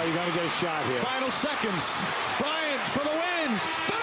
Oh, 0.00 0.06
you 0.06 0.14
got 0.14 0.24
to 0.26 0.32
get 0.32 0.46
a 0.46 0.48
shot 0.48 0.82
here. 0.86 1.00
Final 1.00 1.30
seconds. 1.30 2.00
Bryant 2.38 2.80
for 2.88 3.04
the 3.04 3.10
win. 3.10 3.50
Bang! 3.90 4.00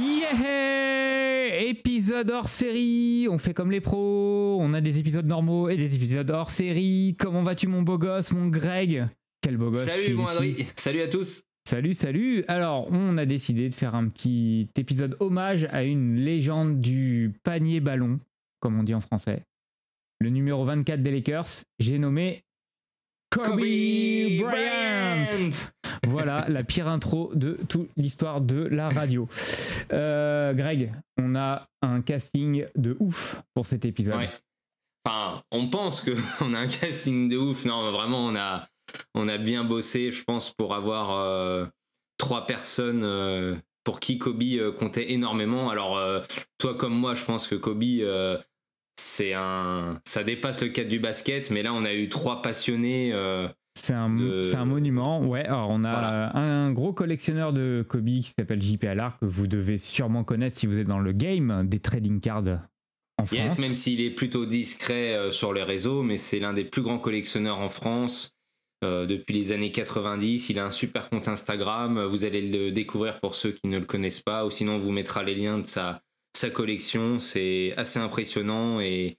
Yeah 0.00 0.68
Épisode 1.60 2.30
hors 2.30 2.48
série, 2.48 3.26
on 3.28 3.38
fait 3.38 3.52
comme 3.52 3.72
les 3.72 3.80
pros, 3.80 4.58
on 4.60 4.72
a 4.72 4.80
des 4.80 5.00
épisodes 5.00 5.26
normaux 5.26 5.68
et 5.68 5.76
des 5.76 5.96
épisodes 5.96 6.30
hors 6.30 6.50
série. 6.50 7.16
Comment 7.18 7.42
vas-tu 7.42 7.66
mon 7.66 7.82
beau 7.82 7.98
gosse, 7.98 8.30
mon 8.30 8.46
Greg? 8.46 9.08
Quel 9.40 9.56
beau 9.56 9.70
gosse 9.70 9.86
Salut 9.86 10.14
mon. 10.14 10.26
Adri, 10.26 10.68
salut 10.76 11.02
à 11.02 11.08
tous. 11.08 11.47
Salut, 11.68 11.92
salut 11.92 12.44
Alors, 12.48 12.88
on 12.90 13.18
a 13.18 13.26
décidé 13.26 13.68
de 13.68 13.74
faire 13.74 13.94
un 13.94 14.08
petit 14.08 14.70
épisode 14.78 15.18
hommage 15.20 15.68
à 15.70 15.82
une 15.82 16.16
légende 16.16 16.80
du 16.80 17.34
panier 17.44 17.80
ballon, 17.80 18.20
comme 18.58 18.80
on 18.80 18.82
dit 18.82 18.94
en 18.94 19.02
français. 19.02 19.42
Le 20.18 20.30
numéro 20.30 20.64
24 20.64 21.02
des 21.02 21.10
Lakers, 21.10 21.64
j'ai 21.78 21.98
nommé 21.98 22.42
Kobe, 23.30 23.58
Bryant 23.58 25.50
voilà 26.06 26.46
la 26.48 26.64
pire 26.64 26.88
intro 26.88 27.32
de 27.34 27.58
toute 27.68 27.90
l'histoire 27.98 28.40
de 28.40 28.62
la 28.62 28.88
radio. 28.88 29.28
Euh, 29.92 30.54
Greg, 30.54 30.90
on 31.18 31.36
a 31.36 31.68
un 31.82 32.00
casting 32.00 32.64
de 32.76 32.96
ouf 32.98 33.42
pour 33.52 33.66
cet 33.66 33.84
épisode. 33.84 34.16
Ouais. 34.16 34.30
Enfin, 35.04 35.42
on 35.52 35.68
pense 35.68 36.00
qu'on 36.00 36.54
a 36.54 36.60
un 36.60 36.68
casting 36.68 37.28
de 37.28 37.36
ouf. 37.36 37.66
Non, 37.66 37.90
vraiment, 37.92 38.24
on 38.24 38.36
a, 38.36 38.66
on 39.14 39.28
a 39.28 39.38
bien 39.38 39.64
bossé, 39.64 40.10
je 40.10 40.22
pense, 40.24 40.52
pour 40.52 40.74
avoir 40.74 41.10
euh, 41.12 41.66
trois 42.18 42.46
personnes 42.46 43.02
euh, 43.02 43.54
pour 43.84 44.00
qui 44.00 44.18
Kobe 44.18 44.42
euh, 44.42 44.72
comptait 44.72 45.12
énormément. 45.12 45.70
Alors, 45.70 46.00
toi 46.58 46.74
comme 46.74 46.94
moi, 46.94 47.14
je 47.14 47.24
pense 47.24 47.46
que 47.46 47.54
Kobe, 47.54 47.82
c'est 49.00 49.32
un, 49.34 50.00
ça 50.04 50.24
dépasse 50.24 50.60
le 50.60 50.68
cadre 50.68 50.88
du 50.90 50.98
basket, 50.98 51.50
mais 51.50 51.62
là, 51.62 51.72
on 51.72 51.84
a 51.84 51.94
eu 51.94 52.08
trois 52.08 52.42
passionnés. 52.42 53.12
C'est 53.80 53.94
un, 53.94 54.10
de- 54.10 54.42
c'est 54.42 54.56
un 54.56 54.64
monument. 54.64 55.22
Ouais, 55.24 55.44
alors 55.44 55.70
on 55.70 55.84
a 55.84 55.90
Voilà. 55.92 56.36
un 56.36 56.72
gros 56.72 56.92
collectionneur 56.92 57.52
de 57.52 57.86
Kobe 57.88 58.06
qui 58.06 58.34
s'appelle 58.36 58.60
JP 58.60 58.84
Allard, 58.84 59.18
que 59.20 59.24
vous 59.24 59.46
devez 59.46 59.78
sûrement 59.78 60.24
connaître 60.24 60.56
si 60.56 60.66
vous 60.66 60.78
êtes 60.78 60.88
dans 60.88 60.98
le 60.98 61.12
game 61.12 61.62
des 61.68 61.78
trading 61.78 62.20
cards 62.20 62.58
en 63.18 63.26
France. 63.26 63.38
Yes, 63.38 63.58
même 63.58 63.74
s'il 63.74 64.00
est 64.00 64.10
plutôt 64.10 64.46
discret 64.46 65.30
sur 65.30 65.52
les 65.52 65.62
réseaux, 65.62 66.02
mais 66.02 66.18
c'est 66.18 66.40
l'un 66.40 66.52
des 66.52 66.64
plus 66.64 66.82
grands 66.82 66.98
collectionneurs 66.98 67.58
en 67.58 67.68
France. 67.68 68.34
Euh, 68.84 69.06
depuis 69.06 69.34
les 69.34 69.52
années 69.52 69.72
90, 69.72 70.50
il 70.50 70.58
a 70.58 70.66
un 70.66 70.70
super 70.70 71.08
compte 71.08 71.28
Instagram. 71.28 72.04
Vous 72.04 72.24
allez 72.24 72.48
le 72.48 72.70
découvrir 72.70 73.18
pour 73.20 73.34
ceux 73.34 73.50
qui 73.52 73.68
ne 73.68 73.78
le 73.78 73.84
connaissent 73.84 74.20
pas, 74.20 74.46
ou 74.46 74.50
sinon 74.50 74.74
on 74.74 74.78
vous 74.78 74.92
mettra 74.92 75.22
les 75.22 75.34
liens 75.34 75.58
de 75.58 75.66
sa, 75.66 76.02
collection. 76.52 77.18
C'est 77.18 77.74
assez 77.76 77.98
impressionnant 77.98 78.80
et 78.80 79.18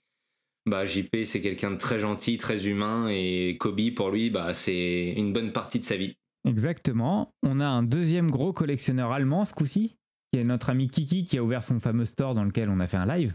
bah, 0.65 0.85
JP 0.85 1.25
c'est 1.25 1.41
quelqu'un 1.41 1.71
de 1.71 1.77
très 1.77 1.99
gentil, 1.99 2.37
très 2.37 2.67
humain 2.67 3.09
et 3.09 3.57
Kobe 3.59 3.93
pour 3.93 4.09
lui 4.09 4.29
bah, 4.29 4.53
c'est 4.53 5.13
une 5.17 5.33
bonne 5.33 5.51
partie 5.51 5.79
de 5.79 5.83
sa 5.83 5.97
vie. 5.97 6.15
Exactement. 6.47 7.33
On 7.43 7.59
a 7.59 7.67
un 7.67 7.83
deuxième 7.83 8.31
gros 8.31 8.53
collectionneur 8.53 9.11
allemand 9.11 9.43
ce 9.43 9.53
coup-ci, 9.53 9.97
qui 10.31 10.39
est 10.39 10.45
notre 10.45 10.69
ami 10.69 10.87
Kiki 10.87 11.25
qui 11.25 11.37
a 11.37 11.43
ouvert 11.43 11.65
son 11.65 11.81
fameux 11.81 12.05
store 12.05 12.35
dans 12.35 12.45
lequel 12.45 12.69
on 12.69 12.79
a 12.79 12.87
fait 12.87 12.97
un 12.97 13.05
live. 13.05 13.33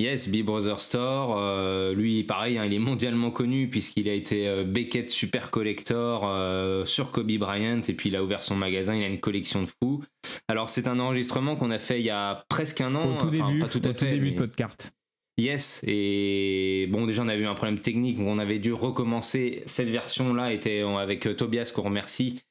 Yes, 0.00 0.28
Big 0.30 0.44
Brother 0.44 0.80
Store, 0.80 1.36
euh, 1.38 1.92
lui 1.92 2.24
pareil, 2.24 2.56
hein, 2.56 2.64
il 2.64 2.72
est 2.72 2.78
mondialement 2.78 3.30
connu 3.30 3.68
puisqu'il 3.68 4.08
a 4.08 4.14
été 4.14 4.48
euh, 4.48 4.64
Beckett 4.64 5.10
Super 5.10 5.50
Collector 5.50 6.22
euh, 6.24 6.86
sur 6.86 7.10
Kobe 7.10 7.30
Bryant 7.32 7.82
et 7.86 7.92
puis 7.92 8.08
il 8.08 8.16
a 8.16 8.24
ouvert 8.24 8.42
son 8.42 8.56
magasin, 8.56 8.96
il 8.96 9.04
a 9.04 9.08
une 9.08 9.20
collection 9.20 9.60
de 9.62 9.66
fous. 9.68 10.02
Alors 10.48 10.70
c'est 10.70 10.88
un 10.88 10.98
enregistrement 11.00 11.54
qu'on 11.54 11.70
a 11.70 11.78
fait 11.78 12.00
il 12.00 12.06
y 12.06 12.10
a 12.10 12.46
presque 12.48 12.80
un 12.80 12.94
an, 12.94 13.16
au 13.16 13.20
tout 13.20 13.28
enfin 13.28 13.48
début, 13.48 13.58
pas 13.58 13.68
tout 13.68 13.82
à 13.84 13.90
au 13.90 13.92
tout 13.92 13.98
fait. 13.98 14.12
début 14.12 14.26
mais- 14.26 14.30
de 14.32 14.36
podcast. 14.38 14.90
Yes, 15.36 15.82
et 15.86 16.86
bon 16.90 17.06
déjà 17.06 17.22
on 17.22 17.28
avait 17.28 17.42
eu 17.42 17.46
un 17.46 17.54
problème 17.54 17.78
technique, 17.80 18.16
donc 18.18 18.26
on 18.28 18.38
avait 18.38 18.58
dû 18.58 18.72
recommencer. 18.72 19.62
Cette 19.66 19.88
version-là 19.88 20.52
était 20.52 20.80
avec 20.82 21.28
Tobias 21.36 21.72
qu'on 21.74 21.82
remercie 21.82 22.42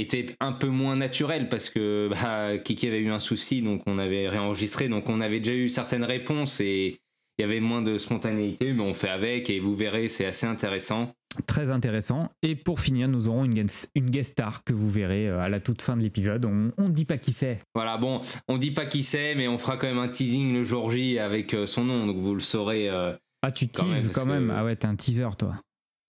était 0.00 0.26
un 0.40 0.52
peu 0.52 0.68
moins 0.68 0.96
naturelle 0.96 1.48
parce 1.48 1.70
que 1.70 2.08
bah, 2.10 2.58
Kiki 2.58 2.86
avait 2.88 3.00
eu 3.00 3.10
un 3.10 3.18
souci, 3.18 3.62
donc 3.62 3.82
on 3.86 3.98
avait 3.98 4.28
réenregistré, 4.28 4.88
donc 4.88 5.08
on 5.08 5.20
avait 5.20 5.40
déjà 5.40 5.54
eu 5.54 5.68
certaines 5.68 6.04
réponses 6.04 6.60
et 6.60 7.00
il 7.38 7.42
y 7.42 7.44
avait 7.44 7.60
moins 7.60 7.82
de 7.82 7.98
spontanéité, 7.98 8.72
mais 8.72 8.82
on 8.82 8.94
fait 8.94 9.08
avec 9.10 9.48
et 9.48 9.60
vous 9.60 9.74
verrez, 9.76 10.08
c'est 10.08 10.26
assez 10.26 10.46
intéressant. 10.46 11.12
Très 11.46 11.70
intéressant. 11.70 12.32
Et 12.42 12.56
pour 12.56 12.80
finir, 12.80 13.06
nous 13.06 13.28
aurons 13.28 13.44
une 13.44 13.54
guest, 13.54 13.90
une 13.94 14.10
guest 14.10 14.30
star 14.32 14.64
que 14.64 14.72
vous 14.72 14.88
verrez 14.88 15.28
euh, 15.28 15.38
à 15.40 15.48
la 15.48 15.60
toute 15.60 15.82
fin 15.82 15.96
de 15.96 16.02
l'épisode. 16.02 16.44
On 16.46 16.72
ne 16.82 16.88
dit 16.92 17.04
pas 17.04 17.18
qui 17.18 17.32
c'est. 17.32 17.60
Voilà, 17.76 17.96
bon, 17.96 18.22
on 18.48 18.58
dit 18.58 18.72
pas 18.72 18.86
qui 18.86 19.04
c'est, 19.04 19.36
mais 19.36 19.46
on 19.46 19.56
fera 19.58 19.76
quand 19.76 19.86
même 19.86 19.98
un 19.98 20.08
teasing 20.08 20.54
le 20.54 20.64
jour 20.64 20.90
J 20.90 21.18
avec 21.20 21.54
euh, 21.54 21.66
son 21.66 21.84
nom, 21.84 22.06
donc 22.06 22.16
vous 22.16 22.34
le 22.34 22.40
saurez. 22.40 22.88
euh, 22.90 23.12
Ah, 23.42 23.52
tu 23.52 23.68
Quand 23.68 23.84
teases 23.84 24.04
même, 24.06 24.12
quand 24.12 24.26
même. 24.26 24.50
Ah 24.56 24.64
ouais, 24.64 24.74
t'es 24.74 24.86
un 24.86 24.96
teaser, 24.96 25.28
toi. 25.38 25.54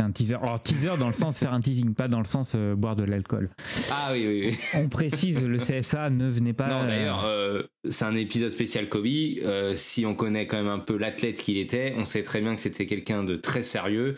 Un 0.02 0.12
teaser. 0.12 0.36
Alors, 0.36 0.62
teaser 0.62 0.98
dans 0.98 1.08
le 1.08 1.14
sens 1.14 1.38
faire 1.38 1.54
un 1.54 1.60
teasing, 1.60 1.94
pas 1.94 2.08
dans 2.08 2.20
le 2.20 2.26
sens 2.26 2.54
euh, 2.56 2.74
boire 2.76 2.96
de 2.96 3.04
l'alcool. 3.04 3.50
Ah 3.92 4.12
oui, 4.14 4.26
oui, 4.28 4.48
oui. 4.50 4.58
On 4.74 4.88
précise, 4.88 5.44
le 5.44 5.58
CSA 5.58 6.10
ne 6.10 6.30
venait 6.30 6.54
pas. 6.54 6.68
Non, 6.70 6.84
euh, 6.84 6.88
d'ailleurs, 6.88 7.26
euh, 7.26 7.64
c'est 7.90 8.06
un 8.06 8.16
épisode 8.16 8.52
spécial 8.52 8.88
Kobe. 8.88 9.06
Euh, 9.08 9.74
si 9.76 10.06
on 10.06 10.16
connaît 10.16 10.48
quand 10.48 10.56
même 10.58 10.70
un 10.70 10.80
peu 10.80 10.98
l'athlète 10.98 11.42
qu'il 11.42 11.58
était, 11.58 11.94
on 11.98 12.06
sait 12.06 12.22
très 12.22 12.40
bien 12.40 12.56
que 12.56 12.62
c'était 12.62 12.86
quelqu'un 12.86 13.24
de 13.26 13.36
très 13.36 13.62
sérieux, 13.62 14.16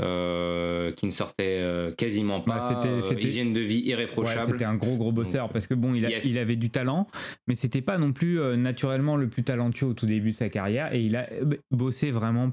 qui 0.00 1.06
ne 1.06 1.10
sortait 1.10 1.62
quasiment 1.96 2.40
pas. 2.40 2.58
Bah, 2.58 2.74
c'était- 2.76 2.88
euh, 2.94 3.00
c'était- 3.00 3.28
hygiène 3.28 3.52
de 3.52 3.60
vie 3.60 3.76
Ouais, 3.82 3.86
irréprochable. 3.90 4.52
c'était 4.52 4.64
un 4.64 4.74
gros 4.74 4.96
gros 4.96 5.12
bosseur 5.12 5.48
parce 5.50 5.66
que 5.66 5.74
bon, 5.74 5.94
il, 5.94 6.04
a- 6.06 6.10
Yes. 6.10 6.24
il 6.26 6.38
avait 6.38 6.56
du 6.56 6.70
talent, 6.70 7.06
mais 7.46 7.54
c'était 7.54 7.80
pas 7.82 7.98
non 7.98 8.12
plus 8.12 8.38
naturellement 8.56 9.16
le 9.16 9.28
plus 9.28 9.42
talentueux 9.44 9.86
au 9.86 9.94
tout 9.94 10.06
début 10.06 10.30
de 10.30 10.36
sa 10.36 10.48
carrière 10.48 10.92
et 10.94 11.00
il 11.02 11.16
a 11.16 11.28
bossé 11.70 12.10
vraiment 12.10 12.50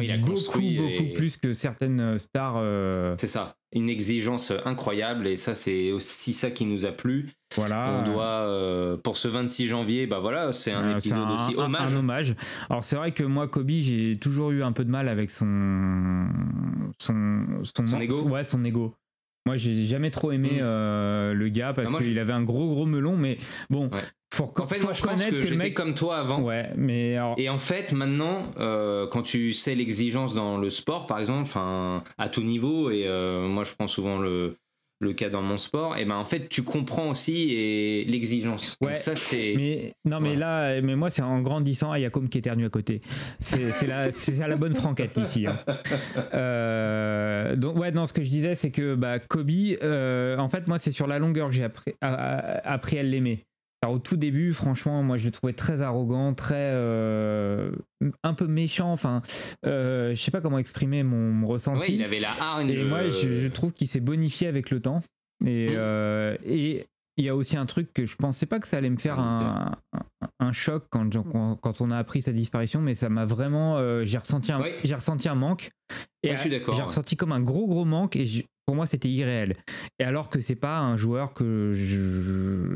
il 0.00 0.10
a 0.10 0.18
beaucoup 0.18 0.60
beaucoup 0.60 1.12
plus 1.14 1.36
que 1.36 1.54
certaines 1.54 2.00
euh, 2.00 2.18
stars. 2.18 2.54
euh, 2.58 3.14
c'est 3.18 3.26
ça, 3.28 3.56
une 3.72 3.88
exigence 3.88 4.52
incroyable 4.64 5.26
et 5.26 5.36
ça 5.36 5.54
c'est 5.54 5.90
aussi 5.92 6.32
ça 6.32 6.50
qui 6.50 6.66
nous 6.66 6.86
a 6.86 6.92
plu. 6.92 7.30
voilà. 7.56 8.00
on 8.00 8.10
doit 8.12 8.24
euh, 8.46 8.96
pour 8.96 9.16
ce 9.16 9.26
26 9.28 9.66
janvier, 9.66 10.06
bah 10.06 10.20
voilà, 10.20 10.52
c'est 10.52 10.72
un 10.72 10.84
Euh, 10.94 10.96
épisode 10.98 11.28
aussi 11.30 11.54
un- 11.58 11.64
hommage. 11.64 11.94
Un 11.94 11.98
hommage. 11.98 12.34
Alors 12.70 12.84
c'est 12.84 12.96
vrai 12.96 13.12
que 13.12 13.24
moi, 13.24 13.48
Kobe, 13.48 13.70
j'ai 13.70 14.16
toujours 14.20 14.50
eu 14.52 14.62
un 14.62 14.72
peu 14.72 14.84
de 14.84 14.90
mal 14.90 15.08
avec 15.08 15.30
son 15.30 16.28
son 16.98 17.46
son, 17.64 17.86
Son 17.86 18.00
ego? 18.00 18.22
Ouais, 18.28 18.44
son 18.44 18.64
ego. 18.64 18.94
Moi, 19.46 19.56
j'ai 19.56 19.86
jamais 19.86 20.10
trop 20.10 20.30
aimé 20.30 20.54
Mm. 20.56 20.62
euh, 20.62 21.32
le 21.34 21.48
gars 21.48 21.72
parce 21.72 21.90
Ah, 21.94 21.98
qu'il 21.98 22.14
je- 22.14 22.20
avait 22.20 22.32
un 22.34 22.42
gros 22.42 22.68
gros 22.68 22.84
melon, 22.86 23.16
mais 23.16 23.38
bon, 23.70 23.88
Ouais. 23.88 24.02
Faut, 24.32 24.52
En 24.58 24.66
fait, 24.66 24.76
faut 24.76 24.84
moi 24.84 24.92
je 24.92 25.02
pense 25.02 25.24
que, 25.24 25.30
que, 25.30 25.34
le 25.36 25.42
j'étais 25.42 25.56
mec. 25.56 25.74
comme 25.74 25.94
toi 25.94 26.18
avant. 26.18 26.40
Ouais, 26.42 26.70
mais 26.76 27.16
alors, 27.16 27.34
Et 27.38 27.48
en 27.48 27.58
fait, 27.58 27.92
maintenant, 27.92 28.50
euh, 28.58 29.06
quand 29.06 29.22
tu 29.22 29.52
sais 29.52 29.74
l'exigence 29.74 30.34
dans 30.34 30.58
le 30.58 30.70
sport, 30.70 31.06
par 31.06 31.18
exemple, 31.18 31.50
à 31.56 32.28
tout 32.28 32.42
niveau, 32.42 32.90
et 32.90 33.04
euh, 33.06 33.48
moi 33.48 33.64
je 33.64 33.72
prends 33.74 33.86
souvent 33.88 34.18
le, 34.18 34.56
le 35.00 35.12
cas 35.12 35.30
dans 35.30 35.42
mon 35.42 35.56
sport, 35.56 35.96
et 35.96 36.04
ben 36.04 36.16
en 36.16 36.24
fait, 36.24 36.48
tu 36.48 36.62
comprends 36.62 37.08
aussi 37.08 37.54
et 37.54 38.04
l'exigence. 38.04 38.76
Ouais, 38.82 38.88
Donc 38.90 38.98
ça, 38.98 39.14
c'est. 39.16 39.54
Mais 39.56 39.92
non, 40.04 40.20
mais 40.20 40.34
là, 40.34 40.80
mais 40.82 40.94
moi, 40.96 41.08
c'est 41.08 41.22
en 41.22 41.40
grandissant. 41.40 41.92
Ah, 41.92 41.98
il 41.98 42.02
y 42.02 42.04
a 42.04 42.10
comme 42.10 42.28
qui 42.28 42.38
éternue 42.38 42.66
à 42.66 42.68
côté. 42.68 43.00
C'est 43.40 43.86
la, 43.86 44.10
c'est 44.10 44.36
la 44.46 44.56
bonne 44.56 44.74
franquette 44.74 45.16
ici. 45.24 45.46
hein. 45.46 45.58
Euh, 46.34 47.56
donc 47.56 47.76
ouais, 47.78 47.92
non, 47.92 48.06
ce 48.06 48.12
que 48.12 48.22
je 48.22 48.28
disais, 48.28 48.54
c'est 48.54 48.70
que 48.70 48.94
bah, 48.94 49.18
Kobe, 49.18 49.50
euh, 49.82 50.36
en 50.38 50.48
fait, 50.48 50.66
moi, 50.68 50.78
c'est 50.78 50.92
sur 50.92 51.06
la 51.06 51.18
longueur 51.18 51.48
que 51.48 51.54
j'ai 51.54 51.64
appris, 51.64 51.94
appris 52.00 52.98
à 52.98 53.02
l'aimer. 53.02 53.46
Alors, 53.82 53.94
au 53.96 53.98
tout 54.00 54.16
début, 54.16 54.52
franchement, 54.52 55.02
moi, 55.04 55.16
je 55.16 55.26
le 55.26 55.30
trouvais 55.30 55.52
très 55.52 55.82
arrogant, 55.82 56.34
très 56.34 56.56
euh, 56.72 57.70
un 58.24 58.34
peu 58.34 58.46
méchant. 58.48 58.90
Enfin, 58.92 59.22
euh, 59.66 60.14
je 60.16 60.20
sais 60.20 60.32
pas 60.32 60.40
comment 60.40 60.58
exprimer 60.58 61.04
mon, 61.04 61.30
mon 61.32 61.46
Ouais, 61.46 61.52
ressenti. 61.54 61.94
il 61.94 62.02
avait 62.02 62.18
la 62.18 62.30
hargne. 62.40 62.70
Et 62.70 62.82
moi, 62.84 63.08
je, 63.08 63.34
je 63.36 63.46
trouve 63.48 63.72
qu'il 63.72 63.86
s'est 63.86 64.00
bonifié 64.00 64.48
avec 64.48 64.70
le 64.70 64.80
temps. 64.80 65.00
Et 65.46 65.68
Mm. 65.68 65.74
euh, 65.76 66.36
et 66.44 66.86
il 67.18 67.24
y 67.24 67.28
a 67.28 67.36
aussi 67.36 67.56
un 67.56 67.66
truc 67.66 67.92
que 67.92 68.06
je 68.06 68.16
pensais 68.16 68.46
pas 68.46 68.58
que 68.60 68.66
ça 68.66 68.76
allait 68.78 68.88
me 68.90 68.96
faire 68.96 69.18
un, 69.20 69.76
un, 69.92 70.28
un 70.40 70.52
choc 70.52 70.84
quand, 70.90 71.10
quand, 71.60 71.80
on 71.80 71.90
a 71.90 71.98
appris 71.98 72.22
sa 72.22 72.32
disparition, 72.32 72.80
mais 72.80 72.94
ça 72.94 73.08
m'a 73.08 73.26
vraiment. 73.26 73.76
euh, 73.76 74.04
j'ai 74.04 74.18
ressenti 74.18 74.52
un, 74.52 74.60
Ouais. 74.60 74.76
j'ai 74.84 74.94
ressenti 74.94 75.28
un 75.28 75.34
manque. 75.34 75.70
Et 76.22 76.30
Ouais, 76.30 76.34
je 76.36 76.40
suis 76.40 76.50
d'accord, 76.50 76.74
J'ai 76.74 76.80
ouais. 76.80 76.86
ressenti 76.86 77.16
comme 77.16 77.32
un 77.32 77.40
gros 77.40 77.66
gros 77.66 77.84
manque 77.84 78.16
et 78.16 78.24
je- 78.26 78.42
pour 78.66 78.74
moi 78.76 78.86
c'était 78.86 79.08
irréel. 79.08 79.56
Et 79.98 80.04
alors 80.04 80.28
que 80.28 80.40
c'est 80.40 80.54
pas 80.56 80.78
un 80.78 80.96
joueur 80.96 81.32
que 81.34 81.72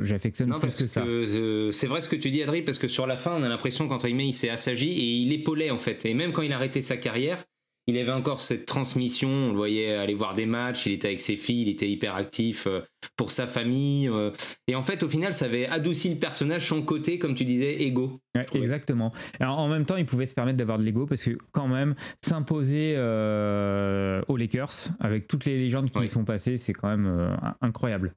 j'affectionne 0.02 0.50
plus 0.50 0.60
parce 0.60 0.78
que 0.78 0.82
que, 0.84 0.88
ça. 0.88 1.02
euh, 1.04 1.72
c'est 1.72 1.86
vrai 1.86 2.00
ce 2.00 2.08
que 2.08 2.16
tu 2.16 2.30
dis, 2.30 2.42
Adri, 2.42 2.62
parce 2.62 2.78
que 2.78 2.88
sur 2.88 3.06
la 3.06 3.16
fin, 3.16 3.32
on 3.34 3.42
a 3.42 3.48
l'impression 3.48 3.88
qu'entre 3.88 4.06
guillemets, 4.06 4.28
il 4.28 4.32
s'est 4.32 4.50
assagi 4.50 4.88
et 4.90 5.04
il 5.22 5.32
épaulait 5.32 5.70
en 5.70 5.78
fait. 5.78 6.04
Et 6.06 6.14
même 6.14 6.32
quand 6.32 6.42
il 6.42 6.52
a 6.52 6.56
arrêté 6.56 6.82
sa 6.82 6.96
carrière, 6.96 7.44
il 7.86 7.98
avait 7.98 8.12
encore 8.12 8.40
cette 8.40 8.66
transmission. 8.66 9.28
On 9.28 9.48
le 9.50 9.56
voyait 9.56 9.94
aller 9.94 10.14
voir 10.14 10.34
des 10.34 10.46
matchs, 10.46 10.86
il 10.86 10.92
était 10.92 11.08
avec 11.08 11.20
ses 11.20 11.36
filles, 11.36 11.62
il 11.62 11.68
était 11.68 11.88
hyper 11.88 12.14
actif 12.14 12.66
euh, 12.66 12.80
pour 13.16 13.30
sa 13.30 13.46
famille. 13.46 14.08
euh, 14.08 14.30
et 14.68 14.74
en 14.74 14.82
fait, 14.82 15.02
au 15.02 15.08
final, 15.08 15.32
ça 15.34 15.46
avait 15.46 15.66
adouci 15.66 16.10
le 16.10 16.16
personnage, 16.20 16.68
son 16.68 16.82
côté, 16.82 17.18
comme 17.18 17.34
tu 17.34 17.44
disais, 17.44 17.82
égo. 17.82 18.20
Ouais, 18.34 18.42
exactement. 18.54 19.12
Alors, 19.40 19.58
en 19.58 19.68
même 19.68 19.84
temps, 19.84 19.96
il 19.96 20.06
pouvait 20.06 20.26
se 20.26 20.34
permettre 20.34 20.56
d'avoir 20.58 20.78
de 20.78 20.84
l'ego 20.84 21.06
parce 21.06 21.22
que 21.24 21.36
quand 21.50 21.68
même 21.68 21.94
s'imposer 22.24 22.94
euh, 22.96 24.22
aux 24.28 24.36
Lakers 24.36 24.88
avec 25.00 25.26
toutes 25.28 25.44
les 25.44 25.58
légendes 25.58 25.90
qui 25.90 25.98
Oui. 25.98 26.06
y 26.06 26.08
sont 26.08 26.24
passées, 26.24 26.56
c'est 26.56 26.72
quand 26.72 26.88
même 26.88 27.06
euh, 27.06 27.34
incroyable. 27.60 28.14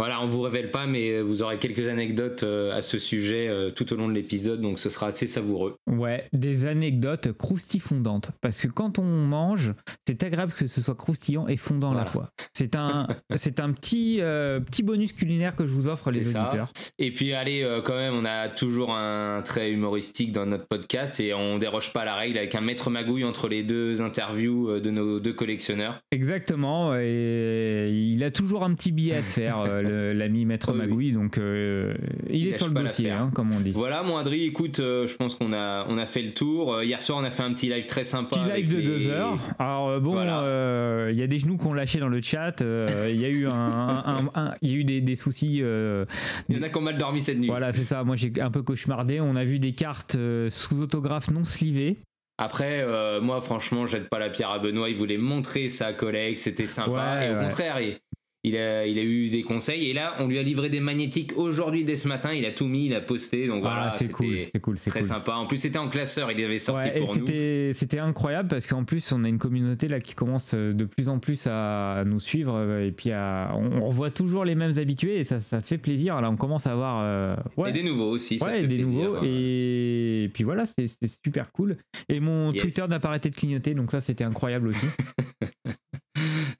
Voilà, 0.00 0.22
on 0.22 0.26
vous 0.26 0.40
révèle 0.40 0.70
pas, 0.70 0.86
mais 0.86 1.20
vous 1.20 1.42
aurez 1.42 1.58
quelques 1.58 1.86
anecdotes 1.86 2.42
euh, 2.42 2.72
à 2.72 2.80
ce 2.80 2.98
sujet 2.98 3.48
euh, 3.50 3.70
tout 3.70 3.92
au 3.92 3.96
long 3.96 4.08
de 4.08 4.14
l'épisode, 4.14 4.62
donc 4.62 4.78
ce 4.78 4.88
sera 4.88 5.08
assez 5.08 5.26
savoureux. 5.26 5.76
Ouais, 5.86 6.26
des 6.32 6.64
anecdotes 6.64 7.32
croustifondantes. 7.32 8.30
Parce 8.40 8.62
que 8.62 8.68
quand 8.68 8.98
on 8.98 9.04
mange, 9.04 9.74
c'est 10.08 10.22
agréable 10.22 10.54
que 10.54 10.66
ce 10.66 10.80
soit 10.80 10.94
croustillant 10.94 11.48
et 11.48 11.58
fondant 11.58 11.92
à 11.92 11.94
la 11.94 12.06
fois. 12.06 12.30
C'est 12.54 12.76
un, 12.76 13.08
c'est 13.36 13.60
un 13.60 13.72
petit, 13.72 14.22
euh, 14.22 14.58
petit 14.60 14.82
bonus 14.82 15.12
culinaire 15.12 15.54
que 15.54 15.66
je 15.66 15.72
vous 15.74 15.86
offre, 15.86 16.10
les 16.10 16.24
C'est 16.24 16.32
ça. 16.32 16.44
auditeurs. 16.46 16.72
Et 16.98 17.12
puis 17.12 17.32
allez, 17.32 17.62
euh, 17.62 17.80
quand 17.80 17.96
même, 17.96 18.14
on 18.14 18.26
a 18.26 18.50
toujours 18.50 18.94
un 18.94 19.40
trait 19.42 19.70
humoristique 19.70 20.32
dans 20.32 20.44
notre 20.44 20.66
podcast 20.66 21.18
et 21.20 21.32
on 21.32 21.56
déroge 21.56 21.92
pas 21.92 22.02
à 22.02 22.04
la 22.04 22.14
règle 22.14 22.36
avec 22.36 22.54
un 22.54 22.60
maître 22.60 22.90
magouille 22.90 23.24
entre 23.24 23.48
les 23.48 23.62
deux 23.62 24.02
interviews 24.02 24.68
euh, 24.68 24.80
de 24.80 24.90
nos 24.90 25.18
deux 25.18 25.32
collectionneurs. 25.32 26.00
Exactement. 26.10 26.94
Et 26.98 27.88
il 27.90 28.22
a 28.22 28.30
toujours 28.30 28.64
un 28.64 28.74
petit 28.74 28.92
billet 28.92 29.16
à 29.16 29.22
se 29.22 29.40
faire, 29.40 29.60
euh, 29.60 29.82
l'ami 30.14 30.44
Maître 30.44 30.72
Oui, 30.72 30.78
oui. 30.80 30.86
Magouille. 30.86 31.12
Donc, 31.12 31.38
euh, 31.38 31.94
il, 32.28 32.36
Il 32.36 32.48
est 32.48 32.52
sur 32.52 32.68
le 32.68 32.74
dossier, 32.74 33.10
hein, 33.10 33.30
comme 33.34 33.50
on 33.54 33.60
dit. 33.60 33.70
Voilà, 33.72 34.02
mon 34.02 34.16
Adri, 34.16 34.44
écoute, 34.44 34.80
euh, 34.80 35.06
je 35.06 35.16
pense 35.16 35.34
qu'on 35.34 35.52
a, 35.52 35.86
on 35.88 35.98
a 35.98 36.06
fait 36.06 36.22
le 36.22 36.32
tour. 36.32 36.74
Euh, 36.74 36.84
hier 36.84 37.02
soir, 37.02 37.18
on 37.20 37.24
a 37.24 37.30
fait 37.30 37.42
un 37.42 37.52
petit 37.52 37.68
live 37.68 37.86
très 37.86 38.04
sympa. 38.04 38.36
Petit 38.36 38.50
avec 38.50 38.64
live 38.66 38.72
de 38.74 38.78
les- 38.78 38.86
deux 38.86 39.08
heures. 39.08 39.38
Alors 39.58 40.00
bon, 40.00 40.12
Voilà. 40.12 40.42
euh, 40.42 41.08
il 41.12 41.18
y 41.18 41.22
a 41.22 41.26
des 41.26 41.38
genoux 41.38 41.56
qu'on 41.56 41.72
lâché 41.72 41.98
dans 42.00 42.08
le 42.08 42.20
chat. 42.20 42.56
Il 42.60 43.20
y 43.20 43.24
a 43.24 43.28
eu 43.28 43.46
un, 43.46 44.30
un- 44.34 44.54
il 44.62 44.70
y 44.70 44.74
a 44.74 44.76
eu 44.76 44.84
des, 44.84 45.00
des 45.00 45.16
soucis. 45.16 45.56
Il 45.58 46.54
y 46.56 46.58
en 46.58 46.62
a 46.62 46.68
qui 46.68 46.76
ont 46.78 46.82
mal 46.82 46.98
dormi 46.98 47.20
cette 47.20 47.38
nuit. 47.38 47.46
voilà, 47.48 47.72
c'est 47.72 47.84
ça. 47.84 48.04
Moi, 48.04 48.16
j'ai 48.16 48.32
un 48.40 48.50
peu 48.50 48.62
cauchemardé. 48.62 49.20
On 49.20 49.36
a 49.36 49.44
vu 49.44 49.58
des 49.58 49.72
cartes 49.72 50.16
sous 50.48 50.80
autographe 50.80 51.30
non 51.30 51.44
slivées. 51.44 51.98
Après, 52.42 52.80
euh, 52.80 53.20
moi, 53.20 53.42
franchement, 53.42 53.84
jette 53.84 54.08
pas 54.08 54.18
la 54.18 54.30
pierre 54.30 54.50
à 54.50 54.58
Benoît. 54.58 54.88
Il 54.88 54.96
voulait 54.96 55.18
montrer 55.18 55.68
sa 55.68 55.92
collègue, 55.92 56.38
c'était 56.38 56.66
sympa. 56.66 56.90
Ouais, 57.18 57.26
et 57.26 57.30
au 57.30 57.34
ouais. 57.36 57.42
contraire, 57.44 57.80
il, 57.82 57.98
il 58.42 58.56
a, 58.56 58.86
il 58.86 58.98
a 58.98 59.02
eu 59.02 59.28
des 59.30 59.42
conseils. 59.42 59.90
Et 59.90 59.92
là, 59.92 60.14
on 60.18 60.26
lui 60.26 60.38
a 60.38 60.42
livré 60.42 60.68
des 60.70 60.80
magnétiques 60.80 61.32
aujourd'hui 61.36 61.84
dès 61.84 61.96
ce 61.96 62.08
matin. 62.08 62.32
Il 62.32 62.44
a 62.46 62.52
tout 62.52 62.66
mis, 62.66 62.86
il 62.86 62.94
a 62.94 63.00
posté. 63.00 63.46
Donc 63.46 63.60
voilà, 63.62 63.88
Ah, 63.88 63.90
c'est 63.90 64.10
cool, 64.10 64.36
c'est 64.52 64.60
cool, 64.60 64.76
très 64.78 64.90
cool. 65.00 65.02
sympa. 65.08 65.32
En 65.34 65.46
plus, 65.46 65.58
c'était 65.58 65.78
en 65.78 65.88
classeur. 65.88 66.30
Il 66.32 66.42
avait 66.44 66.58
sorti 66.58 66.88
Ouais, 66.88 67.00
pour 67.00 67.16
nous. 67.16 67.26
c'était 67.74 67.98
incroyable 67.98 68.48
parce 68.48 68.66
qu'en 68.66 68.84
plus 68.84 69.12
on 69.12 69.24
a 69.24 69.28
une 69.28 69.38
communauté 69.38 69.88
là 69.88 70.00
qui 70.00 70.14
commence 70.14 70.52
euh, 70.54 70.72
de 70.72 70.84
plus 70.84 71.08
en 71.08 71.18
plus 71.18 71.46
à 71.46 72.02
nous 72.06 72.20
suivre 72.20 72.54
euh, 72.56 72.86
et 72.86 72.92
puis 72.92 73.10
à, 73.12 73.52
on, 73.56 73.82
on 73.82 73.88
revoit 73.88 74.10
toujours 74.10 74.44
les 74.44 74.54
mêmes 74.54 74.78
habitués 74.78 75.20
et 75.20 75.24
ça, 75.24 75.40
ça 75.40 75.60
fait 75.60 75.78
plaisir 75.78 76.20
là 76.20 76.30
on 76.30 76.36
commence 76.36 76.66
à 76.66 76.72
avoir 76.72 77.00
euh, 77.02 77.36
ouais, 77.56 77.70
Et 77.70 77.72
des 77.72 77.82
nouveaux 77.82 78.10
aussi. 78.10 78.38
ça 78.38 78.46
ouais, 78.46 78.60
fait 78.62 78.66
des 78.66 78.76
plaisir. 78.76 78.86
nouveaux 79.12 79.18
et, 79.24 80.30
puis 80.32 80.44
voilà 80.44 80.64
c'est 80.66 80.86
c'est 80.86 81.08
super 81.24 81.48
cool 81.52 81.76
et 82.08 82.20
mon 82.20 82.52
Yes. 82.52 82.62
Twitter 82.62 82.82
n'a 82.88 82.98
pas 83.00 83.08
arrêté 83.08 83.30
de 83.30 83.34
clignoter 83.34 83.74
donc 83.74 83.90
ça 83.90 84.00
c'était 84.00 84.24
incroyable 84.24 84.68
aussi 84.68 84.86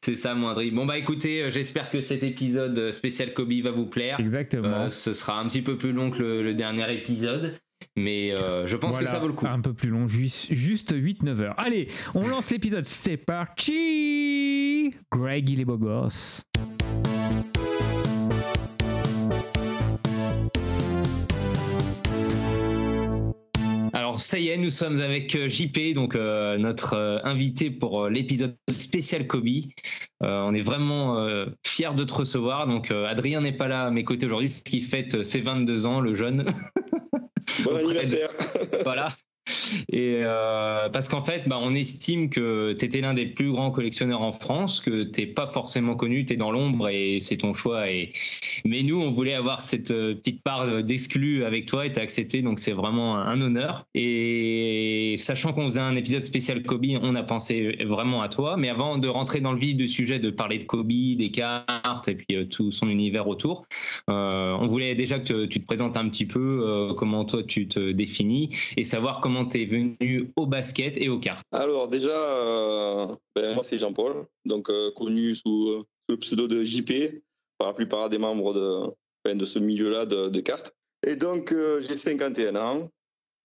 C'est 0.02 0.14
ça, 0.14 0.34
Moindry. 0.34 0.70
Bon, 0.70 0.86
bah 0.86 0.96
écoutez, 0.96 1.42
euh, 1.42 1.50
j'espère 1.50 1.90
que 1.90 2.00
cet 2.00 2.22
épisode 2.22 2.78
euh, 2.78 2.90
spécial 2.92 3.34
Kobe 3.34 3.52
va 3.62 3.70
vous 3.70 3.84
plaire. 3.86 4.18
exactement 4.18 4.84
Euh, 4.84 4.90
ce 4.90 5.12
sera 5.12 5.38
un 5.38 5.46
petit 5.46 5.60
peu 5.62 5.76
plus 5.76 5.92
long 5.92 6.10
que 6.10 6.22
le, 6.22 6.42
le 6.42 6.54
dernier 6.54 6.90
épisode. 6.94 7.58
Mais 7.96 8.32
euh, 8.32 8.66
je 8.66 8.76
pense 8.76 8.92
Voilà, 8.92 9.04
que 9.04 9.10
ça 9.10 9.18
vaut 9.18 9.26
le 9.26 9.32
coup. 9.34 9.46
un 9.46 9.60
peu 9.60 9.72
plus 9.74 9.88
long 9.90 10.06
juste, 10.06 10.52
juste 10.52 10.94
8-9 10.94 11.40
heures 11.40 11.54
allez 11.58 11.88
on 12.14 12.28
lance 12.28 12.50
l'épisode 12.50 12.84
c'est 12.84 13.16
parti 13.16 14.94
Greg 15.10 15.48
il 15.48 15.60
est 15.60 15.64
beau 15.64 15.78
gosse 15.78 16.42
ça 24.20 24.38
y 24.38 24.48
est, 24.48 24.56
nous 24.56 24.70
sommes 24.70 25.00
avec 25.00 25.34
euh, 25.34 25.48
JP, 25.48 25.94
donc 25.94 26.14
euh, 26.14 26.56
notre 26.58 26.94
euh, 26.94 27.18
invité 27.24 27.70
pour 27.70 28.04
euh, 28.04 28.10
l'épisode 28.10 28.56
spécial 28.68 29.26
Kobe. 29.26 29.48
On 30.20 30.54
est 30.54 30.60
vraiment 30.62 31.16
fiers 31.66 31.94
de 31.96 32.04
te 32.04 32.12
recevoir. 32.12 32.66
Donc 32.66 32.90
Adrien 32.90 33.40
n'est 33.40 33.56
pas 33.56 33.68
là 33.68 33.84
à 33.86 33.90
mes 33.90 34.04
côtés 34.04 34.26
aujourd'hui, 34.26 34.50
ce 34.50 34.62
qui 34.62 34.80
fête 34.82 35.24
ses 35.24 35.40
22 35.40 35.86
ans, 35.86 36.00
le 36.00 36.12
jeune. 36.14 36.44
Bon 37.64 37.70
Auprès 37.72 37.82
de- 37.84 37.88
anniversaire. 37.88 38.30
voilà. 38.84 39.12
Et 39.92 40.20
euh, 40.22 40.88
parce 40.88 41.08
qu'en 41.08 41.22
fait, 41.22 41.48
bah, 41.48 41.58
on 41.60 41.74
estime 41.74 42.30
que 42.30 42.72
tu 42.72 42.84
étais 42.84 43.00
l'un 43.00 43.14
des 43.14 43.26
plus 43.26 43.52
grands 43.52 43.70
collectionneurs 43.70 44.22
en 44.22 44.32
France, 44.32 44.80
que 44.80 45.02
t'es 45.02 45.26
pas 45.26 45.46
forcément 45.46 45.94
connu, 45.96 46.24
tu 46.24 46.34
es 46.34 46.36
dans 46.36 46.50
l'ombre 46.50 46.88
et 46.88 47.18
c'est 47.20 47.38
ton 47.38 47.54
choix. 47.54 47.90
Et... 47.90 48.12
Mais 48.64 48.82
nous, 48.82 49.00
on 49.00 49.10
voulait 49.10 49.34
avoir 49.34 49.60
cette 49.60 49.90
euh, 49.90 50.14
petite 50.14 50.42
part 50.42 50.82
d'exclus 50.82 51.44
avec 51.44 51.66
toi 51.66 51.86
et 51.86 51.92
tu 51.92 51.98
as 51.98 52.02
accepté, 52.02 52.42
donc 52.42 52.58
c'est 52.58 52.72
vraiment 52.72 53.16
un, 53.16 53.40
honneur. 53.40 53.86
Et 53.94 55.14
sachant 55.18 55.52
qu'on 55.52 55.68
faisait 55.68 55.80
un 55.80 55.96
épisode 55.96 56.24
spécial 56.24 56.62
Kobe, 56.62 56.86
on 57.00 57.14
a 57.14 57.22
pensé 57.22 57.78
vraiment 57.84 58.22
à 58.22 58.28
toi. 58.28 58.56
Mais 58.56 58.68
avant 58.68 58.98
de 58.98 59.08
rentrer 59.08 59.40
dans 59.40 59.52
le 59.52 59.58
vif 59.58 59.76
du 59.76 59.88
sujet, 59.88 60.18
de 60.18 60.30
parler 60.30 60.58
de 60.58 60.64
Kobe, 60.64 60.88
des 60.90 61.30
cartes 61.30 62.08
et 62.08 62.14
puis 62.14 62.36
euh, 62.36 62.44
tout 62.44 62.70
son 62.70 62.88
univers 62.88 63.28
autour, 63.28 63.66
on 64.08 64.66
voulait 64.66 64.94
déjà 64.94 65.18
que 65.18 65.46
tu 65.46 65.60
te 65.60 65.66
présentes 65.66 65.96
un 65.96 66.08
petit 66.08 66.26
peu, 66.26 66.92
comment 66.96 67.24
toi 67.24 67.42
tu 67.42 67.68
te 67.68 67.92
définis 67.92 68.50
et 68.76 68.84
savoir 68.84 69.20
comment 69.20 69.39
es 69.54 69.64
venu 69.64 70.32
au 70.36 70.46
basket 70.46 70.96
et 70.96 71.08
aux 71.08 71.18
cartes. 71.18 71.46
Alors 71.52 71.88
déjà, 71.88 72.10
euh, 72.10 73.06
ben, 73.34 73.54
moi 73.54 73.64
c'est 73.64 73.78
Jean-Paul, 73.78 74.26
donc 74.44 74.70
euh, 74.70 74.90
connu 74.96 75.34
sous, 75.34 75.68
euh, 75.68 75.84
sous 76.08 76.12
le 76.14 76.16
pseudo 76.18 76.48
de 76.48 76.64
JP 76.64 77.22
par 77.58 77.68
la 77.68 77.74
plupart 77.74 78.08
des 78.08 78.18
membres 78.18 78.54
de, 78.54 79.44
ce 79.44 79.58
milieu-là 79.58 80.06
de, 80.06 80.40
cartes. 80.40 80.74
Et 81.06 81.16
donc 81.16 81.54
j'ai 81.80 81.94
51 81.94 82.56
ans 82.56 82.90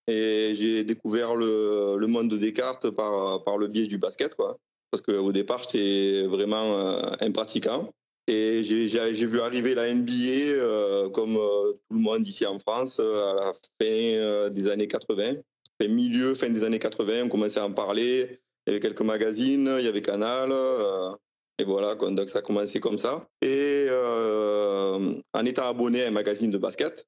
et 0.08 0.52
j'ai 0.54 0.84
découvert 0.84 1.36
le, 1.36 2.06
monde 2.08 2.34
des 2.34 2.54
cartes 2.54 2.90
par, 2.92 3.58
le 3.58 3.68
biais 3.68 3.88
du 3.88 3.98
basket, 3.98 4.36
quoi. 4.36 4.58
Parce 4.92 5.02
qu'au 5.02 5.32
départ 5.32 5.64
j'étais 5.64 6.26
vraiment 6.28 6.98
impratiquant. 7.22 7.92
Et 8.28 8.64
j'ai 8.64 9.26
vu 9.26 9.42
arriver 9.42 9.76
la 9.76 9.94
NBA 9.94 11.10
comme 11.14 11.34
tout 11.36 11.96
le 11.96 12.00
monde 12.00 12.26
ici 12.26 12.46
en 12.46 12.58
France 12.60 13.00
à 13.00 13.34
la 13.34 13.54
fin 13.82 14.50
des 14.50 14.68
années 14.70 14.88
80. 14.88 15.36
Milieu, 15.84 16.36
fin 16.36 16.50
des 16.50 16.64
années 16.64 16.80
80, 16.80 17.24
on 17.26 17.30
commençait 17.30 17.60
à 17.60 17.66
en 17.66 17.74
parler. 17.74 18.40
Il 18.66 18.72
y 18.72 18.74
avait 18.74 18.80
quelques 18.80 19.02
magazines, 19.02 19.76
il 19.80 19.86
y 19.86 19.88
avait 19.88 20.02
Canal. 20.02 20.50
euh, 20.52 21.12
et 21.58 21.64
voilà, 21.64 21.96
donc 21.96 22.28
ça 22.28 22.40
a 22.40 22.42
commencé 22.42 22.80
comme 22.80 22.98
ça. 22.98 23.28
Et 23.42 23.86
euh, 23.90 25.14
en 25.34 25.46
étant 25.46 25.68
abonné 25.68 26.04
à 26.04 26.08
un 26.08 26.12
magazine 26.12 26.52
de 26.52 26.58
basket, 26.58 27.08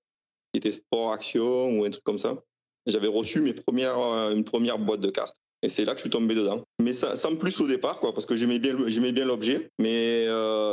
qui 0.53 0.59
était 0.59 0.71
Sport 0.71 1.11
Action 1.13 1.79
ou 1.79 1.85
un 1.85 1.89
truc 1.89 2.03
comme 2.03 2.17
ça, 2.17 2.41
j'avais 2.85 3.07
reçu 3.07 3.41
mes 3.41 3.53
premières, 3.53 3.99
euh, 3.99 4.31
une 4.31 4.43
première 4.43 4.79
boîte 4.79 5.01
de 5.01 5.09
cartes. 5.09 5.35
Et 5.63 5.69
c'est 5.69 5.83
là 5.85 5.93
que 5.93 5.97
je 5.97 6.03
suis 6.03 6.09
tombé 6.09 6.35
dedans. 6.35 6.63
Mais 6.81 6.93
sans 6.93 7.35
plus 7.35 7.59
au 7.59 7.67
départ, 7.67 7.99
quoi, 7.99 8.13
parce 8.13 8.27
que 8.27 8.35
j'aimais 8.35 8.59
bien, 8.59 8.75
bien 8.75 9.25
l'objet. 9.25 9.71
Mais 9.79 10.27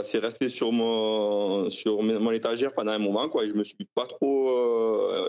c'est 0.04 0.18
resté 0.18 0.50
sur 0.50 0.72
mon, 0.72 1.70
sur 1.70 2.02
mon 2.02 2.30
étagère 2.32 2.74
pendant 2.74 2.92
un 2.92 2.98
moment, 2.98 3.30
quoi. 3.30 3.44
Et 3.44 3.48
je 3.48 3.54
me 3.54 3.64
suis 3.64 3.88
pas 3.94 4.06
trop. 4.06 4.50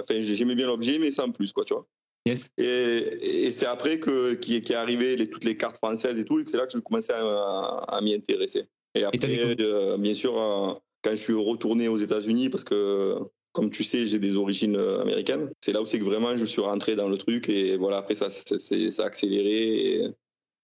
Enfin, 0.02 0.20
j'aimais 0.20 0.56
bien 0.56 0.68
l'objet, 0.68 1.00
mais 1.00 1.10
sans 1.10 1.32
plus, 1.32 1.54
quoi, 1.54 1.64
tu 1.64 1.74
vois. 1.74 1.88
Yes. 2.26 2.50
Et, 2.58 3.46
et 3.46 3.52
c'est 3.52 3.68
après 3.68 4.00
que 4.00 4.34
qui, 4.34 4.60
qui 4.62 4.74
est 4.74 4.76
arrivé 4.76 5.16
les, 5.16 5.30
toutes 5.30 5.44
les 5.44 5.58
cartes 5.58 5.78
françaises 5.78 6.18
et 6.18 6.26
tout, 6.26 6.40
et 6.40 6.44
c'est 6.48 6.58
là 6.58 6.66
que 6.66 6.74
je 6.74 6.80
commençais 6.80 7.14
à, 7.14 7.86
à 7.88 8.02
m'y 8.02 8.16
intéresser. 8.16 8.64
Et 8.96 9.04
après, 9.04 9.56
euh, 9.60 9.98
bien 9.98 10.14
sûr, 10.14 10.42
euh, 10.42 10.74
quand 11.04 11.12
je 11.12 11.18
suis 11.18 11.34
retourné 11.34 11.88
aux 11.88 11.98
États-Unis, 11.98 12.50
parce 12.50 12.64
que 12.64 13.16
comme 13.52 13.70
tu 13.70 13.84
sais, 13.84 14.06
j'ai 14.06 14.20
des 14.20 14.36
origines 14.36 14.76
euh, 14.76 15.02
américaines, 15.02 15.52
c'est 15.62 15.72
là 15.72 15.82
où 15.82 15.86
c'est 15.86 16.00
que 16.00 16.04
vraiment 16.04 16.36
je 16.36 16.46
suis 16.46 16.62
rentré 16.62 16.96
dans 16.96 17.08
le 17.08 17.18
truc 17.18 17.48
et 17.48 17.78
voilà, 17.78 17.98
après 17.98 18.16
ça, 18.16 18.30
ça 18.30 19.04
a 19.04 19.06
accéléré. 19.06 19.96
Et, 19.96 20.08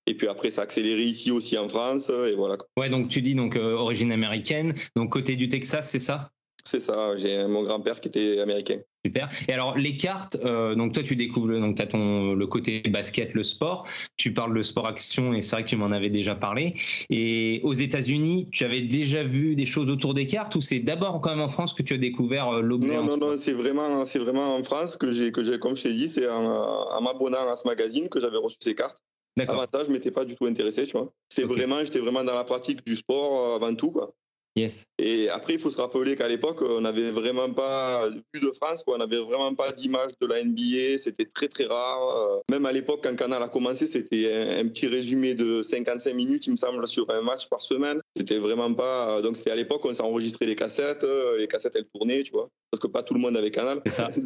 et 0.07 0.15
puis 0.15 0.27
après, 0.27 0.49
ça 0.49 0.61
a 0.61 0.63
accéléré 0.63 1.03
ici 1.03 1.29
aussi 1.29 1.57
en 1.59 1.69
France, 1.69 2.09
et 2.09 2.33
voilà. 2.33 2.57
Ouais, 2.75 2.89
donc 2.89 3.07
tu 3.09 3.21
dis 3.21 3.35
donc 3.35 3.55
euh, 3.55 3.73
origine 3.73 4.11
américaine, 4.11 4.73
donc 4.95 5.11
côté 5.11 5.35
du 5.35 5.47
Texas, 5.47 5.89
c'est 5.91 5.99
ça? 5.99 6.31
C'est 6.63 6.79
ça, 6.79 7.15
j'ai 7.15 7.45
mon 7.47 7.63
grand-père 7.63 8.01
qui 8.01 8.07
était 8.07 8.39
américain. 8.39 8.79
Super. 9.03 9.29
Et 9.47 9.53
alors 9.53 9.77
les 9.77 9.95
cartes, 9.97 10.37
euh, 10.45 10.75
donc 10.75 10.93
toi 10.93 11.01
tu 11.01 11.15
découvres 11.15 11.47
le- 11.47 11.59
donc 11.59 11.79
as 11.79 11.87
ton 11.87 12.33
le 12.33 12.47
côté 12.47 12.81
basket, 12.81 13.33
le 13.33 13.43
sport. 13.43 13.87
Tu 14.17 14.31
parles 14.33 14.55
de 14.55 14.61
sport 14.61 14.85
action 14.85 15.33
et 15.33 15.41
c'est 15.41 15.55
vrai 15.55 15.63
que 15.63 15.69
tu 15.69 15.75
m'en 15.75 15.91
avais 15.91 16.11
déjà 16.11 16.35
parlé. 16.35 16.75
Et 17.09 17.61
aux 17.63 17.73
États-Unis, 17.73 18.49
tu 18.51 18.63
avais 18.63 18.81
déjà 18.81 19.23
vu 19.23 19.55
des 19.55 19.65
choses 19.65 19.89
autour 19.89 20.13
des 20.13 20.27
cartes 20.27 20.55
ou 20.55 20.61
c'est 20.61 20.79
d'abord 20.79 21.19
quand 21.21 21.31
même 21.31 21.41
en 21.41 21.49
France 21.49 21.73
que 21.73 21.81
tu 21.81 21.95
as 21.95 21.97
découvert 21.97 22.49
euh, 22.49 22.61
l'objet 22.61 22.95
Non, 22.95 23.03
non, 23.03 23.17
non, 23.17 23.37
c'est 23.37 23.53
vraiment, 23.53 24.05
c'est 24.05 24.19
vraiment 24.19 24.55
en 24.55 24.63
France 24.63 24.97
que 24.97 25.09
j'ai, 25.09 25.31
que 25.31 25.41
j'ai, 25.43 25.57
comme 25.57 25.75
je 25.75 25.83
t'ai 25.83 25.93
dit, 25.93 26.07
c'est 26.09 26.29
en, 26.29 26.43
en 26.43 27.01
m'abonnant 27.01 27.49
à 27.49 27.55
ce 27.55 27.67
magazine 27.67 28.07
que 28.07 28.21
j'avais 28.21 28.37
reçu 28.37 28.57
ces 28.59 28.75
cartes. 28.75 28.97
D'accord. 29.35 29.55
Avant 29.61 29.67
ça, 29.73 29.83
je 29.85 29.91
m'étais 29.91 30.11
pas 30.11 30.25
du 30.25 30.35
tout 30.35 30.45
intéressé, 30.45 30.85
tu 30.85 30.91
vois. 30.91 31.11
C'était 31.29 31.47
vraiment, 31.47 31.79
j'étais 31.83 31.99
vraiment 31.99 32.23
dans 32.23 32.35
la 32.35 32.43
pratique 32.43 32.85
du 32.85 32.95
sport 32.95 33.53
euh, 33.53 33.55
avant 33.55 33.73
tout, 33.73 33.91
quoi. 33.91 34.13
Yes. 34.57 34.85
Et 34.99 35.29
après, 35.29 35.53
il 35.53 35.59
faut 35.59 35.71
se 35.71 35.77
rappeler 35.79 36.15
qu'à 36.17 36.27
l'époque, 36.27 36.61
on 36.61 36.81
n'avait 36.81 37.11
vraiment 37.11 37.51
pas, 37.53 38.09
vu 38.09 38.41
de 38.41 38.51
France, 38.61 38.83
quoi, 38.83 38.95
on 38.95 38.97
n'avait 38.97 39.19
vraiment 39.19 39.55
pas 39.55 39.71
d'image 39.71 40.11
de 40.19 40.27
la 40.27 40.43
NBA. 40.43 40.97
C'était 40.97 41.23
très, 41.25 41.47
très 41.47 41.65
rare. 41.65 42.17
Euh, 42.17 42.39
Même 42.51 42.65
à 42.65 42.73
l'époque, 42.73 42.99
quand 43.03 43.15
Canal 43.15 43.41
a 43.41 43.47
commencé, 43.47 43.87
c'était 43.87 44.29
un, 44.33 44.65
un 44.65 44.67
petit 44.67 44.87
résumé 44.87 45.35
de 45.35 45.63
55 45.63 46.13
minutes, 46.13 46.47
il 46.47 46.51
me 46.51 46.57
semble, 46.57 46.85
sur 46.87 47.09
un 47.11 47.21
match 47.21 47.47
par 47.47 47.61
semaine. 47.61 48.01
C'était 48.17 48.39
vraiment 48.39 48.73
pas. 48.73 49.21
Donc, 49.21 49.37
c'était 49.37 49.51
à 49.51 49.55
l'époque, 49.55 49.85
on 49.85 49.93
s'enregistrait 49.93 50.47
les 50.47 50.55
cassettes. 50.55 51.05
euh, 51.05 51.37
Les 51.37 51.47
cassettes, 51.47 51.75
elles 51.77 51.87
tournaient, 51.93 52.23
tu 52.23 52.31
vois. 52.33 52.49
Parce 52.69 52.81
que 52.81 52.87
pas 52.87 53.03
tout 53.03 53.13
le 53.13 53.21
monde 53.21 53.37
avait 53.37 53.51
Canal. 53.51 53.81
C'est 53.85 53.93
ça. 53.93 54.09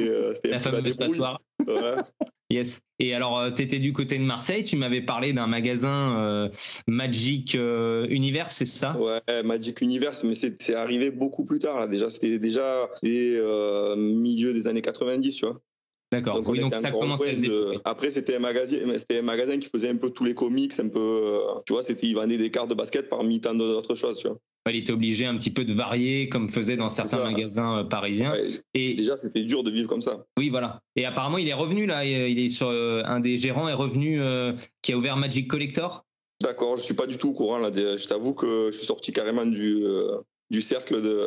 Euh, 0.00 0.34
C'était 0.34 0.48
un 0.48 0.58
La 0.58 0.60
fameuse 0.60 0.96
passoire. 0.96 1.40
Voilà. 1.64 2.08
Yes. 2.50 2.80
Et 2.98 3.14
alors, 3.14 3.54
tu 3.54 3.62
étais 3.62 3.78
du 3.78 3.92
côté 3.92 4.18
de 4.18 4.24
Marseille, 4.24 4.64
tu 4.64 4.76
m'avais 4.76 5.00
parlé 5.00 5.32
d'un 5.32 5.46
magasin 5.46 6.18
euh, 6.18 6.48
Magic 6.88 7.54
euh, 7.54 8.06
Universe, 8.10 8.56
c'est 8.56 8.66
ça? 8.66 8.96
Ouais, 8.98 9.42
Magic 9.42 9.80
Universe, 9.80 10.24
mais 10.24 10.34
c'est 10.34 10.74
arrivé 10.74 11.10
beaucoup 11.10 11.44
plus 11.44 11.60
tard, 11.60 11.78
là. 11.78 11.86
Déjà, 11.86 12.10
c'était 12.10 12.38
déjà 12.38 12.90
des 13.02 13.36
euh, 13.38 13.94
milieu 13.96 14.52
des 14.52 14.66
années 14.66 14.82
90, 14.82 15.36
tu 15.36 15.46
vois. 15.46 15.60
D'accord. 16.12 16.42
Oui, 16.44 16.58
donc 16.58 16.74
ça 16.74 16.90
se 16.90 17.40
de-. 17.40 17.80
Après, 17.84 18.10
c'était 18.10 18.36
un 18.36 18.40
magasin, 18.40 18.76
c'était 18.98 19.18
un 19.18 19.22
magasin 19.22 19.58
qui 19.58 19.68
faisait 19.68 19.90
un 19.90 19.96
peu 19.96 20.10
tous 20.10 20.24
les 20.24 20.34
comics, 20.34 20.72
un 20.80 20.88
peu, 20.88 20.98
euh, 20.98 21.38
tu 21.66 21.72
vois, 21.72 21.84
c'était, 21.84 22.08
ils 22.08 22.14
vendaient 22.14 22.36
des 22.36 22.50
cartes 22.50 22.68
de 22.68 22.74
basket 22.74 23.08
parmi 23.08 23.40
tant 23.40 23.54
d'autres 23.54 23.94
choses, 23.94 24.18
tu 24.18 24.28
vois. 24.28 24.38
Il 24.68 24.76
était 24.76 24.92
obligé 24.92 25.26
un 25.26 25.36
petit 25.36 25.50
peu 25.50 25.64
de 25.64 25.72
varier, 25.72 26.28
comme 26.28 26.48
faisait 26.48 26.76
dans 26.76 26.88
certains 26.90 27.24
magasins 27.24 27.78
euh, 27.78 27.84
parisiens. 27.84 28.30
Ouais, 28.32 28.48
Et 28.74 28.94
déjà, 28.94 29.16
c'était 29.16 29.42
dur 29.42 29.62
de 29.62 29.70
vivre 29.70 29.88
comme 29.88 30.02
ça. 30.02 30.26
oui, 30.38 30.50
voilà. 30.50 30.80
Et 30.96 31.04
apparemment, 31.06 31.38
il 31.38 31.48
est 31.48 31.54
revenu 31.54 31.86
là. 31.86 32.04
Il 32.04 32.38
est 32.38 32.48
sur 32.50 32.68
euh, 32.68 33.02
un 33.06 33.20
des 33.20 33.38
gérants 33.38 33.68
est 33.68 33.72
revenu 33.74 34.20
euh, 34.20 34.52
qui 34.82 34.92
a 34.92 34.98
ouvert 34.98 35.16
Magic 35.16 35.48
Collector. 35.48 36.04
D'accord, 36.42 36.76
je 36.76 36.82
suis 36.82 36.94
pas 36.94 37.06
du 37.06 37.16
tout 37.16 37.30
au 37.30 37.32
courant, 37.32 37.58
là. 37.58 37.70
Je 37.72 38.06
t'avoue 38.06 38.34
que 38.34 38.70
je 38.70 38.76
suis 38.76 38.86
sorti 38.86 39.12
carrément 39.12 39.46
du, 39.46 39.82
euh, 39.84 40.18
du 40.50 40.62
cercle 40.62 41.02
de, 41.02 41.26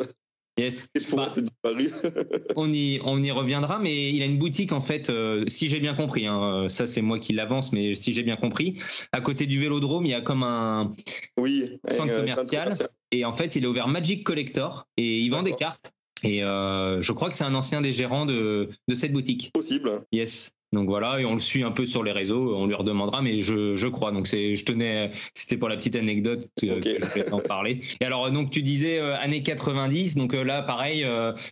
Yes. 0.56 0.88
Bah, 1.12 1.32
on 2.56 2.72
y, 2.72 3.00
on 3.04 3.22
y 3.22 3.30
reviendra, 3.32 3.80
mais 3.80 4.10
il 4.10 4.22
a 4.22 4.26
une 4.26 4.38
boutique 4.38 4.72
en 4.72 4.80
fait, 4.80 5.10
euh, 5.10 5.44
si 5.48 5.68
j'ai 5.68 5.80
bien 5.80 5.94
compris, 5.94 6.26
hein, 6.26 6.42
euh, 6.42 6.68
ça 6.68 6.86
c'est 6.86 7.02
moi 7.02 7.18
qui 7.18 7.32
l'avance, 7.32 7.72
mais 7.72 7.94
si 7.94 8.14
j'ai 8.14 8.22
bien 8.22 8.36
compris, 8.36 8.78
à 9.12 9.20
côté 9.20 9.46
du 9.46 9.58
Vélodrome, 9.58 10.06
il 10.06 10.10
y 10.10 10.14
a 10.14 10.20
comme 10.20 10.44
un... 10.44 10.92
oui. 11.36 11.78
Centre 11.88 12.12
euh, 12.12 12.20
commercial. 12.20 12.72
Et 13.10 13.24
en 13.24 13.32
fait, 13.32 13.56
il 13.56 13.64
a 13.64 13.68
ouvert 13.68 13.88
Magic 13.88 14.24
Collector 14.24 14.86
et 14.96 15.20
il 15.20 15.30
vend 15.30 15.42
des 15.42 15.54
cartes. 15.54 15.92
Et 16.22 16.42
euh, 16.42 17.02
je 17.02 17.12
crois 17.12 17.28
que 17.28 17.36
c'est 17.36 17.44
un 17.44 17.54
ancien 17.54 17.80
des 17.80 17.92
gérants 17.92 18.26
de, 18.26 18.70
de 18.88 18.94
cette 18.94 19.12
boutique. 19.12 19.50
Possible. 19.52 20.04
Yes. 20.12 20.52
Donc 20.74 20.88
voilà, 20.88 21.20
et 21.20 21.24
on 21.24 21.34
le 21.34 21.40
suit 21.40 21.62
un 21.62 21.70
peu 21.70 21.86
sur 21.86 22.02
les 22.02 22.12
réseaux, 22.12 22.54
on 22.56 22.66
lui 22.66 22.74
redemandera, 22.74 23.22
mais 23.22 23.40
je, 23.40 23.76
je 23.76 23.88
crois. 23.88 24.12
Donc 24.12 24.26
c'est, 24.26 24.54
je 24.54 24.64
tenais, 24.64 25.12
c'était 25.32 25.56
pour 25.56 25.68
la 25.68 25.76
petite 25.76 25.96
anecdote 25.96 26.48
euh, 26.64 26.76
Ok. 26.76 26.82
que 26.82 27.00
je 27.00 27.14
vais 27.14 27.32
en 27.32 27.38
parler. 27.40 27.80
Et 28.00 28.04
alors 28.04 28.30
donc 28.30 28.50
tu 28.50 28.62
disais 28.62 28.98
euh, 28.98 29.16
années 29.16 29.42
90, 29.42 30.16
donc 30.16 30.34
euh, 30.34 30.42
là 30.44 30.60
pareil, 30.62 31.06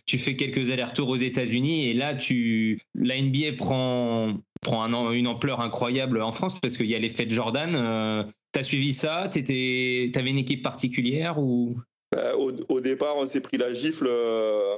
tu 0.05 0.17
fais 0.17 0.35
quelques 0.35 0.69
allers-retours 0.69 1.09
aux 1.09 1.15
États-Unis 1.15 1.87
et 1.87 1.93
là 1.93 2.13
tu, 2.13 2.79
la 2.93 3.19
NBA 3.19 3.53
prend 3.57 4.37
prend 4.61 4.83
un 4.83 5.11
une 5.11 5.27
ampleur 5.27 5.59
incroyable 5.61 6.21
en 6.21 6.31
France 6.31 6.59
parce 6.61 6.77
qu'il 6.77 6.85
y 6.87 6.95
a 6.95 6.99
l'effet 6.99 7.25
de 7.25 7.31
Jordan. 7.31 8.25
T'as 8.51 8.63
suivi 8.63 8.93
ça? 8.93 9.29
T'étais, 9.31 10.11
t'avais 10.13 10.29
une 10.29 10.37
équipe 10.37 10.61
particulière 10.61 11.39
ou? 11.39 11.75
Euh, 12.15 12.35
au, 12.35 12.51
au 12.69 12.79
départ, 12.81 13.15
on 13.17 13.25
s'est 13.25 13.41
pris 13.41 13.57
la 13.57 13.73
gifle. 13.73 14.05
euh, 14.07 14.75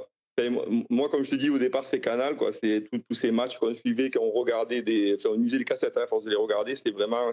moi- 0.50 0.66
moi, 0.90 1.08
comme 1.08 1.24
je 1.24 1.30
te 1.30 1.36
dis, 1.36 1.50
au 1.50 1.58
départ, 1.58 1.86
c'est 1.86 2.00
Canal, 2.00 2.36
quoi. 2.36 2.52
C'est 2.52 2.88
tous 2.90 3.14
ces 3.14 3.30
matchs 3.30 3.58
qu'on 3.58 3.74
suivait, 3.74 4.10
qu'on 4.10 4.30
regardait, 4.30 4.82
des, 4.82 5.14
enfin, 5.16 5.30
on 5.36 5.42
usait 5.42 5.58
les 5.58 5.64
cassettes 5.64 5.96
hein, 5.96 6.02
à 6.04 6.06
force 6.06 6.24
de 6.24 6.30
les 6.30 6.36
regarder. 6.36 6.74
C'était 6.74 6.90
vraiment, 6.90 7.30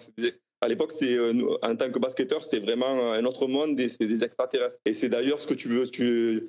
à 0.61 0.67
l'époque, 0.67 0.91
c'était, 0.93 1.17
euh, 1.17 1.33
en 1.61 1.75
tant 1.75 1.91
que 1.91 1.99
basketteur, 1.99 2.43
c'était 2.43 2.59
vraiment 2.59 3.11
un 3.13 3.25
autre 3.25 3.47
monde, 3.47 3.77
c'était 3.79 4.07
des 4.07 4.23
extraterrestres. 4.23 4.77
Et 4.85 4.93
c'est 4.93 5.09
d'ailleurs 5.09 5.41
ce 5.41 5.47
que 5.47 5.53
tu 5.53 5.67
veux, 5.67 5.87
tu, 5.89 6.43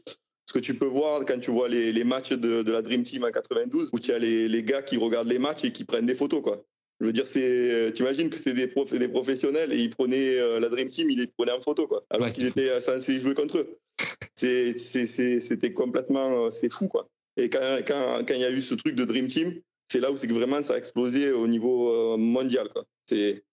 ce 0.47 0.53
que 0.53 0.59
tu 0.61 0.75
peux 0.75 0.87
voir 0.87 1.25
quand 1.25 1.39
tu 1.41 1.51
vois 1.51 1.69
les, 1.69 1.93
les 1.93 2.05
matchs 2.05 2.31
de, 2.33 2.63
de 2.63 2.73
la 2.73 2.83
Dream 2.83 3.03
Team 3.03 3.25
en 3.25 3.31
92, 3.33 3.91
où 3.93 3.99
tu 3.99 4.13
as 4.13 4.19
les, 4.19 4.49
les 4.49 4.63
gars 4.63 4.83
qui 4.83 4.97
regardent 4.97 5.29
les 5.29 5.39
matchs 5.41 5.65
et 5.65 5.73
qui 5.73 5.85
prennent 5.85 6.07
des 6.07 6.15
photos, 6.15 6.43
quoi. 6.43 6.65
Je 7.01 7.07
veux 7.07 7.13
dire, 7.13 7.27
c'est, 7.27 7.93
tu 7.93 8.03
imagines 8.03 8.31
que 8.31 8.37
c'est 8.37 8.53
des, 8.55 8.69
prof, 8.69 8.93
des 8.93 9.09
professionnels 9.09 9.73
et 9.73 9.79
ils 9.79 9.91
prenaient 9.91 10.39
euh, 10.39 10.61
la 10.61 10.69
Dream 10.69 10.89
Team, 10.89 11.11
ils 11.11 11.19
les 11.19 11.27
prenaient 11.27 11.51
en 11.53 11.61
photo, 11.61 11.89
quoi. 11.89 12.05
Alors 12.11 12.27
Ouais, 12.29 12.33
qu'ils 12.33 12.45
c'est 12.45 12.51
étaient 12.51 12.71
euh, 12.71 12.81
censés 12.81 13.19
jouer 13.19 13.35
contre 13.35 13.59
eux. 13.59 13.79
C'était 14.35 15.73
complètement, 15.73 16.47
euh, 16.47 16.51
c'est 16.51 16.73
fou, 16.73 16.89
quoi. 16.89 17.09
Et 17.37 17.49
quand, 17.51 17.61
quand, 17.87 18.25
quand 18.27 18.35
il 18.35 18.41
y 18.41 18.45
a 18.45 18.51
eu 18.51 18.63
ce 18.63 18.75
truc 18.75 18.95
de 18.95 19.05
Dream 19.05 19.27
Team, 19.27 19.61
c'est 19.89 20.01
là 20.01 20.11
où 20.11 20.17
c'est 20.17 20.27
que 20.27 20.33
vraiment 20.33 20.63
ça 20.63 20.75
a 20.75 20.79
explosé 20.79 21.33
au 21.33 21.47
niveau 21.47 21.91
euh, 21.91 22.17
mondial, 22.17 22.69
quoi. 22.73 22.85
C'est, 23.09 23.45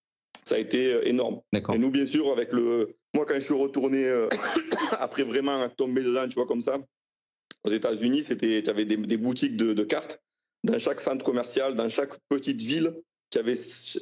ça 0.43 0.55
a 0.55 0.57
été 0.57 0.93
euh, 0.93 1.07
énorme. 1.07 1.41
Et 1.53 1.77
nous, 1.77 1.91
bien 1.91 2.05
sûr, 2.05 2.31
avec 2.31 2.51
le, 2.51 2.95
moi, 3.15 3.25
quand 3.25 3.35
je 3.35 3.41
suis 3.41 3.53
retourné 3.53 4.09
après 4.91 5.23
vraiment 5.23 5.67
tomber 5.69 6.03
dedans, 6.03 6.27
tu 6.27 6.35
vois, 6.35 6.45
comme 6.45 6.61
ça, 6.61 6.79
aux 7.63 7.69
États-Unis, 7.69 8.23
c'était, 8.23 8.61
tu 8.63 8.69
avais 8.69 8.85
des, 8.85 8.97
des 8.97 9.17
boutiques 9.17 9.55
de, 9.55 9.73
de 9.73 9.83
cartes 9.83 10.19
dans 10.63 10.79
chaque 10.79 10.99
centre 10.99 11.23
commercial, 11.23 11.75
dans 11.75 11.89
chaque 11.89 12.17
petite 12.29 12.61
ville. 12.61 12.95
Tu 13.29 13.39
avais, 13.39 13.55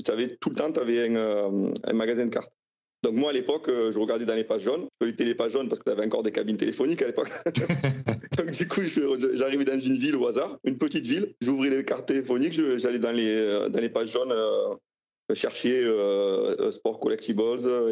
avais 0.07 0.35
tout 0.37 0.49
le 0.49 0.55
temps, 0.55 0.71
tu 0.71 0.79
avais 0.79 1.15
un, 1.15 1.71
un 1.83 1.93
magasin 1.93 2.25
de 2.25 2.31
cartes. 2.31 2.51
Donc 3.01 3.13
moi, 3.13 3.29
à 3.29 3.33
l'époque, 3.33 3.69
euh, 3.69 3.91
je 3.91 3.99
regardais 3.99 4.25
dans 4.25 4.35
les 4.35 4.43
pages 4.43 4.63
jaunes. 4.63 4.87
Je 4.99 5.05
feuilletais 5.05 5.23
les 5.23 5.35
pages 5.35 5.51
jaunes 5.51 5.69
parce 5.69 5.79
que 5.79 5.85
tu 5.85 5.91
avais 5.91 6.05
encore 6.05 6.23
des 6.23 6.31
cabines 6.31 6.57
téléphoniques 6.57 7.01
à 7.01 7.07
l'époque. 7.07 7.29
Donc 8.37 8.51
du 8.51 8.67
coup, 8.67 8.81
j'arrivais 9.33 9.65
dans 9.65 9.79
une 9.79 9.97
ville 9.97 10.15
au 10.17 10.27
hasard, 10.27 10.57
une 10.65 10.77
petite 10.77 11.05
ville. 11.05 11.33
J'ouvrais 11.41 11.69
les 11.69 11.85
cartes 11.85 12.07
téléphoniques, 12.07 12.53
j'allais 12.77 12.99
dans 12.99 13.11
les, 13.11 13.29
euh, 13.29 13.69
dans 13.69 13.79
les 13.79 13.89
pages 13.89 14.11
jaunes 14.11 14.31
euh, 14.31 14.75
chercher 15.35 15.81
euh, 15.83 16.55
euh, 16.59 16.71
Sport 16.71 16.99
Collectibles 16.99 17.39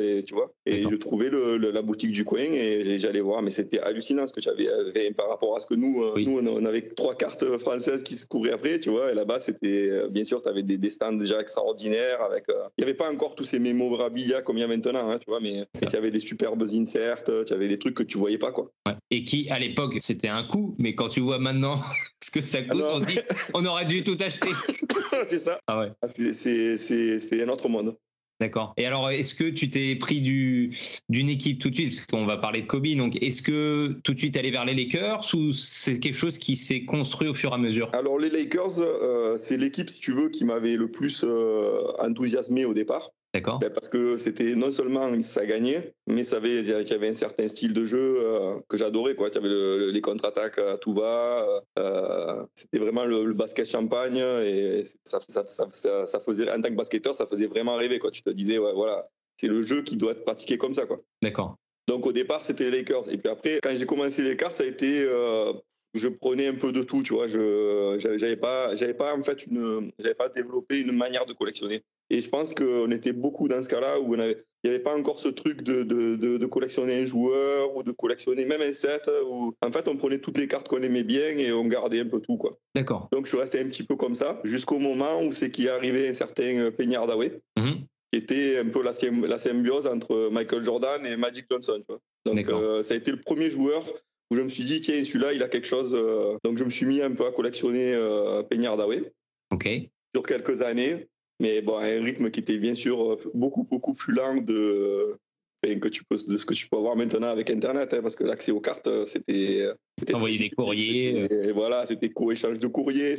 et 0.01 0.23
tu 0.23 0.33
vois. 0.33 0.53
Et 0.65 0.83
je 0.87 0.95
trouvais 0.95 1.29
le, 1.29 1.57
le- 1.57 1.71
la 1.71 1.81
boutique 1.81 2.11
du 2.11 2.23
coin 2.25 2.39
et 2.41 2.97
j'allais 2.99 3.21
voir. 3.21 3.41
Mais 3.41 3.49
c'était 3.49 3.79
hallucinant 3.79 4.25
ce 4.27 4.33
que 4.33 4.41
j'avais 4.41 4.67
avait 4.69 5.11
par 5.13 5.29
rapport 5.29 5.55
à 5.55 5.59
ce 5.59 5.65
que 5.67 5.75
nous, 5.75 6.01
euh, 6.03 6.13
Oui. 6.15 6.25
nous 6.25 6.39
on 6.39 6.65
avait 6.65 6.81
trois 6.81 7.15
cartes 7.15 7.45
françaises 7.59 8.03
qui 8.03 8.15
se 8.15 8.25
couraient 8.25 8.51
après, 8.51 8.79
tu 8.79 8.89
vois. 8.89 9.11
Et 9.11 9.15
là-bas, 9.15 9.39
c'était 9.39 9.89
euh, 9.89 10.07
bien 10.09 10.23
sûr, 10.23 10.41
tu 10.41 10.49
avais 10.49 10.63
des, 10.63 10.77
des 10.77 10.89
stands 10.89 11.13
déjà 11.13 11.39
extraordinaires 11.39 12.21
avec. 12.21 12.49
euh, 12.49 12.53
Il 12.77 12.83
n'y 12.83 12.89
avait 12.89 12.97
pas 12.97 13.11
encore 13.11 13.35
tous 13.35 13.45
ces 13.45 13.59
mémorabilia 13.59 14.41
comme 14.41 14.57
il 14.57 14.61
y 14.61 14.63
a 14.63 14.67
maintenant, 14.67 15.09
hein, 15.09 15.17
tu 15.17 15.29
vois. 15.29 15.39
Mais 15.39 15.65
Ça. 15.79 15.85
tu 15.87 15.95
avais 15.95 16.11
des 16.11 16.19
superbes 16.19 16.63
inserts, 16.63 17.23
tu 17.23 17.53
avais 17.53 17.67
des 17.67 17.79
trucs 17.79 17.95
que 17.95 18.03
tu 18.03 18.17
voyais 18.17 18.37
pas, 18.37 18.51
quoi. 18.51 18.71
Ouais. 18.87 18.95
Et 19.11 19.23
qui, 19.23 19.49
à 19.49 19.59
l'époque, 19.59 19.97
c'était 19.99 20.27
un 20.29 20.43
coup, 20.43 20.75
mais 20.79 20.95
quand 20.95 21.09
tu 21.09 21.19
vois 21.21 21.39
maintenant 21.39 21.81
ce 22.23 22.31
que 22.31 22.41
ça 22.45 22.61
coûte, 22.61 22.71
Alors- 22.81 22.95
on 22.97 23.01
se 23.01 23.05
dit, 23.07 23.19
on 23.53 23.65
aurait 23.65 23.85
dû 23.85 24.03
tout 24.03 24.17
acheter. 24.19 24.49
c'est 25.29 25.39
ça. 25.39 25.59
Ah 25.67 25.79
ouais, 25.79 25.91
Ah, 26.01 26.07
c'est- 26.07 27.41
un 27.43 27.49
autre 27.49 27.69
monde. 27.69 27.95
d'accord. 28.39 28.73
Et 28.77 28.85
alors, 28.85 29.09
est-ce 29.09 29.33
que 29.35 29.49
tu 29.49 29.69
t'es 29.69 29.95
pris 29.95 30.21
du, 30.21 30.75
d'une 31.09 31.29
équipe 31.29 31.59
tout 31.59 31.69
de 31.69 31.75
suite, 31.75 31.95
parce 31.95 32.05
qu'on 32.05 32.25
va 32.25 32.37
parler 32.37 32.61
de 32.61 32.65
Kobe, 32.67 32.87
donc 32.95 33.15
est-ce 33.21 33.41
que 33.41 33.99
tout 34.03 34.13
de 34.13 34.19
suite 34.19 34.37
aller 34.37 34.51
vers 34.51 34.65
les 34.65 34.75
Lakers 34.75 35.27
ou 35.33 35.51
c'est 35.53 35.99
quelque 35.99 36.15
chose 36.15 36.37
qui 36.37 36.55
s'est 36.55 36.85
construit 36.85 37.27
au 37.29 37.33
fur 37.33 37.51
et 37.51 37.55
à 37.55 37.57
mesure? 37.57 37.89
Alors 37.93 38.19
les 38.19 38.29
Lakers, 38.29 38.79
euh, 38.79 39.37
c'est 39.39 39.57
l'équipe, 39.57 39.89
si 39.89 39.99
tu 39.99 40.11
veux, 40.11 40.29
qui 40.29 40.45
m'avait 40.45 40.75
le 40.77 40.89
plus 40.91 41.23
euh, 41.23 41.81
enthousiasmé 41.99 42.65
au 42.65 42.73
départ. 42.73 43.09
D'accord 43.39 43.59
Ben, 43.59 43.69
parce 43.71 43.89
que 43.89 44.17
c'était 44.17 44.55
non 44.55 44.71
seulement 44.71 45.09
ça 45.21 45.45
gagnait, 45.45 45.93
mais 46.07 46.23
ça 46.23 46.37
avait, 46.37 46.59
il 46.59 46.67
y 46.67 46.93
avait 46.93 47.09
un 47.09 47.13
certain 47.13 47.47
style 47.47 47.73
de 47.73 47.85
jeu 47.85 47.97
euh, 48.19 48.55
que 48.67 48.77
j'adorais. 48.77 49.15
Quoi. 49.15 49.29
Avais 49.35 49.47
le- 49.49 49.77
le- 49.77 49.91
les 49.91 50.01
contre-attaques 50.01 50.57
à 50.59 50.77
tout 50.77 50.93
va. 50.93 51.61
euh, 51.79 52.43
c'était 52.55 52.79
vraiment 52.79 53.05
le, 53.05 53.25
le 53.25 53.33
basket 53.33 53.67
champagne 53.67 54.17
et 54.17 54.81
ça, 55.03 55.19
ça, 55.27 55.43
ça, 55.47 55.67
ça, 55.71 56.05
ça 56.07 56.19
faisait, 56.19 56.49
en 56.51 56.61
tant 56.61 56.69
que 56.69 56.75
basketteur, 56.75 57.13
ça 57.15 57.27
faisait 57.27 57.47
vraiment 57.47 57.75
rêver. 57.75 57.99
Quoi. 57.99 58.11
Tu 58.11 58.21
te 58.23 58.29
disais, 58.31 58.57
ouais, 58.57 58.73
voilà, 58.73 59.07
c'est 59.37 59.47
le 59.47 59.61
jeu 59.61 59.81
qui 59.83 59.97
doit 59.97 60.11
être 60.13 60.23
pratiqué 60.23 60.57
comme 60.57 60.73
ça. 60.73 60.85
Quoi. 60.85 60.99
D'accord. 61.21 61.55
Donc 61.87 62.05
au 62.05 62.11
départ, 62.11 62.43
c'était 62.43 62.65
les 62.69 62.79
Lakers. 62.79 63.11
Et 63.11 63.17
puis 63.17 63.29
après, 63.31 63.59
quand 63.61 63.69
j'ai 63.75 63.85
commencé 63.85 64.21
les 64.21 64.35
cartes, 64.35 64.55
ça 64.57 64.63
a 64.63 64.67
été, 64.67 65.03
euh, 65.05 65.53
je 65.93 66.09
prenais 66.09 66.47
un 66.47 66.55
peu 66.55 66.71
de 66.71 66.83
tout, 66.83 67.01
tu 67.03 67.13
vois. 67.13 67.27
Je 67.27 67.95
j'avais 68.17 68.35
pas, 68.35 68.75
j'avais 68.75 68.93
pas 68.93 69.15
en 69.15 69.23
fait 69.23 69.45
une, 69.47 69.91
j'avais 69.99 70.13
pas 70.15 70.27
développé 70.29 70.79
une 70.79 70.91
manière 70.91 71.25
de 71.25 71.33
collectionner. 71.33 71.81
Et 72.09 72.21
je 72.21 72.29
pense 72.29 72.53
qu'on 72.53 72.89
était 72.91 73.11
beaucoup 73.13 73.47
dans 73.47 73.61
ce 73.61 73.67
cas-là 73.69 73.99
où 73.99 74.15
on 74.15 74.19
avait, 74.19 74.43
il 74.63 74.69
n'y 74.69 74.75
avait 74.75 74.83
pas 74.83 74.95
encore 74.97 75.19
ce 75.19 75.27
truc 75.27 75.61
de, 75.61 75.83
de, 75.83 76.15
de, 76.15 76.37
de 76.37 76.45
collectionner 76.45 77.01
un 77.01 77.05
joueur 77.05 77.75
ou 77.75 77.83
de 77.83 77.91
collectionner 77.91 78.45
même 78.45 78.61
un 78.61 78.73
set. 78.73 79.09
Où, 79.29 79.53
en 79.61 79.71
fait, 79.71 79.87
on 79.87 79.97
prenait 79.97 80.19
toutes 80.19 80.37
les 80.37 80.47
cartes 80.47 80.67
qu'on 80.67 80.81
aimait 80.81 81.03
bien 81.03 81.37
et 81.37 81.51
on 81.51 81.65
gardait 81.67 81.99
un 81.99 82.05
peu 82.05 82.19
tout, 82.19 82.37
quoi. 82.37 82.57
D'accord. 82.75 83.09
Donc 83.11 83.25
je 83.25 83.29
suis 83.29 83.37
resté 83.37 83.59
un 83.59 83.65
petit 83.65 83.83
peu 83.83 83.95
comme 83.95 84.15
ça 84.15 84.39
jusqu'au 84.43 84.79
moment 84.79 85.21
où 85.21 85.31
c'est 85.33 85.51
qu'il 85.51 85.65
est 85.65 85.69
arrivé 85.69 86.07
un 86.07 86.13
certain 86.13 86.71
Peña 86.71 86.99
Hardaway 86.99 87.39
Mhm. 87.57 87.85
qui 88.13 88.19
était 88.19 88.57
un 88.59 88.67
peu 88.69 88.81
la, 88.83 88.93
sym- 88.93 89.25
la 89.25 89.37
symbiose 89.37 89.85
entre 89.87 90.29
Michael 90.31 90.63
Jordan 90.63 91.05
et 91.05 91.15
Magic 91.17 91.45
Johnson. 91.51 91.79
Tu 91.79 91.85
vois. 91.89 91.99
Donc 92.25 92.47
euh, 92.49 92.83
ça 92.83 92.93
a 92.93 92.97
été 92.97 93.11
le 93.11 93.19
premier 93.19 93.49
joueur 93.49 93.83
où 94.31 94.35
je 94.35 94.41
me 94.41 94.49
suis 94.49 94.63
dit, 94.63 94.81
tiens, 94.81 95.03
celui-là, 95.03 95.33
il 95.33 95.43
a 95.43 95.47
quelque 95.49 95.67
chose. 95.67 95.93
euh, 95.93 96.35
Donc 96.43 96.57
je 96.57 96.63
me 96.63 96.69
suis 96.69 96.85
mis 96.85 97.01
un 97.01 97.11
peu 97.13 97.25
à 97.25 97.31
collectionner 97.31 97.93
euh, 97.95 98.43
Peña 98.43 98.71
Hardaway 98.71 99.11
Ok. 99.51 99.67
sur 100.15 100.25
quelques 100.25 100.61
années, 100.61 101.07
mais 101.39 101.61
bon, 101.61 101.77
à 101.77 101.85
un 101.85 102.03
rythme 102.03 102.29
qui 102.31 102.39
était 102.39 102.57
bien 102.57 102.75
sûr 102.75 103.13
euh, 103.13 103.17
beaucoup, 103.33 103.63
beaucoup 103.63 103.93
plus 103.93 104.13
lent 104.13 104.41
de, 104.41 105.17
enfin, 105.63 105.79
que 105.79 105.87
tu 105.87 106.03
peux, 106.03 106.17
de 106.17 106.37
ce 106.37 106.45
que 106.45 106.53
tu 106.53 106.67
peux 106.67 106.77
avoir 106.77 106.95
maintenant 106.95 107.27
avec 107.27 107.49
Internet, 107.49 107.93
hein, 107.93 108.01
parce 108.01 108.15
que 108.15 108.23
l'accès 108.23 108.51
aux 108.51 108.61
cartes, 108.61 108.87
euh, 108.87 109.05
c'était... 109.05 109.61
euh, 109.61 109.73
Envoyer 110.13 110.37
des 110.37 110.49
courriers, 110.49 111.27
euh. 111.31 111.49
Et 111.49 111.51
voilà, 111.51 111.85
c'était 111.85 112.09
co-échange 112.09 112.59
de 112.59 112.67
courriers. 112.67 113.15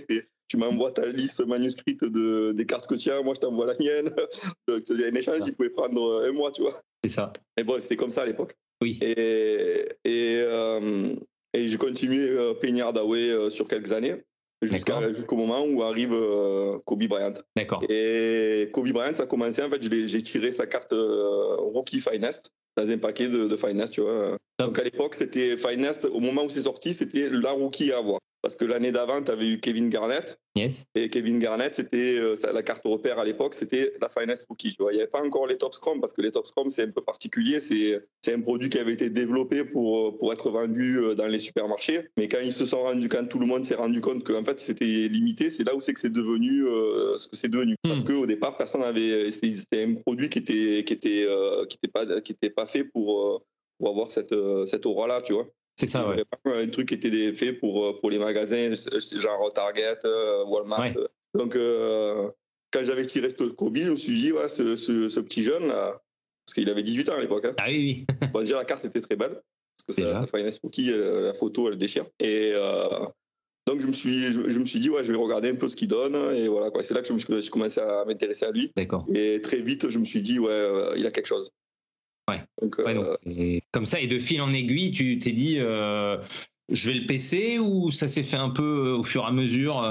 Tu 0.48 0.56
m'envoies 0.56 0.92
ta 0.92 1.06
liste 1.06 1.44
manuscrite 1.46 2.04
de, 2.04 2.52
des 2.52 2.64
cartes 2.64 2.86
que 2.86 2.94
tu 2.94 3.10
as, 3.10 3.22
moi 3.22 3.34
je 3.34 3.40
t'envoie 3.40 3.66
la 3.66 3.76
mienne. 3.78 4.10
Donc, 4.68 4.82
il 4.88 5.00
y 5.00 5.04
a 5.04 5.08
un 5.08 5.14
échange, 5.14 5.42
il 5.46 5.52
pouvait 5.54 5.70
prendre 5.70 6.24
un 6.24 6.32
mois, 6.32 6.50
tu 6.52 6.62
vois. 6.62 6.80
C'est 7.04 7.10
ça. 7.10 7.32
Et 7.58 7.64
bon, 7.64 7.78
c'était 7.80 7.96
comme 7.96 8.10
ça 8.10 8.22
à 8.22 8.26
l'époque. 8.26 8.54
Oui. 8.80 8.98
Et, 9.02 9.84
et, 10.04 10.40
euh, 10.42 11.14
et 11.52 11.66
j'ai 11.66 11.76
continué 11.76 12.28
euh, 12.28 12.54
Peignard 12.54 12.92
Daway 12.92 13.30
euh, 13.30 13.50
sur 13.50 13.66
quelques 13.66 13.92
années, 13.92 14.22
jusqu'au 14.62 15.36
moment 15.36 15.64
où 15.64 15.82
arrive 15.82 16.12
euh, 16.12 16.78
Kobe 16.84 17.06
Bryant. 17.06 17.34
D'accord. 17.56 17.82
Et 17.88 18.70
Kobe 18.72 18.90
Bryant, 18.90 19.14
ça 19.14 19.24
a 19.24 19.26
commencé, 19.26 19.62
en 19.62 19.70
fait, 19.70 19.82
j'ai 19.82 20.22
tiré 20.22 20.50
sa 20.50 20.66
carte 20.66 20.92
euh, 20.92 21.56
Rookie 21.58 22.00
Finest 22.00 22.50
dans 22.76 22.88
un 22.88 22.98
paquet 22.98 23.28
de, 23.28 23.46
de 23.46 23.56
Finest, 23.56 23.94
tu 23.94 24.00
vois. 24.00 24.36
Top. 24.58 24.68
Donc 24.68 24.78
à 24.78 24.84
l'époque, 24.84 25.14
c'était 25.14 25.56
Finest, 25.56 26.04
au 26.06 26.20
moment 26.20 26.44
où 26.44 26.50
c'est 26.50 26.62
sorti, 26.62 26.94
c'était 26.94 27.28
la 27.28 27.52
rookie 27.52 27.92
à 27.92 27.98
avoir. 27.98 28.20
Parce 28.42 28.54
que 28.54 28.64
l'année 28.64 28.92
d'avant, 28.92 29.22
tu 29.22 29.30
avais 29.30 29.48
eu 29.48 29.60
Kevin 29.60 29.90
Garnett, 29.90 30.38
Yes. 30.54 30.86
et 30.94 31.08
Kevin 31.10 31.38
Garnett, 31.38 31.74
c'était 31.74 32.18
euh, 32.18 32.34
la 32.52 32.62
carte 32.62 32.82
repère 32.84 33.18
à 33.18 33.24
l'époque, 33.24 33.54
c'était 33.54 33.94
la 34.00 34.08
Finest 34.08 34.46
Rookie. 34.48 34.74
Tu 34.74 34.82
vois, 34.82 34.92
il 34.92 34.96
n'y 34.96 35.00
avait 35.00 35.10
pas 35.10 35.24
encore 35.24 35.46
les 35.46 35.56
Top 35.56 35.74
Scrum 35.74 36.00
parce 36.00 36.12
que 36.12 36.22
les 36.22 36.30
Top 36.30 36.46
Scrum 36.46 36.70
c'est 36.70 36.82
un 36.82 36.90
peu 36.90 37.02
particulier. 37.02 37.60
C'est 37.60 38.02
un 38.32 38.40
produit 38.40 38.68
qui 38.68 38.78
avait 38.78 38.92
été 38.92 39.10
développé 39.10 39.64
pour 39.64 40.18
pour 40.18 40.32
être 40.32 40.50
vendu 40.50 40.98
euh, 40.98 41.14
dans 41.14 41.26
les 41.26 41.38
supermarchés. 41.38 42.08
Mais 42.16 42.28
quand 42.28 42.40
ils 42.42 42.52
se 42.52 42.64
sont 42.64 42.80
rendus, 42.80 43.08
quand 43.08 43.26
tout 43.28 43.38
le 43.38 43.46
monde 43.46 43.64
s'est 43.64 43.76
rendu 43.76 44.00
compte 44.00 44.24
qu'en 44.24 44.44
fait 44.44 44.58
c'était 44.60 45.08
limité, 45.08 45.50
c'est 45.50 45.64
là 45.64 45.74
où 45.74 45.80
c'est 45.80 45.94
que 45.94 46.00
c'est 46.00 46.12
devenu 46.12 46.66
euh, 46.66 47.18
ce 47.18 47.28
que 47.28 47.36
c'est 47.36 47.48
devenu. 47.48 47.74
Hmm. 47.84 47.88
Parce 47.88 48.02
qu'au 48.02 48.26
départ, 48.26 48.56
personne 48.56 48.80
n'avait. 48.80 49.30
C'était 49.30 49.84
un 49.84 49.94
produit 49.94 50.28
qui 50.28 50.38
était 50.38 50.84
qui 50.84 50.92
était 50.92 51.26
euh, 51.28 51.66
qui 51.66 51.76
était 51.76 51.90
pas 51.92 52.20
qui 52.20 52.32
était 52.32 52.50
pas 52.50 52.66
fait 52.66 52.84
pour 52.84 53.20
euh, 53.20 53.38
pour 53.78 53.88
avoir 53.88 54.10
cette 54.10 54.32
euh, 54.32 54.66
cette 54.66 54.86
aura 54.86 55.06
là, 55.06 55.22
tu 55.22 55.32
vois. 55.32 55.46
C'est 55.78 55.86
ça, 55.86 56.08
ouais. 56.08 56.14
Il 56.14 56.18
y 56.18 56.20
avait 56.20 56.24
pas 56.42 56.62
un 56.62 56.66
truc 56.68 56.88
qui 56.88 56.94
était 56.94 57.32
fait 57.34 57.52
pour, 57.52 57.84
euh, 57.86 57.96
pour 57.98 58.10
les 58.10 58.18
magasins, 58.18 58.74
c'est 58.74 59.20
genre 59.20 59.52
Target, 59.52 59.98
euh, 60.04 60.44
Walmart. 60.46 60.80
Ouais. 60.80 60.94
Donc, 61.34 61.54
euh, 61.54 62.28
quand 62.72 62.84
j'avais 62.84 63.06
tiré 63.06 63.30
ce 63.30 63.36
Kobe, 63.50 63.76
je 63.76 63.90
me 63.90 63.96
suis 63.96 64.14
dit, 64.14 64.32
ouais, 64.32 64.48
ce, 64.48 64.76
ce, 64.76 65.08
ce 65.08 65.20
petit 65.20 65.42
jeune, 65.44 65.68
là, 65.68 66.02
parce 66.44 66.54
qu'il 66.54 66.68
avait 66.68 66.82
18 66.82 67.08
ans 67.10 67.14
à 67.16 67.20
l'époque. 67.20 67.44
Hein. 67.46 67.52
Ah 67.58 67.66
oui, 67.68 68.06
oui. 68.08 68.16
Bon, 68.32 68.40
déjà, 68.40 68.56
la 68.56 68.64
carte 68.64 68.84
était 68.84 69.00
très 69.00 69.16
belle, 69.16 69.40
parce 69.86 69.98
que 69.98 70.02
ça, 70.02 70.20
ça 70.22 70.26
fait 70.26 70.40
une 70.40 70.50
spooky, 70.50 70.90
euh, 70.90 71.26
la 71.26 71.34
photo, 71.34 71.70
elle 71.70 71.78
déchire. 71.78 72.06
Et 72.18 72.52
euh, 72.54 72.88
donc, 73.66 73.80
je 73.80 73.86
me, 73.86 73.92
suis, 73.92 74.18
je, 74.32 74.48
je 74.48 74.58
me 74.58 74.64
suis 74.66 74.80
dit, 74.80 74.90
ouais, 74.90 75.04
je 75.04 75.12
vais 75.12 75.18
regarder 75.18 75.50
un 75.50 75.54
peu 75.54 75.68
ce 75.68 75.76
qu'il 75.76 75.88
donne. 75.88 76.16
Et 76.34 76.48
voilà, 76.48 76.70
quoi. 76.70 76.82
C'est 76.82 76.94
là 76.94 77.02
que 77.02 77.06
je 77.08 77.12
me 77.12 77.18
suis- 77.40 77.50
commencé 77.50 77.80
à 77.80 78.04
m'intéresser 78.04 78.46
à 78.46 78.50
lui. 78.50 78.72
D'accord. 78.76 79.06
Et 79.14 79.40
très 79.42 79.58
vite, 79.58 79.88
je 79.90 79.98
me 79.98 80.04
suis 80.04 80.22
dit, 80.22 80.38
ouais, 80.40 80.48
euh, 80.50 80.94
il 80.96 81.06
a 81.06 81.10
quelque 81.10 81.26
chose. 81.26 81.52
Ouais. 82.28 82.42
Donc, 82.62 82.78
Ouais, 82.78 82.96
euh, 82.96 83.16
donc, 83.26 83.62
comme 83.72 83.86
ça, 83.86 84.00
et 84.00 84.06
de 84.06 84.18
fil 84.18 84.40
en 84.42 84.52
aiguille, 84.52 84.92
tu 84.92 85.18
t'es 85.18 85.32
dit, 85.32 85.56
euh, 85.58 86.18
je 86.68 86.90
vais 86.92 86.98
le 86.98 87.06
PC 87.06 87.58
ou 87.58 87.90
ça 87.90 88.08
s'est 88.08 88.22
fait 88.22 88.36
un 88.36 88.50
peu 88.50 88.62
euh, 88.88 88.98
au 88.98 89.02
fur 89.02 89.22
et 89.22 89.26
à 89.26 89.32
mesure 89.32 89.82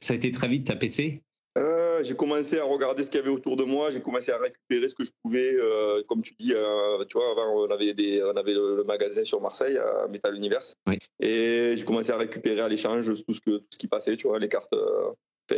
Ça 0.00 0.12
a 0.12 0.16
été 0.16 0.30
très 0.30 0.48
vite, 0.48 0.66
ta 0.66 0.76
PC 0.76 1.22
Euh, 1.56 2.04
j'ai 2.04 2.14
commencé 2.14 2.58
à 2.58 2.64
regarder 2.64 3.02
ce 3.02 3.10
qu'il 3.10 3.18
y 3.18 3.22
avait 3.22 3.32
autour 3.32 3.56
de 3.56 3.64
moi. 3.64 3.90
J'ai 3.90 4.00
commencé 4.00 4.30
à 4.30 4.38
récupérer 4.38 4.88
ce 4.88 4.94
que 4.94 5.04
je 5.04 5.10
pouvais. 5.22 5.54
euh, 5.58 6.02
comme 6.06 6.22
tu 6.22 6.32
dis, 6.38 6.52
euh, 6.54 7.04
tu 7.08 7.18
vois, 7.18 7.32
avant, 7.32 7.64
on 7.66 7.70
avait, 7.70 7.94
des, 7.94 8.22
on 8.22 8.36
avait 8.36 8.54
le, 8.54 8.76
le 8.76 8.84
magasin 8.84 9.24
sur 9.24 9.40
Marseille, 9.40 9.76
à 9.76 10.06
Metal 10.08 10.34
Universe. 10.36 10.74
Oui. 10.86 10.98
Et 11.20 11.74
j'ai 11.76 11.84
commencé 11.84 12.12
à 12.12 12.16
récupérer 12.16 12.60
à 12.60 12.68
l'échange 12.68 13.06
tout 13.26 13.34
ce, 13.34 13.40
que, 13.40 13.56
tout 13.58 13.66
ce 13.72 13.78
qui 13.78 13.88
passait, 13.88 14.16
tu 14.16 14.28
vois, 14.28 14.38
les 14.38 14.48
cartes. 14.48 14.72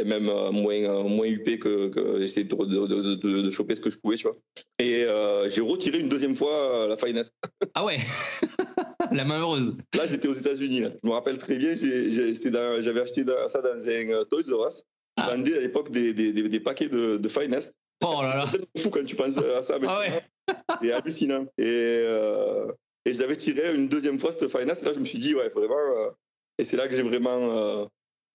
Même 0.04 0.28
euh, 0.28 0.50
moins, 0.52 0.74
euh, 0.74 1.02
moins 1.02 1.26
UP 1.26 1.58
que, 1.58 1.88
que 1.88 2.20
j'essayais 2.20 2.44
de, 2.44 2.54
de, 2.56 2.86
de, 2.86 3.14
de- 3.16 3.42
de 3.42 3.50
choper 3.50 3.74
ce 3.74 3.80
que 3.80 3.90
je 3.90 3.98
pouvais, 3.98 4.16
tu 4.16 4.24
vois. 4.28 4.36
Et 4.78 5.04
euh, 5.04 5.48
j'ai 5.48 5.60
retiré 5.60 5.98
une 6.00 6.08
deuxième 6.08 6.36
fois 6.36 6.86
la 6.88 6.96
Finest. 6.96 7.32
Ah 7.74 7.84
ouais? 7.84 7.98
La 9.12 9.24
main 9.24 9.40
heureuse. 9.40 9.72
Là, 9.94 10.06
j'étais 10.06 10.28
aux 10.28 10.34
États-Unis. 10.34 10.82
Je 11.02 11.08
me 11.08 11.12
rappelle 11.12 11.36
très 11.38 11.56
bien, 11.56 11.74
j'avais 11.74 13.00
acheté 13.00 13.24
dans- 13.24 13.48
ça 13.48 13.60
dans 13.60 13.86
un 13.88 14.24
Toys 14.24 14.42
R 14.56 14.68
Us. 14.68 14.82
Ah. 15.16 15.34
vendaient 15.34 15.56
à 15.56 15.60
l'époque 15.60 15.90
des, 15.90 16.12
des, 16.14 16.32
des, 16.32 16.48
des 16.48 16.60
paquets 16.60 16.88
de, 16.88 17.16
de 17.16 17.28
Finest. 17.28 17.74
Oh 18.04 18.20
là 18.22 18.36
là 18.36 18.52
C'est 18.74 18.82
fou 18.82 18.90
quand 18.90 19.04
tu 19.04 19.16
penses 19.16 19.36
à 19.38 19.62
ça. 19.62 19.78
Ah 19.86 19.98
ouais. 19.98 20.22
C'est 20.80 20.92
hallucinant. 20.92 21.44
Et, 21.58 21.64
euh, 22.06 22.70
et 23.04 23.12
j'avais 23.14 23.36
tiré 23.36 23.74
une 23.74 23.88
deuxième 23.88 24.18
fois 24.18 24.30
cette 24.32 24.48
finance. 24.48 24.82
Là, 24.82 24.92
je 24.94 25.00
me 25.00 25.04
suis 25.04 25.18
dit, 25.18 25.34
ouais, 25.34 25.48
vraiment. 25.48 25.74
euh, 25.74 26.10
et 26.58 26.64
c'est 26.64 26.76
là 26.76 26.86
que 26.88 26.94
j'ai 26.94 27.02
vraiment. 27.02 27.88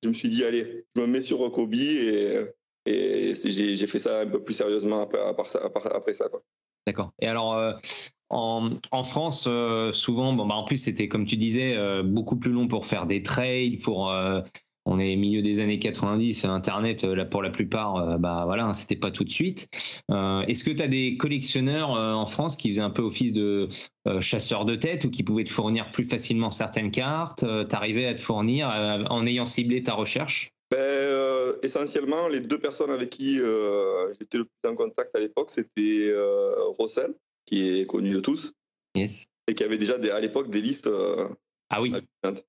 Je 0.05 0.09
me 0.09 0.13
suis 0.13 0.29
dit, 0.29 0.43
allez, 0.43 0.85
je 0.95 1.01
me 1.01 1.07
mets 1.07 1.21
sur 1.21 1.51
Kobe 1.51 1.73
et, 1.73 2.45
j'ai 2.85 3.87
fait 3.87 3.99
ça 3.99 4.21
un 4.21 4.27
peu 4.27 4.43
plus 4.43 4.53
sérieusement 4.53 5.01
après, 5.01 6.13
ça-. 6.13 6.29
D'accord. 6.85 7.11
Et 7.19 7.27
alors, 7.27 7.55
euh, 7.55 7.73
en, 8.29 8.77
en 8.91 9.03
France, 9.03 9.45
euh, 9.47 9.91
souvent, 9.91 10.33
bon, 10.33 10.45
bah, 10.45 10.53
en 10.53 10.63
plus, 10.63 10.77
c'était, 10.77 11.07
comme 11.07 11.25
tu 11.25 11.37
disais, 11.37 11.75
euh, 11.75 12.03
beaucoup 12.03 12.37
plus 12.37 12.51
long 12.51 12.67
pour 12.67 12.85
faire 12.85 13.07
des 13.07 13.23
trades, 13.23 13.81
pour. 13.81 14.13
On 14.95 14.99
est 14.99 15.15
milieu 15.17 15.41
des 15.41 15.59
années 15.59 15.77
90, 15.77 16.45
Internet, 16.45 17.03
euh, 17.03 17.15
là, 17.15 17.25
pour 17.25 17.41
la 17.43 17.49
plupart, 17.49 17.95
euh, 17.97 18.17
bah 18.17 18.43
voilà, 18.45 18.65
hein, 18.67 18.73
c'était 18.73 18.95
pas 18.95 19.11
tout 19.11 19.25
de 19.25 19.29
suite. 19.29 19.67
Euh, 20.09 20.41
Est-ce 20.43 20.63
que 20.63 20.71
tu 20.71 20.81
as 20.81 20.87
des 20.87 21.17
collectionneurs 21.17 21.89
en 21.91 22.25
France 22.27 22.55
qui 22.55 22.69
faisaient 22.69 22.81
un 22.81 22.89
peu 22.89 23.01
office 23.01 23.33
de 23.33 23.67
euh, 24.07 24.21
chasseur 24.21 24.63
de 24.65 24.75
tête 24.75 25.03
ou 25.05 25.09
qui 25.09 25.23
pouvaient 25.23 25.43
te 25.43 25.49
fournir 25.51 25.91
plus 25.91 26.05
facilement 26.05 26.51
certaines 26.51 26.91
cartes 26.91 27.39
Tu 27.69 27.75
arrivais 27.75 28.05
à 28.05 28.15
te 28.15 28.21
fournir 28.21 28.67
en 29.09 29.25
ayant 29.27 29.45
ciblé 29.45 29.83
ta 29.83 29.93
recherche? 29.93 30.51
Ben, 30.71 30.77
euh, 30.79 31.55
essentiellement, 31.61 32.27
les 32.27 32.39
deux 32.41 32.57
personnes 32.59 32.91
avec 32.91 33.09
qui 33.09 33.39
euh, 33.39 34.11
j'étais 34.19 34.37
le 34.37 34.45
plus 34.45 34.71
en 34.71 34.75
contact 34.75 35.13
à 35.15 35.19
l'époque, 35.19 35.51
c'était 35.51 36.09
euh, 36.09 36.53
Rossel, 36.79 37.13
qui 37.45 37.79
est 37.81 37.85
connu 37.85 38.11
de 38.11 38.19
tous, 38.21 38.53
Yes. 38.95 39.25
et 39.47 39.53
qui 39.55 39.63
avait 39.63 39.77
déjà 39.77 39.97
des- 39.97 40.09
à 40.09 40.19
l'époque 40.21 40.49
des 40.49 40.61
listes. 40.61 40.89
Ah 41.69 41.81
oui, 41.81 41.93
hallucinantes. 41.93 42.45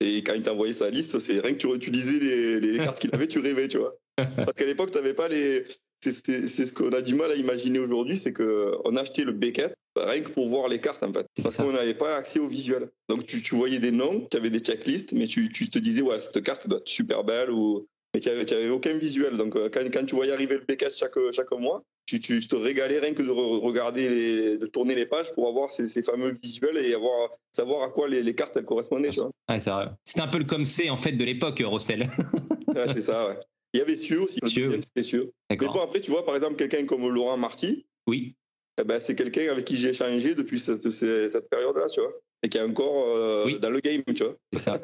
Et 0.00 0.22
quand 0.22 0.34
il 0.34 0.42
t'envoyait 0.42 0.72
sa 0.72 0.90
liste, 0.90 1.18
c'est 1.18 1.40
rien 1.40 1.52
que 1.54 1.58
tu 1.58 1.74
utilisais 1.74 2.18
les, 2.20 2.60
les 2.60 2.78
cartes 2.78 3.00
qu'il 3.00 3.14
avait, 3.14 3.26
tu 3.26 3.40
rêvais, 3.40 3.68
tu 3.68 3.78
vois. 3.78 3.96
Parce 4.16 4.52
qu'à 4.54 4.66
l'époque, 4.66 4.90
tu 4.90 4.98
n'avais 4.98 5.14
pas 5.14 5.28
les. 5.28 5.64
C'est 6.00 6.12
ce 6.12 6.72
qu'on 6.72 6.92
a 6.92 7.02
du 7.02 7.14
mal 7.14 7.32
à 7.32 7.34
imaginer 7.34 7.80
aujourd'hui, 7.80 8.16
c'est 8.16 8.32
qu'on 8.32 8.96
achetait 8.96 9.24
le 9.24 9.32
Beckett 9.32 9.74
rien 9.96 10.22
que 10.22 10.30
pour 10.30 10.48
voir 10.48 10.68
les 10.68 10.80
cartes, 10.80 11.02
en 11.02 11.12
fait. 11.12 11.26
Parce 11.42 11.56
qu'on 11.56 11.72
n'avait 11.72 11.94
pas 11.94 12.16
accès 12.16 12.38
au 12.38 12.46
visuel. 12.46 12.88
Donc 13.08 13.26
tu, 13.26 13.42
tu 13.42 13.54
voyais 13.54 13.78
des 13.78 13.90
noms, 13.90 14.26
tu 14.30 14.36
avais 14.36 14.50
des 14.50 14.60
checklists, 14.60 15.12
mais 15.12 15.26
tu, 15.26 15.48
tu 15.48 15.68
te 15.68 15.78
disais, 15.78 16.02
ouais, 16.02 16.18
cette 16.18 16.42
carte 16.42 16.68
doit 16.68 16.78
être 16.78 16.88
super 16.88 17.24
belle, 17.24 17.50
ou... 17.50 17.86
mais 18.14 18.20
tu 18.20 18.28
n'avais 18.28 18.68
aucun 18.68 18.96
visuel. 18.96 19.36
Donc 19.36 19.56
euh, 19.56 19.68
quand, 19.72 19.80
quand 19.92 20.04
tu 20.04 20.14
voyais 20.14 20.32
arriver 20.32 20.56
le 20.56 20.64
Beckett 20.66 20.94
chaque, 20.94 21.18
chaque 21.32 21.50
mois, 21.52 21.82
tu, 22.08 22.20
tu 22.20 22.48
te 22.48 22.56
régalais 22.56 23.00
rien 23.00 23.12
que 23.12 23.22
de 23.22 23.28
re- 23.28 23.60
regarder, 23.60 24.08
les, 24.08 24.56
de 24.58 24.66
tourner 24.66 24.94
les 24.94 25.04
pages 25.04 25.30
pour 25.34 25.46
avoir 25.46 25.70
ces, 25.70 25.88
ces 25.90 26.02
fameux 26.02 26.38
visuels 26.42 26.78
et 26.78 26.94
avoir, 26.94 27.28
savoir 27.52 27.82
à 27.82 27.90
quoi 27.90 28.08
les, 28.08 28.22
les 28.22 28.34
cartes 28.34 28.56
elles 28.56 28.64
correspondaient. 28.64 29.10
Ouais, 29.48 29.60
c'est 29.60 29.70
vrai. 29.70 29.88
C'était 30.04 30.22
un 30.22 30.28
peu 30.28 30.38
le 30.38 30.44
comme 30.44 30.64
c'est 30.64 30.88
en 30.88 30.96
fait 30.96 31.12
de 31.12 31.24
l'époque, 31.24 31.62
Rossel. 31.64 32.10
Ouais, 32.68 32.84
c'est 32.92 33.00
ça, 33.00 33.28
ouais. 33.28 33.38
Il 33.72 33.78
y 33.78 33.80
avait 33.82 33.96
sûr 33.96 34.24
aussi, 34.24 34.38
c'était 34.44 35.02
sûr. 35.02 35.26
Mais 35.50 35.56
bon, 35.56 35.80
après, 35.80 36.00
tu 36.02 36.10
vois, 36.10 36.24
par 36.26 36.36
exemple, 36.36 36.56
quelqu'un 36.56 36.84
comme 36.84 37.08
Laurent 37.08 37.38
Marty, 37.38 37.86
Oui. 38.06 38.34
eh 38.78 38.84
ben, 38.84 39.00
c'est 39.00 39.14
quelqu'un 39.14 39.50
avec 39.50 39.64
qui 39.64 39.76
j'ai 39.78 39.88
échangé 39.88 40.34
depuis 40.34 40.58
cette, 40.58 40.88
cette, 40.90 41.48
période-là, 41.48 41.88
tu 41.88 42.00
vois. 42.00 42.12
Et 42.42 42.50
qui 42.50 42.58
est 42.58 42.62
encore 42.62 43.08
euh, 43.08 43.46
Oui. 43.46 43.58
dans 43.58 43.70
le 43.70 43.80
game, 43.80 44.02
tu 44.14 44.22
vois. 44.22 44.34
C'est 44.52 44.60
ça. 44.60 44.80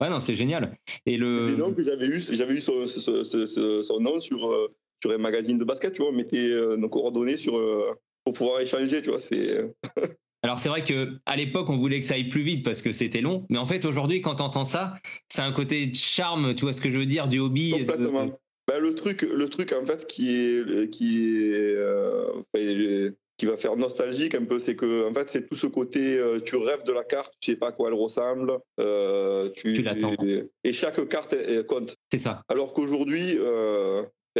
Ouais, 0.00 0.08
non, 0.08 0.20
c'est 0.20 0.34
génial. 0.34 0.74
Et 1.04 1.18
le. 1.18 1.54
que 1.76 1.82
j'avais 1.82 2.06
eu, 2.06 2.18
j'avais 2.18 2.54
eu 2.54 2.60
son 2.62 4.00
nom 4.00 4.20
sur, 4.20 4.50
euh, 4.50 4.74
sur 5.02 5.12
un 5.12 5.18
magazine 5.18 5.58
de 5.58 5.64
basket, 5.64 5.92
tu 5.94 6.02
vois. 6.02 6.10
On 6.10 6.14
mettait 6.14 6.50
euh, 6.50 6.76
nos 6.76 6.88
coordonnées 6.88 7.36
sur, 7.36 7.56
euh, 7.56 7.94
pour 8.24 8.34
pouvoir 8.34 8.60
échanger, 8.60 9.02
tu 9.02 9.10
vois. 9.10 9.18
C'est, 9.18 9.70
Alors 10.42 10.60
c'est 10.60 10.68
vrai 10.68 10.84
que 10.84 11.14
à 11.26 11.36
l'époque 11.36 11.68
on 11.68 11.78
voulait 11.78 12.00
que 12.00 12.06
ça 12.06 12.14
aille 12.14 12.28
plus 12.28 12.42
vite 12.42 12.64
parce 12.64 12.80
que 12.80 12.92
c'était 12.92 13.20
long, 13.20 13.44
mais 13.50 13.58
en 13.58 13.66
fait 13.66 13.84
aujourd'hui 13.84 14.20
quand 14.20 14.36
t'entends 14.36 14.64
ça, 14.64 14.94
c'est 15.28 15.42
un 15.42 15.50
côté 15.50 15.92
charme, 15.94 16.54
tu 16.54 16.62
vois 16.62 16.72
ce 16.72 16.80
que 16.80 16.90
je 16.90 16.98
veux 16.98 17.06
dire, 17.06 17.26
du 17.26 17.40
hobby. 17.40 17.72
de- 17.72 17.78
complètement. 17.78 18.30
Ben, 18.68 18.78
le, 18.80 18.94
truc, 18.94 19.22
le 19.22 19.48
truc, 19.48 19.72
en 19.72 19.84
fait, 19.86 20.06
qui 20.06 20.30
est. 20.30 20.90
Qui 20.90 21.48
est 21.54 21.74
euh, 21.74 22.26
enfin, 22.34 22.44
j'ai- 22.54 23.10
qui 23.38 23.46
va 23.46 23.56
faire 23.56 23.76
nostalgique 23.76 24.34
un 24.34 24.44
peu, 24.44 24.58
c'est 24.58 24.74
que 24.74 25.08
en 25.08 25.14
fait 25.14 25.30
c'est 25.30 25.48
tout 25.48 25.54
ce 25.54 25.68
côté, 25.68 26.18
euh, 26.18 26.40
tu 26.40 26.56
rêves 26.56 26.82
de 26.82 26.90
la 26.90 27.04
carte, 27.04 27.32
tu 27.40 27.52
sais 27.52 27.56
pas 27.56 27.68
à 27.68 27.72
quoi 27.72 27.86
elle 27.88 27.94
ressemble, 27.94 28.58
euh, 28.80 29.48
tu, 29.54 29.74
Tu 29.74 29.82
l'attends. 29.82 30.16
et 30.64 30.72
chaque 30.72 31.08
carte 31.08 31.34
elle, 31.34 31.48
elle 31.58 31.64
compte. 31.66 31.94
C'est 32.10 32.18
ça. 32.18 32.42
Alors 32.48 32.72
qu'aujourd'hui, 32.74 33.36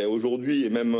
aujourd'hui 0.06 0.64
et 0.64 0.70
même, 0.70 0.96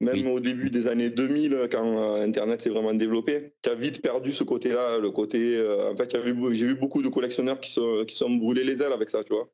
même 0.00 0.26
Oui. 0.26 0.32
au 0.32 0.40
début 0.40 0.70
des 0.70 0.86
années 0.86 1.10
2000, 1.10 1.68
quand 1.72 1.84
euh, 1.84 2.22
Internet 2.24 2.60
s'est 2.62 2.70
vraiment 2.70 2.94
développé, 2.94 3.52
tu 3.62 3.70
as 3.70 3.74
vite 3.74 4.00
perdu 4.00 4.32
ce 4.32 4.44
côté-là. 4.44 4.98
Le 4.98 5.10
côté, 5.10 5.56
euh, 5.56 5.92
en 5.92 5.96
fait, 5.96 6.16
j'ai 6.52 6.66
vu 6.66 6.74
beaucoup 6.76 7.02
de 7.02 7.08
collectionneurs 7.08 7.60
qui 7.60 7.70
sont, 7.70 8.04
qui 8.06 8.14
sont 8.14 8.30
brûlés 8.30 8.64
les 8.64 8.82
ailes 8.82 8.92
avec 8.92 9.10
ça, 9.10 9.24
tu 9.24 9.32
vois. 9.32 9.48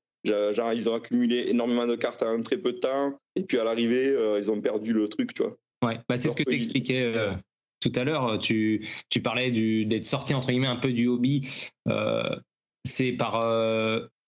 Genre, 0.52 0.72
ils 0.72 0.88
ont 0.88 0.94
accumulé 0.94 1.46
énormément 1.48 1.86
de 1.86 1.96
cartes 1.96 2.22
en 2.22 2.42
très 2.42 2.56
peu 2.56 2.72
de 2.72 2.78
temps, 2.78 3.18
et 3.36 3.42
puis 3.42 3.58
à 3.58 3.64
l'arrivée, 3.64 4.08
euh, 4.08 4.38
ils 4.38 4.50
ont 4.50 4.60
perdu 4.60 4.92
le 4.92 5.08
truc, 5.08 5.34
tu 5.34 5.42
vois. 5.42 5.56
Ouais. 5.84 5.98
Bah, 6.08 6.16
c'est 6.16 6.28
ce 6.28 6.34
que 6.36 6.44
que 6.44 6.50
tu 6.50 6.56
expliquais 6.56 7.12
tout 7.80 7.92
à 7.94 8.04
l'heure. 8.04 8.38
Tu, 8.38 8.86
tu 9.10 9.20
parlais 9.20 9.50
d'être 9.84 10.06
sorti 10.06 10.32
entre 10.32 10.48
guillemets 10.48 10.66
un 10.66 10.76
peu 10.76 10.92
du 10.92 11.08
hobby. 11.08 11.46
C'est 12.86 13.12
par 13.12 13.44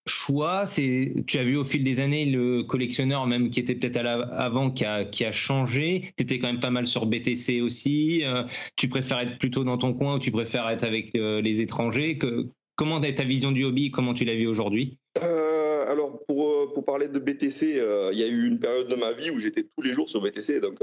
choix. 0.09 0.65
C'est 0.65 1.13
tu 1.27 1.37
as 1.37 1.43
vu 1.43 1.57
au 1.57 1.63
fil 1.63 1.83
des 1.83 1.99
années 1.99 2.25
le 2.25 2.63
collectionneur 2.63 3.27
même 3.27 3.49
qui 3.49 3.59
était 3.59 3.75
peut-être 3.75 4.05
avant 4.05 4.71
qui 4.71 4.85
a, 4.85 5.05
qui 5.05 5.25
a 5.25 5.31
changé. 5.31 6.11
Tu 6.17 6.23
étais 6.23 6.39
quand 6.39 6.47
même 6.47 6.59
pas 6.59 6.69
mal 6.69 6.87
sur 6.87 7.05
BTC 7.05 7.61
aussi. 7.61 8.23
Euh, 8.23 8.43
tu 8.75 8.87
préfères 8.87 9.19
être 9.19 9.37
plutôt 9.37 9.63
dans 9.63 9.77
ton 9.77 9.93
coin 9.93 10.15
ou 10.15 10.19
tu 10.19 10.31
préfères 10.31 10.67
être 10.69 10.83
avec 10.83 11.15
euh, 11.15 11.41
les 11.41 11.61
étrangers? 11.61 12.17
Que, 12.17 12.47
Comment 12.75 13.01
est 13.01 13.15
ta 13.15 13.23
vision 13.23 13.51
du 13.51 13.63
hobby? 13.63 13.89
Comment 13.89 14.13
tu 14.13 14.23
la 14.23 14.35
vis 14.35 14.45
aujourd'hui? 14.45 14.99
Euh, 15.23 15.85
alors, 15.87 16.23
pour, 16.27 16.73
pour 16.73 16.83
parler 16.83 17.07
de 17.07 17.17
BTC, 17.17 17.81
il 18.13 18.19
y 18.19 18.23
a 18.23 18.27
eu 18.27 18.45
une 18.45 18.59
période 18.59 18.87
de 18.87 18.93
ma 18.93 19.13
vie 19.13 19.31
où 19.31 19.39
j'étais 19.39 19.63
tous 19.63 19.81
les 19.81 19.93
jours 19.93 20.07
sur 20.07 20.21
BTC. 20.21 20.61
Donc, 20.61 20.77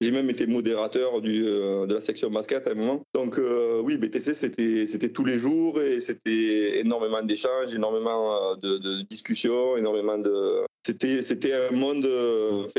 J'ai 0.00 0.10
même 0.10 0.28
été 0.28 0.46
modérateur 0.46 1.22
du, 1.22 1.42
de 1.42 1.92
la 1.94 2.00
section 2.00 2.30
basket 2.30 2.66
à 2.66 2.72
un 2.72 2.74
moment. 2.74 3.02
Donc 3.14 3.40
oui, 3.82 3.96
BTC, 3.96 4.34
c'était, 4.34 5.08
tous 5.08 5.24
les 5.24 5.38
jours 5.38 5.80
et 5.80 6.00
c'était 6.00 6.80
énormément 6.80 7.22
d'échanges, 7.22 7.74
énormément 7.74 8.56
de, 8.56 8.76
de 8.76 9.02
discussions, 9.08 9.76
énormément 9.76 10.18
de, 10.18 10.66
c'était 10.84 11.54
un 11.54 11.70
monde 11.72 12.06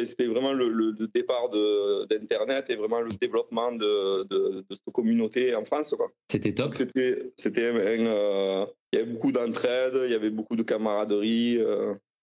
c'était 0.06 0.28
vraiment 0.28 0.54
le, 0.54 0.96
départ 1.14 1.50
d'internet 2.10 2.70
et 2.70 2.76
vraiment 2.76 3.02
le 3.02 3.12
développement 3.20 3.72
de, 3.72 4.24
de, 4.24 4.64
cette 4.70 4.94
communauté 4.94 5.54
en 5.56 5.66
France 5.66 5.94
c'était 6.32 6.54
top 6.54 6.74
c'était 6.74 7.34
c'était 7.36 7.70
il 7.98 8.04
y 8.94 8.98
avait 8.98 9.12
beaucoup 9.12 9.34
d'entraide 9.34 10.00
il 10.06 10.12
y 10.12 10.16
avait 10.16 10.30
beaucoup 10.30 10.56
de 10.56 10.64
camaraderie 10.64 11.60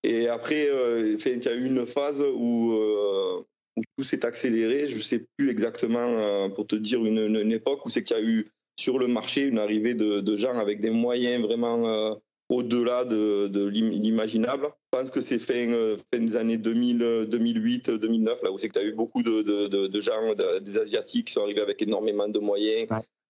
et 0.05 0.29
après, 0.29 0.69
euh, 0.69 1.17
il 1.25 1.43
y 1.43 1.49
a 1.49 1.55
eu 1.55 1.65
une 1.65 1.87
phase 1.87 2.21
où, 2.21 2.73
euh, 2.75 3.43
où 3.77 3.83
tout 3.97 4.05
s'est 4.05 4.25
accéléré. 4.25 4.89
Je 4.89 4.97
ne 4.97 5.03
sais 5.03 5.27
plus 5.37 5.51
exactement, 5.51 5.99
euh, 5.99 6.49
pour 6.49 6.67
te 6.67 6.77
dire, 6.77 7.05
une, 7.05 7.53
époque 7.53 7.85
où 7.87 7.91
c'est 7.91 8.05
qu'il 8.05 8.17
y 8.17 8.21
a 8.21 8.23
eu 8.23 8.51
sur 8.77 8.99
le 8.99 9.07
marché 9.07 9.43
une 9.43 9.59
arrivée 9.59 9.95
de, 9.95 10.37
gens 10.37 10.59
avec 10.59 10.81
des 10.81 10.91
moyens 10.91 11.43
vraiment 11.43 12.19
au-delà 12.49 13.05
de, 13.05 13.67
l'imaginable. 13.69 14.69
Je 14.93 14.99
pense 14.99 15.11
que 15.11 15.21
c'est 15.21 15.39
fin, 15.39 15.69
fin, 16.13 16.21
des 16.21 16.37
années 16.37 16.57
2000, 16.57 17.27
2008, 17.29 17.91
2009, 17.91 18.43
là 18.43 18.53
où 18.53 18.59
c'est 18.59 18.69
que 18.69 18.75
tu 18.75 18.79
as 18.81 18.85
eu 18.85 18.93
beaucoup 18.93 19.23
de, 19.23 20.01
gens, 20.01 20.35
des 20.61 20.79
Asiatiques 20.79 21.29
qui 21.29 21.33
sont 21.33 21.43
arrivés 21.43 21.61
avec 21.61 21.81
énormément 21.83 22.29
de 22.29 22.39
moyens. 22.39 22.89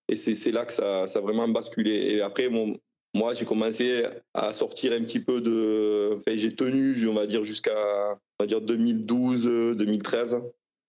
Et 0.08 0.16
c'est 0.16 0.52
là 0.52 0.66
que 0.66 0.72
ça, 0.72 1.06
ça, 1.06 1.18
a 1.18 1.22
vraiment 1.22 1.48
basculé. 1.48 2.14
Et 2.14 2.20
après, 2.20 2.48
mon, 2.48 2.76
moi, 3.14 3.32
j'ai 3.32 3.44
commencé 3.44 4.04
à 4.34 4.52
sortir 4.52 4.92
un 4.92 5.00
petit 5.00 5.20
peu 5.20 5.40
de. 5.40 6.16
Enfin, 6.16 6.36
j'ai 6.36 6.54
tenu, 6.54 6.96
on 7.08 7.14
va 7.14 7.26
dire, 7.26 7.44
jusqu'à 7.44 8.18
dire 8.46 8.60
2012, 8.60 9.76
2013, 9.76 10.40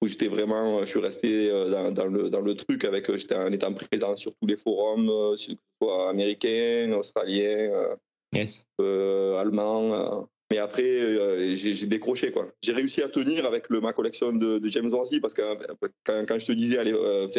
où 0.01 0.07
j'étais 0.07 0.27
vraiment. 0.27 0.79
Je 0.81 0.85
suis 0.85 0.99
resté 0.99 1.51
euh, 1.51 1.91
dans, 1.91 2.07
le, 2.07 2.31
dans 2.31 2.41
le 2.41 2.55
truc 2.55 2.83
avec. 2.83 3.15
J'étais 3.15 3.35
en 3.35 3.51
étant 3.51 3.71
présent 3.73 4.15
sur 4.15 4.33
tous 4.41 4.47
les 4.47 4.57
forums, 4.57 5.09
euh, 5.09 5.35
soit 5.35 6.09
américains, 6.09 6.91
australiens, 6.93 7.71
euh, 7.71 7.95
yes. 8.33 8.65
allemands. 8.79 10.27
Mais 10.51 10.57
après, 10.57 11.55
j'ai 11.55 11.85
décroché. 11.85 12.31
quoi. 12.31 12.47
J'ai 12.63 12.73
réussi 12.73 13.03
à 13.03 13.09
tenir 13.09 13.45
avec 13.45 13.69
le, 13.69 13.81
ma 13.81 13.93
collection 13.93 14.31
de, 14.33 14.59
James 14.67 14.89
Worthy 14.89 15.19
parce 15.19 15.33
que 15.35 15.41
quand, 16.03 16.25
quand, 16.27 16.39
je 16.39 16.45
te 16.45 16.51
disais, 16.51 16.79
allez, 16.79 16.93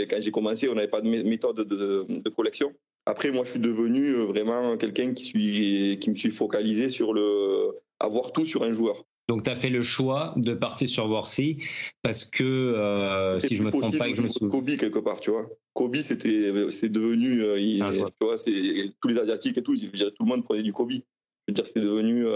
quand 0.08 0.20
j'ai 0.20 0.32
commencé, 0.32 0.68
on 0.68 0.74
n'avait 0.74 0.88
pas 0.88 1.00
de 1.00 1.08
méthode 1.08 1.56
de, 1.56 2.04
de 2.08 2.28
collection. 2.30 2.72
Après, 3.06 3.30
moi, 3.30 3.44
je 3.44 3.50
suis 3.50 3.60
devenu 3.60 4.14
euh, 4.14 4.24
vraiment 4.24 4.76
quelqu'un 4.76 5.14
qui, 5.14 5.24
suis, 5.24 5.98
qui 6.00 6.10
me 6.10 6.16
suis 6.16 6.32
focalisé 6.32 6.88
sur 6.88 7.14
le 7.14 7.70
avoir 8.00 8.32
tout 8.32 8.44
sur 8.44 8.62
un 8.64 8.72
joueur. 8.72 9.04
Donc, 9.28 9.44
tu 9.44 9.50
as 9.50 9.56
fait 9.56 9.70
le 9.70 9.82
choix 9.82 10.34
de 10.36 10.54
partir 10.54 10.88
sur 10.88 11.08
Worthy 11.08 11.58
parce 12.02 12.24
que, 12.24 12.44
euh, 12.44 13.40
si 13.40 13.56
je 13.56 13.62
me 13.62 13.70
trompe 13.70 13.96
pas, 13.96 14.10
je 14.10 14.20
me 14.20 14.28
souviens. 14.28 14.48
Kobe, 14.50 14.76
quelque 14.76 14.98
part, 14.98 15.20
tu 15.20 15.30
vois. 15.30 15.48
Kobe, 15.72 15.96
c'était 15.96 16.50
devenu, 16.88 17.42
euh, 17.42 17.58
tu 17.58 18.24
vois, 18.24 18.36
tous 19.00 19.08
les 19.08 19.18
Asiatiques 19.18 19.58
et 19.58 19.62
tout, 19.62 19.76
tout 19.76 19.90
le 20.20 20.26
monde 20.26 20.44
prenait 20.44 20.62
du 20.62 20.72
Kobe. 20.72 20.92
Je 20.92 20.98
veux 21.48 21.54
dire, 21.54 21.66
c'était 21.66 21.80
devenu. 21.80 22.26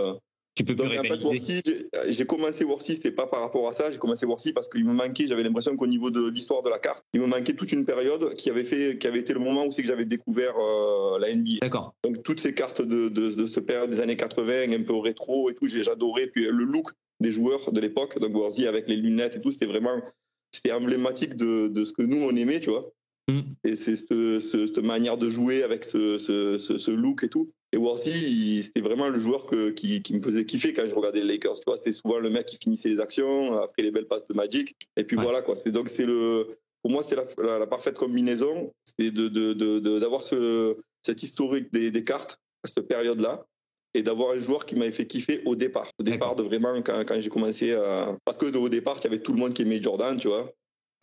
Tu 0.54 0.64
peux 0.64 0.74
plus 0.74 0.88
Donc, 0.88 0.98
en 0.98 1.02
fait, 1.02 1.90
j'ai 2.08 2.26
commencé 2.26 2.64
Worcy, 2.64 2.96
c'était 2.96 3.12
pas 3.12 3.26
par 3.26 3.40
rapport 3.40 3.68
à 3.68 3.72
ça, 3.72 3.90
j'ai 3.90 3.98
commencé 3.98 4.26
Worcy 4.26 4.52
parce 4.52 4.68
qu'il 4.68 4.84
me 4.84 4.92
manquait, 4.92 5.26
j'avais 5.26 5.44
l'impression 5.44 5.76
qu'au 5.76 5.86
niveau 5.86 6.10
de 6.10 6.28
l'histoire 6.28 6.62
de 6.62 6.70
la 6.70 6.78
carte, 6.78 7.04
il 7.14 7.20
me 7.20 7.26
manquait 7.26 7.54
toute 7.54 7.72
une 7.72 7.84
période 7.84 8.34
qui 8.34 8.50
avait 8.50 8.64
fait, 8.64 8.98
qui 8.98 9.06
avait 9.06 9.20
été 9.20 9.32
le 9.32 9.40
moment 9.40 9.64
où 9.64 9.72
c'est 9.72 9.82
que 9.82 9.88
j'avais 9.88 10.04
découvert 10.04 10.54
euh, 10.58 11.18
la 11.20 11.34
NBA. 11.34 11.58
D'accord. 11.62 11.94
Donc 12.02 12.22
toutes 12.24 12.40
ces 12.40 12.52
cartes 12.52 12.82
de, 12.82 13.08
de, 13.08 13.46
cette 13.46 13.66
période 13.66 13.90
des 13.90 14.00
années 14.00 14.16
80, 14.16 14.72
un 14.72 14.82
peu 14.82 14.96
rétro 14.96 15.50
et 15.50 15.54
tout, 15.54 15.66
j'ai 15.66 15.88
adoré. 15.88 16.26
Puis 16.26 16.44
le 16.44 16.64
look 16.64 16.90
des 17.20 17.30
joueurs 17.30 17.72
de 17.72 17.80
l'époque, 17.80 18.18
donc 18.18 18.34
Worcy 18.34 18.66
avec 18.66 18.88
les 18.88 18.96
lunettes 18.96 19.36
et 19.36 19.40
tout, 19.40 19.52
c'était 19.52 19.66
vraiment, 19.66 20.02
c'était 20.50 20.72
emblématique 20.72 21.36
de, 21.36 21.68
de 21.68 21.84
ce 21.84 21.92
que 21.92 22.02
nous 22.02 22.22
on 22.22 22.34
aimait, 22.34 22.60
tu 22.60 22.70
vois. 22.70 22.90
Mm. 23.28 23.40
Et 23.64 23.76
c'est 23.76 23.94
cette, 23.94 24.40
cette, 24.40 24.78
manière 24.78 25.16
de 25.16 25.30
jouer 25.30 25.62
avec 25.62 25.84
ce, 25.84 26.18
ce, 26.18 26.58
ce 26.58 26.90
look 26.90 27.22
et 27.22 27.28
tout. 27.28 27.52
Et 27.72 27.76
Worthy, 27.76 28.62
c'était 28.64 28.80
vraiment 28.80 29.08
le 29.08 29.18
joueur 29.18 29.46
que, 29.46 29.70
qui, 29.70 30.02
qui, 30.02 30.14
me 30.14 30.20
faisait 30.20 30.44
kiffer 30.44 30.72
quand 30.72 30.86
je 30.86 30.94
regardais 30.94 31.20
les 31.20 31.34
Lakers. 31.34 31.54
Tu 31.54 31.64
vois, 31.66 31.76
c'était 31.76 31.92
souvent 31.92 32.18
le 32.18 32.28
mec 32.28 32.46
qui 32.46 32.56
finissait 32.56 32.88
les 32.88 32.98
actions 32.98 33.56
après 33.60 33.82
les 33.82 33.92
belles 33.92 34.08
passes 34.08 34.26
de 34.26 34.34
Magic. 34.34 34.74
Et 34.96 35.04
puis 35.04 35.16
voilà, 35.16 35.40
quoi. 35.42 35.54
donc 35.66 35.88
c'est 35.88 36.06
le, 36.06 36.48
pour 36.82 36.90
moi, 36.90 37.02
c'était 37.02 37.22
la, 37.38 37.58
la, 37.58 37.66
parfaite 37.66 37.96
combinaison. 37.96 38.72
C'était 38.84 39.10
d'avoir 39.12 39.54
de, 39.54 40.18
de, 40.18 40.22
ce, 40.22 40.76
cette 41.02 41.22
historique 41.22 41.72
des, 41.72 41.90
des 41.90 42.02
cartes 42.02 42.40
à 42.64 42.68
cette 42.68 42.88
période-là 42.88 43.46
et 43.94 44.02
d'avoir 44.02 44.34
un 44.34 44.40
joueur 44.40 44.66
qui 44.66 44.76
m'avait 44.76 44.92
fait 44.92 45.06
kiffer 45.06 45.42
au 45.44 45.56
départ. 45.56 45.90
Au 45.98 46.02
départ, 46.02 46.36
de 46.36 46.42
vraiment, 46.42 46.80
quand, 46.82 47.04
quand 47.06 47.20
j'ai 47.20 47.28
commencé 47.28 47.72
à. 47.72 48.16
Parce 48.24 48.38
que 48.38 48.46
au 48.56 48.68
départ, 48.68 48.96
il 48.98 49.04
y 49.04 49.06
avait 49.08 49.18
tout 49.18 49.32
le 49.32 49.38
monde 49.38 49.52
qui 49.54 49.62
aimait 49.62 49.82
Jordan, 49.82 50.16
tu 50.16 50.28
vois. 50.28 50.52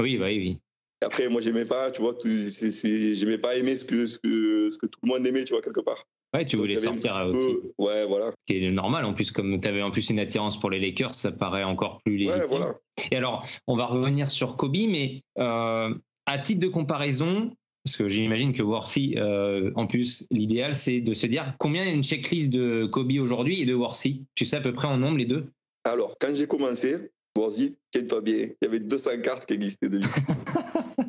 Oui, 0.01 0.17
bah 0.17 0.25
oui, 0.25 0.37
oui. 0.37 0.57
Et 1.01 1.05
après, 1.05 1.29
moi, 1.29 1.41
j'aimais 1.41 1.65
pas, 1.65 1.91
tu 1.91 2.01
vois, 2.01 2.15
j'aimais 2.23 3.37
pas 3.37 3.55
aimer 3.55 3.75
ce 3.75 3.85
que, 3.85 4.07
ce, 4.07 4.17
que, 4.17 4.69
ce 4.71 4.77
que 4.77 4.87
tout 4.87 4.99
le 5.03 5.09
monde 5.09 5.25
aimait, 5.27 5.43
tu 5.43 5.53
vois, 5.53 5.61
quelque 5.61 5.81
part. 5.81 6.03
Ouais, 6.33 6.45
tu 6.45 6.57
voulais 6.57 6.77
sortir 6.77 7.25
aussi. 7.27 7.57
Ouais, 7.77 8.05
voilà. 8.05 8.31
Ce 8.31 8.53
qui 8.53 8.63
est 8.63 8.71
normal, 8.71 9.05
en 9.05 9.13
plus, 9.13 9.31
comme 9.31 9.59
tu 9.59 9.67
avais 9.67 9.81
en 9.81 9.91
plus 9.91 10.09
une 10.09 10.19
attirance 10.19 10.59
pour 10.59 10.69
les 10.69 10.79
Lakers, 10.79 11.13
ça 11.13 11.31
paraît 11.31 11.63
encore 11.63 12.01
plus 12.03 12.17
légitime. 12.17 12.41
Ouais, 12.41 12.47
voilà. 12.47 12.73
Et 13.11 13.15
alors, 13.15 13.45
on 13.67 13.77
va 13.77 13.85
revenir 13.85 14.29
sur 14.29 14.57
Kobe, 14.57 14.75
mais 14.89 15.21
euh, 15.39 15.93
à 16.25 16.39
titre 16.39 16.59
de 16.59 16.67
comparaison, 16.67 17.55
parce 17.85 17.95
que 17.95 18.09
j'imagine 18.09 18.51
que 18.51 18.61
Worthy, 18.61 19.15
euh, 19.17 19.71
en 19.75 19.87
plus, 19.87 20.27
l'idéal, 20.29 20.75
c'est 20.75 20.99
de 20.99 21.13
se 21.13 21.27
dire 21.27 21.55
combien 21.59 21.83
il 21.83 21.87
y 21.87 21.91
a 21.91 21.93
une 21.93 22.03
checklist 22.03 22.51
de 22.51 22.85
Kobe 22.85 23.13
aujourd'hui 23.21 23.61
et 23.61 23.65
de 23.65 23.73
Worthy 23.73 24.25
Tu 24.35 24.45
sais 24.45 24.57
à 24.57 24.61
peu 24.61 24.73
près 24.73 24.87
en 24.87 24.97
nombre 24.97 25.17
les 25.17 25.25
deux? 25.25 25.45
Alors, 25.85 26.17
quand 26.19 26.35
j'ai 26.35 26.47
commencé, 26.47 27.09
Worthy, 27.37 27.77
tiens-toi 27.91 28.21
bien, 28.21 28.39
il 28.39 28.55
y 28.61 28.65
avait 28.65 28.79
200 28.79 29.21
cartes 29.23 29.45
qui 29.45 29.53
existaient 29.53 29.89
de 29.89 29.99
lui. 29.99 30.05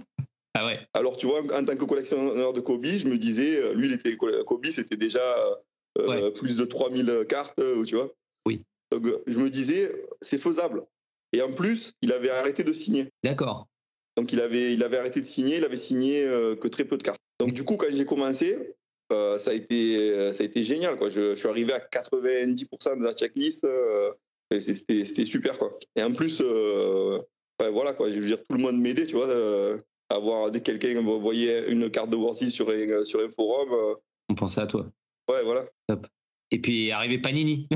Ah 0.58 0.70
Alors, 0.94 1.16
tu 1.16 1.26
vois, 1.26 1.40
en 1.40 1.64
tant 1.64 1.76
que 1.76 1.84
collectionneur 1.84 2.52
de 2.52 2.60
Kobe, 2.60 2.84
je 2.84 3.06
me 3.06 3.16
disais, 3.16 3.62
euh, 3.62 3.74
lui, 3.74 3.86
il 3.86 3.92
était, 3.92 4.16
Kobe, 4.16 4.66
c'était 4.66 4.96
déjà 4.96 5.20
euh, 5.98 6.30
plus 6.30 6.56
de 6.56 6.64
3000 6.64 7.26
cartes, 7.28 7.58
euh, 7.60 7.84
tu 7.84 7.94
vois. 7.94 8.12
Oui. 8.46 8.64
Donc, 8.90 9.06
je 9.26 9.38
me 9.38 9.50
disais, 9.50 9.92
c'est 10.20 10.40
faisable. 10.40 10.84
Et 11.32 11.42
en 11.42 11.52
plus, 11.52 11.92
il 12.02 12.12
avait 12.12 12.30
arrêté 12.30 12.64
de 12.64 12.72
signer. 12.72 13.08
D'accord. 13.22 13.68
Donc, 14.16 14.32
il 14.32 14.40
avait, 14.40 14.72
il 14.72 14.82
avait 14.82 14.96
arrêté 14.96 15.20
de 15.20 15.26
signer, 15.26 15.58
il 15.58 15.64
avait 15.64 15.76
signé 15.76 16.24
que 16.60 16.68
très 16.68 16.84
peu 16.84 16.96
de 16.96 17.02
cartes. 17.02 17.20
Donc, 17.38 17.52
du 17.52 17.64
coup, 17.64 17.76
quand 17.76 17.86
j'ai 17.90 18.06
commencé, 18.06 18.74
ça, 19.10 19.50
a 19.50 19.52
été, 19.52 20.32
ça 20.32 20.42
a 20.42 20.46
été 20.46 20.62
génial. 20.62 20.96
Quoi. 20.96 21.10
Je, 21.10 21.36
suis 21.36 21.48
arrivé 21.48 21.72
à 21.72 21.78
90% 21.78 22.98
de 22.98 23.04
la 23.04 23.12
checklist. 23.12 23.66
c'était 24.58 25.24
super. 25.24 25.58
Quoi. 25.58 25.78
Et 25.94 26.02
en 26.02 26.12
plus, 26.12 26.42
voilà, 27.60 27.92
quoi, 27.92 28.10
je 28.10 28.18
veux 28.18 28.26
dire, 28.26 28.38
tout 28.38 28.56
le 28.56 28.62
monde 28.62 28.80
m'aidait, 28.80 29.06
tu 29.06 29.14
vois 29.14 29.28
avoir 30.10 30.50
quelqu'un 30.52 31.00
voyait 31.02 31.70
une 31.70 31.90
carte 31.90 32.10
de 32.10 32.16
Worthy 32.16 32.50
sur 32.50 32.68
un, 32.70 33.04
sur 33.04 33.20
un 33.20 33.30
forum. 33.30 33.68
Euh, 33.72 33.94
On 34.30 34.34
pensait 34.34 34.62
à 34.62 34.66
toi. 34.66 34.86
Ouais, 35.28 35.42
voilà. 35.44 35.66
Top. 35.86 36.06
Et 36.50 36.60
puis 36.60 36.90
arrivé 36.90 37.18
Panini. 37.22 37.68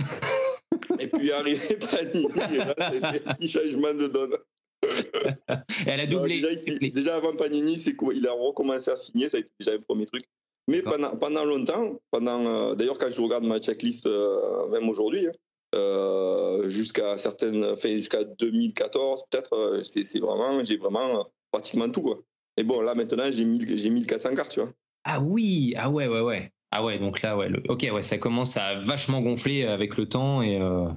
et 0.98 1.06
puis 1.08 1.30
arrivé 1.32 1.76
Panini, 1.76 2.26
c'était 2.28 3.28
un 3.28 3.32
petit 3.32 3.48
changement 3.48 3.94
de 3.94 4.08
donne. 4.08 4.36
elle 5.86 6.00
a 6.00 6.06
doublé. 6.06 6.42
déjà, 6.90 7.16
avant 7.16 7.36
Panini, 7.36 7.78
c'est 7.78 7.94
quoi 7.94 8.14
Il 8.14 8.26
a 8.26 8.32
recommencé 8.32 8.90
à 8.90 8.96
signer, 8.96 9.28
ça 9.28 9.36
a 9.36 9.40
été 9.40 9.50
déjà 9.60 9.72
un 9.72 9.80
premier 9.80 10.06
truc. 10.06 10.24
Mais 10.68 10.82
pendant, 10.82 11.16
pendant 11.16 11.44
longtemps, 11.44 12.00
pendant, 12.10 12.46
euh, 12.46 12.74
d'ailleurs, 12.74 12.98
quand 12.98 13.10
je 13.10 13.20
regarde 13.20 13.44
ma 13.44 13.58
checklist, 13.60 14.06
euh, 14.06 14.68
même 14.68 14.88
aujourd'hui, 14.88 15.26
hein, 15.26 16.68
jusqu'à 16.68 17.18
certaines, 17.18 17.64
enfin, 17.64 17.90
jusqu'à 17.90 18.24
2014, 18.24 19.24
peut-être, 19.30 19.80
c'est 19.82 20.20
vraiment, 20.20 20.62
j'ai 20.62 20.76
vraiment 20.76 21.28
pratiquement 21.52 21.88
tout. 21.88 22.02
Quoi. 22.02 22.20
Et 22.56 22.64
bon, 22.64 22.80
là 22.80 22.94
maintenant, 22.94 23.30
j'ai 23.30 23.44
1400 23.44 24.34
cartes, 24.34 24.52
tu 24.52 24.60
vois. 24.60 24.70
Ah 25.04 25.20
oui, 25.20 25.74
ah 25.76 25.90
ouais, 25.90 26.08
ouais, 26.08 26.20
ouais. 26.20 26.52
Ah 26.70 26.84
ouais, 26.84 26.98
donc 26.98 27.22
là, 27.22 27.36
ouais, 27.36 27.48
ok, 27.68 27.86
ouais, 27.92 28.02
ça 28.02 28.18
commence 28.18 28.56
à 28.56 28.80
vachement 28.80 29.20
gonfler 29.20 29.64
avec 29.64 29.96
le 29.98 30.08
temps 30.08 30.40
et 30.40 30.58
euh, 30.58 30.88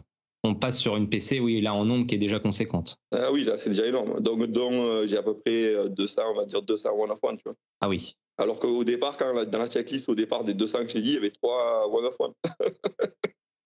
on 0.44 0.56
passe 0.56 0.80
sur 0.80 0.96
une 0.96 1.10
PC, 1.10 1.40
oui, 1.42 1.60
là 1.60 1.74
en 1.74 1.84
nombre 1.84 2.08
qui 2.08 2.16
est 2.16 2.20
déjà 2.20 2.40
conséquente. 2.40 2.98
Ah 3.12 3.30
oui, 3.34 3.44
là, 3.44 3.58
c'est 3.58 3.72
déjà 3.72 3.86
énorme. 3.86 4.22
Donc, 4.22 4.46
donc 4.46 4.72
euh, 4.74 5.06
j'ai 5.06 5.18
à 5.18 5.24
peu 5.24 5.36
près 5.36 5.90
200, 5.90 6.22
on 6.32 6.36
va 6.36 6.46
dire 6.46 6.62
200 6.62 6.92
One 6.98 7.12
of 7.12 7.20
One, 7.22 7.38
tu 7.38 7.44
vois. 7.46 7.56
Ah 7.82 7.90
oui. 7.90 8.16
Alors 8.38 8.60
qu'au 8.60 8.84
départ, 8.84 9.18
quand, 9.18 9.34
dans 9.46 9.60
la 9.60 9.68
checklist, 9.68 10.08
au 10.08 10.16
départ 10.16 10.44
des 10.44 10.54
200 10.54 10.84
que 10.84 10.90
j'ai 10.90 11.02
dit, 11.02 11.10
il 11.10 11.16
y 11.16 11.18
avait 11.18 11.30
3 11.30 11.90
One 11.90 12.06
of 12.06 12.16
One. 12.20 12.34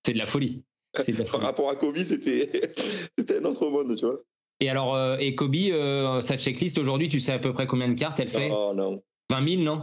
c'est 0.03 0.13
de 0.13 0.17
la 0.17 0.27
folie. 0.27 0.63
Par 1.31 1.41
rapport 1.41 1.69
à 1.69 1.75
Kobe, 1.75 1.97
c'était 1.97 3.37
un 3.37 3.45
autre 3.45 3.69
monde, 3.69 3.95
tu 3.95 4.05
vois. 4.05 4.19
Et 4.59 4.69
alors, 4.69 4.95
euh, 4.95 5.17
et 5.17 5.35
Kobe, 5.35 5.55
euh, 5.55 6.21
sa 6.21 6.37
checklist 6.37 6.77
aujourd'hui, 6.77 7.07
tu 7.07 7.19
sais 7.19 7.31
à 7.31 7.39
peu 7.39 7.53
près 7.53 7.67
combien 7.67 7.87
de 7.87 7.97
cartes 7.97 8.19
elle 8.19 8.29
fait? 8.29 8.49
Non, 8.49 8.73
non. 8.73 9.01
20 9.29 9.49
000, 9.49 9.61
non? 9.63 9.81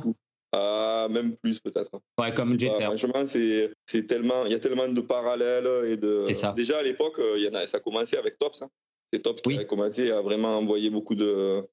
Ah, 0.53 1.07
même 1.11 1.37
plus 1.37 1.61
peut-être. 1.61 1.91
Ouais, 2.19 2.33
comme 2.33 2.59
Jeter. 2.59 2.85
Franchement, 2.85 3.27
c'est, 3.27 3.73
c'est 3.87 4.07
tellement, 4.07 4.45
il 4.45 4.53
y 4.53 4.55
a 4.55 4.59
tellement 4.59 4.89
de 4.89 5.01
parallèles 5.01 5.91
et 5.91 5.97
de. 5.97 6.25
C'est 6.27 6.35
ça. 6.35 6.53
Déjà 6.53 6.79
à 6.79 6.83
l'époque, 6.83 7.21
il 7.37 7.43
y 7.43 7.49
en 7.49 7.55
a, 7.55 7.67
ça 7.67 7.79
a 7.79 7.81
commencé 7.81 8.17
avec 8.17 8.39
Tops. 8.39 8.63
Hein. 8.63 8.69
C'est 9.13 9.21
Tops 9.21 9.43
qui 9.43 9.59
a 9.59 9.65
commencé 9.65 10.11
à 10.11 10.21
vraiment 10.21 10.59
envoyer 10.59 10.91
beaucoup 10.91 11.15
de, 11.15 11.65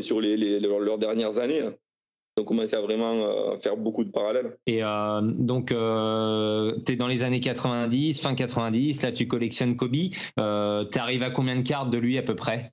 sur 0.00 0.20
les, 0.20 0.36
les, 0.36 0.60
leurs 0.60 0.98
dernières 0.98 1.38
années. 1.38 1.62
Hein 1.62 1.74
ont 2.40 2.44
commencé 2.44 2.74
à 2.74 2.80
vraiment 2.80 3.12
euh, 3.12 3.56
faire 3.58 3.76
beaucoup 3.76 4.04
de 4.04 4.10
parallèles. 4.10 4.56
Et 4.66 4.82
euh, 4.82 5.20
donc, 5.22 5.72
euh, 5.72 6.76
tu 6.84 6.92
es 6.92 6.96
dans 6.96 7.06
les 7.06 7.22
années 7.22 7.40
90, 7.40 8.20
fin 8.20 8.34
90, 8.34 9.02
là 9.02 9.12
tu 9.12 9.26
collectionnes 9.26 9.76
Kobe. 9.76 9.94
tu 9.94 10.98
arrives 10.98 11.22
à 11.22 11.30
combien 11.30 11.56
de 11.56 11.66
cartes 11.66 11.90
de 11.90 11.98
lui 11.98 12.18
à 12.18 12.22
peu 12.22 12.34
près? 12.34 12.70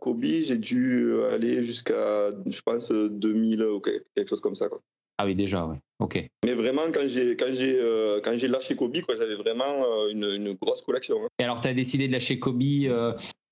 Kobe, 0.00 0.24
j'ai 0.24 0.56
dû 0.56 1.20
aller 1.32 1.62
jusqu'à, 1.64 2.30
je 2.46 2.60
pense, 2.62 2.90
2000 2.90 3.62
ou 3.64 3.80
quelque 3.80 4.28
chose 4.28 4.40
comme 4.40 4.54
ça. 4.54 4.68
Quoi. 4.68 4.80
Ah 5.18 5.26
oui, 5.26 5.34
déjà, 5.34 5.66
ouais. 5.66 5.76
Ok. 5.98 6.30
Mais 6.44 6.54
vraiment, 6.54 6.84
quand 6.94 7.06
j'ai 7.06 7.36
quand 7.36 7.52
j'ai 7.52 7.76
quand 8.22 8.32
j'ai 8.38 8.48
lâché 8.48 8.76
Kobe, 8.76 9.00
quoi, 9.00 9.16
j'avais 9.16 9.34
vraiment 9.34 9.84
une, 10.08 10.24
une, 10.24 10.54
grosse 10.54 10.80
collection. 10.80 11.16
Hein. 11.24 11.28
Et 11.38 11.44
alors, 11.44 11.60
tu 11.60 11.68
as 11.68 11.74
décidé 11.74 12.06
de 12.06 12.12
lâcher 12.12 12.38
Kobe. 12.38 12.62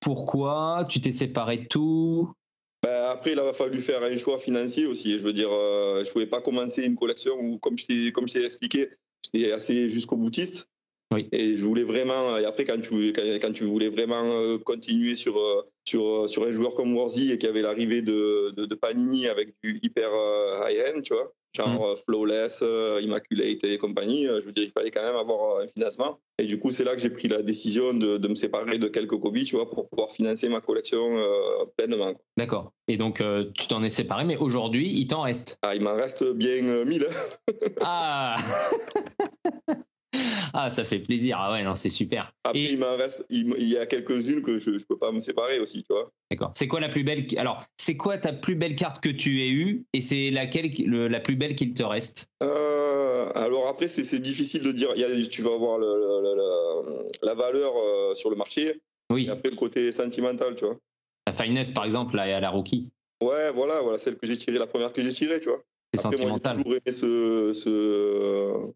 pourquoi? 0.01 0.87
Tu 0.89 1.01
t'es 1.01 1.13
séparé 1.13 1.59
de 1.59 1.67
tout? 1.67 2.33
Ben, 2.83 3.05
après, 3.11 3.33
il 3.33 3.41
a 3.41 3.53
fallu 3.53 3.83
faire 3.83 4.03
un 4.03 4.17
choix 4.17 4.39
financier 4.39 4.87
aussi. 4.87 5.19
Je 5.19 5.25
veux 5.25 5.33
dire, 5.33 5.51
je 5.51 6.05
je 6.07 6.13
pouvais 6.13 6.27
pas 6.27 6.41
commencer 6.41 6.85
une 6.85 6.97
collection 6.97 7.35
où, 7.41 7.59
comme 7.59 7.77
je 7.77 7.87
t'ai 7.87 8.13
comme 8.13 8.29
je 8.29 8.35
t'ai 8.35 8.45
expliqué, 8.45 8.89
j'étais 9.25 9.53
assez 9.53 9.89
jusqu'au 9.89 10.17
boutiste. 10.17 10.69
Et 11.33 11.57
je 11.57 11.65
voulais 11.65 11.85
vraiment, 11.85 12.37
et 12.37 12.45
après, 12.45 12.65
quand 12.65 12.81
tu, 12.81 13.13
quand, 13.15 13.53
tu 13.53 13.65
voulais 13.65 13.89
vraiment 13.89 14.41
euh, 14.41 14.59
continuer 14.59 15.15
sur, 15.15 15.39
euh, 15.39 15.63
sur, 15.87 16.07
euh, 16.07 16.29
sur 16.29 16.45
un 16.45 16.51
joueur 16.51 16.75
comme 16.75 16.95
Warzy 16.95 17.33
et 17.33 17.39
qu'il 17.39 17.47
y 17.47 17.51
avait 17.51 17.63
l'arrivée 17.63 18.03
de, 18.03 18.51
de, 18.51 18.75
Panini 18.75 19.27
avec 19.27 19.55
du 19.63 19.81
hyper 19.83 20.11
high-end, 20.69 21.01
tu 21.01 21.15
vois, 21.15 21.33
genre 21.57 21.95
mm. 21.95 21.97
Flawless, 22.05 22.63
Immaculate 23.03 23.65
et 23.65 23.79
compagnie, 23.79 24.25
je 24.27 24.45
veux 24.45 24.53
dire, 24.53 24.65
il 24.65 24.71
fallait 24.71 24.91
quand 24.91 25.03
même 25.03 25.17
avoir 25.17 25.61
un 25.61 25.69
financement. 25.69 26.21
Et 26.39 26.47
du 26.47 26.59
coup, 26.59 26.71
c'est 26.71 26.85
là 26.85 26.95
que 26.95 27.01
j'ai 27.01 27.11
pris 27.11 27.29
la 27.29 27.43
décision 27.43 27.95
de, 27.95 28.17
de, 28.17 28.29
me 28.29 28.35
séparer 28.35 28.79
de 28.79 28.89
quelques 28.89 29.19
copies, 29.19 29.45
tu 29.45 29.57
vois, 29.57 29.69
pour 29.69 29.89
pouvoir 29.89 30.11
financer 30.11 30.49
ma 30.49 30.61
collection 30.61 31.21
pleinement. 31.77 32.15
D'accord. 32.37 32.73
Et 32.87 32.97
donc, 32.97 33.23
tu 33.55 33.67
t'en 33.67 33.83
es 33.83 33.89
séparé, 33.89 34.25
mais 34.25 34.37
aujourd'hui, 34.37 34.89
il 34.89 35.07
t'en 35.07 35.23
reste? 35.23 35.59
Ah, 35.63 35.75
il 35.75 35.83
m'en 35.83 35.95
reste 35.95 36.33
bien 36.33 36.85
1000. 36.85 37.07
ah 37.81 38.37
Ah, 40.55 40.71
ça 40.71 40.85
fait 40.85 40.99
plaisir. 40.99 41.37
Ah 41.39 41.53
ouais, 41.53 41.63
non, 41.63 41.75
c'est 41.75 41.91
super. 41.91 42.33
Après, 42.45 42.61
il 42.61 42.79
m'en 42.79 42.97
reste, 42.97 43.25
il, 43.31 43.69
y 43.69 43.77
a 43.77 43.87
quelques-unes 43.87 44.43
que 44.43 44.59
je, 44.59 44.71
ne 44.71 44.79
peux 44.79 44.99
pas 44.99 45.13
me 45.13 45.21
séparer 45.21 45.61
aussi, 45.61 45.83
tu 45.83 45.93
vois. 45.93 46.11
D'accord. 46.31 46.53
C'est 46.55 46.69
quoi 46.69 46.81
la 46.81 46.89
plus 46.89 47.05
belle 47.05 47.27
Alors, 47.37 47.65
c'est 47.77 47.97
quoi 47.97 48.19
ta 48.19 48.33
plus 48.33 48.55
belle 48.55 48.75
carte 48.75 49.03
que 49.03 49.09
tu 49.09 49.41
aies 49.43 49.51
eue 49.51 49.85
et 49.93 50.01
c'est 50.01 50.31
laquelle 50.31 50.73
la 50.87 51.21
plus 51.21 51.37
belle 51.37 51.55
qu'il 51.55 51.75
te 51.75 51.83
reste? 51.83 52.29
Euh, 52.43 53.31
Alors 53.35 53.69
après, 53.69 53.89
c'est 53.89 54.21
difficile 54.21 54.63
de 54.63 54.73
dire. 54.73 54.95
tu 55.31 55.43
vas 55.43 55.55
avoir 55.55 55.79
la 55.79 57.35
valeur 57.35 57.73
euh, 57.77 58.15
sur 58.15 58.31
le 58.31 58.37
marché. 58.37 58.81
Oui. 59.11 59.27
Et 59.27 59.31
après, 59.31 59.51
le 59.51 59.57
côté 59.57 59.93
sentimental, 59.93 60.55
tu 60.57 60.65
vois. 60.65 60.77
La 61.27 61.33
finesse, 61.33 61.71
par 61.71 61.85
exemple, 61.85 62.19
à 62.19 62.41
la 62.41 62.51
rookie. 62.51 62.91
Ouais, 63.23 63.53
voilà, 63.53 63.83
voilà, 63.83 63.99
celle 63.99 64.17
que 64.17 64.27
j'ai 64.27 64.37
tirée, 64.37 64.59
la 64.59 64.67
première 64.67 64.93
que 64.93 65.03
j'ai 65.03 65.13
tirée, 65.13 65.41
tu 65.41 65.49
vois. 65.49 65.63
C'est 65.93 66.03
sentimental. 66.03 66.57
Moi, 66.57 66.65
j'ai 66.75 66.81
toujours 66.91 67.13
aimé 67.13 67.53
ce, 67.55 68.73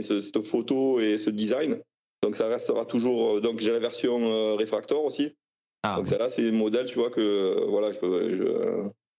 cette 0.00 0.40
photo 0.40 1.00
et 1.00 1.18
ce 1.18 1.28
design. 1.28 1.82
Donc 2.22 2.36
ça 2.36 2.48
restera 2.48 2.86
toujours. 2.86 3.36
Euh, 3.36 3.40
donc 3.40 3.60
j'ai 3.60 3.72
la 3.72 3.80
version 3.80 4.18
euh, 4.20 4.54
réfractor 4.54 5.04
aussi. 5.04 5.34
Ah, 5.82 5.96
donc 5.96 6.06
celle-là, 6.06 6.28
c'est 6.28 6.42
le 6.42 6.52
modèle, 6.52 6.86
tu 6.86 6.98
vois, 6.98 7.10
que 7.10 7.66
voilà, 7.68 7.90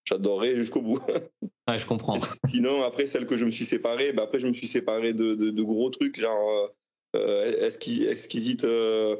j'adorerais 0.05 0.55
jusqu'au 0.55 0.81
bout. 0.81 0.99
Ouais, 1.69 1.79
je 1.79 1.85
comprends. 1.85 2.17
Sinon, 2.45 2.83
après, 2.83 3.05
celle 3.05 3.25
que 3.25 3.37
je 3.37 3.45
me 3.45 3.51
suis 3.51 3.63
séparé, 3.63 4.11
bah, 4.11 4.23
après, 4.23 4.37
je 4.37 4.47
me 4.47 4.53
suis 4.53 4.67
séparé 4.67 5.13
de, 5.13 5.33
de, 5.33 5.63
gros 5.63 5.89
trucs, 5.89 6.19
genre 6.19 6.69
euh, 7.15 7.69
exquisite 7.69 8.65
euh, 8.65 9.15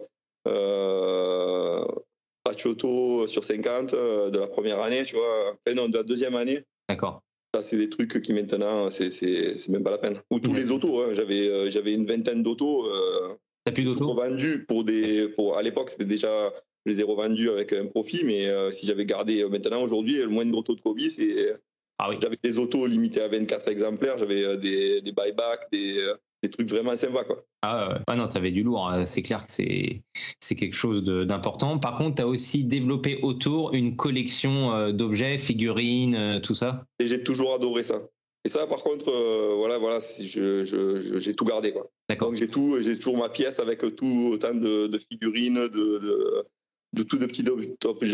Pachotto 2.44 3.28
sur 3.28 3.46
50 3.46 3.92
de 3.92 4.38
la 4.38 4.48
première 4.48 4.82
année, 4.82 5.06
tu 5.06 5.16
vois. 5.16 5.54
Enfin, 5.66 5.74
non, 5.74 5.88
de 5.88 5.96
la 5.96 6.04
deuxième 6.04 6.36
année. 6.36 6.64
D'accord. 6.90 7.22
Ça, 7.54 7.62
c'est 7.62 7.78
des 7.78 7.90
trucs 7.90 8.20
qui 8.22 8.34
maintenant, 8.34 8.90
c'est 8.90 9.70
même 9.70 9.84
pas 9.84 9.92
la 9.92 10.00
peine. 10.00 10.20
Ou 10.32 10.40
tous 10.40 10.54
les 10.54 10.72
autos. 10.72 11.02
Hein. 11.02 11.10
J'avais 11.14 11.50
euh, 11.50 11.70
j'avais 11.70 11.94
une 11.94 12.06
vingtaine 12.06 12.42
d'autos. 12.42 12.88
Euh, 12.88 13.36
T'as 13.66 13.72
plus 13.72 13.84
d'autos? 13.84 14.12
Revendus 14.12 14.66
pour 14.66 14.84
des. 14.84 15.28
Pour, 15.30 15.56
à 15.56 15.62
l'époque, 15.62 15.92
c'était 15.92 16.06
déjà. 16.06 16.52
Je 16.86 16.92
les 16.92 17.00
ai 17.00 17.04
revendus 17.04 17.50
avec 17.50 17.72
un 17.72 17.86
profit, 17.86 18.24
mais 18.26 18.48
euh, 18.48 18.72
si 18.72 18.88
j'avais 18.88 19.06
gardé. 19.06 19.48
maintenant, 19.48 19.84
aujourd'hui, 19.84 20.18
le 20.18 20.30
moindre 20.30 20.58
auto 20.58 20.74
de 20.74 20.82
Kobe, 20.82 21.00
c'est. 21.00 21.56
Ah 22.00 22.10
oui. 22.10 22.18
J'avais 22.20 22.38
des 22.44 22.58
autos 22.58 22.88
limitées 22.88 23.22
à 23.22 23.28
24 23.28 23.68
exemplaires, 23.68 24.18
j'avais 24.18 24.58
des, 24.58 25.02
des 25.02 25.12
buybacks, 25.12 25.72
des, 25.72 26.12
des 26.42 26.50
trucs 26.50 26.68
vraiment 26.68 26.96
sympas. 26.96 27.24
Quoi. 27.24 27.46
Ah, 27.66 27.98
ah 28.08 28.16
non, 28.18 28.28
tu 28.28 28.36
avais 28.36 28.52
du 28.52 28.62
lourd, 28.62 28.90
hein. 28.90 29.06
c'est 29.06 29.22
clair 29.22 29.46
que 29.46 29.50
c'est, 29.50 30.02
c'est 30.42 30.56
quelque 30.56 30.76
chose 30.76 31.02
d'important. 31.02 31.80
Par 31.80 31.98
contre, 31.98 32.18
tu 32.18 32.22
as 32.22 32.28
aussi 32.28 32.66
développé 32.66 33.20
autour 33.22 33.74
une 33.74 33.96
collection 33.96 34.74
euh, 34.74 34.92
d'objets, 34.92 35.38
figurines, 35.38 36.14
euh, 36.14 36.40
tout 36.42 36.56
ça 36.56 36.84
Et 37.00 37.08
j'ai 37.08 37.24
toujours 37.24 37.54
adoré 37.54 37.84
ça. 37.84 38.02
Et 38.44 38.50
ça, 38.50 38.68
par 38.68 38.84
contre, 38.84 39.08
euh, 39.08 39.56
voilà, 39.56 39.78
voilà, 39.78 40.00
j'ai 40.02 41.36
tout 41.36 41.46
gardé. 41.46 41.72
Quoi. 41.72 41.90
D'accord. 42.10 42.28
Donc 42.32 42.38
j'ai, 42.38 42.50
tout, 42.50 42.78
j'ai 42.82 42.98
toujours 42.98 43.18
ma 43.18 43.30
pièce 43.30 43.60
avec 43.60 43.80
tout 43.96 44.32
autant 44.34 44.54
de, 44.54 44.88
de 44.88 44.98
figurines, 44.98 45.70
de 45.70 46.46
de 46.94 47.04
tout 47.04 47.18
de 47.18 47.26
petits 47.26 47.46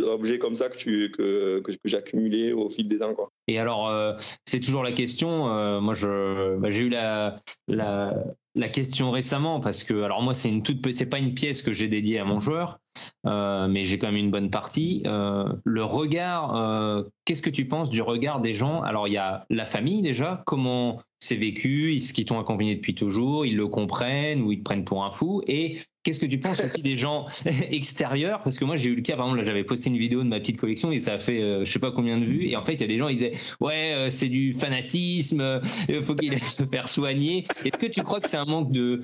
objets 0.09 0.39
comme 0.39 0.55
ça 0.55 0.69
que, 0.69 0.77
tu, 0.77 1.11
que, 1.11 1.59
que, 1.59 1.71
j'ai 1.83 1.97
accumulé 1.97 2.53
au 2.53 2.69
fil 2.69 2.87
des 2.87 3.03
ans. 3.03 3.13
Quoi. 3.13 3.29
Et 3.47 3.59
alors, 3.59 3.89
euh, 3.89 4.13
c'est 4.45 4.61
toujours 4.61 4.83
la 4.83 4.93
question. 4.93 5.49
Euh, 5.49 5.81
moi, 5.81 5.93
je, 5.93 6.57
bah, 6.57 6.71
j'ai 6.71 6.81
eu 6.81 6.89
la, 6.89 7.41
la, 7.67 8.15
la, 8.55 8.69
question 8.69 9.11
récemment 9.11 9.59
parce 9.59 9.83
que, 9.83 10.01
alors 10.01 10.21
moi, 10.21 10.33
c'est 10.33 10.49
une 10.49 10.63
toute, 10.63 10.91
c'est 10.91 11.05
pas 11.05 11.19
une 11.19 11.33
pièce 11.33 11.61
que 11.61 11.73
j'ai 11.73 11.87
dédiée 11.87 12.19
à 12.19 12.25
mon 12.25 12.39
joueur, 12.39 12.79
euh, 13.25 13.67
mais 13.67 13.85
j'ai 13.85 13.97
quand 13.97 14.07
même 14.07 14.17
une 14.17 14.31
bonne 14.31 14.49
partie. 14.49 15.03
le 15.05 15.83
regard, 15.83 17.05
qu'est-ce 17.25 17.41
que 17.41 17.49
tu 17.49 17.67
penses 17.67 17.89
du 17.89 18.01
regard 18.01 18.41
des 18.41 18.53
gens? 18.53 18.81
Alors, 18.81 19.07
il 19.07 19.13
y 19.13 19.17
a 19.17 19.45
la 19.49 19.65
famille 19.65 20.01
déjà. 20.01 20.43
Comment 20.45 21.01
c'est 21.19 21.35
vécu 21.35 21.95
Est-ce 21.95 22.13
qu'ils 22.13 22.25
t'ont 22.25 22.39
accompagné 22.39 22.75
depuis 22.75 22.95
toujours 22.95 23.45
Ils 23.45 23.55
le 23.55 23.67
comprennent 23.67 24.41
ou 24.41 24.51
ils 24.51 24.59
te 24.59 24.63
prennent 24.63 24.85
pour 24.85 25.03
un 25.03 25.11
fou 25.11 25.41
Et 25.47 25.79
Qu'est-ce 26.03 26.21
que 26.21 26.25
tu 26.25 26.39
penses 26.39 26.61
aussi 26.61 26.81
des 26.81 26.95
gens 26.95 27.27
extérieurs? 27.71 28.41
Parce 28.41 28.57
que 28.57 28.63
moi, 28.63 28.77
j'ai 28.77 28.89
eu 28.89 28.95
le 28.95 29.01
cas, 29.01 29.17
par 29.17 29.25
exemple, 29.25 29.41
là, 29.41 29.45
j'avais 29.45 29.65
posté 29.65 29.89
une 29.89 29.97
vidéo 29.97 30.23
de 30.23 30.29
ma 30.29 30.39
petite 30.39 30.57
collection 30.57 30.93
et 30.93 30.99
ça 30.99 31.13
a 31.13 31.19
fait 31.19 31.41
euh, 31.41 31.65
je 31.65 31.71
sais 31.71 31.79
pas 31.79 31.91
combien 31.91 32.17
de 32.17 32.23
vues. 32.23 32.47
Et 32.47 32.55
en 32.55 32.63
fait, 32.63 32.75
il 32.75 32.81
y 32.81 32.83
a 32.85 32.87
des 32.87 32.97
gens, 32.97 33.09
ils 33.09 33.17
disaient 33.17 33.33
Ouais, 33.59 33.93
euh, 33.93 34.09
c'est 34.09 34.29
du 34.29 34.53
fanatisme, 34.53 35.41
euh, 35.41 36.01
faut 36.01 36.15
qu'il 36.15 36.41
se 36.41 36.63
faire 36.65 36.87
soigner. 36.87 37.45
Est-ce 37.65 37.77
que 37.77 37.85
tu 37.85 38.01
crois 38.01 38.21
que 38.21 38.29
c'est 38.29 38.37
un 38.37 38.45
manque 38.45 38.71
de, 38.71 39.03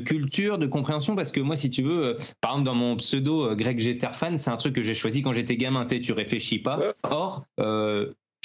culture, 0.00 0.58
de 0.58 0.66
compréhension? 0.66 1.16
Parce 1.16 1.32
que 1.32 1.40
moi, 1.40 1.56
si 1.56 1.68
tu 1.68 1.82
veux, 1.82 2.16
par 2.40 2.52
exemple, 2.52 2.66
dans 2.66 2.74
mon 2.76 2.96
pseudo 2.96 3.56
Greg 3.56 3.80
Jeterfan, 3.80 4.36
c'est 4.36 4.50
un 4.50 4.56
truc 4.56 4.74
que 4.76 4.82
j'ai 4.82 4.94
choisi 4.94 5.22
quand 5.22 5.32
j'étais 5.32 5.56
gamin. 5.56 5.84
Tu 5.84 6.12
réfléchis 6.12 6.60
pas. 6.60 6.94
Or, 7.02 7.44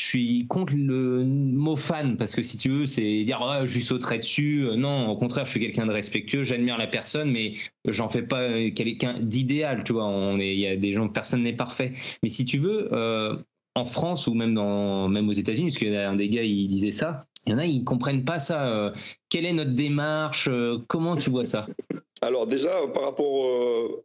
je 0.01 0.07
suis 0.07 0.47
contre 0.47 0.73
le 0.75 1.23
mot 1.23 1.75
fan 1.75 2.17
parce 2.17 2.35
que 2.35 2.41
si 2.41 2.57
tu 2.57 2.69
veux, 2.69 2.85
c'est 2.87 3.23
dire 3.23 3.39
oh, 3.41 3.65
je 3.65 3.75
lui 3.75 3.83
sauterai 3.83 4.17
dessus. 4.17 4.65
Euh, 4.65 4.75
non, 4.75 5.09
au 5.09 5.15
contraire, 5.15 5.45
je 5.45 5.51
suis 5.51 5.59
quelqu'un 5.59 5.85
de 5.85 5.91
respectueux, 5.91 6.43
j'admire 6.43 6.77
la 6.77 6.87
personne, 6.87 7.31
mais 7.31 7.53
j'en 7.85 8.09
fais 8.09 8.23
pas 8.23 8.41
euh, 8.41 8.71
quelqu'un 8.71 9.19
d'idéal. 9.19 9.83
Tu 9.83 9.93
vois, 9.93 10.09
il 10.39 10.59
y 10.59 10.65
a 10.65 10.75
des 10.75 10.93
gens, 10.93 11.07
personne 11.07 11.43
n'est 11.43 11.55
parfait. 11.55 11.93
Mais 12.23 12.29
si 12.29 12.45
tu 12.45 12.57
veux, 12.57 12.89
euh, 12.93 13.35
en 13.75 13.85
France 13.85 14.25
ou 14.25 14.33
même 14.33 14.55
dans, 14.55 15.07
même 15.07 15.29
aux 15.29 15.33
États-Unis, 15.33 15.69
parce 15.69 15.77
qu'il 15.77 16.17
des 16.17 16.29
gars, 16.29 16.43
il 16.43 16.67
disait 16.67 16.91
ça. 16.91 17.27
Il 17.45 17.51
y 17.51 17.55
en 17.55 17.59
a, 17.59 17.65
ils 17.65 17.83
comprennent 17.83 18.25
pas 18.25 18.39
ça. 18.39 18.93
quelle 19.29 19.45
est 19.45 19.53
notre 19.53 19.71
démarche 19.71 20.49
Comment 20.87 21.15
tu 21.15 21.29
vois 21.29 21.45
ça? 21.45 21.67
Alors 22.21 22.45
déjà, 22.45 22.69
par 22.93 23.03
rapport, 23.03 24.03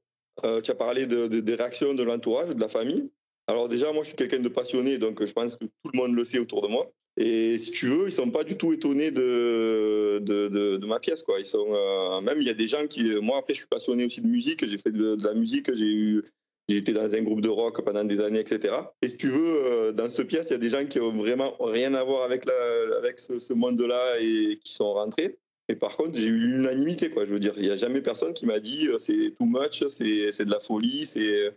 tu 0.62 0.70
as 0.70 0.74
parlé 0.74 1.06
des 1.06 1.54
réactions 1.54 1.94
de 1.94 2.02
l'entourage, 2.02 2.54
de 2.54 2.60
la 2.60 2.68
famille. 2.68 3.10
Alors 3.48 3.68
déjà, 3.68 3.92
moi, 3.92 4.02
je 4.02 4.08
suis 4.08 4.16
quelqu'un 4.16 4.40
de 4.40 4.48
passionné, 4.48 4.98
donc 4.98 5.24
je 5.24 5.32
pense 5.32 5.56
que 5.56 5.64
tout 5.64 5.90
le 5.92 5.96
monde 5.96 6.14
le 6.14 6.24
sait 6.24 6.38
autour 6.38 6.62
de 6.62 6.68
moi. 6.68 6.90
Et 7.18 7.58
si 7.58 7.70
tu 7.70 7.86
veux, 7.86 8.08
ils 8.08 8.12
sont 8.12 8.30
pas 8.30 8.44
du 8.44 8.56
tout 8.56 8.72
étonnés 8.72 9.10
de, 9.10 10.18
de, 10.18 10.86
ma 10.86 11.00
pièce. 11.00 11.22
Quoi. 11.22 11.38
Ils 11.38 11.46
sont, 11.46 11.66
euh, 11.72 12.20
même, 12.20 12.38
il 12.40 12.46
y 12.46 12.50
a 12.50 12.54
des 12.54 12.68
gens 12.68 12.86
qui... 12.86 13.14
Moi, 13.22 13.38
après, 13.38 13.54
je 13.54 13.60
suis 13.60 13.68
passionné 13.68 14.04
aussi 14.04 14.20
de 14.20 14.26
musique. 14.26 14.66
J'ai 14.66 14.78
fait 14.78 14.92
de, 14.92 15.16
la 15.22 15.34
musique. 15.34 15.74
J'ai 15.74 15.92
eu... 15.92 16.24
J'étais 16.68 16.92
dans 16.92 17.14
un 17.14 17.22
groupe 17.22 17.42
de 17.42 17.48
rock 17.48 17.82
pendant 17.84 18.02
des 18.02 18.20
années, 18.20 18.40
etc. 18.40 18.74
Et 19.00 19.08
si 19.08 19.16
tu 19.16 19.28
veux, 19.28 19.64
euh, 19.64 19.92
dans 19.92 20.08
cette 20.08 20.26
pièce, 20.26 20.48
il 20.50 20.54
y 20.54 20.56
a 20.56 20.58
des 20.58 20.68
gens 20.68 20.84
qui 20.84 20.98
ont 20.98 21.12
vraiment 21.12 21.54
rien 21.60 21.94
à 21.94 22.02
voir 22.02 22.24
avec, 22.24 22.44
avec 22.98 23.20
ce, 23.20 23.52
monde-là 23.52 24.20
et 24.20 24.58
qui 24.62 24.72
sont 24.72 24.92
rentrés. 24.92 25.38
Et 25.68 25.76
par 25.76 25.96
contre, 25.96 26.18
j'ai 26.18 26.26
eu 26.26 26.38
l'unanimité. 26.38 27.08
Je 27.16 27.32
veux 27.32 27.38
dire, 27.38 27.54
il 27.56 27.62
n'y 27.62 27.70
a 27.70 27.76
jamais 27.76 28.02
personne 28.02 28.34
qui 28.34 28.46
m'a 28.46 28.58
dit 28.58 28.88
euh, 28.88 28.98
c'est 28.98 29.30
too 29.38 29.46
much, 29.46 29.86
c'est 29.88 30.44
de 30.44 30.50
la 30.50 30.60
folie, 30.60 31.06
c'est 31.06 31.56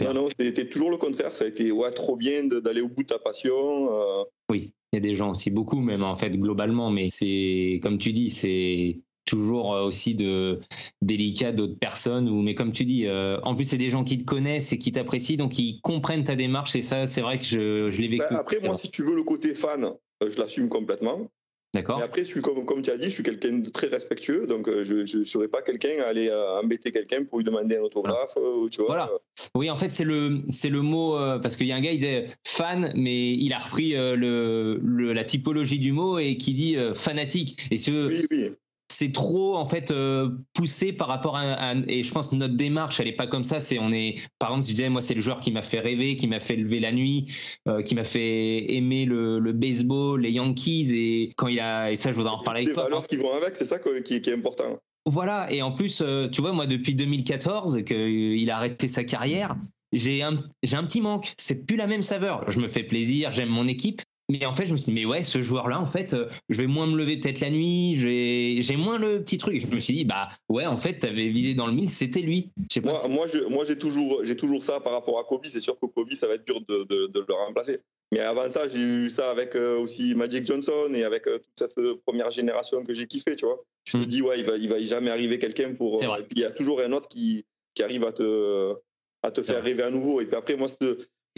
non, 0.00 0.14
non, 0.14 0.28
c'était 0.38 0.68
toujours 0.68 0.90
le 0.90 0.96
contraire. 0.96 1.34
Ça 1.34 1.44
a 1.44 1.48
été 1.48 1.72
ouais, 1.72 1.90
trop 1.90 2.16
bien 2.16 2.44
d'aller 2.44 2.80
au 2.80 2.88
bout 2.88 3.02
de 3.02 3.08
ta 3.08 3.18
passion. 3.18 3.92
Euh. 3.92 4.24
Oui, 4.50 4.72
il 4.92 4.96
y 4.96 4.98
a 4.98 5.00
des 5.00 5.14
gens 5.14 5.30
aussi, 5.30 5.50
beaucoup 5.50 5.80
même 5.80 6.02
en 6.02 6.16
fait, 6.16 6.30
globalement, 6.30 6.90
mais 6.90 7.08
c'est, 7.10 7.80
comme 7.82 7.98
tu 7.98 8.12
dis, 8.12 8.30
c'est 8.30 8.98
toujours 9.24 9.74
euh, 9.74 9.82
aussi 9.82 10.14
de 10.14 10.60
délicat 11.02 11.52
d'autres 11.52 11.78
personnes 11.78 12.28
ou 12.28 12.40
mais 12.40 12.54
comme 12.54 12.72
tu 12.72 12.86
dis 12.86 13.06
euh, 13.06 13.38
en 13.42 13.54
plus 13.54 13.66
c'est 13.66 13.76
des 13.76 13.90
gens 13.90 14.02
qui 14.02 14.16
te 14.16 14.24
connaissent 14.24 14.72
et 14.72 14.78
qui 14.78 14.90
t'apprécient 14.90 15.36
donc 15.36 15.58
ils 15.58 15.82
comprennent 15.82 16.24
ta 16.24 16.34
démarche 16.34 16.74
et 16.76 16.80
ça 16.80 17.06
c'est 17.06 17.20
vrai 17.20 17.38
que 17.38 17.44
je, 17.44 17.90
je 17.90 18.00
l'ai 18.00 18.08
vécu 18.08 18.24
bah, 18.30 18.38
après 18.40 18.58
moi 18.60 18.74
si 18.74 18.90
tu 18.90 19.02
veux 19.02 19.14
le 19.14 19.24
côté 19.24 19.54
fan 19.54 19.92
je 20.26 20.38
l'assume 20.38 20.70
complètement 20.70 21.28
D'accord. 21.74 22.00
Et 22.00 22.02
après, 22.02 22.22
je 22.24 22.28
suis, 22.28 22.40
comme, 22.40 22.64
comme 22.64 22.80
tu 22.80 22.90
as 22.90 22.96
dit, 22.96 23.06
je 23.06 23.10
suis 23.10 23.22
quelqu'un 23.22 23.58
de 23.58 23.68
très 23.68 23.88
respectueux, 23.88 24.46
donc 24.46 24.68
euh, 24.68 24.84
je 24.84 25.18
ne 25.18 25.24
serais 25.24 25.48
pas 25.48 25.60
quelqu'un 25.60 25.98
à 26.00 26.06
aller 26.06 26.28
euh, 26.28 26.58
embêter 26.58 26.92
quelqu'un 26.92 27.24
pour 27.24 27.38
lui 27.38 27.44
demander 27.44 27.76
un 27.76 27.82
autographe, 27.82 28.38
euh, 28.38 28.68
tu 28.70 28.78
vois. 28.78 28.86
Voilà. 28.86 29.10
Oui, 29.54 29.70
en 29.70 29.76
fait, 29.76 29.92
c'est 29.92 30.04
le, 30.04 30.40
c'est 30.50 30.70
le 30.70 30.80
mot, 30.80 31.12
parce 31.42 31.56
qu'il 31.56 31.66
y 31.66 31.72
a 31.72 31.76
un 31.76 31.80
gars, 31.80 31.92
il 31.92 31.98
disait 31.98 32.26
fan, 32.46 32.92
mais 32.96 33.34
il 33.34 33.52
a 33.52 33.58
repris 33.58 33.92
le, 33.92 34.80
le, 34.82 35.12
la 35.12 35.24
typologie 35.24 35.78
du 35.78 35.92
mot 35.92 36.18
et 36.18 36.38
qui 36.38 36.54
dit 36.54 36.76
fanatique. 36.94 37.68
Et 37.70 37.76
ce, 37.76 38.08
oui, 38.08 38.26
oui. 38.30 38.50
C'est 38.90 39.12
trop 39.12 39.56
en 39.56 39.66
fait 39.66 39.90
euh, 39.90 40.30
poussé 40.54 40.92
par 40.92 41.08
rapport 41.08 41.36
à, 41.36 41.74
et 41.86 42.02
je 42.02 42.12
pense 42.12 42.28
que 42.28 42.36
notre 42.36 42.54
démarche 42.54 43.00
elle 43.00 43.08
est 43.08 43.16
pas 43.16 43.26
comme 43.26 43.44
ça 43.44 43.60
c'est 43.60 43.78
on 43.78 43.92
est 43.92 44.16
par 44.38 44.50
exemple 44.50 44.64
si 44.64 44.70
je 44.70 44.76
disais 44.76 44.88
moi 44.88 45.02
c'est 45.02 45.14
le 45.14 45.20
joueur 45.20 45.40
qui 45.40 45.52
m'a 45.52 45.62
fait 45.62 45.80
rêver 45.80 46.16
qui 46.16 46.26
m'a 46.26 46.40
fait 46.40 46.56
lever 46.56 46.80
la 46.80 46.92
nuit 46.92 47.26
euh, 47.68 47.82
qui 47.82 47.94
m'a 47.94 48.04
fait 48.04 48.72
aimer 48.72 49.04
le, 49.04 49.38
le, 49.38 49.52
baseball 49.52 50.20
les 50.20 50.32
Yankees 50.32 50.88
et 50.92 51.32
quand 51.36 51.48
il 51.48 51.60
a 51.60 51.92
et 51.92 51.96
ça 51.96 52.12
je 52.12 52.16
voudrais 52.16 52.32
en 52.32 52.42
parler 52.42 52.62
avec 52.62 52.74
toi 52.74 52.84
les 52.84 52.90
valeurs 52.90 53.06
qui 53.06 53.16
vont 53.16 53.32
avec 53.34 53.56
c'est 53.56 53.66
ça 53.66 53.78
qui, 53.78 54.20
qui, 54.20 54.30
est 54.30 54.34
important 54.34 54.78
voilà 55.04 55.52
et 55.52 55.60
en 55.62 55.72
plus 55.72 56.00
euh, 56.00 56.28
tu 56.28 56.40
vois 56.40 56.52
moi 56.52 56.66
depuis 56.66 56.94
2014 56.94 57.84
qu'il 57.84 58.50
a 58.50 58.56
arrêté 58.56 58.88
sa 58.88 59.04
carrière 59.04 59.54
j'ai 59.92 60.22
un, 60.22 60.44
j'ai 60.62 60.76
un 60.76 60.84
petit 60.84 61.00
manque. 61.00 61.32
C'est 61.36 61.66
plus 61.66 61.76
la 61.76 61.86
même 61.86 62.02
saveur. 62.02 62.50
Je 62.50 62.60
me 62.60 62.68
fais 62.68 62.82
plaisir, 62.82 63.32
j'aime 63.32 63.48
mon 63.48 63.66
équipe, 63.66 64.02
mais 64.30 64.44
en 64.44 64.54
fait, 64.54 64.66
je 64.66 64.72
me 64.72 64.76
suis 64.76 64.92
dit, 64.92 64.92
mais 64.92 65.06
ouais, 65.06 65.24
ce 65.24 65.40
joueur-là, 65.40 65.80
en 65.80 65.86
fait, 65.86 66.12
euh, 66.12 66.28
je 66.50 66.60
vais 66.60 66.66
moins 66.66 66.86
me 66.86 66.96
lever 66.96 67.18
peut-être 67.18 67.40
la 67.40 67.48
nuit, 67.48 67.94
j'ai 67.96 68.76
moins 68.76 68.98
le 68.98 69.22
petit 69.22 69.38
truc. 69.38 69.62
Je 69.62 69.74
me 69.74 69.80
suis 69.80 69.94
dit, 69.94 70.04
bah 70.04 70.28
ouais, 70.50 70.66
en 70.66 70.76
fait, 70.76 70.98
t'avais 70.98 71.28
visé 71.28 71.54
dans 71.54 71.66
le 71.66 71.72
mille, 71.72 71.90
c'était 71.90 72.20
lui. 72.20 72.50
moi, 72.82 73.00
moi, 73.08 73.26
moi 73.48 73.64
j'ai 73.64 73.78
toujours, 73.78 74.22
toujours 74.36 74.62
ça 74.62 74.80
par 74.80 74.92
rapport 74.92 75.18
à 75.18 75.24
Kobe. 75.24 75.46
C'est 75.46 75.60
sûr 75.60 75.78
que 75.80 75.86
Kobe, 75.86 76.12
ça 76.12 76.26
va 76.26 76.34
être 76.34 76.44
dur 76.44 76.60
de, 76.68 76.84
de, 76.84 77.24
le 77.26 77.34
remplacer. 77.34 77.80
Mais 78.12 78.20
avant 78.20 78.48
ça, 78.50 78.68
j'ai 78.68 78.78
eu 78.78 79.10
ça 79.10 79.30
avec 79.30 79.54
euh, 79.54 79.78
aussi 79.78 80.14
Magic 80.14 80.46
Johnson 80.46 80.90
et 80.94 81.04
avec 81.04 81.26
euh, 81.26 81.38
toute 81.38 81.52
cette 81.56 81.94
première 82.06 82.30
génération 82.30 82.84
que 82.84 82.94
j'ai 82.94 83.06
kiffé, 83.06 83.34
tu 83.36 83.46
vois. 83.46 83.62
Je 83.84 83.96
me 83.96 84.02
hmm. 84.02 84.06
dis, 84.06 84.22
ouais, 84.22 84.38
il 84.40 84.44
va, 84.44 84.56
il 84.56 84.68
va 84.68 84.80
jamais 84.82 85.10
arriver 85.10 85.38
quelqu'un 85.38 85.74
pour. 85.74 86.02
et 86.02 86.22
puis, 86.22 86.36
il 86.36 86.42
y 86.42 86.44
a 86.44 86.52
toujours 86.52 86.80
un 86.80 86.92
autre 86.92 87.08
qui, 87.08 87.46
qui 87.74 87.82
arrive 87.82 88.04
à 88.04 88.12
te, 88.12 88.74
à 89.22 89.30
te 89.30 89.42
faire 89.42 89.62
rêver 89.62 89.82
à 89.82 89.90
nouveau. 89.90 90.20
Et 90.20 90.26
puis 90.26 90.36
après, 90.36 90.56
moi, 90.56 90.68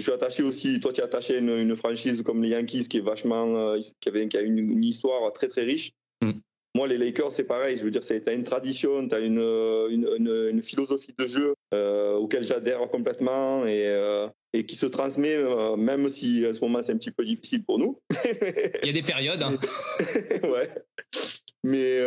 je 0.01 0.05
suis 0.05 0.13
attaché 0.13 0.43
aussi, 0.43 0.81
toi 0.81 0.93
tu 0.93 1.01
es 1.01 1.05
attaché 1.05 1.37
à 1.37 1.39
une, 1.39 1.77
franchise 1.77 2.23
comme 2.23 2.43
les 2.43 2.51
Yankees 2.51 2.89
qui 2.89 2.99
est 2.99 3.03
vachement, 3.03 3.57
euh, 3.57 3.79
qui, 4.01 4.09
avait, 4.09 4.29
qui 4.29 4.37
a 4.37 4.41
une, 4.41 4.83
histoire 4.83 5.33
très 5.33 5.49
très 5.49 5.63
riche. 5.63 5.93
Mm. 6.23 6.33
Moi, 6.77 6.87
les 6.87 6.99
Lakers, 6.99 7.33
c'est 7.33 7.45
pareil. 7.45 7.77
Je 7.77 7.83
veux 7.83 7.91
dire, 7.91 8.01
tu 8.01 8.13
as 8.13 8.33
une 8.33 8.45
tradition, 8.45 9.07
tu 9.09 9.15
as 9.15 9.19
une, 9.19 9.41
une, 9.91 10.63
philosophie 10.63 11.13
de 11.19 11.27
jeu 11.27 11.55
euh, 11.75 12.15
auquel 12.15 12.45
j'adhère 12.45 12.89
complètement 12.91 13.67
et, 13.67 13.89
euh, 13.89 14.29
et, 14.53 14.65
qui 14.65 14.77
se 14.77 14.87
transmet, 14.87 15.37
même 15.77 16.09
si 16.09 16.47
à 16.47 16.55
ce 16.55 16.61
moment 16.61 16.81
c'est 16.83 16.93
un 16.93 16.97
petit 16.97 17.11
peu 17.11 17.25
difficile 17.25 17.65
pour 17.65 17.81
nous. 17.81 18.01
Il 18.83 18.87
y 18.87 18.91
a 18.91 18.93
des 18.93 19.03
périodes. 19.03 19.43
Hein. 19.43 19.59
ouais. 20.45 20.69
Mais, 21.65 21.99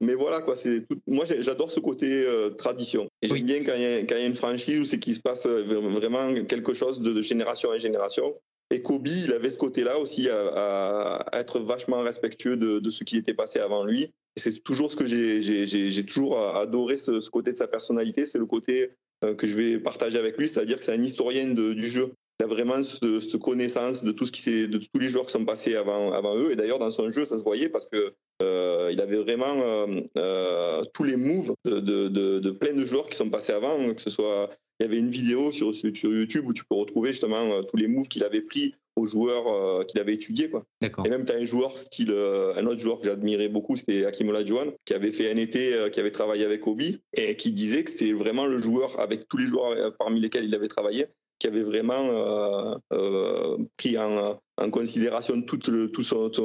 mais 0.00 0.14
voilà, 0.14 0.40
quoi, 0.40 0.56
c'est 0.56 0.80
moi 1.06 1.24
j'adore 1.26 1.70
ce 1.70 1.78
côté 1.78 2.22
euh, 2.24 2.50
tradition. 2.50 3.08
Et 3.20 3.28
j'aime 3.28 3.44
bien 3.44 3.62
quand 3.62 3.74
il, 3.74 3.82
y 3.82 4.14
a, 4.14 4.26
une 4.26 4.34
franchise 4.34 4.78
où 4.78 4.84
c'est 4.84 4.98
qu'il 4.98 5.14
se 5.14 5.20
passe 5.20 5.46
euh, 5.46 5.62
vraiment 5.62 6.32
quelque 6.44 6.72
chose 6.72 7.00
de, 7.00 7.20
génération 7.20 7.68
en 7.70 7.78
génération. 7.78 8.34
Et 8.70 8.82
Kobe, 8.82 9.08
il 9.08 9.32
avait 9.32 9.50
ce 9.50 9.58
côté-là 9.58 9.98
aussi 9.98 10.28
à, 10.30 11.26
être 11.32 11.60
vachement 11.60 12.00
respectueux 12.00 12.56
de, 12.56 12.88
ce 12.88 13.04
qui 13.04 13.16
était 13.16 13.34
passé 13.34 13.58
avant 13.58 13.84
lui. 13.84 14.04
Et 14.36 14.40
c'est 14.40 14.62
toujours 14.62 14.92
ce 14.92 14.96
que 14.96 15.06
j'ai 15.06 16.06
toujours 16.06 16.38
adoré, 16.38 16.96
ce, 16.96 17.28
côté 17.28 17.52
de 17.52 17.58
sa 17.58 17.66
personnalité, 17.66 18.26
c'est 18.26 18.38
le 18.38 18.46
côté 18.46 18.92
euh, 19.24 19.34
que 19.34 19.46
je 19.46 19.54
vais 19.54 19.78
partager 19.78 20.18
avec 20.18 20.38
lui, 20.38 20.48
c'est-à-dire 20.48 20.78
que 20.78 20.84
c'est 20.84 20.94
un 20.94 21.02
historien 21.02 21.48
du 21.48 21.86
jeu 21.86 22.12
il 22.40 22.44
a 22.44 22.46
vraiment 22.46 22.82
cette, 22.82 23.38
connaissance 23.38 24.02
de 24.02 24.12
tout 24.12 24.24
ce 24.24 24.32
qui 24.32 24.66
de 24.66 24.78
tous 24.78 24.98
les 24.98 25.10
joueurs 25.10 25.26
qui 25.26 25.32
sont 25.32 25.44
passés 25.44 25.76
avant, 25.76 26.12
avant 26.12 26.36
eux. 26.36 26.50
Et 26.50 26.56
d'ailleurs, 26.56 26.78
dans 26.78 26.90
son 26.90 27.10
jeu, 27.10 27.26
ça 27.26 27.36
se 27.36 27.44
voyait 27.44 27.68
parce 27.68 27.86
que 27.86 28.14
euh, 28.42 28.88
il 28.90 29.00
avait 29.02 29.18
vraiment 29.18 29.60
euh, 29.60 30.00
euh, 30.16 30.82
tous 30.94 31.04
les 31.04 31.16
moves 31.16 31.54
de, 31.66 31.80
de, 31.80 32.08
de, 32.38 32.50
plein 32.50 32.72
de 32.72 32.84
joueurs 32.86 33.08
qui 33.08 33.16
sont 33.16 33.28
passés 33.28 33.52
avant, 33.52 33.92
que 33.92 34.00
ce 34.00 34.08
soit 34.08 34.48
il 34.78 34.84
y 34.84 34.86
avait 34.86 34.98
une 34.98 35.10
vidéo 35.10 35.52
sur, 35.52 35.74
sur 35.74 36.10
YouTube 36.10 36.46
où 36.46 36.54
tu 36.54 36.64
peux 36.64 36.76
retrouver 36.76 37.08
justement 37.08 37.62
tous 37.64 37.76
les 37.76 37.88
moves 37.88 38.08
qu'il 38.08 38.24
avait 38.24 38.40
pris 38.40 38.74
aux 38.96 39.04
joueurs 39.04 39.84
qu'il 39.86 40.00
avait 40.00 40.14
étudiés. 40.14 40.48
Quoi. 40.48 40.64
Et 40.82 41.08
même, 41.10 41.26
tu 41.26 41.32
as 41.32 41.36
un 41.36 41.44
joueur 41.44 41.78
style, 41.78 42.10
un 42.10 42.64
autre 42.64 42.80
joueur 42.80 43.00
que 43.00 43.04
j'admirais 43.04 43.50
beaucoup, 43.50 43.76
c'était 43.76 44.06
Hakim 44.06 44.30
Olajuwon, 44.30 44.72
qui 44.86 44.94
avait 44.94 45.12
fait 45.12 45.30
un 45.30 45.36
été, 45.36 45.74
qui 45.92 46.00
avait 46.00 46.10
travaillé 46.10 46.46
avec 46.46 46.66
Obi, 46.66 47.02
et 47.14 47.36
qui 47.36 47.52
disait 47.52 47.84
que 47.84 47.90
c'était 47.90 48.14
vraiment 48.14 48.46
le 48.46 48.56
joueur, 48.56 48.98
avec 48.98 49.28
tous 49.28 49.36
les 49.36 49.46
joueurs 49.46 49.94
parmi 49.98 50.18
lesquels 50.18 50.46
il 50.46 50.54
avait 50.54 50.68
travaillé, 50.68 51.06
qui 51.40 51.46
avait 51.46 51.62
vraiment 51.62 52.04
euh, 52.04 52.76
euh, 52.92 53.58
pris 53.76 53.98
en, 53.98 54.38
considération 54.70 55.40
toute, 55.42 55.70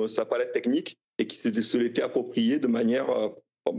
sa 0.08 0.25
palette 0.25 0.53
technique 0.53 0.97
et 1.19 1.27
qui 1.27 1.36
se, 1.36 1.77
l'était 1.77 2.01
approprié 2.01 2.60
de 2.60 2.67
manière 2.67 3.10
euh, 3.10 3.29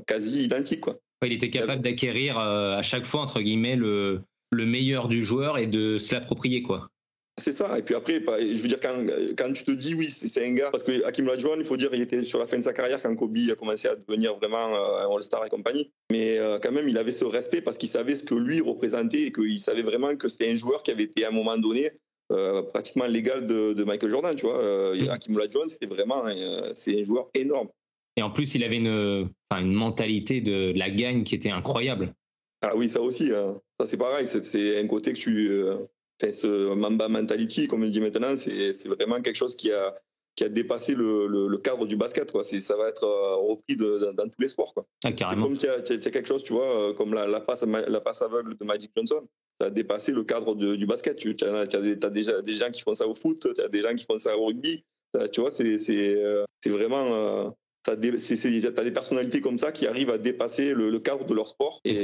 quasi 0.07 0.44
identique. 0.44 0.83
Quoi. 0.83 0.98
Il 1.24 1.33
était 1.33 1.50
capable 1.50 1.83
d'acquérir 1.83 2.38
à 2.38 2.83
chaque 2.83 3.07
fois, 3.07 3.22
entre 3.22 3.40
guillemets, 3.40 3.76
le, 3.76 4.20
le 4.52 4.66
meilleur 4.66 5.09
du 5.09 5.24
joueur 5.24 5.57
et 5.59 5.66
de 5.66 5.98
se 5.98 6.14
l'approprier. 6.14 6.62
quoi. 6.62 6.90
C'est 7.38 7.53
ça. 7.53 7.79
Et 7.79 7.83
puis 7.83 7.94
après, 7.94 8.20
bah, 8.20 8.38
je 8.40 8.59
veux 8.62 8.68
dire, 8.68 8.81
quand, 8.81 8.96
quand 9.37 9.53
tu 9.53 9.64
te 9.64 9.70
dis 9.70 9.94
oui, 9.94 10.11
c'est 10.11 10.46
un 10.46 10.55
gars, 10.55 10.70
parce 10.70 10.83
que 10.83 11.05
Hakim 11.05 11.27
Olajuwon, 11.27 11.57
il 11.59 11.66
faut 11.66 11.77
dire, 11.77 11.90
il 11.92 12.01
était 12.01 12.25
sur 12.25 12.38
la 12.38 12.46
fin 12.46 12.57
de 12.57 12.62
sa 12.62 12.72
carrière 12.72 13.03
quand 13.03 13.14
Kobe 13.14 13.37
a 13.51 13.55
commencé 13.55 13.88
à 13.88 13.96
devenir 13.96 14.37
vraiment 14.37 14.75
euh, 14.75 15.07
un 15.07 15.14
All-Star 15.14 15.44
et 15.44 15.51
compagnie. 15.51 15.90
Mais 16.11 16.38
euh, 16.38 16.59
quand 16.59 16.72
même, 16.72 16.88
il 16.88 16.96
avait 16.96 17.12
ce 17.12 17.27
respect 17.27 17.61
parce 17.61 17.77
qu'il 17.77 17.90
savait 17.90 18.16
ce 18.16 18.25
que 18.25 18.35
lui 18.35 18.62
représentait 18.62 19.25
et 19.25 19.33
qu'il 19.33 19.59
savait 19.59 19.83
vraiment 19.83 20.16
que 20.16 20.29
c'était 20.31 20.51
un 20.51 20.57
joueur 20.57 20.83
qui 20.83 20.90
avait 20.90 21.03
été 21.03 21.27
à 21.27 21.29
un 21.29 21.33
moment 21.33 21.59
donné 21.59 21.90
euh, 22.33 22.62
pratiquement 22.62 23.07
l'égal 23.07 23.46
de, 23.46 23.85
Michael 23.85 24.11
Jordan. 24.11 24.35
Tu 24.35 24.46
vois, 24.46 24.94
mm. 24.94 25.11
Hakim 25.11 25.37
Olajuwon, 25.37 25.68
c'était 25.68 25.87
vraiment, 25.87 26.25
c'est 26.72 26.99
un 26.99 27.05
joueur 27.05 27.29
énorme. 27.35 27.68
Et 28.16 28.22
en 28.22 28.31
plus, 28.31 28.55
il 28.55 28.64
avait 28.64 28.79
une, 28.79 29.29
une 29.53 29.75
mentalité 29.75 30.40
de 30.40 30.72
la 30.75 30.88
gagne 30.88 31.22
qui 31.22 31.35
était 31.35 31.51
incroyable. 31.51 32.14
Ah 32.62 32.75
oui, 32.75 32.88
ça 32.88 33.03
aussi. 33.03 33.31
Hein. 33.31 33.61
Ça, 33.79 33.87
c'est 33.87 33.99
pareil. 33.99 34.27
C'est 34.27 34.81
un 34.81 34.87
côté 34.87 35.12
que 35.12 35.18
tu 35.18 35.61
ce 36.20 36.74
Mamba 36.74 37.09
mentality, 37.09 37.68
comme 37.68 37.83
on 37.83 37.88
dit 37.88 38.00
maintenant, 38.00 38.37
c'est 38.37 38.88
vraiment 38.88 39.20
quelque 39.20 39.37
chose 39.37 39.57
qui 39.57 39.72
a, 39.72 39.94
qui 40.37 40.44
a 40.44 40.48
dépassé 40.48 40.94
le, 40.94 41.26
le, 41.26 41.59
cadre 41.59 41.87
du 41.87 41.96
basket. 41.96 42.31
Quoi. 42.31 42.44
Ça 42.44 42.76
va 42.76 42.88
être 42.88 43.05
euh, 43.05 43.37
repris 43.37 43.76
de, 43.76 44.12
dans, 44.12 44.29
tous 44.29 44.40
les 44.40 44.48
sports. 44.48 44.74
Quoi. 44.74 44.87
Ah. 45.05 45.12
Comme 45.35 45.57
tu 45.57 45.66
as, 45.66 45.81
quelque 45.81 46.29
chose, 46.29 46.44
tu 46.44 46.52
vois, 46.52 46.90
euh, 46.90 46.92
comme 46.92 47.14
la, 47.14 47.26
la, 47.26 47.40
passe, 47.40 47.62
la 47.62 48.00
passe 48.00 48.22
aveugle 48.22 48.57
de 48.57 48.64
Magic 48.64 48.90
Johnson. 48.94 49.26
Ça 49.59 49.68
a 49.68 49.70
dépassé 49.70 50.12
le 50.12 50.22
cadre 50.22 50.55
du 50.55 50.87
basket. 50.87 51.16
Tu 51.16 51.35
as, 51.42 51.55
as, 51.55 52.11
déjà 52.11 52.42
des 52.42 52.55
gens 52.55 52.70
qui 52.70 52.83
font 52.83 52.94
ça 52.94 53.09
au 53.09 53.14
foot, 53.14 53.55
tu 53.55 53.62
as 53.62 53.68
des 53.68 53.81
gens 53.81 53.94
qui 53.94 54.05
font 54.05 54.18
ça 54.18 54.37
au 54.37 54.46
rugby. 54.46 54.85
Tu 55.33 55.40
vois, 55.40 55.50
c'est 55.50 55.79
euh, 55.90 56.44
t'as 57.87 58.85
des 58.85 58.90
personnalités 58.92 59.40
comme 59.40 59.59
ça 59.59 59.72
qui 59.72 59.87
arrivent 59.87 60.11
à 60.11 60.18
dépasser 60.18 60.72
le, 60.75 60.99
cadre 60.99 61.25
de 61.25 61.35
leur 61.35 61.46
sport 61.46 61.81
et, 61.85 61.94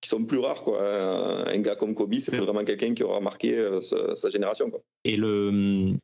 qui 0.00 0.08
sont 0.08 0.24
plus 0.24 0.38
rares. 0.38 0.62
Quoi. 0.62 1.48
Un, 1.50 1.60
gars 1.60 1.74
comme 1.74 1.94
Kobe, 1.94 2.14
c'est 2.14 2.36
vraiment 2.36 2.64
quelqu'un 2.64 2.94
qui 2.94 3.02
aura 3.02 3.20
marqué 3.20 3.58
euh, 3.58 3.80
sa, 3.80 4.28
génération. 4.28 4.70
Quoi. 4.70 4.80
Et 5.04 5.16
le, 5.16 5.50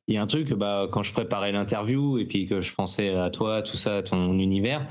il 0.09 0.14
y 0.14 0.16
a 0.16 0.22
un 0.22 0.26
truc, 0.26 0.53
bah, 0.55 0.88
quand 0.92 1.03
je 1.03 1.12
préparais 1.12 1.53
l'interview 1.53 2.18
et 2.18 2.24
puis 2.24 2.46
que 2.46 2.61
je 2.61 2.74
pensais 2.74 3.11
à 3.11 3.31
toi, 3.31 3.62
tout 3.62 3.76
ça, 3.76 3.98
à 3.98 4.03
ton 4.03 4.38
univers, 4.38 4.88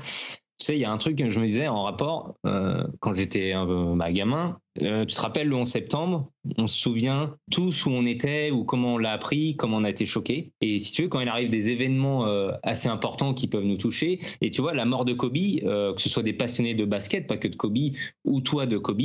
tu 0.60 0.66
sais, 0.66 0.76
il 0.76 0.80
y 0.80 0.84
a 0.84 0.92
un 0.92 0.98
truc 0.98 1.16
que 1.16 1.30
je 1.30 1.40
me 1.40 1.46
disais 1.46 1.68
en 1.68 1.84
rapport, 1.84 2.34
euh, 2.44 2.84
quand 3.00 3.14
j'étais 3.14 3.52
un 3.52 3.96
bah, 3.96 4.12
gamin, 4.12 4.58
euh, 4.82 5.06
tu 5.06 5.14
te 5.14 5.20
rappelles 5.20 5.48
le 5.48 5.56
11 5.56 5.66
septembre, 5.66 6.30
on 6.58 6.66
se 6.66 6.78
souvient 6.78 7.34
tous 7.50 7.86
où 7.86 7.90
on 7.90 8.04
était, 8.04 8.50
ou 8.50 8.64
comment 8.64 8.94
on 8.94 8.98
l'a 8.98 9.12
appris, 9.12 9.56
comment 9.56 9.78
on 9.78 9.84
a 9.84 9.90
été 9.90 10.04
choqué. 10.04 10.52
Et 10.60 10.78
si 10.78 10.92
tu 10.92 11.02
veux, 11.02 11.08
quand 11.08 11.20
il 11.20 11.28
arrive 11.28 11.48
des 11.48 11.70
événements 11.70 12.26
euh, 12.26 12.52
assez 12.62 12.88
importants 12.88 13.32
qui 13.32 13.48
peuvent 13.48 13.64
nous 13.64 13.78
toucher, 13.78 14.20
et 14.42 14.50
tu 14.50 14.60
vois, 14.60 14.74
la 14.74 14.84
mort 14.84 15.06
de 15.06 15.14
Kobe, 15.14 15.32
que 15.32 15.94
ce 15.96 16.10
soit 16.10 16.22
des 16.22 16.34
passionnés 16.34 16.74
de 16.74 16.84
basket, 16.84 17.26
pas 17.26 17.38
que 17.38 17.48
de 17.48 17.56
Kobe, 17.56 17.78
ou 18.24 18.42
toi 18.42 18.66
de 18.66 18.76
Kobe, 18.76 19.00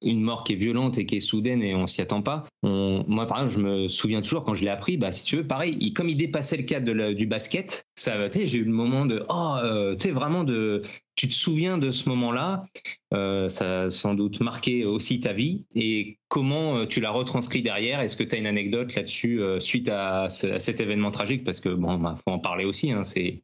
une 0.00 0.20
mort 0.20 0.44
qui 0.44 0.54
est 0.54 0.56
violente 0.56 0.96
et 0.96 1.06
qui 1.06 1.16
est 1.16 1.20
soudaine 1.20 1.62
et 1.62 1.74
on 1.74 1.86
s'y 1.86 2.00
attend 2.00 2.22
pas. 2.22 2.44
moi, 2.62 3.26
par 3.26 3.42
exemple, 3.42 3.52
je 3.52 3.60
me 3.60 3.88
souviens 3.88 4.22
toujours 4.22 4.44
quand 4.44 4.54
je 4.54 4.64
l'ai 4.64 4.70
appris, 4.70 4.96
bah, 4.96 5.12
si 5.12 5.24
tu 5.24 5.36
veux, 5.36 5.46
pareil, 5.46 5.92
comme 5.92 6.08
il 6.08 6.16
dépassait 6.16 6.56
le 6.56 6.62
cadre 6.62 7.12
du 7.12 7.26
basket, 7.26 7.84
ça, 7.98 8.30
j'ai 8.30 8.58
eu 8.58 8.64
le 8.64 8.72
moment 8.72 9.06
de, 9.06 9.24
oh, 9.28 9.56
euh, 9.62 9.96
tu 9.96 10.04
sais, 10.04 10.10
vraiment 10.10 10.44
de, 10.44 10.82
tu 11.16 11.28
te 11.28 11.34
souviens 11.34 11.78
de 11.78 11.90
ce 11.90 12.08
moment-là, 12.08 12.64
euh, 13.12 13.48
ça 13.48 13.82
a 13.82 13.90
sans 13.90 14.14
doute 14.14 14.40
marqué 14.40 14.84
aussi 14.84 15.20
ta 15.20 15.32
vie 15.32 15.64
et 15.74 16.18
comment 16.28 16.78
euh, 16.78 16.86
tu 16.86 17.00
l'as 17.00 17.10
retranscrit 17.10 17.62
derrière? 17.62 18.00
Est-ce 18.00 18.16
que 18.16 18.22
tu 18.22 18.36
as 18.36 18.38
une 18.38 18.46
anecdote 18.46 18.94
là-dessus 18.94 19.42
suite 19.58 19.88
à, 19.88 20.28
cet 20.28 20.80
événement 20.80 21.10
tragique? 21.10 21.44
Parce 21.44 21.60
que 21.60 21.70
bon, 21.70 21.98
bah, 21.98 22.14
faut 22.24 22.32
en 22.32 22.38
parler 22.38 22.64
aussi. 22.64 22.92
Hein, 22.92 23.04
c'est 23.04 23.42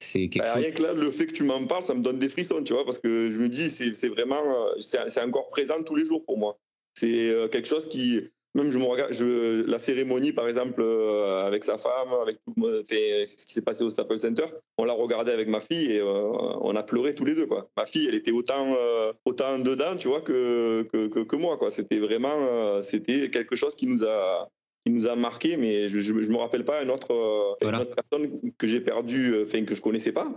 c'est 0.00 0.28
quelque 0.28 0.44
bah, 0.44 0.54
chose... 0.54 0.64
Rien 0.64 0.72
que 0.72 0.82
là, 0.82 0.92
le 0.94 1.10
fait 1.10 1.26
que 1.26 1.32
tu 1.32 1.44
m'en 1.44 1.64
parles, 1.66 1.84
ça 1.84 1.94
me 1.94 2.02
donne 2.02 2.18
des 2.18 2.28
frissons, 2.28 2.64
tu 2.64 2.72
vois, 2.72 2.84
parce 2.84 2.98
que 2.98 3.30
je 3.30 3.38
me 3.38 3.48
dis, 3.48 3.70
c'est 3.70 4.08
vraiment, 4.08 4.42
c'est 4.80 5.22
encore 5.22 5.48
présent 5.50 5.82
tous 5.84 5.94
les 5.94 6.04
jours 6.04 6.24
pour 6.24 6.38
moi. 6.38 6.58
C'est 6.98 7.48
quelque 7.52 7.68
chose 7.68 7.88
qui, 7.88 8.20
même 8.54 8.70
je 8.70 8.78
me 8.78 8.84
regarde, 8.84 9.12
je, 9.12 9.64
la 9.66 9.78
cérémonie 9.78 10.32
par 10.32 10.46
exemple 10.48 10.82
euh, 10.82 11.46
avec 11.46 11.64
sa 11.64 11.78
femme, 11.78 12.12
avec 12.20 12.36
tout 12.44 12.54
fait, 12.86 13.24
ce 13.24 13.46
qui 13.46 13.54
s'est 13.54 13.62
passé 13.62 13.82
au 13.82 13.90
Staples 13.90 14.18
Center, 14.18 14.44
on 14.78 14.84
l'a 14.84 14.92
regardé 14.92 15.32
avec 15.32 15.48
ma 15.48 15.60
fille 15.60 15.92
et 15.92 16.00
euh, 16.00 16.30
on 16.60 16.76
a 16.76 16.82
pleuré 16.82 17.14
tous 17.14 17.24
les 17.24 17.34
deux 17.34 17.46
quoi. 17.46 17.70
Ma 17.76 17.86
fille, 17.86 18.06
elle 18.08 18.14
était 18.14 18.30
autant 18.30 18.74
euh, 18.78 19.12
autant 19.24 19.58
dedans, 19.58 19.96
tu 19.96 20.08
vois, 20.08 20.20
que 20.20 20.82
que, 20.92 21.06
que, 21.06 21.36
moi 21.36 21.56
quoi. 21.56 21.70
C'était 21.70 21.98
vraiment 21.98 22.82
c'était 22.82 23.30
quelque 23.30 23.56
chose 23.56 23.74
qui 23.74 23.86
nous 23.86 24.04
a 24.04 24.48
qui 24.84 24.92
nous 24.92 25.06
a 25.06 25.16
marqué, 25.16 25.56
mais 25.56 25.88
je, 25.88 25.98
je, 25.98 26.12
me 26.12 26.36
rappelle 26.36 26.64
pas 26.64 26.82
une 26.82 26.90
autre, 26.90 27.56
une 27.62 27.74
autre 27.76 27.94
personne 27.94 28.52
que 28.58 28.66
j'ai 28.66 28.80
perdu, 28.80 29.32
enfin 29.44 29.64
que 29.64 29.76
je 29.76 29.80
connaissais 29.80 30.10
pas, 30.10 30.28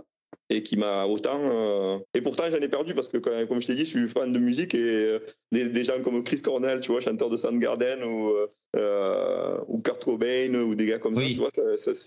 et 0.50 0.62
qui 0.62 0.76
m'a 0.76 1.06
autant. 1.06 1.40
Euh, 1.42 1.98
et 2.14 2.20
pourtant, 2.20 2.44
j'en 2.50 2.58
ai 2.58 2.68
perdu 2.68 2.94
parce 2.94 3.08
que, 3.08 3.18
comme 3.18 3.60
je 3.60 3.66
t'ai 3.66 3.74
dit, 3.74 3.84
je 3.84 3.90
suis 3.90 4.08
fan 4.08 4.32
de 4.32 4.38
musique 4.38 4.74
et 4.74 4.82
euh, 4.82 5.18
des, 5.52 5.84
gens 5.84 6.00
comme 6.02 6.22
Chris 6.22 6.42
Cornell, 6.42 6.80
tu 6.80 6.92
vois, 6.92 7.00
chanteur 7.00 7.30
de 7.30 7.36
Soundgarden 7.36 8.04
ou, 8.04 8.32
euh, 8.76 9.58
ou 9.68 9.80
Kurt 9.80 10.04
Cobain 10.04 10.54
ou 10.54 10.74
des 10.74 10.86
gars 10.86 10.98
comme 10.98 11.16
ça, 11.16 11.22
tu 11.22 11.34
vois, 11.34 11.50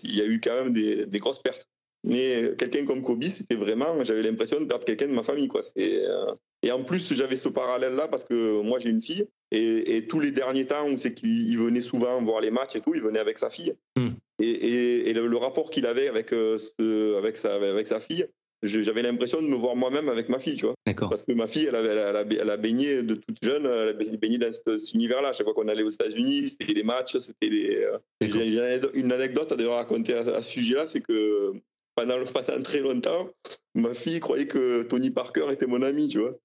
il 0.04 0.16
y 0.16 0.22
a 0.22 0.26
eu 0.26 0.40
quand 0.40 0.64
même 0.64 0.72
des, 0.72 1.18
grosses 1.18 1.42
pertes. 1.42 1.68
Mais 2.02 2.54
quelqu'un 2.56 2.86
comme 2.86 3.02
Kobe, 3.02 3.24
c'était 3.24 3.56
vraiment, 3.56 4.02
j'avais 4.04 4.22
l'impression 4.22 4.58
de 4.58 4.64
perdre 4.64 4.86
quelqu'un 4.86 5.08
de 5.08 5.12
ma 5.12 5.22
famille, 5.22 5.48
quoi. 5.48 5.60
Euh, 5.78 6.34
Et 6.62 6.72
en 6.72 6.82
plus, 6.82 7.12
j'avais 7.12 7.36
ce 7.36 7.50
parallèle-là 7.50 8.08
parce 8.08 8.24
que 8.24 8.62
moi, 8.62 8.78
j'ai 8.78 8.88
une 8.88 9.02
fille. 9.02 9.28
Et, 9.50 9.96
et 9.96 10.06
tous 10.06 10.18
les 10.18 10.30
derniers 10.30 10.64
temps, 10.64 10.88
où 10.88 10.96
c'est 10.96 11.12
qu'il 11.12 11.58
venait 11.58 11.82
souvent 11.82 12.22
voir 12.22 12.40
les 12.40 12.50
matchs 12.50 12.76
et 12.76 12.80
tout, 12.80 12.94
il 12.94 13.02
venait 13.02 13.18
avec 13.18 13.36
sa 13.36 13.50
fille. 13.50 13.74
Hmm. 13.96 14.12
Et, 14.40 14.48
et, 14.50 15.08
et 15.10 15.12
le, 15.12 15.26
le 15.26 15.36
rapport 15.36 15.70
qu'il 15.70 15.86
avait 15.86 16.08
avec, 16.08 16.32
euh, 16.32 16.58
ce- 16.58 17.16
avec, 17.18 17.36
sa, 17.36 17.54
avec 17.56 17.86
sa 17.86 18.00
fille, 18.00 18.26
j'avais 18.62 19.02
l'impression 19.02 19.40
de 19.40 19.46
me 19.46 19.54
voir 19.54 19.74
moi-même 19.76 20.08
avec 20.08 20.28
ma 20.28 20.38
fille, 20.38 20.56
tu 20.56 20.66
vois. 20.66 20.74
Parce 21.08 21.22
que 21.22 21.32
ma 21.32 21.46
fille, 21.46 21.66
elle, 21.66 21.74
avait, 21.76 21.88
elle, 21.90 21.98
a, 22.16 22.24
elle 22.42 22.50
a 22.50 22.56
baigné 22.56 23.02
de 23.02 23.14
toute 23.14 23.38
jeune, 23.42 23.64
elle 23.66 23.88
a 23.88 23.92
baigné 23.94 24.38
dans 24.38 24.52
ce- 24.52 24.78
cet 24.78 24.94
univers-là. 24.94 25.32
Chaque 25.32 25.44
fois 25.46 25.54
qu'on 25.54 25.68
allait 25.68 25.82
aux 25.82 25.88
États-Unis, 25.90 26.48
c'était 26.48 26.72
les 26.74 26.82
matchs, 26.82 27.16
c'était 27.18 27.48
les. 27.48 27.76
euh. 27.84 27.98
J'ai 28.20 28.80
une 28.94 29.12
anecdote- 29.12 29.52
à 29.58 29.74
raconter 29.76 30.14
à, 30.14 30.20
à 30.20 30.42
ce 30.42 30.50
sujet-là, 30.52 30.86
c'est 30.86 31.00
que 31.00 31.52
pendant, 31.94 32.16
pendant 32.34 32.62
très 32.62 32.80
longtemps, 32.80 33.30
ma 33.74 33.94
fille 33.94 34.20
croyait 34.20 34.46
que 34.46 34.82
Tony 34.82 35.10
Parker 35.10 35.46
était 35.50 35.66
mon 35.66 35.80
ami, 35.82 36.08
tu 36.08 36.18
vois. 36.20 36.36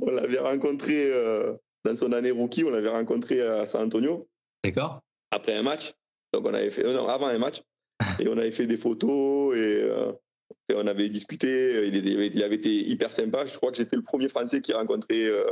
On 0.00 0.10
l'avait 0.10 0.38
rencontré 0.38 1.10
euh, 1.12 1.54
dans 1.84 1.96
son 1.96 2.12
année 2.12 2.30
rookie, 2.30 2.64
on 2.64 2.70
l'avait 2.70 2.88
rencontré 2.88 3.40
à 3.40 3.66
San 3.66 3.86
Antonio 3.86 4.28
D'accord. 4.64 5.00
Après 5.30 5.54
un 5.54 5.62
match. 5.62 5.92
Donc 6.32 6.44
on 6.46 6.54
avait 6.54 6.70
fait, 6.70 6.84
euh, 6.84 6.94
non, 6.94 7.08
avant 7.08 7.26
un 7.28 7.38
match, 7.38 7.62
et 8.20 8.28
on 8.28 8.36
avait 8.38 8.50
fait 8.52 8.66
des 8.66 8.76
photos 8.76 9.56
et, 9.56 9.82
euh, 9.82 10.12
et 10.70 10.74
on 10.74 10.86
avait 10.86 11.08
discuté. 11.08 11.86
Il, 11.86 11.96
était- 11.96 12.30
il 12.34 12.42
avait 12.42 12.54
été 12.56 12.70
hyper 12.88 13.12
sympa. 13.12 13.46
Je 13.46 13.56
crois 13.56 13.70
que 13.70 13.78
j'étais 13.78 13.96
le 13.96 14.02
premier 14.02 14.28
Français 14.28 14.60
qui 14.60 14.72
a 14.72 14.78
rencontré 14.78 15.26
euh, 15.26 15.44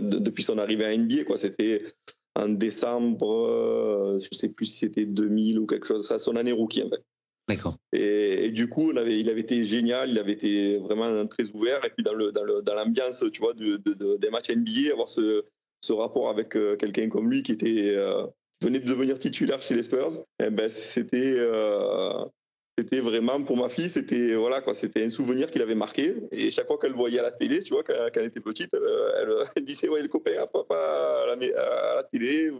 de- 0.00 0.18
depuis 0.18 0.42
son 0.42 0.58
arrivée 0.58 0.84
à 0.84 0.92
NBA. 0.96 1.24
Quoi, 1.24 1.36
c'était 1.36 1.82
en 2.34 2.48
décembre, 2.48 4.18
je 4.20 4.28
sais 4.36 4.48
plus 4.48 4.66
si 4.66 4.78
c'était 4.78 5.06
2000 5.06 5.58
ou 5.58 5.66
quelque 5.66 5.86
chose. 5.86 6.06
Ça, 6.06 6.18
son 6.18 6.36
année 6.36 6.52
rookie 6.52 6.82
en 6.82 6.88
fait. 6.90 7.02
D'accord. 7.48 7.76
Et, 7.92 8.46
et 8.46 8.50
du 8.52 8.68
coup, 8.68 8.90
on 8.92 8.96
avait, 8.96 9.18
il 9.18 9.28
avait 9.28 9.40
été 9.40 9.64
génial, 9.64 10.10
il 10.10 10.18
avait 10.18 10.32
été 10.32 10.78
vraiment 10.78 11.26
très 11.26 11.50
ouvert. 11.52 11.84
Et 11.84 11.90
puis 11.90 12.04
dans 12.04 12.14
le 12.14 12.30
dans 12.30 12.44
le 12.44 12.62
dans 12.62 12.74
l'ambiance, 12.74 13.24
tu 13.32 13.40
vois, 13.40 13.54
de, 13.54 13.76
de- 13.76 13.94
de- 13.94 14.16
des 14.16 14.30
matchs 14.30 14.50
NBA, 14.50 14.92
avoir 14.92 15.08
ce 15.08 15.44
ce 15.82 15.92
rapport 15.92 16.28
avec 16.28 16.50
quelqu'un 16.50 17.08
comme 17.08 17.28
lui 17.30 17.42
qui 17.42 17.52
était 17.52 17.92
euh, 17.96 18.26
venait 18.62 18.80
de 18.80 18.86
devenir 18.86 19.18
titulaire 19.18 19.62
chez 19.62 19.74
les 19.74 19.82
Spurs, 19.82 20.24
eh 20.42 20.50
ben 20.50 20.68
c'était 20.68 21.34
euh, 21.38 22.24
c'était 22.78 23.00
vraiment 23.00 23.42
pour 23.42 23.56
ma 23.56 23.68
fille, 23.68 23.90
c'était 23.90 24.34
voilà 24.34 24.60
quoi, 24.60 24.74
c'était 24.74 25.04
un 25.04 25.10
souvenir 25.10 25.50
qu'il 25.50 25.62
avait 25.62 25.74
marqué. 25.74 26.14
Et 26.32 26.50
chaque 26.50 26.66
fois 26.66 26.78
qu'elle 26.78 26.92
le 26.92 26.96
voyait 26.96 27.18
à 27.18 27.22
la 27.22 27.32
télé, 27.32 27.62
tu 27.62 27.74
vois, 27.74 27.82
quand, 27.82 27.94
elle 28.14 28.24
était 28.24 28.40
petite, 28.40 28.70
elle, 28.72 29.44
elle- 29.56 29.64
disait 29.64 29.88
ouais 29.88 30.02
le 30.02 30.08
copain 30.08 30.32
à 30.40 30.46
papa 30.46 30.74
à 30.74 31.36
la, 31.36 32.02
télé. 32.04 32.50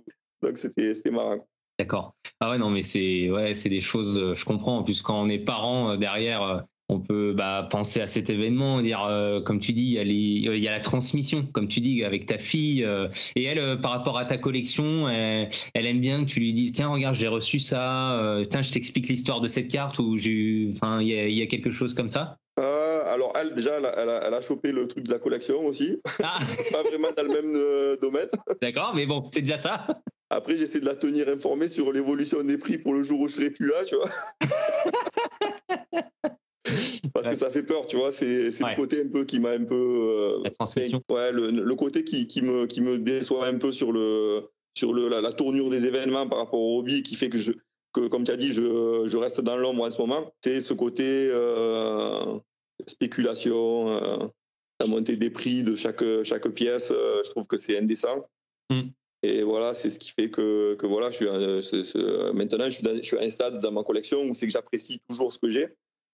Donc 0.42 0.58
c'était 0.58 0.94
c'était 0.94 1.10
marrant. 1.10 1.46
D'accord. 1.78 2.14
Ah 2.40 2.50
ouais, 2.50 2.58
non, 2.58 2.68
mais 2.68 2.82
c'est 2.82 3.30
ouais, 3.30 3.54
c'est 3.54 3.70
des 3.70 3.80
choses, 3.80 4.18
euh, 4.18 4.34
je 4.34 4.44
comprends. 4.44 4.78
En 4.78 4.84
quand 4.84 5.22
on 5.22 5.28
est 5.30 5.38
parent 5.38 5.92
euh, 5.92 5.96
derrière, 5.96 6.64
on 6.90 7.00
peut 7.00 7.32
bah, 7.36 7.66
penser 7.70 8.00
à 8.00 8.06
cet 8.06 8.30
événement, 8.30 8.80
dire, 8.82 9.04
euh, 9.04 9.40
comme 9.40 9.60
tu 9.60 9.72
dis, 9.72 9.82
il 9.82 9.90
y, 9.92 9.98
a 9.98 10.04
les- 10.04 10.14
il 10.14 10.58
y 10.62 10.68
a 10.68 10.72
la 10.72 10.80
transmission, 10.80 11.46
comme 11.52 11.68
tu 11.68 11.80
dis, 11.80 12.04
avec 12.04 12.26
ta 12.26 12.38
fille. 12.38 12.84
euh, 12.84 13.08
et 13.36 13.44
elle, 13.44 13.58
euh, 13.58 13.76
par 13.76 13.92
rapport 13.92 14.18
à 14.18 14.24
ta 14.24 14.38
collection, 14.38 15.08
elle, 15.08 15.48
elle 15.74 15.86
aime 15.86 16.00
bien 16.00 16.24
que 16.24 16.30
tu 16.30 16.40
lui 16.40 16.52
dises, 16.52 16.72
tiens, 16.72 16.88
regarde, 16.88 17.14
j'ai 17.14 17.28
reçu 17.28 17.58
ça, 17.58 18.40
tiens, 18.50 18.62
je 18.62 18.70
t'explique 18.72 19.08
l'histoire 19.08 19.40
de 19.40 19.48
cette 19.48 19.68
carte, 19.68 19.98
ou 19.98 20.16
j'ai 20.16 20.30
eu- 20.30 20.72
enfin, 20.72 21.00
il 21.00 21.08
y, 21.08 21.18
a- 21.18 21.26
il 21.28 21.34
y 21.34 21.42
a 21.42 21.46
quelque 21.46 21.70
chose 21.70 21.94
comme 21.94 22.08
ça? 22.08 22.36
Alors 23.12 23.32
elle 23.34 23.54
déjà, 23.54 23.78
elle 23.78 23.86
a, 23.86 23.94
elle 24.02 24.08
a- 24.08 24.22
elle 24.28 24.34
a 24.34 24.40
chopé 24.40 24.70
le 24.70 24.86
truc 24.86 25.04
de 25.04 25.10
la 25.10 25.18
collection 25.18 25.66
aussi, 25.66 25.98
Ah, 26.22 26.38
pas 26.72 26.82
vraiment 26.82 27.08
dans 27.16 27.22
le 27.24 27.28
même 27.28 27.96
domaine. 28.00 28.28
d'accord, 28.62 28.92
mais 28.94 29.04
bon, 29.06 29.28
c'est 29.32 29.40
déjà 29.42 29.58
ça. 29.58 29.86
Après, 30.30 30.56
j'essaie 30.56 30.80
de 30.80 30.86
la 30.86 30.94
tenir 30.94 31.28
informée 31.28 31.68
sur 31.68 31.92
l'évolution 31.92 32.42
des 32.44 32.56
prix 32.56 32.78
pour 32.78 32.94
le 32.94 33.02
jour 33.02 33.20
où 33.20 33.28
je 33.28 33.34
serai 33.34 33.50
plus 33.50 33.66
là, 33.68 33.84
tu 33.86 33.96
vois. 33.96 34.08
Parce 37.14 37.26
que 37.28 37.34
ça 37.34 37.50
fait 37.50 37.62
peur, 37.62 37.86
tu 37.86 37.96
vois. 37.96 38.12
C'est 38.12 38.48
Ouais. 38.62 38.70
le 38.70 38.76
côté 38.76 39.02
un 39.04 39.08
peu 39.08 39.24
qui 39.24 39.38
m'a 39.40 39.50
un 39.50 39.64
peu. 39.64 39.74
euh, 39.74 40.40
La 40.44 40.50
transmission. 40.50 41.02
ouais, 41.10 41.32
le, 41.32 41.50
le 41.50 41.74
côté 41.74 42.04
qui, 42.04 42.26
qui, 42.26 42.42
me, 42.42 42.66
qui 42.66 42.80
me 42.80 42.98
déçoit 42.98 43.46
un 43.46 43.58
peu 43.58 43.72
sur, 43.72 43.92
le, 43.92 44.42
sur 44.74 44.92
le, 44.92 45.08
la, 45.08 45.20
la 45.20 45.32
tournure 45.32 45.70
des 45.70 45.86
événements 45.86 46.28
par 46.28 46.38
rapport 46.38 46.60
au 46.60 46.78
hobby 46.78 47.02
qui 47.02 47.14
fait 47.16 47.28
que, 47.30 47.38
je, 47.38 47.52
que 47.92 48.06
comme 48.08 48.24
tu 48.24 48.30
as 48.32 48.36
dit, 48.36 48.52
je, 48.52 49.02
je 49.06 49.16
reste 49.16 49.40
dans 49.40 49.56
l'ombre 49.56 49.84
en 49.84 49.90
ce 49.90 49.98
moment. 49.98 50.32
C'est 50.44 50.60
ce 50.60 50.74
côté 50.74 51.28
euh, 51.32 52.38
spéculation, 52.86 53.88
euh, 53.90 54.26
la 54.80 54.86
montée 54.86 55.16
des 55.16 55.30
prix 55.30 55.62
de 55.64 55.74
chaque, 55.74 56.02
chaque 56.24 56.48
pièce. 56.50 56.90
euh, 56.90 57.22
je 57.24 57.30
trouve 57.30 57.46
que 57.46 57.56
c'est 57.56 57.78
indécent. 57.78 58.26
Mm. 58.70 58.88
Et 59.22 59.42
voilà, 59.42 59.74
c'est 59.74 59.90
ce 59.90 59.98
qui 59.98 60.10
fait 60.12 60.30
que, 60.30 60.74
que 60.76 60.86
voilà, 60.86 61.10
je 61.10 61.16
suis, 61.16 61.26
maintenant, 62.32 62.64
je 62.66 62.70
suis, 62.70 62.82
dans- 62.82 62.96
je 62.96 63.02
suis 63.02 63.18
à 63.18 63.20
un 63.22 63.28
stade 63.28 63.60
dans 63.60 63.70
ma 63.72 63.82
collection 63.82 64.22
où 64.22 64.34
c'est 64.34 64.46
que 64.46 64.52
j'apprécie 64.52 65.00
toujours 65.08 65.30
ce 65.32 65.38
que 65.38 65.50
j'ai. 65.50 65.68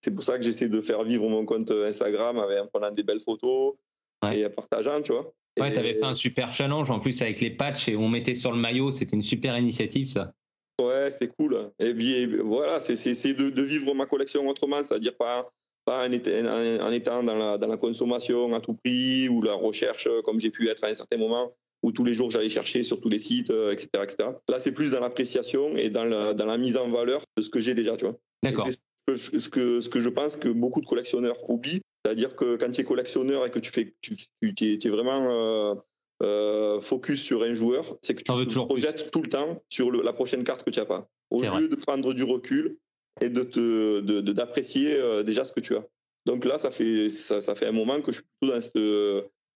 C'est 0.07 0.15
pour 0.15 0.23
ça 0.23 0.39
que 0.39 0.45
j'essaie 0.45 0.69
de 0.69 0.81
faire 0.81 1.03
vivre 1.03 1.29
mon 1.29 1.45
compte 1.45 1.69
Instagram 1.73 2.39
avec, 2.39 2.61
en 2.61 2.69
prenant 2.69 2.93
des 2.93 3.03
belles 3.03 3.21
photos 3.21 3.75
Ouais. 4.23 4.39
et 4.39 4.47
en 4.47 4.51
partageant, 4.51 5.03
tu 5.03 5.11
vois. 5.13 5.33
Ouais, 5.59 5.75
t'avais 5.75 5.95
fait 5.97 6.05
un 6.05 6.15
super 6.15 6.53
challenge 6.53 6.91
en 6.93 7.01
plus 7.01 7.21
avec 7.23 7.41
les 7.41 7.51
patchs 7.51 7.89
et 7.89 7.97
on 7.97 8.09
mettait 8.09 8.37
sur 8.37 8.53
le 8.53 8.57
maillot, 8.59 8.93
c'était 8.93 9.17
une 9.17 9.25
super 9.25 9.59
initiative 9.59 10.09
ça. 10.09 10.33
Ouais, 10.81 11.11
c'est 11.11 11.29
cool. 11.37 11.73
Et 11.81 11.93
puis 11.93 12.13
et 12.13 12.27
voilà, 12.27 12.79
c'est 12.79 12.95
de, 13.35 13.51
de 13.51 13.63
vivre 13.63 13.93
ma 13.95 14.07
collection 14.07 14.47
autrement, 14.47 14.81
c'est-à-dire 14.85 15.17
pas, 15.17 15.51
pas 15.85 16.07
en, 16.07 16.13
étant, 16.13 16.31
en- 16.31 16.87
en 16.87 16.93
étant 16.93 17.23
dans 17.25 17.35
la, 17.35 17.59
dans 17.59 17.67
la 17.69 17.77
consommation 17.77 18.55
à 18.55 18.61
tout 18.61 18.75
prix 18.75 19.29
ou 19.29 19.43
la 19.43 19.55
recherche 19.55 20.07
euh, 20.07 20.23
comme 20.23 20.39
j'ai 20.41 20.51
pu 20.51 20.69
être 20.69 20.85
à 20.85 20.89
un 20.89 20.95
certain 20.95 21.17
moment 21.19 21.53
où 21.83 21.91
tous 21.91 22.05
les 22.05 22.15
jours 22.15 22.31
j'allais 22.31 22.49
chercher 22.49 22.85
sur 22.85 23.01
tous 23.01 23.09
les 23.09 23.19
sites, 23.19 23.51
euh, 23.51 23.73
etc., 23.73 23.89
etc. 24.05 24.29
Là, 24.49 24.59
c'est 24.61 24.73
plus 24.73 24.93
dans 24.93 25.01
l'appréciation 25.01 25.77
et 25.77 25.91
dans 25.91 26.05
la, 26.05 26.33
dans 26.33 26.47
la 26.47 26.59
mise 26.59 26.77
en 26.77 26.89
valeur 26.89 27.23
de 27.37 27.43
ce 27.43 27.51
que 27.51 27.59
j'ai 27.61 27.75
déjà, 27.75 27.97
tu 27.97 28.05
vois. 28.07 28.17
D'accord. 28.45 28.69
Ce 29.09 29.13
que, 29.13 29.15
je, 29.17 29.39
ce, 29.39 29.49
que, 29.49 29.81
ce 29.81 29.89
que 29.89 30.01
je 30.01 30.09
pense 30.09 30.37
que 30.37 30.49
beaucoup 30.49 30.81
de 30.81 30.87
collectionneurs 30.87 31.49
oublient. 31.49 31.81
C'est-à-dire 32.05 32.35
que 32.37 32.57
quand 32.57 32.71
tu 32.71 32.81
es 32.81 32.85
collectionneur 32.85 33.45
et 33.47 33.51
que 33.51 33.59
tu 33.59 33.71
fais, 33.71 33.95
tu, 34.01 34.15
es, 34.45 34.89
vraiment 34.89 35.31
euh, 35.31 35.75
euh, 36.23 36.81
focus 36.81 37.23
sur 37.23 37.43
un 37.43 37.55
joueur, 37.55 37.97
c'est 38.01 38.15
que 38.15 38.23
tu 38.23 38.33
te 38.33 38.45
plus. 38.45 38.67
projettes 38.67 39.11
tout 39.11 39.23
le 39.23 39.29
temps 39.29 39.63
sur 39.69 39.91
le- 39.91 40.03
la 40.03 40.13
prochaine 40.13 40.45
carte 40.45 40.63
que 40.65 40.71
tu 40.71 40.79
n'as 40.79 40.87
pas. 40.87 41.09
Au 41.31 41.43
lieu 41.43 41.49
vrai. 41.49 41.69
de 41.69 41.75
prendre 41.77 42.13
du 42.15 42.23
recul 42.23 42.79
et 43.21 43.29
de 43.29 43.43
te, 43.43 44.01
de, 44.01 44.21
de- 44.21 44.33
d'apprécier 44.33 44.95
euh, 44.99 45.23
déjà 45.23 45.45
ce 45.45 45.53
que 45.53 45.61
tu 45.61 45.75
as. 45.77 45.85
Donc 46.27 46.45
là, 46.45 46.59
ça 46.59 46.71
fait, 46.71 47.11
ça, 47.11 47.41
ça 47.41 47.55
fait 47.55 47.67
un 47.67 47.73
moment 47.73 48.01
que 48.01 48.11
je 48.13 48.19
suis 48.19 48.27
plutôt 48.41 48.55
dans 48.55 48.61
cette 48.61 48.77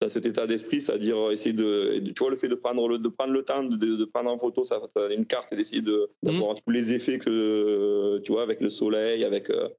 dans 0.01 0.09
cet 0.09 0.25
état 0.25 0.47
d'esprit, 0.47 0.81
c'est-à-dire 0.81 1.29
essayer 1.31 1.53
de, 1.53 1.99
tu 1.99 2.19
vois, 2.19 2.31
le 2.31 2.37
fait 2.37 2.47
de 2.47 2.55
prendre 2.55 2.87
le, 2.87 2.97
de 2.97 3.07
prendre 3.07 3.33
le 3.33 3.43
temps 3.43 3.63
de, 3.63 3.75
de 3.77 4.05
prendre 4.05 4.31
en 4.31 4.39
photo 4.39 4.63
ça, 4.65 4.81
une 5.15 5.25
carte 5.25 5.53
et 5.53 5.55
d'essayer 5.55 5.81
de, 5.83 6.09
d'avoir 6.23 6.55
tous 6.55 6.71
les 6.71 6.91
effets 6.93 7.19
que, 7.19 8.17
tu 8.19 8.31
vois, 8.31 8.41
avec 8.41 8.61
le 8.61 8.69
soleil, 8.69 9.23
avec 9.23 9.49
euh, 9.51 9.69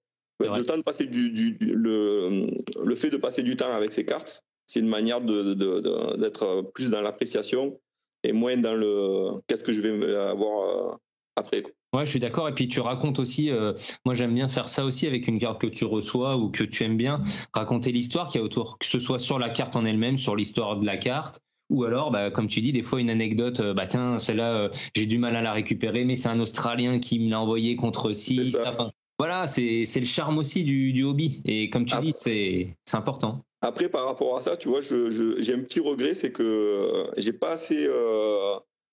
le 0.58 0.64
temps 0.64 0.76
de 0.78 0.82
passer 0.82 1.06
du, 1.06 1.30
du- 1.30 1.52
du- 1.52 1.74
le, 1.74 2.46
le 2.84 2.94
fait 2.96 3.10
de 3.10 3.16
passer 3.16 3.42
du 3.42 3.56
temps 3.56 3.72
avec 3.72 3.92
ces 3.92 4.04
cartes, 4.04 4.42
c'est 4.66 4.80
une 4.80 4.88
manière 4.88 5.20
de, 5.20 5.54
de- 5.54 5.80
de- 5.80 6.16
d'être 6.16 6.70
plus 6.72 6.88
dans 6.90 7.00
l'appréciation 7.00 7.80
et 8.22 8.32
moins 8.32 8.56
dans 8.56 8.74
le 8.76 9.40
qu'est-ce 9.48 9.64
que 9.64 9.72
je 9.72 9.80
vais 9.80 10.14
avoir 10.14 10.92
euh, 10.92 10.96
après. 11.36 11.62
quoi. 11.62 11.72
Ouais, 11.94 12.06
je 12.06 12.10
suis 12.10 12.20
d'accord. 12.20 12.48
Et 12.48 12.54
puis 12.54 12.68
tu 12.68 12.80
racontes 12.80 13.18
aussi, 13.18 13.50
euh, 13.50 13.74
moi 14.04 14.14
j'aime 14.14 14.34
bien 14.34 14.48
faire 14.48 14.68
ça 14.68 14.84
aussi 14.84 15.06
avec 15.06 15.28
une 15.28 15.38
carte 15.38 15.60
que 15.60 15.66
tu 15.66 15.84
reçois 15.84 16.36
ou 16.36 16.50
que 16.50 16.64
tu 16.64 16.84
aimes 16.84 16.96
bien, 16.96 17.22
raconter 17.52 17.92
l'histoire 17.92 18.28
qu'il 18.28 18.40
y 18.40 18.42
a 18.42 18.44
autour, 18.44 18.78
que 18.78 18.86
ce 18.86 18.98
soit 18.98 19.18
sur 19.18 19.38
la 19.38 19.50
carte 19.50 19.76
en 19.76 19.84
elle-même, 19.84 20.16
sur 20.18 20.34
l'histoire 20.36 20.76
de 20.78 20.86
la 20.86 20.96
carte, 20.96 21.40
ou 21.70 21.84
alors, 21.84 22.10
bah, 22.10 22.30
comme 22.30 22.48
tu 22.48 22.60
dis, 22.60 22.72
des 22.72 22.82
fois 22.82 23.00
une 23.00 23.08
anecdote, 23.10 23.60
euh, 23.60 23.72
bah 23.74 23.86
tiens, 23.86 24.18
celle-là, 24.18 24.52
euh, 24.56 24.68
j'ai 24.94 25.06
du 25.06 25.18
mal 25.18 25.36
à 25.36 25.42
la 25.42 25.52
récupérer, 25.52 26.04
mais 26.04 26.16
c'est 26.16 26.28
un 26.28 26.40
Australien 26.40 26.98
qui 26.98 27.18
me 27.18 27.30
l'a 27.30 27.40
envoyé 27.40 27.76
contre 27.76 28.12
ça. 28.12 28.34
ça. 28.52 28.70
Enfin, 28.72 28.90
voilà, 29.18 29.46
c'est 29.46 29.84
le 29.94 30.04
charme 30.04 30.38
aussi 30.38 30.64
du, 30.64 30.92
du 30.92 31.04
hobby. 31.04 31.40
Et 31.44 31.70
comme 31.70 31.86
tu 31.86 31.94
dis, 32.02 32.12
c'est 32.12 32.74
important. 32.92 33.44
Après, 33.62 33.88
par 33.88 34.06
rapport 34.06 34.36
à 34.36 34.42
ça, 34.42 34.56
tu 34.56 34.68
vois, 34.68 34.80
je, 34.80 35.08
je- 35.10 35.40
j'ai 35.40 35.54
un 35.54 35.62
petit 35.62 35.80
regret, 35.80 36.14
c'est 36.14 36.32
que 36.32 37.04
j'ai 37.16 37.32
pas 37.32 37.52
assez, 37.52 37.86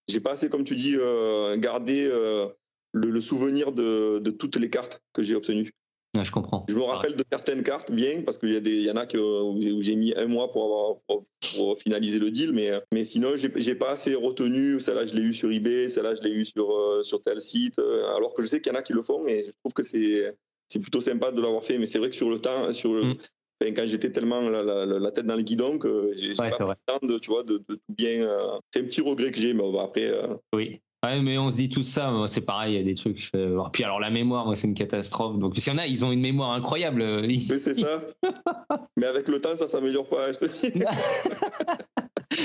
j'ai 0.10 0.20
pas 0.20 0.32
assez, 0.32 0.50
comme 0.50 0.64
tu 0.64 0.76
dis, 0.76 0.96
euh, 0.98 1.56
gardé 1.58 2.08
euh, 2.12 2.48
le, 2.94 3.10
le 3.10 3.22
souvenir 3.22 3.72
de, 3.72 4.20
de 4.20 4.32
toutes 4.32 4.58
les 4.58 4.70
cartes 4.70 5.02
que 5.14 5.22
j'ai 5.24 5.36
obtenues. 5.36 5.72
Ouais, 6.18 6.26
je 6.26 6.32
comprends. 6.32 6.66
Je 6.68 6.74
me 6.76 6.82
rappelle 6.82 7.16
de 7.16 7.24
certaines 7.32 7.62
cartes 7.62 7.92
bien, 7.92 8.24
parce 8.24 8.40
qu'il 8.40 8.52
y, 8.52 8.56
a 8.56 8.60
des- 8.62 8.78
il 8.78 8.84
y 8.86 8.92
en 8.92 8.96
a 8.96 9.06
que, 9.06 9.18
où 9.18 9.80
j'ai- 9.82 9.96
mis 9.96 10.14
un 10.16 10.26
mois 10.26 10.52
pour, 10.52 10.64
avoir, 10.64 10.96
pour, 11.08 11.26
pour 11.56 11.78
finaliser 11.80 12.18
le 12.18 12.32
deal, 12.32 12.52
mais, 12.52 12.72
mais 12.92 13.04
sinon, 13.04 13.30
j'ai 13.38 13.76
pas 13.76 13.92
assez 13.92 14.16
retenu. 14.16 14.80
Celle-là, 14.80 15.06
je 15.06 15.14
l'ai 15.14 15.22
eu 15.22 15.34
sur 15.36 15.52
eBay, 15.52 15.88
celle-là, 15.90 16.16
je 16.16 16.22
l'ai 16.24 16.32
eu 16.32 16.46
sur, 16.46 16.72
euh, 16.76 17.04
sur 17.04 17.22
tel 17.22 17.40
site, 17.42 17.78
euh, 17.80 18.16
alors 18.16 18.34
que 18.34 18.42
je 18.42 18.48
sais 18.48 18.60
qu'il 18.60 18.74
y 18.74 18.76
en 18.76 18.80
a 18.80 18.82
qui 18.82 18.94
le 18.94 19.04
font, 19.04 19.26
et 19.28 19.44
je 19.44 19.52
trouve 19.62 19.74
que 19.74 19.84
c'est 19.84 20.36
c'est 20.72 20.80
plutôt 20.80 21.02
sympa 21.02 21.32
de 21.32 21.42
l'avoir 21.42 21.64
fait. 21.64 21.78
Mais 21.80 21.88
c'est 21.88 21.98
vrai 22.00 22.10
que 22.12 22.16
sur 22.16 22.30
le 22.30 22.40
temps, 22.40 22.72
sur 22.74 22.94
le, 22.94 23.06
Mm. 23.06 23.18
Enfin, 23.62 23.74
quand 23.74 23.86
j'étais 23.86 24.12
tellement 24.12 24.42
la, 24.50 24.64
la- 24.64 24.86
la 24.86 25.12
tête 25.12 25.26
dans 25.26 25.36
le 25.36 25.42
guidon, 25.42 25.78
que 25.78 26.12
j'ai 26.16 26.30
Ouais, 26.30 26.50
pas 26.50 26.58
le 26.60 26.76
temps 26.86 27.00
de, 27.08 27.18
tu 27.20 27.30
vois, 27.32 27.44
de, 27.44 27.58
de 27.58 27.76
tout 27.76 27.80
bien. 27.90 28.26
euh, 28.28 28.60
c'est 28.72 28.82
un 28.82 28.86
petit 28.86 29.02
regret 29.02 29.32
que 29.32 29.38
j'ai, 29.40 29.54
mais 29.54 29.60
bon, 29.64 29.80
après. 29.80 30.10
euh, 30.10 30.36
Oui. 30.54 30.82
Ouais, 31.04 31.22
mais 31.22 31.38
on 31.38 31.50
se 31.50 31.56
dit 31.56 31.70
tout 31.70 31.84
ça, 31.84 32.14
c'est 32.28 32.42
pareil, 32.42 32.74
il 32.74 32.78
y 32.78 32.82
a 32.82 32.84
des 32.84 32.96
trucs. 32.96 33.32
Puis 33.72 33.84
alors 33.84 34.02
la 34.02 34.10
mémoire, 34.10 34.46
moi 34.46 34.56
c'est 34.56 34.68
une 34.68 34.74
catastrophe. 34.74 35.40
Donc 35.40 35.54
parce 35.54 35.64
qu'il 35.64 35.72
y 35.72 35.76
en 35.76 35.80
a, 35.80 35.88
ils 35.88 36.04
ont 36.04 36.12
une 36.12 36.20
mémoire 36.20 36.52
incroyable. 36.52 37.02
Ils- 37.30 37.48
mais 37.50 37.58
c'est 37.58 37.74
ça. 37.76 38.00
mais 38.98 39.06
avec 39.06 39.30
le 39.30 39.40
temps, 39.40 39.56
ça 39.56 39.70
s'améliore 39.70 40.08
pas. 40.10 40.34
Je 40.34 40.40
te 40.40 40.46
dis. 40.46 40.84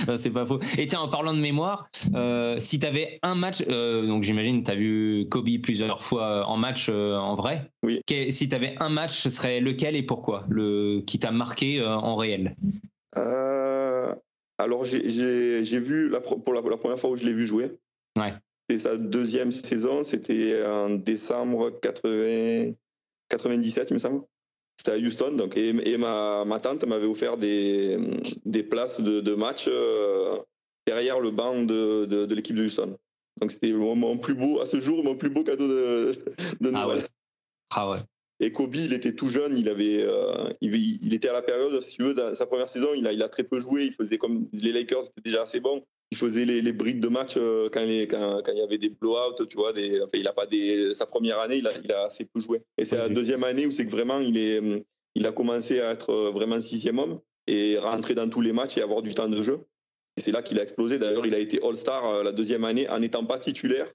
c'est 0.16 0.30
pas 0.30 0.46
faux. 0.46 0.60
Et 0.78 0.86
tiens, 0.86 1.00
en 1.00 1.08
parlant 1.08 1.34
de 1.34 1.40
mémoire, 1.40 1.88
euh, 2.14 2.60
si 2.60 2.78
tu 2.78 2.86
avais 2.86 3.18
un 3.24 3.34
match, 3.34 3.64
euh, 3.68 4.06
donc 4.06 4.22
j'imagine 4.22 4.62
tu 4.62 4.70
as 4.70 4.76
vu 4.76 5.26
Kobe 5.28 5.48
plusieurs 5.60 6.04
fois 6.04 6.46
en 6.46 6.56
match 6.56 6.88
en 6.88 7.34
vrai. 7.34 7.70
Oui. 7.82 8.02
si 8.30 8.48
tu 8.48 8.54
avais 8.54 8.76
un 8.78 8.88
match, 8.88 9.18
ce 9.18 9.30
serait 9.30 9.58
lequel 9.58 9.96
et 9.96 10.04
pourquoi? 10.04 10.44
Le, 10.48 11.00
Qui 11.00 11.18
t'a 11.18 11.32
marqué 11.32 11.84
en 11.84 12.14
réel? 12.14 12.54
Alors 14.58 14.84
j'ai 14.84 15.78
vu 15.80 16.08
la, 16.08 16.20
pour 16.20 16.54
la, 16.54 16.62
première 16.62 17.00
fois 17.00 17.10
où 17.10 17.16
je 17.16 17.24
l'ai 17.24 17.32
vu 17.32 17.44
jouer. 17.44 17.72
Ouais. 18.16 18.34
C'est 18.70 18.78
sa 18.78 18.96
deuxième 18.96 19.52
saison, 19.52 20.04
c'était 20.04 20.64
en 20.64 20.90
décembre 20.90 21.70
80, 21.80 22.72
97, 23.28 23.90
il 23.90 23.94
me 23.94 23.98
semble. 23.98 24.22
C'était 24.76 24.92
à 24.92 24.98
Houston, 24.98 25.32
donc, 25.32 25.56
et, 25.56 25.96
ma, 25.98 26.44
ma, 26.44 26.60
tante 26.60 26.84
m'avait 26.84 27.06
offert 27.06 27.36
des, 27.36 27.96
des 28.44 28.62
places 28.62 29.00
de, 29.00 29.20
de 29.20 29.34
match 29.34 29.66
euh, 29.68 30.38
derrière 30.86 31.20
le 31.20 31.30
banc 31.30 31.62
de, 31.62 32.06
de, 32.06 32.34
l'équipe 32.34 32.56
de 32.56 32.64
Houston. 32.64 32.96
Donc 33.40 33.52
c'était 33.52 33.72
mon, 33.72 34.18
plus 34.18 34.34
beau, 34.34 34.60
à 34.60 34.66
ce 34.66 34.80
jour, 34.80 35.04
mon 35.04 35.14
plus 35.14 35.30
beau 35.30 35.44
cadeau 35.44 35.68
de, 35.68 36.12
de 36.60 36.68
ah 36.68 36.86
Noël. 36.86 37.02
Ah 37.70 37.90
ouais. 37.90 37.98
Et 38.40 38.52
Kobe, 38.52 38.74
il 38.74 38.92
était 38.92 39.12
tout 39.12 39.28
jeune, 39.28 39.56
il 39.56 39.68
avait, 39.68 40.02
euh, 40.02 40.50
il, 40.60 40.74
il, 40.74 41.14
était 41.14 41.28
à 41.28 41.32
la 41.32 41.42
période, 41.42 41.80
si 41.82 41.96
tu 41.96 42.02
veux, 42.02 42.14
dans 42.14 42.34
sa 42.34 42.46
première 42.46 42.68
saison, 42.68 42.88
il 42.96 43.06
a, 43.06 43.12
il 43.12 43.22
a 43.22 43.28
très 43.28 43.44
peu 43.44 43.60
joué, 43.60 43.84
il 43.84 43.92
faisait 43.92 44.18
comme 44.18 44.48
les 44.52 44.72
Lakers 44.72 45.04
étaient 45.04 45.30
déjà 45.30 45.42
assez 45.42 45.60
bons 45.60 45.84
il 46.10 46.18
faisait 46.18 46.44
les, 46.44 46.62
les 46.62 46.72
brides 46.72 47.00
de 47.00 47.08
match 47.08 47.34
euh, 47.36 47.68
quand, 47.72 47.84
quand, 48.08 48.42
quand, 48.44 48.52
il 48.52 48.58
y 48.58 48.62
avait 48.62 48.78
des 48.78 48.90
blowouts, 48.90 49.46
tu 49.48 49.56
vois. 49.56 49.72
Des, 49.72 50.00
enfin, 50.00 50.18
il 50.18 50.26
a 50.28 50.32
pas 50.32 50.46
des, 50.46 50.94
sa 50.94 51.06
première 51.06 51.38
année, 51.40 51.56
il 51.56 51.66
a, 51.66 51.72
il 51.82 51.90
a 51.92 52.04
assez 52.04 52.24
peu 52.24 52.40
joué. 52.40 52.62
Et 52.78 52.84
c'est 52.84 52.96
la 52.96 53.08
deuxième 53.08 53.44
année 53.44 53.66
où 53.66 53.70
c'est 53.70 53.86
que 53.86 53.90
vraiment 53.90 54.20
il, 54.20 54.36
est, 54.38 54.60
il 55.14 55.26
a 55.26 55.32
commencé 55.32 55.80
à 55.80 55.92
être 55.92 56.10
euh, 56.10 56.30
vraiment 56.30 56.60
sixième 56.60 56.98
homme 56.98 57.20
et 57.46 57.78
rentrer 57.78 58.14
dans 58.14 58.28
tous 58.28 58.40
les 58.40 58.52
matchs 58.52 58.78
et 58.78 58.82
avoir 58.82 59.02
du 59.02 59.14
temps 59.14 59.28
de 59.28 59.42
jeu. 59.42 59.60
Et 60.16 60.20
c'est 60.20 60.32
là 60.32 60.42
qu'il 60.42 60.58
a 60.60 60.62
explosé. 60.62 60.98
D'ailleurs, 60.98 61.26
il 61.26 61.34
a 61.34 61.38
été 61.38 61.60
All-Star 61.62 62.06
euh, 62.06 62.22
la 62.22 62.32
deuxième 62.32 62.64
année 62.64 62.88
en 62.88 63.00
n'étant 63.00 63.24
pas 63.24 63.38
titulaire. 63.38 63.90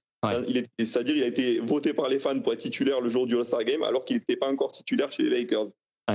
C'est-à-dire, 0.78 1.16
il 1.16 1.22
a 1.22 1.26
été 1.26 1.60
voté 1.60 1.94
par 1.94 2.10
les 2.10 2.18
fans 2.18 2.38
pour 2.40 2.52
être 2.52 2.60
titulaire 2.60 3.00
le 3.00 3.08
jour 3.08 3.26
du 3.26 3.36
All-Star 3.36 3.64
Game, 3.64 3.82
alors 3.82 4.04
qu'il 4.04 4.16
n'était 4.16 4.36
pas 4.36 4.48
encore 4.48 4.70
titulaire 4.70 5.10
chez 5.10 5.22
les 5.22 5.30
Lakers. 5.30 5.68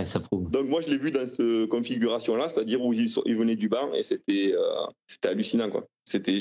Ça 0.03 0.19
prouve. 0.19 0.49
Donc 0.51 0.67
moi, 0.67 0.81
je 0.81 0.89
l'ai 0.89 0.97
vu 0.97 1.11
dans 1.11 1.25
cette 1.25 1.67
configuration-là, 1.67 2.49
c'est-à-dire 2.49 2.81
où 2.81 2.91
il, 2.91 3.07
il, 3.25 3.35
venait 3.35 3.55
du 3.55 3.69
banc 3.69 3.93
et 3.93 4.03
c'était 4.03 4.53
c'était 5.07 5.29
hallucinant 5.29 5.69
quoi. 5.69 5.87
C'était 6.05 6.37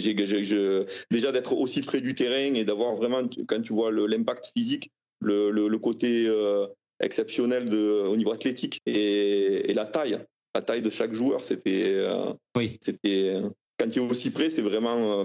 déjà 1.11 1.33
d'être 1.33 1.55
aussi 1.55 1.81
près 1.83 2.01
du 2.01 2.15
terrain 2.15 2.55
et 2.55 2.65
d'avoir 2.65 2.95
vraiment, 2.97 3.23
quand 3.47 3.63
tu 3.63 3.73
vois 3.73 3.91
l'impact 3.91 4.53
physique, 4.57 4.91
le, 5.21 5.51
le, 5.51 5.79
côté 5.79 6.27
euh, 6.29 6.67
exceptionnel 7.01 7.69
de, 7.69 8.07
au 8.07 8.17
niveau 8.17 8.33
athlétique 8.33 8.81
et, 8.85 9.73
la 9.75 9.87
taille, 9.87 10.19
la 10.55 10.61
taille 10.61 10.83
de 10.83 10.91
chaque 10.91 11.15
joueur, 11.15 11.45
c'était, 11.45 11.95
euh, 11.95 12.33
oui. 12.57 12.77
c'était 12.83 13.41
quand 13.79 13.89
tu 13.89 14.01
es 14.01 14.03
aussi 14.03 14.31
près, 14.31 14.51
c'est 14.51 14.63
vraiment, 14.63 15.21
euh, 15.21 15.25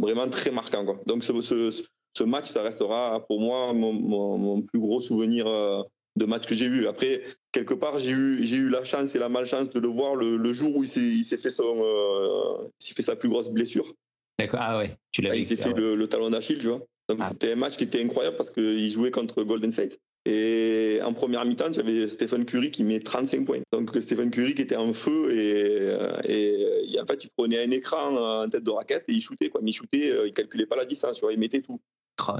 vraiment 0.00 0.28
très 0.28 0.52
marquant. 0.52 0.84
Quoi. 0.84 1.00
Donc 1.06 1.24
ce, 1.24 1.40
ce, 1.40 1.82
ce, 2.16 2.24
match, 2.24 2.46
ça 2.46 2.62
restera 2.62 3.24
pour 3.26 3.40
moi 3.40 3.72
mon, 3.72 3.92
mon, 3.92 4.62
plus 4.62 4.78
gros 4.78 5.00
souvenir 5.00 5.46
de 5.46 6.24
match 6.26 6.46
que 6.46 6.54
j'ai 6.54 6.68
vu. 6.68 6.86
Après, 6.86 7.22
quelque 7.54 7.72
part, 7.72 7.98
j'ai 7.98 8.10
eu, 8.10 8.42
j'ai 8.42 8.56
eu 8.56 8.68
la 8.68 8.84
chance 8.84 9.14
et 9.14 9.18
la 9.18 9.28
malchance 9.28 9.70
de 9.70 9.80
le 9.80 9.88
voir 9.88 10.16
le, 10.16 10.52
jour 10.52 10.76
où 10.76 10.82
il 10.82 10.88
s'est, 10.88 11.00
il 11.00 11.24
s'est 11.24 11.38
fait 11.38 11.50
son, 11.50 11.62
euh, 11.64 12.68
s'est 12.78 12.94
fait 12.94 13.02
sa 13.02 13.16
plus 13.16 13.28
grosse 13.28 13.48
blessure. 13.48 13.94
D'accord. 14.38 14.60
Ah 14.60 14.76
ouais. 14.76 14.96
Tu 15.12 15.22
l'as 15.22 15.30
ah, 15.32 15.36
Il 15.36 15.46
s'est 15.46 15.56
fait 15.56 15.72
le, 15.72 16.06
talon 16.08 16.30
d'Achille, 16.30 16.58
tu 16.58 16.66
vois. 16.66 16.82
Donc 17.08 17.20
ah. 17.22 17.28
c'était 17.30 17.52
un 17.52 17.56
match 17.56 17.76
qui 17.76 17.84
était 17.84 18.02
incroyable 18.02 18.36
parce 18.36 18.50
qu'il 18.50 18.90
jouait 18.90 19.12
contre 19.12 19.44
Golden 19.44 19.70
State. 19.70 19.98
Et 20.26 21.00
en 21.04 21.12
première 21.12 21.44
mi-temps, 21.44 21.72
j'avais 21.72 22.08
Stephen 22.08 22.44
Curry 22.46 22.70
qui 22.70 22.82
met 22.82 22.98
35 22.98 23.44
points. 23.44 23.60
Donc 23.72 23.94
Stephen 23.94 24.30
Curry 24.30 24.54
qui 24.54 24.62
était 24.62 24.76
en 24.76 24.92
feu 24.94 25.30
et, 25.30 25.78
euh, 25.80 26.20
et, 26.24 26.98
en 26.98 27.06
fait 27.06 27.24
il 27.24 27.30
prenait 27.36 27.62
un 27.62 27.70
écran 27.70 28.42
en 28.42 28.48
tête 28.48 28.64
de 28.64 28.70
raquette 28.70 29.04
et 29.08 29.12
il 29.12 29.20
shootait 29.20 29.50
quoi. 29.50 29.60
Mais 29.62 29.70
il 29.70 29.74
shootait, 29.74 30.10
euh, 30.10 30.26
il 30.26 30.32
calculait 30.32 30.66
pas 30.66 30.76
la 30.76 30.86
distance, 30.86 31.16
tu 31.16 31.20
vois, 31.20 31.34
il 31.34 31.38
mettait 31.38 31.60
tout. 31.60 31.78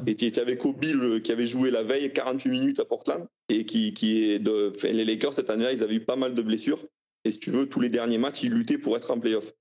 Et 0.06 0.14
tu 0.14 0.40
avais 0.40 0.56
Kobe 0.56 0.84
qui 1.22 1.32
avait 1.32 1.46
joué 1.46 1.70
la 1.70 1.82
veille 1.82 2.12
48 2.12 2.48
minutes 2.50 2.80
à 2.80 2.84
Portland 2.84 3.26
et 3.48 3.66
qui, 3.66 3.92
qui 3.92 4.30
est 4.30 4.38
de, 4.38 4.72
les 4.84 5.04
Lakers 5.04 5.34
cette 5.34 5.50
année-là, 5.50 5.72
ils 5.72 5.82
avaient 5.82 5.96
eu 5.96 6.04
pas 6.04 6.16
mal 6.16 6.34
de 6.34 6.42
blessures. 6.42 6.86
Et 7.24 7.30
si 7.30 7.38
tu 7.38 7.50
veux, 7.50 7.66
tous 7.68 7.80
les 7.80 7.88
derniers 7.88 8.18
matchs, 8.18 8.42
ils 8.42 8.52
luttaient 8.52 8.78
pour 8.78 8.96
être 8.96 9.10
en 9.10 9.18
playoff. 9.18 9.52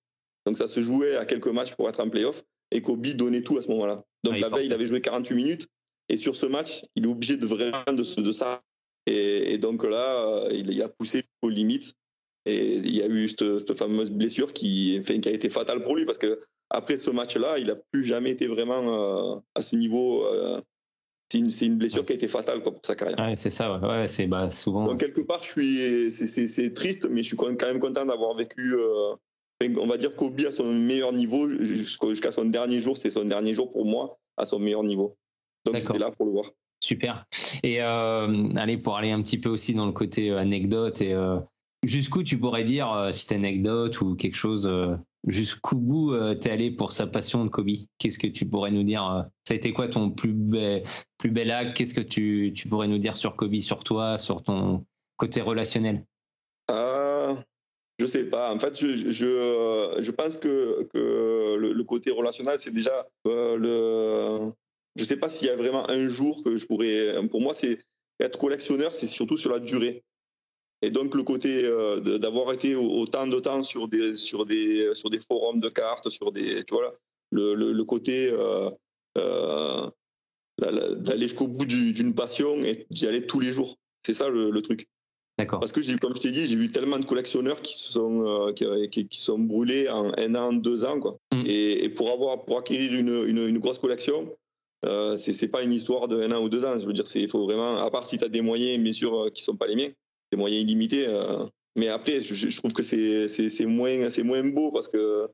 Donc 0.45 0.57
ça 0.57 0.67
se 0.67 0.83
jouait 0.83 1.15
à 1.15 1.25
quelques 1.25 1.47
matchs 1.47 1.73
pour 1.73 1.89
être 1.89 1.99
en 1.99 2.09
playoff 2.09 2.43
et 2.71 2.81
Kobe 2.81 3.05
donnait 3.07 3.41
tout 3.41 3.57
à 3.57 3.61
ce 3.61 3.67
moment-là. 3.69 4.03
Donc 4.23 4.35
ah, 4.37 4.39
la 4.39 4.49
veille, 4.49 4.67
il 4.67 4.73
avait 4.73 4.87
joué 4.87 5.01
48 5.01 5.35
minutes 5.35 5.67
et 6.09 6.17
sur 6.17 6.35
ce 6.35 6.45
match, 6.45 6.83
il 6.95 7.05
est 7.05 7.09
obligé 7.09 7.37
de 7.37 7.45
vraiment 7.45 7.83
de, 7.87 8.21
de 8.21 8.31
ça. 8.31 8.61
Et, 9.05 9.57
donc 9.57 9.83
là, 9.83 10.47
il, 10.51 10.71
il, 10.71 10.81
a 10.81 10.89
poussé 10.89 11.23
aux 11.41 11.49
limites 11.49 11.93
et 12.45 12.75
il 12.75 12.95
y 12.95 13.01
a 13.01 13.07
eu 13.07 13.27
cette, 13.27 13.59
cette 13.59 13.77
fameuse 13.77 14.11
blessure 14.11 14.53
qui, 14.53 14.97
enfin, 15.01 15.19
qui 15.19 15.29
a 15.29 15.31
été 15.31 15.49
fatale 15.49 15.83
pour 15.83 15.95
lui 15.95 16.05
parce 16.05 16.17
que 16.17 16.39
après 16.73 16.97
ce 16.97 17.11
match-là, 17.11 17.59
il 17.59 17.67
n'a 17.67 17.75
plus 17.75 18.03
jamais 18.03 18.31
été 18.31 18.47
vraiment 18.47 19.35
euh, 19.35 19.39
à 19.55 19.61
ce 19.61 19.75
niveau. 19.75 20.25
Euh, 20.25 20.59
c'est 21.29 21.65
une, 21.65 21.77
blessure 21.77 22.05
qui 22.05 22.11
a 22.11 22.15
été 22.15 22.27
fatale 22.27 22.61
pour 22.61 22.75
sa 22.83 22.95
carrière. 22.95 23.17
Ouais, 23.19 23.35
c'est 23.35 23.49
ça, 23.49 23.79
ouais, 23.79 24.07
c'est 24.07 24.27
bah, 24.27 24.51
souvent. 24.51 24.85
Donc, 24.85 24.99
quelque 24.99 25.21
part, 25.21 25.43
c'est 25.43 26.73
triste, 26.75 27.07
mais 27.09 27.23
je 27.23 27.27
suis 27.29 27.37
quand 27.37 27.47
même 27.61 27.79
content 27.79 28.05
d'avoir 28.05 28.35
vécu. 28.35 28.75
Euh, 28.75 29.15
on 29.61 29.87
va 29.87 29.97
dire 29.97 30.15
qu'Obi 30.15 30.45
à 30.45 30.51
son 30.51 30.71
meilleur 30.71 31.11
niveau 31.11 31.49
jusqu'à 31.49 32.31
son 32.31 32.45
dernier 32.45 32.81
jour, 32.81 32.97
c'est 32.97 33.09
son 33.09 33.23
dernier 33.23 33.53
jour 33.53 33.71
pour 33.71 33.85
moi 33.85 34.19
à 34.37 34.45
son 34.45 34.59
meilleur 34.59 34.83
niveau. 34.83 35.15
Donc 35.65 35.75
j'étais 35.75 35.97
là 35.97 36.11
pour 36.11 36.25
le 36.25 36.33
voir. 36.33 36.51
Super. 36.81 37.25
Et 37.63 37.79
allez, 37.79 38.77
pour 38.77 38.97
aller 38.97 39.11
un 39.11 39.21
petit 39.21 39.39
peu 39.39 39.49
aussi 39.49 39.73
dans 39.73 39.85
le 39.85 39.93
côté 39.93 40.31
anecdote, 40.31 41.01
et 41.01 41.15
jusqu'où 41.83 42.23
tu 42.23 42.37
pourrais 42.37 42.65
dire, 42.65 43.09
si 43.11 43.25
c'est 43.27 43.35
anecdote 43.35 44.01
ou 44.01 44.15
quelque 44.15 44.35
chose 44.35 44.69
jusqu'où 45.27 45.75
bout 45.75 46.13
euh, 46.13 46.35
t'es 46.35 46.51
allé 46.51 46.71
pour 46.71 46.91
sa 46.91 47.07
passion 47.07 47.45
de 47.45 47.49
Kobe 47.49 47.69
Qu'est-ce 47.97 48.19
que 48.19 48.27
tu 48.27 48.45
pourrais 48.45 48.71
nous 48.71 48.83
dire 48.83 49.09
euh, 49.09 49.21
Ça 49.47 49.53
a 49.53 49.57
été 49.57 49.73
quoi 49.73 49.87
ton 49.87 50.09
plus, 50.09 50.33
bel 50.33 51.51
acte? 51.51 51.77
Qu'est-ce 51.77 51.93
que 51.93 52.01
tu, 52.01 52.53
pourrais 52.69 52.87
nous 52.87 52.97
dire 52.97 53.17
sur 53.17 53.35
Kobe, 53.35 53.59
sur 53.59 53.83
toi, 53.83 54.17
sur 54.17 54.43
ton 54.43 54.85
côté 55.17 55.41
relationnel? 55.41 56.05
Euh, 56.71 57.35
Je 57.99 58.05
sais 58.05 58.25
pas. 58.25 58.53
En 58.53 58.59
fait, 58.59 58.79
je, 58.79 60.11
pense 60.11 60.37
que, 60.37 60.83
que 60.93 61.55
le, 61.57 61.83
côté 61.83 62.11
relationnel, 62.11 62.57
c'est 62.59 62.73
déjà 62.73 63.07
euh, 63.27 63.57
le. 63.57 64.51
Je 64.95 65.03
sais 65.03 65.17
pas 65.17 65.27
s'il 65.27 65.47
y 65.47 65.51
a 65.51 65.55
vraiment 65.55 65.89
un 65.89 66.07
jour 66.07 66.43
que 66.43 66.55
je 66.57 66.65
pourrais. 66.65 67.15
Pour 67.29 67.41
moi, 67.41 67.53
c'est 67.53 67.79
être 68.19 68.37
collectionneur, 68.37 68.93
c'est 68.93 69.07
surtout 69.07 69.37
sur 69.37 69.51
la 69.51 69.59
durée. 69.59 70.03
Et 70.83 70.91
donc 70.91 71.15
le 71.15 71.23
côté 71.23 71.61
euh, 71.63 71.99
d'avoir 72.17 72.51
été 72.51 72.75
autant 72.75 73.25
de 73.25 73.39
temps 73.39 73.63
sur 73.63 73.87
des, 73.87 74.15
sur, 74.15 74.45
des, 74.45 74.89
sur 74.93 75.09
des 75.09 75.19
forums 75.19 75.61
de 75.61 75.69
cartes, 75.69 76.09
sur 76.09 76.33
des, 76.33 76.65
tu 76.65 76.73
vois, 76.73 76.93
le, 77.31 77.55
le, 77.55 77.83
côté 77.85 78.29
euh, 78.29 78.69
euh, 79.17 79.89
d'aller 80.59 81.21
jusqu'au 81.21 81.47
bout 81.47 81.65
d'une 81.65 82.13
passion 82.13 82.57
et 82.65 82.85
d'y 82.91 83.07
aller 83.07 83.25
tous 83.25 83.39
les 83.39 83.51
jours. 83.51 83.77
C'est 84.05 84.13
ça 84.13 84.27
le, 84.27 84.61
truc. 84.61 84.89
D'accord. 85.37 85.61
Parce 85.61 85.71
que 85.71 85.79
comme 85.99 86.15
je 86.17 86.19
t'ai 86.19 86.31
dit, 86.31 86.47
j'ai 86.47 86.57
vu 86.57 86.69
tellement 86.69 86.99
de 86.99 87.05
collectionneurs 87.05 87.61
qui 87.61 87.77
sont 87.77 88.53
qui, 88.53 89.07
qui, 89.07 89.17
sont 89.17 89.39
brûlés 89.39 89.87
en 89.87 90.11
un 90.17 90.35
an, 90.35 90.51
deux 90.51 90.83
ans, 90.83 90.99
quoi. 90.99 91.17
Mm. 91.31 91.43
Et, 91.45 91.89
pour 91.89 92.11
avoir 92.11 92.43
pour 92.43 92.57
acquérir 92.57 92.93
une, 92.93 93.23
une, 93.25 93.47
une 93.47 93.59
grosse 93.59 93.79
collection, 93.79 94.35
euh, 94.85 95.15
c'est 95.15 95.47
pas 95.47 95.63
une 95.63 95.71
histoire 95.71 96.09
de 96.09 96.21
un 96.21 96.33
an 96.33 96.41
ou 96.43 96.49
deux 96.49 96.65
ans. 96.65 96.77
Je 96.77 96.85
veux 96.85 96.93
dire, 96.93 97.07
c'est 97.07 97.21
il 97.21 97.29
faut 97.29 97.45
vraiment, 97.45 97.77
à 97.77 97.89
part 97.89 98.05
si 98.05 98.17
tu 98.17 98.25
as 98.25 98.29
des 98.29 98.41
moyens, 98.41 98.83
bien 98.83 98.91
sûr, 98.91 99.31
qui 99.33 99.41
sont 99.41 99.55
pas 99.55 99.67
les 99.67 99.77
miens 99.77 99.89
des 100.33 100.39
moyens 100.39 100.63
illimités. 100.63 101.05
Euh. 101.07 101.45
mais 101.77 101.87
après, 101.87 102.21
je, 102.21 102.57
trouve 102.57 102.73
que 102.73 102.83
c'est 102.83 103.65
moins, 103.65 103.97
moins 104.23 104.43
beau 104.49 104.71
parce 104.71 104.87
que 104.87 105.27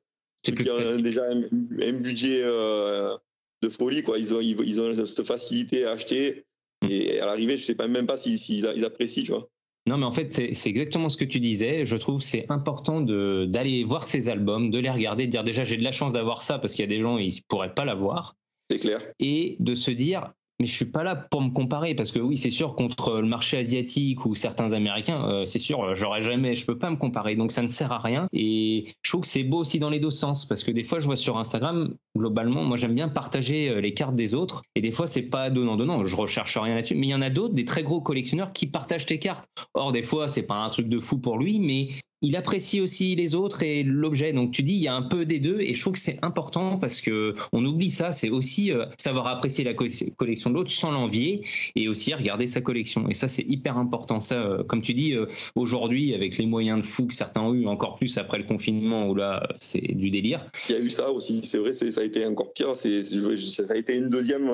y 0.48 0.70
a 0.70 0.98
déjà 0.98 1.24
un, 1.30 1.94
budget 1.94 2.42
euh, 2.44 3.16
de 3.62 3.70
folie. 3.70 4.04
Quoi. 4.04 4.20
Ils, 4.20 4.34
ont, 4.34 4.42
ils, 4.42 4.82
ont 4.82 5.06
cette 5.06 5.24
facilité 5.24 5.86
à 5.86 5.92
acheter. 5.92 6.44
Mm. 6.84 6.88
Et 6.90 7.20
à 7.20 7.26
l'arrivée, 7.26 7.58
je 7.58 7.64
ne 7.64 7.66
sais 7.66 7.76
pas, 7.76 7.88
même 7.88 8.08
pas 8.08 8.18
s'ils 8.18 8.40
si, 8.40 8.60
ils 8.60 8.86
apprécient. 8.86 9.24
Tu 9.24 9.32
vois. 9.32 9.50
Non, 9.88 9.98
mais 9.98 10.06
en 10.06 10.12
fait, 10.12 10.34
c'est 10.54 10.70
exactement 10.70 11.10
ce 11.10 11.18
que 11.18 11.26
tu 11.26 11.40
disais. 11.40 11.86
Je 11.86 11.96
trouve 11.96 12.22
c'est 12.22 12.46
important 12.50 13.02
d'aller 13.02 13.84
voir 13.84 14.06
ces 14.06 14.30
albums, 14.30 14.70
de 14.70 14.80
les 14.80 14.90
regarder, 14.90 15.26
de 15.26 15.32
dire 15.32 15.44
déjà 15.44 15.64
j'ai 15.64 15.78
de 15.78 15.84
la 15.84 15.92
chance 15.92 16.14
d'avoir 16.14 16.42
ça 16.42 16.60
parce 16.60 16.74
qu'il 16.74 16.84
y 16.84 16.88
a 16.88 16.96
des 16.96 17.02
gens 17.02 17.18
ils 17.18 17.42
pourraient 17.48 17.74
pas 17.74 17.86
l'avoir. 17.86 18.36
C'est 18.70 18.80
clair. 18.80 19.02
Et 19.20 19.56
de 19.60 19.74
se 19.74 19.90
dire 19.90 20.32
mais 20.60 20.66
je 20.66 20.76
suis 20.76 20.86
pas 20.86 21.04
là 21.04 21.16
pour 21.16 21.42
me 21.42 21.50
comparer 21.50 21.96
parce 21.96 22.12
que 22.12 22.20
oui, 22.20 22.38
c'est 22.38 22.50
sûr 22.50 22.76
contre 22.76 23.22
le 23.22 23.28
marché 23.28 23.58
asiatique 23.58 24.26
ou 24.26 24.36
certains 24.36 24.74
Américains, 24.74 25.24
euh, 25.30 25.46
c'est 25.46 25.60
sûr, 25.60 25.96
j'aurais 25.96 26.22
jamais, 26.22 26.56
je 26.56 26.66
peux 26.66 26.78
pas 26.78 26.90
me 26.90 26.98
comparer, 26.98 27.36
donc 27.36 27.52
ça 27.52 27.62
ne 27.62 27.68
sert 27.68 27.92
à 27.92 28.00
rien. 28.00 28.28
Et 28.34 28.86
je 29.02 29.12
trouve 29.12 29.22
que 29.22 29.28
c'est 29.28 29.44
beau 29.44 29.60
aussi 29.60 29.80
dans 29.80 29.90
les 29.90 30.00
deux 30.00 30.12
sens 30.12 30.46
parce 30.46 30.64
que 30.64 30.72
des 30.72 30.84
fois, 30.84 31.00
je 31.00 31.06
vois 31.06 31.16
sur 31.16 31.38
Instagram 31.38 31.96
globalement, 32.18 32.64
moi 32.64 32.78
j'aime 32.78 32.96
bien 32.96 33.10
partager 33.10 33.70
euh, 33.70 33.82
les 33.82 33.94
cartes 33.94 34.16
des 34.16 34.36
autres. 34.36 34.62
Et 34.76 34.82
des 34.82 34.92
fois, 34.92 35.08
c'est 35.08 35.24
pas 35.24 35.50
donnant 35.50 35.78
donnant. 35.78 36.06
Je 36.06 36.16
recherche 36.16 36.58
rien 36.58 36.76
là-dessus. 36.76 36.96
Mais 36.96 37.08
il 37.08 37.12
y 37.12 37.16
en 37.16 37.22
a 37.22 37.30
d'autres, 37.30 37.54
des 37.54 37.66
très 37.66 37.84
gros 37.84 38.02
collectionneurs 38.02 38.52
qui 38.52 38.68
partagent 38.68 39.06
tes 39.06 39.20
cartes. 39.20 39.48
Or, 39.74 39.92
des 39.92 40.04
fois, 40.04 40.28
c'est 40.28 40.44
pas 40.44 40.64
un 40.64 40.70
truc 40.70 40.90
de 40.90 41.00
fou 41.00 41.18
pour 41.20 41.38
lui, 41.38 41.60
mais 41.60 41.90
il 42.22 42.36
apprécie 42.36 42.82
aussi 42.82 43.16
les 43.16 43.36
autres 43.36 43.64
et 43.64 43.84
l'objet. 43.84 44.34
Donc 44.34 44.52
tu 44.52 44.64
dis 44.64 44.74
il 44.74 44.82
y 44.82 44.88
a 44.88 44.96
un 44.96 45.02
peu 45.02 45.26
des 45.26 45.40
deux 45.40 45.62
et 45.62 45.74
je 45.74 45.82
trouve 45.82 45.94
que 45.94 46.00
c'est 46.00 46.20
important 46.22 46.78
parce 46.78 47.02
que 47.02 47.34
on 47.54 47.66
oublie 47.66 47.90
ça. 47.90 48.12
C'est 48.12 48.30
aussi 48.30 48.72
euh, 48.72 48.86
savoir 48.98 49.28
apprécier 49.28 49.64
la 49.64 49.74
collection 49.74 50.50
de 50.50 50.56
l'autre 50.56 50.72
sans 50.72 50.92
l'envier 50.92 51.46
et 51.76 51.88
aussi 51.88 52.14
regarder 52.14 52.48
sa 52.48 52.62
collection. 52.62 53.10
Et 53.10 53.14
ça 53.14 53.28
c'est 53.28 53.46
hyper 53.48 53.78
important. 53.78 54.22
Ça, 54.22 54.36
euh, 54.36 54.64
comme 54.64 54.82
tu 54.82 54.94
dis, 54.94 55.14
euh, 55.14 55.28
aujourd'hui 55.56 56.14
avec 56.14 56.38
les 56.38 56.46
moyens 56.46 56.82
de 56.82 56.86
fou 56.86 57.06
que 57.06 57.14
certains 57.14 57.42
ont 57.42 57.54
eu, 57.54 57.68
encore 57.68 57.96
plus 57.96 58.18
après 58.18 58.38
le 58.38 58.44
confinement 58.44 59.08
où 59.08 59.16
là 59.16 59.48
c'est 59.60 59.80
du 59.80 60.12
délire. 60.12 60.46
Il 60.70 60.76
y 60.76 60.78
a 60.78 60.82
eu 60.82 60.90
ça 60.90 61.12
aussi. 61.12 61.42
C'est 61.44 61.58
vrai, 61.58 61.72
ça 61.74 62.02
a 62.02 62.04
été 62.04 62.26
encore 62.26 62.52
pire. 62.54 62.76
C'est, 62.76 63.02
ça 63.04 63.74
a 63.74 63.78
été 63.78 63.96
une 63.96 64.10
deuxième, 64.10 64.50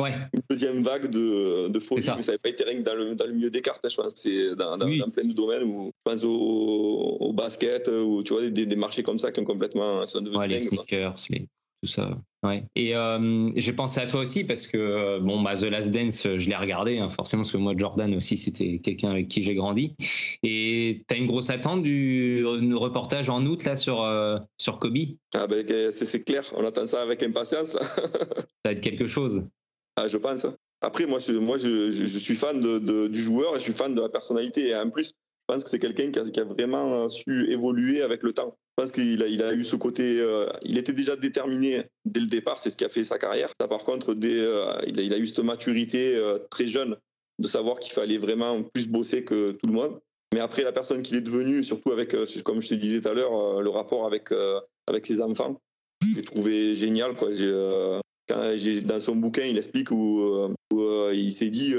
ouais. 0.00 0.14
une 0.32 0.42
deuxième 0.48 0.82
vague 0.82 1.10
de, 1.10 1.68
de 1.68 1.80
folie. 1.80 2.02
Ça. 2.02 2.16
N'avait 2.16 2.38
pas 2.38 2.48
été 2.48 2.64
rien 2.64 2.78
que 2.78 2.84
dans 2.84 2.94
le, 2.94 3.14
dans 3.14 3.26
le 3.26 3.32
milieu 3.32 3.50
des 3.50 3.60
cartes. 3.60 3.84
Hein, 3.84 3.88
je 3.90 3.96
pense 3.96 4.12
c'est 4.14 4.56
dans, 4.56 4.78
dans, 4.78 4.86
plein 5.10 5.24
de 5.24 5.32
domaines 5.32 5.64
où 5.64 5.86
je 5.86 6.10
pense 6.10 6.24
au 6.24 7.01
au, 7.02 7.32
basket 7.32 7.88
euh, 7.88 8.02
ou 8.02 8.22
tu 8.22 8.32
vois 8.32 8.48
des, 8.48 8.66
des, 8.66 8.76
marchés 8.76 9.02
comme 9.02 9.18
ça 9.18 9.32
qui 9.32 9.40
ont 9.40 9.44
complètement 9.44 10.06
sont 10.06 10.20
devenus 10.20 10.38
ouais, 10.38 10.48
les 10.48 10.60
sneakers, 10.60 11.16
les, 11.30 11.46
tout 11.82 11.88
ça. 11.88 12.16
Ouais. 12.44 12.64
Et 12.76 12.94
euh, 12.94 13.50
j'ai 13.56 13.72
pensé 13.72 14.00
à 14.00 14.06
toi 14.06 14.20
aussi 14.20 14.44
parce 14.44 14.66
que 14.66 14.78
euh, 14.78 15.20
bon 15.20 15.42
bah 15.42 15.56
The 15.56 15.64
Last 15.64 15.90
Dance, 15.90 16.22
je 16.22 16.48
l'ai 16.48 16.56
regardé 16.56 16.98
hein, 16.98 17.08
forcément 17.08 17.42
parce 17.42 17.52
que 17.52 17.58
moi 17.58 17.74
Jordan 17.76 18.14
aussi 18.14 18.36
c'était 18.36 18.80
quelqu'un 18.82 19.10
avec 19.10 19.28
qui 19.28 19.42
j'ai 19.42 19.54
grandi. 19.54 19.94
Et 20.42 21.02
tu 21.08 21.14
as 21.14 21.18
une 21.18 21.26
grosse 21.26 21.50
attente 21.50 21.82
du 21.82 22.44
reportage 22.74 23.30
en 23.30 23.44
août 23.46 23.64
là 23.64 23.76
sur 23.76 24.08
sur 24.58 24.78
Kobe? 24.78 24.96
Ah 25.34 25.46
ben 25.46 25.64
c'est 25.92 26.24
clair, 26.24 26.52
on 26.56 26.64
attend 26.64 26.86
ça 26.86 27.02
avec 27.02 27.22
impatience. 27.22 27.74
Là. 27.74 27.80
ça 27.96 28.44
va 28.64 28.72
être 28.72 28.80
quelque 28.80 29.06
chose. 29.06 29.44
Ah 29.96 30.08
je 30.08 30.16
pense. 30.16 30.46
Après 30.80 31.06
moi 31.06 31.20
je, 31.20 31.32
moi 31.32 31.58
je, 31.58 31.92
je, 31.92 32.18
suis 32.18 32.34
fan 32.34 32.60
de, 32.60 32.80
de, 32.80 33.06
du 33.06 33.20
joueur 33.20 33.54
et 33.54 33.58
je 33.58 33.64
suis 33.64 33.72
fan 33.72 33.94
de 33.94 34.00
la 34.00 34.08
personnalité 34.08 34.68
et 34.68 34.76
en 34.76 34.90
plus 34.90 35.14
je 35.48 35.54
pense 35.54 35.64
que 35.64 35.70
c'est 35.70 35.78
quelqu'un 35.78 36.10
qui, 36.10 36.40
a, 36.40 36.44
vraiment 36.44 37.08
su 37.10 37.50
évoluer 37.50 38.02
avec 38.02 38.22
le 38.22 38.32
temps. 38.32 38.56
Je 38.78 38.84
pense 38.84 38.92
qu'il 38.92 39.42
a, 39.42 39.52
eu 39.52 39.64
ce 39.64 39.76
côté, 39.76 40.20
euh, 40.20 40.46
il 40.62 40.78
était 40.78 40.92
déjà 40.92 41.16
déterminé 41.16 41.84
dès 42.04 42.20
le 42.20 42.26
départ, 42.26 42.60
c'est 42.60 42.70
ce 42.70 42.76
qui 42.76 42.84
a 42.84 42.88
fait 42.88 43.04
sa 43.04 43.18
carrière. 43.18 43.52
Ça, 43.60 43.68
par 43.68 43.84
contre, 43.84 44.12
euh, 44.12 44.80
il, 44.86 45.12
a, 45.12 45.18
eu 45.18 45.26
cette 45.26 45.40
maturité 45.40 46.16
euh, 46.16 46.38
très 46.50 46.66
jeune 46.66 46.96
de 47.38 47.48
savoir 47.48 47.80
qu'il 47.80 47.92
fallait 47.92 48.18
vraiment 48.18 48.62
plus 48.62 48.88
bosser 48.88 49.24
que 49.24 49.50
tout 49.52 49.66
le 49.66 49.72
monde. 49.72 50.00
Mais 50.32 50.40
après, 50.40 50.62
la 50.62 50.72
personne 50.72 51.02
qu'il 51.02 51.16
est 51.16 51.22
devenu, 51.22 51.62
surtout 51.64 51.90
avec, 51.90 52.16
comme 52.44 52.62
je 52.62 52.68
te 52.68 52.74
disais 52.74 53.00
tout 53.02 53.08
à 53.08 53.14
l'heure, 53.14 53.60
le 53.60 53.68
rapport 53.68 54.06
avec, 54.06 54.30
ses 55.04 55.20
enfants, 55.20 55.60
j'ai 56.14 56.22
trouvé 56.22 56.74
génial. 56.74 57.14
Quand 57.16 57.28
dans 58.86 59.00
son 59.00 59.16
bouquin, 59.16 59.44
il 59.44 59.58
explique 59.58 59.90
où 59.90 60.48
il 61.12 61.32
s'est 61.32 61.50
dit 61.50 61.74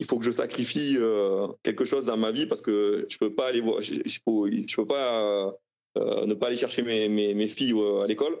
il 0.00 0.06
faut 0.06 0.18
que 0.18 0.24
je 0.24 0.30
sacrifie 0.30 0.96
euh, 0.98 1.46
quelque 1.62 1.84
chose 1.84 2.06
dans 2.06 2.16
ma 2.16 2.32
vie 2.32 2.46
parce 2.46 2.62
que 2.62 3.06
je 3.08 3.18
peux 3.18 3.34
pas 3.34 3.46
aller 3.48 3.60
voir, 3.60 3.82
je, 3.82 3.94
je 4.04 4.76
peux 4.76 4.86
pas 4.86 5.54
euh, 5.98 6.26
ne 6.26 6.34
pas 6.34 6.46
aller 6.46 6.56
chercher 6.56 6.82
mes, 6.82 7.08
mes, 7.08 7.48
filles 7.48 7.74
euh, 7.74 8.00
à 8.00 8.06
l'école 8.06 8.40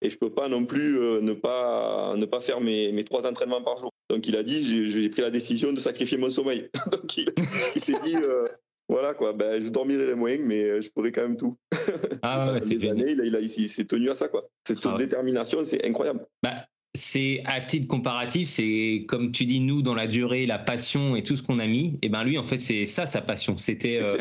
et 0.00 0.08
je 0.08 0.16
peux 0.16 0.32
pas 0.32 0.48
non 0.48 0.64
plus 0.64 0.98
ne 0.98 1.34
pas 1.34 2.14
ne 2.16 2.24
pas 2.24 2.40
faire 2.40 2.60
mes, 2.60 2.90
mes, 2.92 3.04
trois 3.04 3.26
entraînements 3.26 3.62
par 3.62 3.76
jour. 3.76 3.90
Donc 4.08 4.26
il 4.26 4.36
a 4.36 4.42
dit 4.42 4.90
j'ai 4.90 5.08
pris 5.10 5.22
la 5.22 5.30
décision 5.30 5.72
de 5.72 5.80
sacrifier 5.80 6.16
mon 6.16 6.30
sommeil. 6.30 6.70
Donc 6.90 7.16
il, 7.16 7.80
s'est 7.80 7.98
dit 8.02 8.16
voilà 8.88 9.12
quoi, 9.12 9.34
ben, 9.34 9.60
je 9.60 9.68
dormirai 9.68 10.14
moins 10.14 10.38
mais 10.38 10.80
je 10.80 10.90
pourrai 10.90 11.12
quand 11.12 11.22
même 11.22 11.36
tout. 11.36 11.56
Ah 12.22 12.54
ouais, 12.54 12.60
des 12.66 12.88
années, 12.88 13.10
il, 13.10 13.20
il, 13.20 13.34
il 13.58 13.68
s'est 13.68 13.84
tenu 13.84 14.08
à 14.08 14.14
ça 14.14 14.28
quoi. 14.28 14.48
Cette 14.66 14.84
ah 14.86 14.96
détermination, 14.96 15.64
c'est 15.64 15.86
incroyable. 15.86 16.26
Bah, 16.42 16.64
c'est 16.94 17.42
à 17.44 17.60
titre 17.60 17.88
comparatif, 17.88 18.48
c'est 18.48 19.04
comme 19.08 19.32
tu 19.32 19.46
dis 19.46 19.60
nous 19.60 19.82
dans 19.82 19.94
la 19.94 20.06
durée, 20.06 20.46
la 20.46 20.58
passion 20.58 21.16
et 21.16 21.22
tout 21.22 21.36
ce 21.36 21.42
qu'on 21.42 21.58
a 21.58 21.66
mis. 21.66 21.98
Et 22.02 22.08
ben 22.08 22.22
lui 22.24 22.38
en 22.38 22.44
fait 22.44 22.60
c'est 22.60 22.86
ça 22.86 23.06
sa 23.06 23.20
passion, 23.20 23.56
c'était 23.56 24.02
euh, 24.02 24.16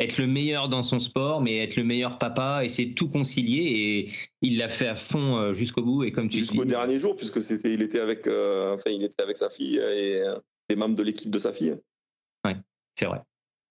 être 0.00 0.18
le 0.18 0.26
meilleur 0.26 0.68
dans 0.68 0.82
son 0.82 0.98
sport, 0.98 1.40
mais 1.40 1.58
être 1.58 1.76
le 1.76 1.84
meilleur 1.84 2.18
papa, 2.18 2.64
essayer 2.64 2.88
de 2.88 2.94
tout 2.94 3.08
concilier 3.08 3.62
et 3.62 4.10
il 4.42 4.58
l'a 4.58 4.68
fait 4.68 4.88
à 4.88 4.96
fond 4.96 5.36
euh, 5.36 5.52
jusqu'au 5.52 5.82
bout. 5.82 6.02
Et 6.02 6.10
comme 6.10 6.28
tu 6.28 6.38
jusqu'au 6.38 6.64
dernier 6.64 6.98
jour 6.98 7.14
puisque 7.14 7.40
c'était 7.40 7.72
il 7.72 7.82
était 7.82 8.00
avec 8.00 8.26
euh, 8.26 8.74
enfin 8.74 8.90
il 8.90 9.04
était 9.04 9.22
avec 9.22 9.36
sa 9.36 9.48
fille 9.48 9.78
et 9.78 10.20
des 10.68 10.76
membres 10.76 10.96
de 10.96 11.04
l'équipe 11.04 11.30
de 11.30 11.38
sa 11.38 11.52
fille. 11.52 11.76
Ouais, 12.44 12.56
c'est 12.98 13.06
vrai. 13.06 13.20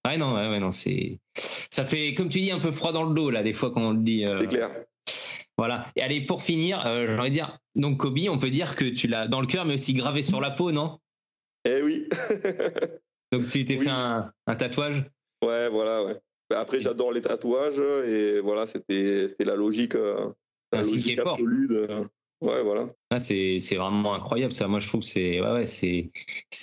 Ouais 0.07 0.17
non 0.17 0.33
ouais, 0.33 0.59
non 0.59 0.71
c'est 0.71 1.19
ça 1.33 1.85
fait 1.85 2.13
comme 2.13 2.29
tu 2.29 2.39
dis 2.39 2.51
un 2.51 2.59
peu 2.59 2.71
froid 2.71 2.93
dans 2.93 3.03
le 3.03 3.13
dos 3.13 3.29
là 3.31 3.43
des 3.43 3.53
fois 3.53 3.71
quand 3.71 3.81
on 3.81 3.91
le 3.91 4.01
dit. 4.01 4.23
C'est 4.39 4.47
clair. 4.47 4.71
Voilà. 5.57 5.85
Et 5.95 6.01
allez, 6.01 6.21
pour 6.21 6.43
finir, 6.43 6.85
euh, 6.85 7.05
j'ai 7.07 7.17
envie 7.17 7.29
de 7.29 7.35
dire, 7.35 7.59
donc 7.75 7.99
Kobe, 7.99 8.19
on 8.29 8.37
peut 8.37 8.51
dire 8.51 8.75
que 8.75 8.85
tu 8.85 9.07
l'as 9.07 9.27
dans 9.27 9.41
le 9.41 9.47
cœur, 9.47 9.65
mais 9.65 9.75
aussi 9.75 9.93
gravé 9.93 10.21
sur 10.21 10.41
la 10.41 10.51
peau, 10.51 10.71
non? 10.71 10.99
Eh 11.65 11.81
oui. 11.81 12.07
donc 13.31 13.49
tu 13.49 13.65
t'es 13.65 13.77
fait 13.77 13.89
un, 13.89 14.31
tatouage? 14.45 15.05
Ouais, 15.43 15.69
voilà, 15.69 16.03
ouais. 16.05 16.19
Ben, 16.49 16.57
après, 16.57 16.81
j'adore 16.81 17.11
les 17.11 17.21
tatouages 17.21 17.79
et 17.79 18.39
voilà, 18.41 18.67
c'était 18.67 19.27
la 19.39 19.55
logique, 19.55 19.95
euh, 19.95 20.29
la 20.71 20.83
logique 20.83 21.19
absolue 21.19 21.67
de... 21.67 22.05
Ouais, 22.41 22.61
voilà. 22.63 22.89
Ah, 23.09 23.19
c'est 23.19 23.59
vraiment 23.75 24.13
incroyable 24.13 24.53
ça. 24.53 24.67
Moi, 24.67 24.79
je 24.79 24.87
trouve 24.87 25.01
que 25.01 25.07
c'est 25.07 25.39
ouais, 25.41 25.51
ouais, 25.51 25.65
c'est 25.65 26.11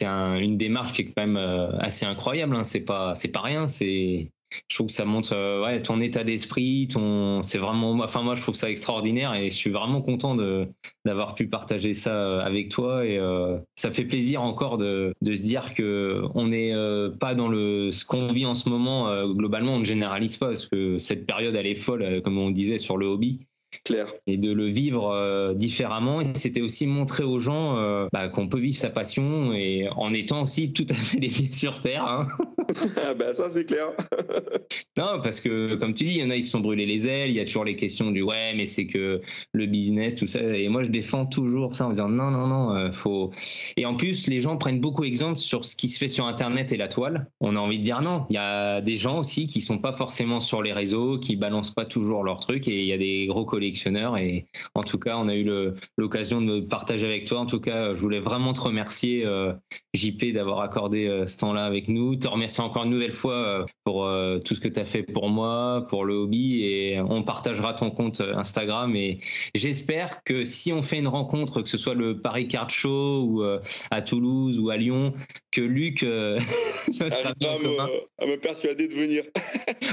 une 0.02 0.58
démarche 0.58 0.92
qui 0.92 1.02
est 1.02 1.04
quand 1.06 1.26
même 1.26 1.36
euh, 1.36 1.76
assez 1.78 2.04
incroyable. 2.04 2.54
Hein. 2.54 2.62
C'est 2.62 2.80
pas 2.80 3.14
c'est 3.14 3.28
pas 3.28 3.40
rien. 3.40 3.66
C'est 3.66 4.30
je 4.68 4.76
trouve 4.76 4.86
que 4.88 4.92
ça 4.92 5.04
montre 5.04 5.34
euh, 5.34 5.80
ton 5.80 6.00
état 6.00 6.24
d'esprit, 6.24 6.88
ton 6.92 7.42
c'est 7.42 7.58
vraiment 7.58 7.92
enfin 7.92 8.22
moi 8.22 8.34
je 8.34 8.42
trouve 8.42 8.54
ça 8.54 8.70
extraordinaire 8.70 9.34
et 9.34 9.50
je 9.50 9.54
suis 9.54 9.70
vraiment 9.70 10.02
content 10.02 10.34
de 10.34 10.68
d'avoir 11.04 11.34
pu 11.34 11.48
partager 11.48 11.94
ça 11.94 12.14
euh, 12.14 12.40
avec 12.40 12.68
toi 12.68 13.04
et 13.06 13.18
euh, 13.18 13.58
ça 13.74 13.90
fait 13.90 14.04
plaisir 14.04 14.42
encore 14.42 14.78
de, 14.78 15.14
de 15.22 15.34
se 15.34 15.42
dire 15.42 15.74
que 15.74 16.22
on 16.34 16.48
n'est 16.48 16.72
pas 17.18 17.34
dans 17.34 17.48
le 17.48 17.92
ce 17.92 18.04
qu'on 18.04 18.32
vit 18.32 18.46
en 18.46 18.54
ce 18.54 18.68
moment 18.68 19.24
globalement 19.34 19.74
on 19.74 19.80
ne 19.80 19.84
généralise 19.84 20.36
pas 20.36 20.46
parce 20.46 20.66
que 20.66 20.98
cette 20.98 21.26
période 21.26 21.54
elle 21.56 21.66
est 21.66 21.74
folle 21.74 22.22
comme 22.22 22.38
on 22.38 22.50
disait 22.50 22.78
sur 22.78 22.96
le 22.96 23.06
hobby 23.06 23.46
Claire. 23.84 24.12
Et 24.26 24.36
de 24.36 24.52
le 24.52 24.66
vivre 24.66 25.10
euh, 25.10 25.54
différemment. 25.54 26.20
Et 26.20 26.26
c'était 26.34 26.60
aussi 26.60 26.86
montrer 26.86 27.24
aux 27.24 27.38
gens 27.38 27.76
euh, 27.78 28.06
bah, 28.12 28.28
qu'on 28.28 28.48
peut 28.48 28.60
vivre 28.60 28.76
sa 28.76 28.90
passion 28.90 29.52
et 29.52 29.88
en 29.96 30.12
étant 30.12 30.42
aussi 30.42 30.72
tout 30.72 30.86
à 30.90 30.94
fait 30.94 31.18
les 31.20 31.28
pieds 31.28 31.52
sur 31.52 31.80
terre. 31.80 32.04
Hein. 32.06 32.28
ben 33.18 33.32
ça 33.32 33.50
c'est 33.50 33.64
clair. 33.64 33.92
non, 34.96 35.20
parce 35.22 35.40
que 35.40 35.74
comme 35.76 35.94
tu 35.94 36.04
dis, 36.04 36.16
il 36.16 36.22
y 36.22 36.24
en 36.24 36.30
a 36.30 36.36
ils 36.36 36.44
se 36.44 36.50
sont 36.50 36.60
brûlés 36.60 36.86
les 36.86 37.08
ailes. 37.08 37.30
Il 37.30 37.36
y 37.36 37.40
a 37.40 37.44
toujours 37.44 37.64
les 37.64 37.76
questions 37.76 38.10
du 38.10 38.22
ouais, 38.22 38.54
mais 38.54 38.66
c'est 38.66 38.86
que 38.86 39.20
le 39.52 39.66
business, 39.66 40.14
tout 40.14 40.26
ça. 40.26 40.40
Et 40.40 40.68
moi 40.68 40.82
je 40.82 40.90
défends 40.90 41.26
toujours 41.26 41.74
ça 41.74 41.86
en 41.86 41.90
disant 41.90 42.08
non, 42.08 42.30
non, 42.30 42.46
non, 42.46 42.76
euh, 42.76 42.92
faut. 42.92 43.32
Et 43.76 43.86
en 43.86 43.96
plus, 43.96 44.26
les 44.26 44.40
gens 44.40 44.56
prennent 44.56 44.80
beaucoup 44.80 45.04
exemple 45.04 45.38
sur 45.38 45.64
ce 45.64 45.76
qui 45.76 45.88
se 45.88 45.98
fait 45.98 46.08
sur 46.08 46.26
Internet 46.26 46.72
et 46.72 46.76
la 46.76 46.88
toile. 46.88 47.30
On 47.40 47.56
a 47.56 47.58
envie 47.58 47.78
de 47.78 47.84
dire 47.84 48.02
non. 48.02 48.26
Il 48.30 48.34
y 48.34 48.38
a 48.38 48.80
des 48.80 48.96
gens 48.96 49.18
aussi 49.18 49.46
qui 49.46 49.60
sont 49.60 49.78
pas 49.78 49.92
forcément 49.92 50.40
sur 50.40 50.62
les 50.62 50.72
réseaux, 50.72 51.18
qui 51.18 51.36
balancent 51.36 51.74
pas 51.74 51.84
toujours 51.84 52.22
leurs 52.22 52.40
trucs 52.40 52.68
et 52.68 52.80
il 52.80 52.86
y 52.86 52.92
a 52.92 52.98
des 52.98 53.26
gros 53.26 53.44
collègues 53.44 53.61
et 53.62 54.46
en 54.74 54.82
tout 54.82 54.98
cas, 54.98 55.16
on 55.18 55.28
a 55.28 55.34
eu 55.34 55.48
l'occasion 55.96 56.40
de 56.40 56.60
partager 56.60 57.06
avec 57.06 57.26
toi. 57.26 57.40
En 57.40 57.46
tout 57.46 57.60
cas, 57.60 57.94
je 57.94 58.00
voulais 58.00 58.20
vraiment 58.20 58.52
te 58.52 58.60
remercier, 58.60 59.24
euh, 59.24 59.52
JP, 59.94 60.32
d'avoir 60.32 60.60
accordé 60.60 61.06
euh, 61.06 61.26
ce 61.26 61.38
temps-là 61.38 61.64
avec 61.64 61.88
nous. 61.88 62.16
Te 62.16 62.28
remercier 62.28 62.62
encore 62.62 62.84
une 62.84 62.90
nouvelle 62.90 63.12
fois 63.12 63.34
euh, 63.34 63.64
pour 63.84 64.08
tout 64.44 64.54
ce 64.54 64.60
que 64.60 64.68
tu 64.68 64.78
as 64.78 64.84
fait 64.84 65.02
pour 65.02 65.28
moi, 65.28 65.86
pour 65.88 66.04
le 66.04 66.14
hobby. 66.14 66.62
Et 66.64 67.00
on 67.00 67.22
partagera 67.22 67.74
ton 67.74 67.90
compte 67.90 68.20
Instagram. 68.20 68.94
Et 68.96 69.20
j'espère 69.54 70.22
que 70.24 70.44
si 70.44 70.72
on 70.72 70.82
fait 70.82 70.98
une 70.98 71.08
rencontre, 71.08 71.62
que 71.62 71.68
ce 71.68 71.78
soit 71.78 71.94
le 71.94 72.20
Paris 72.20 72.48
Card 72.48 72.70
Show 72.70 73.24
ou 73.24 73.42
à 73.90 74.02
Toulouse 74.02 74.58
ou 74.58 74.70
à 74.70 74.76
Lyon, 74.76 75.14
que 75.50 75.60
Luc 75.60 76.02
arrive 77.00 77.10
à 78.18 78.26
me 78.26 78.36
persuader 78.36 78.88
de 78.88 78.94
venir. 78.94 79.24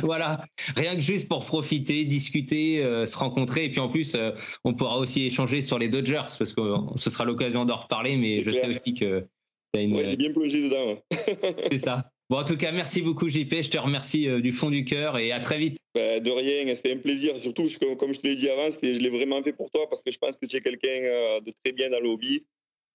voilà, 0.04 0.46
rien 0.76 0.96
que 0.96 1.02
juste 1.02 1.28
pour 1.28 1.46
profiter, 1.46 2.06
discuter, 2.06 2.84
se 3.06 3.18
rencontrer 3.18 3.59
et 3.66 3.70
puis 3.70 3.80
en 3.80 3.90
plus, 3.90 4.16
euh, 4.16 4.32
on 4.64 4.74
pourra 4.74 4.98
aussi 4.98 5.26
échanger 5.26 5.62
sur 5.62 5.80
les 5.80 5.90
Dodgers 5.90 6.26
parce 6.38 6.54
que 6.54 6.62
ce 6.96 7.10
sera 7.10 7.26
l'occasion 7.26 7.66
d'en 7.66 7.78
reparler. 7.78 8.18
Mais 8.18 8.44
je 8.44 8.52
sais 8.52 8.68
aussi 8.68 8.94
que 8.94 9.26
tu 9.74 9.80
as 9.80 9.84
une. 9.84 9.96
Ouais, 9.96 10.06
j'ai 10.06 10.18
bien 10.18 10.32
plongé 10.32 10.62
dedans. 10.62 11.02
C'est 11.72 11.80
ça. 11.80 12.12
Bon, 12.30 12.38
en 12.38 12.44
tout 12.44 12.58
cas, 12.58 12.72
merci 12.72 13.02
beaucoup, 13.02 13.28
JP. 13.28 13.62
Je 13.62 13.70
te 13.70 13.78
remercie 13.80 14.28
euh, 14.28 14.40
du 14.40 14.52
fond 14.52 14.70
du 14.70 14.86
cœur 14.86 15.18
et 15.18 15.32
à 15.32 15.40
très 15.40 15.58
vite. 15.58 15.78
Bah, 15.96 16.20
de 16.20 16.30
rien, 16.30 16.76
c'était 16.76 16.94
un 16.94 16.98
plaisir. 16.98 17.38
Surtout, 17.40 17.68
comme 17.98 18.14
je 18.14 18.20
te 18.20 18.28
l'ai 18.28 18.36
dit 18.36 18.50
avant, 18.50 18.70
je 18.70 18.88
l'ai 18.88 19.10
vraiment 19.10 19.42
fait 19.42 19.54
pour 19.54 19.72
toi 19.72 19.90
parce 19.90 20.04
que 20.04 20.12
je 20.12 20.20
pense 20.20 20.38
que 20.38 20.46
tu 20.46 20.58
es 20.58 20.62
quelqu'un 20.62 20.88
euh, 20.90 21.40
de 21.42 21.52
très 21.64 21.74
bien 21.74 21.90
dans 21.90 22.00
le 22.00 22.10
hobby 22.10 22.46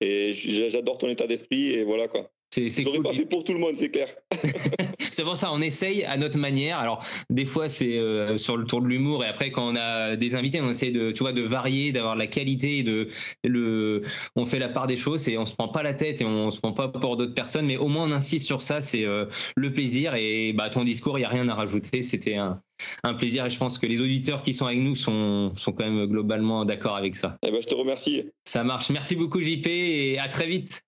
et 0.00 0.32
j'adore 0.34 0.98
ton 0.98 1.08
état 1.08 1.26
d'esprit 1.26 1.72
et 1.72 1.84
voilà 1.84 2.08
quoi. 2.08 2.30
C'est 2.54 2.84
cool. 2.84 3.02
pas 3.02 3.12
fait 3.12 3.26
pour 3.26 3.42
tout 3.42 3.52
le 3.52 3.58
monde, 3.58 3.74
c'est 3.76 3.90
clair. 3.90 4.08
c'est 5.10 5.24
pour 5.24 5.36
ça 5.36 5.50
on 5.52 5.60
essaye 5.60 6.04
à 6.04 6.16
notre 6.16 6.38
manière. 6.38 6.78
Alors 6.78 7.04
des 7.30 7.44
fois 7.44 7.68
c'est 7.68 7.98
euh, 7.98 8.38
sur 8.38 8.56
le 8.56 8.64
tour 8.64 8.80
de 8.80 8.86
l'humour 8.86 9.24
et 9.24 9.26
après 9.26 9.50
quand 9.50 9.72
on 9.72 9.76
a 9.76 10.16
des 10.16 10.34
invités, 10.34 10.60
on 10.60 10.70
essaie 10.70 10.90
de, 10.90 11.10
tu 11.10 11.20
vois, 11.20 11.32
de 11.32 11.42
varier, 11.42 11.90
d'avoir 11.92 12.14
de 12.14 12.20
la 12.20 12.26
qualité, 12.26 12.82
de 12.82 13.08
le, 13.42 14.02
on 14.36 14.46
fait 14.46 14.58
la 14.58 14.68
part 14.68 14.86
des 14.86 14.96
choses 14.96 15.28
et 15.28 15.36
on 15.36 15.46
se 15.46 15.54
prend 15.54 15.68
pas 15.68 15.82
la 15.82 15.94
tête 15.94 16.20
et 16.20 16.24
on 16.24 16.50
se 16.50 16.60
prend 16.60 16.72
pas 16.72 16.88
pour 16.88 17.16
d'autres 17.16 17.34
personnes, 17.34 17.66
mais 17.66 17.76
au 17.76 17.88
moins 17.88 18.04
on 18.04 18.12
insiste 18.12 18.46
sur 18.46 18.62
ça, 18.62 18.80
c'est 18.80 19.04
euh, 19.04 19.26
le 19.56 19.72
plaisir 19.72 20.14
et 20.14 20.52
bah 20.52 20.70
ton 20.70 20.84
discours, 20.84 21.18
il 21.18 21.22
y 21.22 21.24
a 21.24 21.28
rien 21.28 21.48
à 21.48 21.54
rajouter, 21.54 22.02
c'était 22.02 22.36
un, 22.36 22.60
un 23.02 23.14
plaisir 23.14 23.46
et 23.46 23.50
je 23.50 23.58
pense 23.58 23.78
que 23.78 23.86
les 23.86 24.00
auditeurs 24.00 24.42
qui 24.42 24.54
sont 24.54 24.66
avec 24.66 24.78
nous 24.78 24.94
sont, 24.94 25.52
sont 25.56 25.72
quand 25.72 25.84
même 25.84 26.06
globalement 26.06 26.64
d'accord 26.64 26.96
avec 26.96 27.16
ça. 27.16 27.36
Eh 27.42 27.50
ben, 27.50 27.60
je 27.60 27.66
te 27.66 27.74
remercie. 27.74 28.30
Ça 28.44 28.64
marche. 28.64 28.90
Merci 28.90 29.16
beaucoup 29.16 29.40
JP 29.40 29.66
et 29.66 30.18
à 30.18 30.28
très 30.28 30.46
vite. 30.46 30.82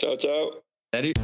Ciao, 0.00 0.16
ciao. 0.16 0.69
Salut. 0.92 1.14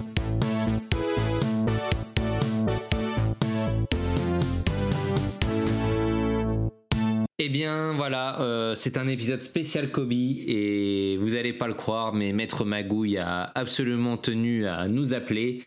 Eh 7.39 7.49
bien 7.51 7.93
voilà, 7.93 8.41
euh, 8.41 8.75
c'est 8.75 8.97
un 8.97 9.07
épisode 9.09 9.43
spécial 9.43 9.91
Kobe 9.91 10.13
et 10.13 11.17
vous 11.21 11.35
allez 11.35 11.53
pas 11.53 11.69
le 11.69 11.75
croire, 11.75 12.13
mais 12.15 12.33
Maître 12.33 12.65
Magouille 12.65 13.19
a 13.19 13.53
absolument 13.55 14.17
tenu 14.17 14.67
à 14.67 14.89
nous 14.89 15.13
appeler. 15.13 15.63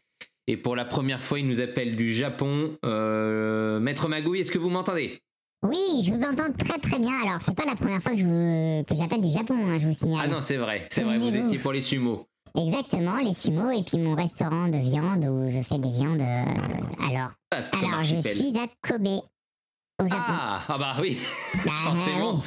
Et 0.48 0.58
pour 0.58 0.76
la 0.76 0.84
première 0.84 1.22
fois, 1.22 1.38
il 1.40 1.48
nous 1.48 1.62
appelle 1.62 1.96
du 1.96 2.12
Japon. 2.14 2.76
Euh, 2.84 3.80
Maître 3.80 4.08
Magouille, 4.10 4.40
est-ce 4.40 4.52
que 4.52 4.58
vous 4.58 4.70
m'entendez? 4.72 5.20
Oui, 5.62 6.04
je 6.04 6.12
vous 6.12 6.24
entends 6.24 6.52
très 6.52 6.80
très 6.80 6.98
bien. 6.98 7.14
Alors, 7.24 7.40
c'est 7.46 7.56
pas 7.56 7.66
la 7.66 7.76
première 7.76 8.02
fois 8.02 8.14
que, 8.14 8.18
je 8.18 8.24
vous- 8.24 8.84
que 8.86 8.96
j'appelle 8.96 9.22
du 9.22 9.32
Japon, 9.32 9.56
hein, 9.68 9.78
je 9.78 9.88
vous 9.88 9.94
signale. 9.94 10.22
Ah 10.24 10.28
non, 10.28 10.42
c'est 10.42 10.58
vrai, 10.58 10.88
c'est 10.90 11.04
vrai, 11.04 11.20
vous 11.20 11.36
étiez 11.36 11.60
pour 11.60 11.72
les 11.72 11.82
sumo. 11.82 12.26
Exactement, 12.56 13.18
les 13.18 13.34
sumo 13.34 13.70
et 13.72 13.84
puis 13.84 13.98
mon 14.00 14.16
restaurant 14.16 14.68
de 14.68 14.78
viande 14.78 15.26
où 15.26 15.50
je 15.50 15.62
fais 15.62 15.78
des 15.80 15.92
viandes. 15.92 16.22
euh, 16.22 16.46
alors, 17.08 17.32
Ah, 17.52 17.60
alors 17.84 18.04
je 18.04 18.22
suis 18.22 18.58
à 18.58 18.68
Kobe, 18.82 19.08
au 20.02 20.04
Japon. 20.04 20.16
Ah, 20.28 20.64
ah 20.68 20.78
bah 20.78 20.96
oui, 21.02 21.18
Bah, 21.66 21.72
forcément. 21.84 22.44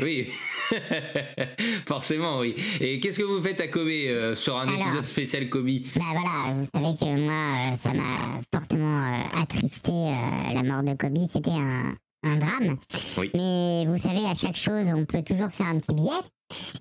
oui. 0.00 0.28
Forcément, 1.86 2.40
oui. 2.40 2.54
Et 2.80 3.00
qu'est-ce 3.00 3.18
que 3.18 3.24
vous 3.24 3.40
faites 3.40 3.60
à 3.62 3.68
Kobe 3.68 3.88
euh, 3.88 4.34
sur 4.34 4.56
un 4.58 4.68
Alors. 4.68 4.80
épisode 4.86 5.04
spécial 5.06 5.48
Kobe? 5.48 5.68
Bah 5.96 6.02
voilà, 6.12 6.52
vous 6.54 6.68
savez 6.74 6.94
que 6.94 7.24
moi, 7.24 7.72
euh, 7.72 7.76
ça 7.78 7.92
m'a 7.94 8.40
fortement 8.52 9.22
attristé 9.40 9.92
la 9.92 10.62
mort 10.62 10.82
de 10.82 10.92
Kobe. 10.94 11.16
C'était 11.30 11.52
un, 11.52 11.94
un 12.22 12.36
drame. 12.36 12.76
Oui. 13.16 13.30
Mais 13.34 13.84
vous 13.86 13.98
savez, 13.98 14.24
à 14.26 14.34
chaque 14.34 14.56
chose, 14.56 14.86
on 14.94 15.04
peut 15.04 15.22
toujours 15.22 15.50
faire 15.50 15.66
un 15.66 15.78
petit 15.78 15.94
billet. 15.94 16.10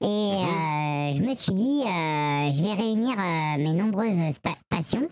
Et 0.02 0.06
euh, 0.06 1.14
je 1.14 1.22
me 1.22 1.36
suis 1.36 1.54
dit, 1.54 1.82
euh, 1.84 2.52
je 2.52 2.64
vais 2.64 2.74
réunir 2.74 3.12
euh, 3.20 3.58
mes 3.62 3.74
nombreuses 3.74 4.38
passions, 4.70 5.10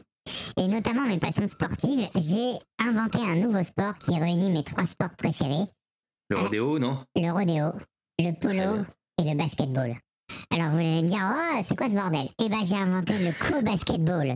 et 0.58 0.68
notamment 0.68 1.06
mes 1.06 1.20
passions 1.20 1.48
sportives. 1.48 2.08
J'ai 2.16 2.54
inventé 2.80 3.20
un 3.20 3.36
nouveau 3.36 3.64
sport 3.64 3.98
qui 4.00 4.18
réunit 4.18 4.50
mes 4.52 4.64
trois 4.64 4.86
sports 4.86 5.16
préférés 5.18 5.66
Le 6.30 6.38
rodéo, 6.38 6.80
non? 6.80 6.98
le 7.16 7.32
rodéo, 7.32 7.72
le 8.20 8.32
polo 8.32 8.86
et 9.20 9.30
le 9.30 9.36
basketball. 9.38 9.96
Alors 10.52 10.72
vous 10.72 10.78
allez 10.78 11.02
me 11.04 11.08
dire, 11.08 11.20
oh, 11.24 11.64
c'est 11.68 11.76
quoi 11.78 11.88
ce 11.88 11.94
bordel? 11.94 12.28
Eh 12.40 12.50
ben 12.50 12.64
j'ai 12.64 12.76
inventé 12.76 13.14
le 13.20 13.32
co-basketball. 13.32 14.36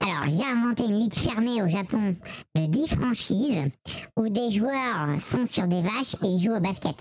Alors 0.00 0.28
j'ai 0.28 0.44
inventé 0.44 0.84
une 0.84 0.98
ligue 1.00 1.14
fermée 1.14 1.62
au 1.62 1.68
Japon 1.68 2.16
de 2.54 2.66
10 2.66 2.88
franchises 2.88 3.70
où 4.16 4.28
des 4.28 4.50
joueurs 4.50 5.20
sont 5.20 5.46
sur 5.46 5.66
des 5.66 5.82
vaches 5.82 6.14
et 6.22 6.26
ils 6.26 6.42
jouent 6.42 6.56
au 6.56 6.60
basket. 6.60 6.96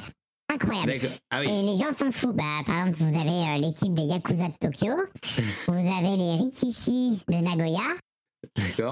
Incroyable. 0.53 1.09
Ah 1.31 1.39
oui. 1.39 1.47
Et 1.49 1.63
les 1.63 1.77
gens 1.77 1.93
sont 1.97 2.11
fous. 2.11 2.33
Bah, 2.33 2.43
par 2.65 2.77
exemple, 2.87 2.97
vous 2.99 3.19
avez 3.19 3.29
euh, 3.29 3.57
l'équipe 3.57 3.93
des 3.93 4.03
Yakuza 4.03 4.49
de 4.49 4.53
Tokyo, 4.59 4.93
vous 5.67 5.73
avez 5.73 6.15
les 6.17 6.35
Rikishi 6.35 7.21
de 7.27 7.37
Nagoya, 7.37 7.81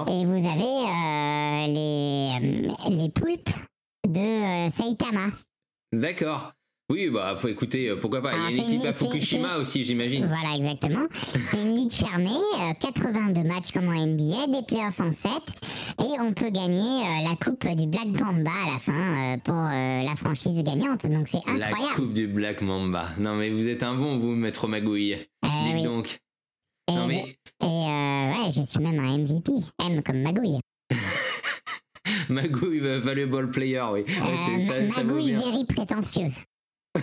et 0.08 0.24
vous 0.24 0.48
avez 0.48 0.74
euh, 0.88 1.66
les, 1.68 2.38
euh, 2.40 2.90
les 2.90 3.10
poulpes 3.10 3.50
de 4.08 4.18
euh, 4.66 4.70
Saitama. 4.70 5.28
D'accord. 5.92 6.52
Oui, 6.92 7.08
bah 7.08 7.34
faut 7.38 7.48
écouter, 7.48 7.88
euh, 7.88 7.96
pourquoi 7.96 8.20
pas. 8.20 8.32
Il 8.32 8.38
y 8.38 8.40
a 8.40 8.44
Ah, 8.46 8.50
une 8.50 8.74
équipe 8.74 8.86
à 8.86 8.92
Fukushima 8.92 9.56
aussi, 9.56 9.82
j'imagine. 9.82 10.26
Voilà, 10.26 10.56
exactement. 10.56 11.06
C'est 11.14 11.62
une 11.62 11.74
ligue 11.74 11.90
fermée, 11.92 12.28
euh, 12.30 12.72
82 12.80 13.42
matchs 13.44 13.72
comme 13.72 13.88
en 13.88 13.94
NBA, 13.94 14.48
des 14.48 14.62
playoffs 14.66 15.00
en 15.00 15.10
7, 15.10 15.30
et 16.00 16.20
on 16.20 16.34
peut 16.34 16.50
gagner 16.50 17.00
euh, 17.02 17.28
la 17.30 17.34
coupe 17.42 17.66
du 17.74 17.86
Black 17.86 18.08
Mamba 18.08 18.50
à 18.68 18.72
la 18.74 18.78
fin 18.78 18.92
euh, 19.34 19.36
pour 19.38 19.54
euh, 19.54 20.02
la 20.02 20.14
franchise 20.16 20.62
gagnante. 20.62 21.06
Donc 21.06 21.28
c'est 21.28 21.38
La 21.58 21.68
incroyable. 21.68 21.94
coupe 21.96 22.12
du 22.12 22.26
Black 22.26 22.60
Mamba. 22.60 23.08
Non 23.18 23.36
mais 23.36 23.48
vous 23.48 23.66
êtes 23.68 23.82
un 23.82 23.94
bon, 23.94 24.18
vous, 24.18 24.34
Maître 24.34 24.68
Magouille. 24.68 25.14
Euh, 25.14 25.48
Dites 25.64 25.74
oui. 25.76 25.84
donc. 25.84 26.18
Et, 26.88 26.94
Non 26.94 27.06
mais 27.06 27.38
et, 27.62 27.64
euh, 27.64 28.32
ouais, 28.44 28.50
je 28.54 28.62
suis 28.64 28.80
même 28.80 28.98
un 28.98 29.16
MVP. 29.18 29.52
M 29.82 30.02
comme 30.02 30.20
Magouille. 30.20 30.58
Magouille, 32.28 32.80
euh, 32.82 33.00
volleyball 33.00 33.50
player, 33.50 33.82
oui. 33.92 34.04
Euh, 34.08 34.60
ça, 34.60 34.90
ça 34.90 35.04
Magouille 35.04 35.32
bien. 35.32 35.40
very 35.40 35.64
prétentieux. 35.64 36.30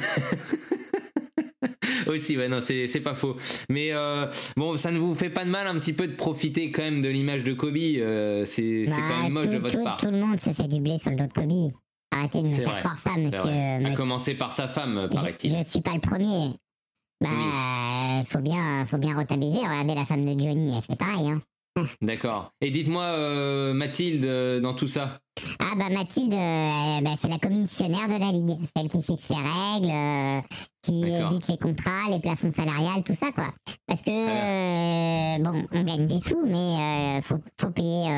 Aussi, 2.08 2.38
ouais, 2.38 2.48
non, 2.48 2.60
c'est 2.60 2.88
c'est 2.88 3.02
pas 3.02 3.14
faux. 3.14 3.36
Mais 3.70 3.90
euh, 3.92 4.26
bon, 4.58 4.76
ça 4.78 4.92
ne 4.92 4.98
vous 5.00 5.14
fait 5.14 5.30
pas 5.30 5.46
de 5.46 5.50
mal 5.50 5.68
un 5.68 5.76
petit 5.80 5.94
peu 5.94 6.08
de 6.08 6.16
profiter 6.16 6.72
quand 6.72 6.82
même 6.82 7.02
de 7.02 7.10
l'image 7.10 7.44
de 7.44 7.54
Kobe. 7.54 7.76
euh, 7.78 8.46
c'est 8.46 8.86
Bah, 8.88 8.96
quand 9.08 9.24
même 9.24 9.34
moche 9.34 9.46
tout, 9.46 9.52
de 9.54 9.58
votre 9.58 9.78
tout- 9.78 9.84
part. 9.84 9.98
tout 9.98 10.10
le 10.12 10.18
monde 10.18 10.40
se 10.40 10.52
fait 10.52 10.68
du 10.68 10.80
blé 10.82 10.98
sur 11.00 11.12
le 11.12 11.18
dos 11.18 11.28
de 11.28 11.34
Kobe. 11.34 11.72
Arrêtez 12.12 12.42
de 12.42 12.48
me 12.48 12.54
faire 12.54 12.80
croire 12.80 12.98
ça, 12.98 13.12
monsieur. 13.18 13.40
À 13.40 13.80
monsieur- 13.80 13.96
commencer 13.96 14.34
par 14.36 14.54
sa 14.54 14.68
femme, 14.68 15.10
paraît-il. 15.14 15.56
je 15.58 15.64
suis 15.70 15.82
pas 15.82 15.94
le 15.94 16.00
premier. 16.02 16.54
Bah, 17.22 18.24
faut 18.28 18.40
bien, 18.40 18.86
faut 18.86 18.98
bien 18.98 19.14
rentabiliser. 19.16 19.60
Regardez 19.60 19.94
la 19.96 20.06
femme 20.06 20.24
de 20.24 20.40
Johnny, 20.40 20.74
elle 20.76 20.82
fait 20.82 20.96
pareil. 20.96 21.30
Hein. 21.30 21.42
D'accord. 22.02 22.52
Et 22.62 22.72
dites-moi, 22.72 23.04
euh, 23.04 23.74
Mathilde, 23.74 24.26
euh, 24.26 24.60
dans 24.60 24.74
tout 24.74 24.88
ça. 24.88 25.20
Ah 25.60 25.74
bah 25.78 25.90
Mathilde, 25.90 26.34
euh, 26.34 27.02
bah, 27.02 27.16
c'est 27.22 27.30
la 27.30 27.40
commissionnaire 27.40 28.08
de 28.08 28.20
la 28.20 28.32
ligue, 28.32 28.60
celle 28.76 28.90
qui 28.90 29.04
fixe 29.04 29.30
les 29.30 29.36
règles, 29.36 30.44
qui 30.82 31.02
D'accord. 31.02 31.32
édite 31.32 31.48
les 31.48 31.58
contrats, 31.58 32.10
les 32.10 32.20
plafonds 32.20 32.52
salariales, 32.52 33.04
tout 33.06 33.16
ça 33.16 33.32
quoi. 33.32 33.54
Parce 33.88 34.02
que 34.02 35.42
bon, 35.42 35.66
on 35.72 35.84
gagne 35.84 36.08
des 36.08 36.20
sous, 36.22 36.46
mais 36.46 37.22
faut, 37.22 37.40
faut 37.60 37.72
payer 37.72 38.10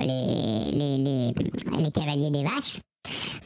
les, 0.00 0.70
les, 0.72 0.98
les, 0.98 1.82
les 1.82 1.90
cavaliers 1.90 2.30
des 2.30 2.44
vaches. 2.44 2.80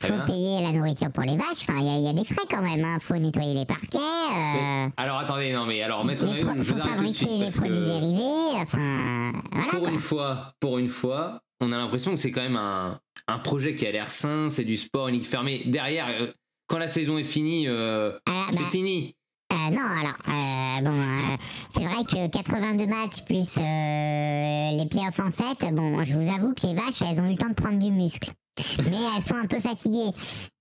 Faut 0.00 0.08
bien. 0.14 0.24
payer 0.26 0.62
la 0.62 0.72
nourriture 0.72 1.10
pour 1.10 1.22
les 1.24 1.36
vaches. 1.36 1.62
Enfin, 1.68 1.76
il 1.78 1.84
y, 1.86 1.90
a- 1.90 1.96
il 1.98 2.04
y 2.04 2.08
a 2.08 2.12
des 2.12 2.24
frais 2.24 2.44
quand 2.50 2.62
même. 2.62 2.84
Hein. 2.84 2.98
Faut 3.00 3.14
nettoyer 3.16 3.54
les 3.54 3.66
parquets. 3.66 3.98
Euh, 3.98 4.88
Alors 4.96 5.18
attendez, 5.18 5.52
non 5.52 5.66
mais 5.66 5.82
alors, 5.82 6.04
Maître 6.04 6.24
les 6.24 6.44
pro- 6.44 6.54
faut 6.62 6.74
fabriquer 6.76 7.26
les 7.26 7.44
parce 7.44 7.56
produits 7.56 7.74
que 7.78 7.84
dérivés. 7.84 8.60
Enfin, 8.62 9.32
voilà. 9.52 9.68
pour 9.70 9.80
quoi. 9.80 9.90
une 9.90 9.98
fois, 9.98 10.54
pour 10.60 10.78
une 10.78 10.88
fois, 10.88 11.42
on 11.60 11.72
a 11.72 11.76
l'impression 11.78 12.12
que 12.12 12.16
c'est 12.18 12.30
quand 12.30 12.42
même 12.42 12.56
un, 12.56 12.98
un 13.28 13.38
projet 13.38 13.74
qui 13.74 13.86
a 13.86 13.92
l'air 13.92 14.10
sain, 14.10 14.48
c'est 14.48 14.64
du 14.64 14.76
sport, 14.76 15.08
une 15.08 15.14
ligue 15.16 15.24
fermée. 15.24 15.62
Derrière, 15.66 16.06
euh, 16.08 16.28
quand 16.66 16.78
la 16.78 16.88
saison 16.88 17.18
est 17.18 17.22
finie, 17.24 17.66
euh, 17.68 18.12
Ah, 18.26 18.46
c'est 18.52 18.60
bah, 18.62 18.68
fini. 18.70 19.16
Euh, 19.52 19.70
non, 19.70 19.82
alors, 19.82 20.16
euh, 20.28 20.80
bon, 20.82 21.00
euh, 21.00 21.36
c'est 21.74 21.80
vrai 21.84 22.04
que 22.04 22.28
82 22.28 22.86
matchs 22.86 23.22
plus 23.26 23.48
euh, 23.58 24.70
les 24.78 24.86
playoffs 24.88 25.18
en 25.18 25.30
7, 25.30 25.74
bon, 25.74 26.04
je 26.04 26.16
vous 26.16 26.28
avoue 26.32 26.54
que 26.54 26.66
les 26.68 26.74
vaches, 26.74 27.02
elles 27.02 27.20
ont 27.20 27.26
eu 27.26 27.32
le 27.32 27.36
temps 27.36 27.48
de 27.48 27.54
prendre 27.54 27.78
du 27.78 27.90
muscle. 27.90 28.30
Mais 28.78 28.96
elles 29.16 29.24
sont 29.24 29.34
un 29.36 29.46
peu 29.46 29.58
fatiguées. 29.60 30.10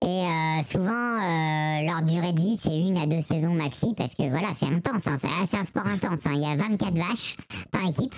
Et 0.02 0.24
souvent, 0.64 1.18
leur 1.84 2.02
durée 2.02 2.32
de 2.32 2.40
vie, 2.40 2.58
c'est 2.62 2.74
une 2.76 2.96
à 2.98 3.06
deux 3.06 3.20
saisons 3.20 3.52
maxi, 3.52 3.94
parce 3.96 4.14
que 4.14 4.28
voilà, 4.30 4.48
c'est 4.58 4.66
intense, 4.66 5.06
hein, 5.06 5.18
c'est 5.50 5.56
un 5.58 5.64
sport 5.66 5.86
intense. 5.86 6.20
hein. 6.24 6.30
Il 6.34 6.40
y 6.40 6.46
a 6.46 6.56
24 6.56 6.94
vaches 6.96 7.36
par 7.70 7.86
équipe, 7.86 8.14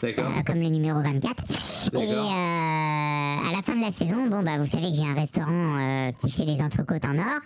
comme 0.46 0.60
le 0.60 0.68
numéro 0.68 1.00
24. 1.02 1.44
Et 1.94 2.12
à 2.12 3.50
la 3.52 3.62
fin 3.62 3.74
de 3.74 3.80
la 3.84 3.90
saison, 3.92 4.28
bon, 4.28 4.42
bah, 4.42 4.58
vous 4.58 4.66
savez 4.66 4.90
que 4.90 4.96
j'ai 4.96 5.04
un 5.04 5.14
restaurant 5.14 6.12
qui 6.12 6.30
fait 6.30 6.44
des 6.44 6.62
entrecôtes 6.62 7.04
en 7.04 7.18
or. 7.18 7.40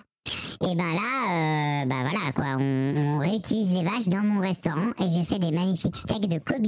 Et 0.62 0.74
ben 0.74 0.92
là, 0.94 1.82
euh, 1.82 1.86
bah 1.86 1.96
voilà 2.02 2.32
quoi, 2.34 2.56
on, 2.58 2.96
on 2.96 3.18
réutilise 3.18 3.72
les 3.74 3.82
vaches 3.84 4.08
dans 4.08 4.22
mon 4.22 4.40
restaurant 4.40 4.90
et 5.00 5.04
je 5.18 5.22
fais 5.24 5.38
des 5.38 5.50
magnifiques 5.52 5.96
steaks 5.96 6.28
de 6.28 6.38
Kobe. 6.38 6.66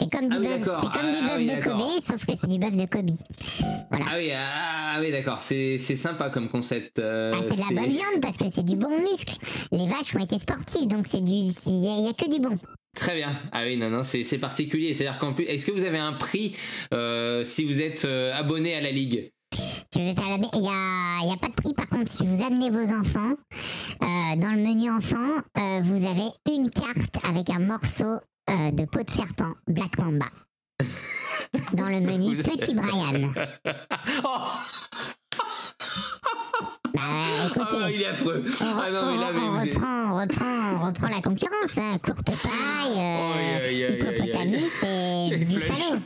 C'est 0.00 0.08
comme 0.12 0.28
du 0.28 0.36
Ah 0.36 0.38
oui, 0.40 0.46
bœuf, 0.46 0.58
d'accord. 0.60 0.80
c'est 0.92 1.00
comme 1.00 1.10
du 1.10 1.18
Ah 1.20 1.26
bœuf 1.26 1.36
oui, 1.38 1.46
de. 1.46 1.62
Kobe, 1.62 2.02
sauf 2.06 2.24
que 2.26 2.32
c'est 2.40 2.46
du 2.48 2.58
bœuf 2.58 2.76
de 2.76 2.86
Kobe. 2.86 3.10
Voilà. 3.90 4.04
Ah 4.10 4.14
oui, 4.16 4.30
ah, 4.32 4.92
ah 4.94 5.00
oui, 5.00 5.10
d'accord, 5.10 5.40
c'est 5.40 5.78
sympa 5.78 6.30
comme 6.30 6.48
concept. 6.48 6.98
euh, 7.00 7.32
Ah, 7.34 7.38
c'est 7.48 7.56
de 7.56 7.74
la 7.74 7.80
bonne 7.82 7.90
viande 7.92 8.20
parce 8.22 8.36
que 8.36 8.44
c'est 8.54 8.64
du 8.64 8.76
bon 8.76 9.00
muscle. 9.00 9.36
Les 9.72 9.88
vaches 9.88 10.14
ont 10.14 10.20
été 10.22 10.38
sportives, 10.38 10.86
donc 10.86 11.06
c'est 11.10 11.22
du, 11.22 11.32
il 11.32 11.50
y, 11.84 11.88
a- 11.88 11.96
il 11.98 12.04
y 12.06 12.08
a 12.08 12.12
que 12.12 12.32
du 12.32 12.40
bon. 12.40 12.56
Très 12.96 13.16
bien. 13.16 13.32
Ah 13.52 13.62
oui, 13.64 13.76
non, 13.76 13.90
non, 13.90 14.02
c'est 14.02 14.24
c'est 14.24 14.38
particulier. 14.38 14.94
C'est-à-dire 14.94 15.18
qu'en 15.18 15.32
plus, 15.32 15.44
est-ce 15.44 15.66
que 15.66 15.72
vous 15.72 15.84
avez 15.84 15.98
un 15.98 16.12
prix 16.14 16.54
euh, 16.94 17.44
si 17.44 17.64
vous 17.64 17.80
êtes 17.80 18.04
euh, 18.04 18.32
abonné 18.34 18.74
à 18.74 18.80
la 18.80 18.90
ligue? 18.90 19.30
Si 19.98 20.04
vous 20.04 20.10
êtes 20.10 20.18
à 20.20 20.28
la, 20.28 20.36
il 20.36 20.62
y 20.62 20.68
a, 20.68 21.24
il 21.24 21.28
y 21.28 21.32
a 21.32 21.36
pas 21.36 21.48
de 21.48 21.54
prix. 21.54 21.74
Par 21.74 21.88
contre, 21.88 22.08
si 22.12 22.24
vous 22.24 22.40
amenez 22.40 22.70
vos 22.70 22.86
enfants 22.94 23.32
euh, 23.32 24.36
dans 24.36 24.52
le 24.52 24.58
menu 24.62 24.88
enfant, 24.92 25.16
euh, 25.58 25.80
vous 25.82 26.06
avez 26.06 26.28
une 26.54 26.70
carte 26.70 27.16
avec 27.28 27.50
un 27.50 27.58
morceau 27.58 28.20
euh, 28.48 28.70
de 28.70 28.84
peau 28.84 29.02
de 29.02 29.10
serpent 29.10 29.54
Black 29.66 29.98
Mamba. 29.98 30.26
Dans 31.72 31.88
le 31.88 32.00
menu 32.00 32.36
Petit 32.44 32.74
Brian. 32.76 33.32
Oh, 34.22 34.38
Bah, 36.94 37.00
ah 37.02 37.48
non, 37.58 37.88
il 37.88 38.02
est 38.02 38.06
affreux. 38.06 38.44
on, 38.46 38.64
Ah 38.64 38.90
non, 38.92 39.18
là, 39.18 39.30
on- 39.34 39.60
reprend, 39.60 40.12
on 40.12 40.20
reprend, 40.20 40.76
on 40.80 40.86
reprend 40.86 41.08
la 41.08 41.20
concurrence. 41.22 41.76
hein. 41.76 41.98
Courte 42.04 42.24
paille, 42.24 42.96
euh, 42.98 43.58
aïe, 43.58 43.64
aïe, 43.66 43.84
aïe. 43.84 43.92
hippopotamus 43.94 44.84
Et 44.84 45.44
buffalo. 45.44 46.00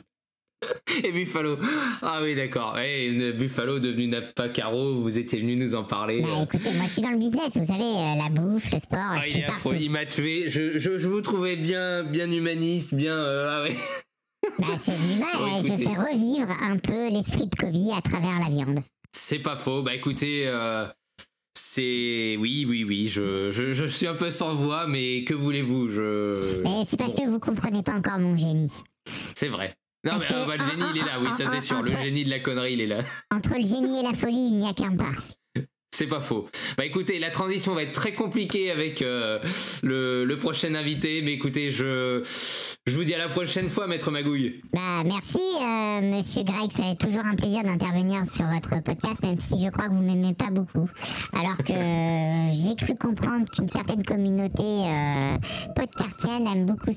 Et 1.04 1.10
Buffalo. 1.12 1.58
Ah 2.02 2.20
oui, 2.22 2.34
d'accord. 2.34 2.78
Et 2.78 3.32
Buffalo 3.32 3.78
devenu 3.78 4.06
Napa 4.08 4.48
Caro, 4.48 4.94
vous 4.94 5.18
étiez 5.18 5.40
venu 5.40 5.56
nous 5.56 5.74
en 5.74 5.84
parler. 5.84 6.20
Bah 6.22 6.28
écoutez, 6.44 6.72
moi 6.72 6.84
je 6.86 6.92
suis 6.92 7.02
dans 7.02 7.10
le 7.10 7.18
business, 7.18 7.50
vous 7.54 7.66
savez, 7.66 7.82
euh, 7.82 8.14
la 8.16 8.28
bouffe, 8.30 8.70
le 8.72 8.78
sport, 8.78 8.98
Ah, 9.00 9.20
je 9.22 9.28
il, 9.28 9.32
suis 9.32 9.42
a- 9.42 9.46
partout. 9.46 9.72
il 9.78 9.90
m'a 9.90 10.06
tué. 10.06 10.48
Je, 10.50 10.78
je, 10.78 10.98
je 10.98 11.08
vous 11.08 11.20
trouvais 11.20 11.56
bien, 11.56 12.04
bien 12.04 12.30
humaniste, 12.30 12.94
bien. 12.94 13.14
euh, 13.14 13.48
ah 13.50 13.62
ouais. 13.62 13.76
Bah 14.58 14.76
c'est 14.82 14.92
humain, 14.92 15.26
Bon, 15.38 15.58
euh, 15.58 15.62
je 15.62 15.82
fais 15.84 15.94
revivre 15.96 16.50
un 16.62 16.76
peu 16.76 17.08
l'esprit 17.10 17.46
de 17.46 17.54
Kobe 17.54 17.96
à 17.96 18.00
travers 18.02 18.38
la 18.40 18.48
viande. 18.50 18.80
C'est 19.12 19.38
pas 19.38 19.56
faux. 19.56 19.82
Bah 19.82 19.94
écoutez, 19.94 20.44
euh, 20.46 20.84
c'est. 21.54 22.36
Oui, 22.38 22.66
oui, 22.68 22.84
oui. 22.84 23.06
Je, 23.06 23.50
je, 23.52 23.72
je 23.72 23.84
suis 23.86 24.06
un 24.06 24.14
peu 24.14 24.30
sans 24.30 24.54
voix, 24.54 24.86
mais 24.86 25.22
que 25.24 25.34
voulez-vous? 25.34 25.88
Je. 25.88 26.62
Mais 26.64 26.84
c'est 26.88 26.96
parce 26.96 27.14
que 27.14 27.28
vous 27.28 27.38
comprenez 27.38 27.82
pas 27.82 27.92
encore 27.94 28.18
mon 28.18 28.36
génie. 28.36 28.72
C'est 29.34 29.48
vrai. 29.48 29.74
Non, 30.04 30.18
mais 30.18 30.34
euh, 30.34 30.46
bah, 30.46 30.56
le 30.56 30.64
génie, 30.64 30.84
il 30.94 31.00
est 31.00 31.04
là. 31.04 31.20
Oui, 31.20 31.28
ça 31.32 31.46
c'est 31.46 31.60
sûr. 31.60 31.82
Le 31.82 31.96
génie 31.96 32.24
de 32.24 32.30
la 32.30 32.40
connerie, 32.40 32.72
il 32.72 32.80
est 32.80 32.86
là. 32.86 33.02
Entre 33.30 33.56
le 33.56 33.64
génie 33.64 34.00
et 34.00 34.02
la 34.02 34.14
folie, 34.14 34.48
il 34.50 34.58
n'y 34.58 34.68
a 34.68 34.72
qu'un 34.72 34.96
pas. 34.96 35.12
C'est 35.94 36.06
pas 36.06 36.20
faux. 36.20 36.48
Bah 36.78 36.86
écoutez, 36.86 37.18
la 37.18 37.28
transition 37.28 37.74
va 37.74 37.82
être 37.82 37.92
très 37.92 38.14
compliquée 38.14 38.70
avec 38.70 39.02
euh, 39.02 39.38
le, 39.82 40.34
prochain 40.36 40.74
invité, 40.74 41.20
mais 41.20 41.34
écoutez, 41.34 41.70
je, 41.70 42.22
je 42.86 42.96
vous 42.96 43.04
dis 43.04 43.12
à 43.12 43.18
la 43.18 43.28
prochaine 43.28 43.68
fois, 43.68 43.86
maître 43.86 44.10
Magouille. 44.10 44.62
Bah 44.72 45.04
merci, 45.04 45.38
euh, 45.60 46.00
monsieur 46.00 46.44
Greg, 46.44 46.70
c'est 46.74 46.96
toujours 46.98 47.26
un 47.26 47.34
plaisir 47.34 47.62
d'intervenir 47.62 48.24
sur 48.24 48.46
votre 48.46 48.82
podcast, 48.82 49.22
même 49.22 49.38
si 49.38 49.62
je 49.62 49.70
crois 49.70 49.88
que 49.88 49.92
vous 49.92 50.02
m'aimez 50.02 50.32
pas 50.32 50.48
beaucoup. 50.50 50.88
Alors 51.34 51.58
que 51.58 51.72
euh, 51.72 52.50
j'ai 52.52 52.74
cru 52.74 52.94
comprendre 52.96 53.44
qu'une 53.54 53.68
certaine 53.68 54.02
communauté 54.02 54.62
euh, 54.62 55.36
podcastienne 55.76 56.46
aime 56.46 56.64
beaucoup 56.64 56.90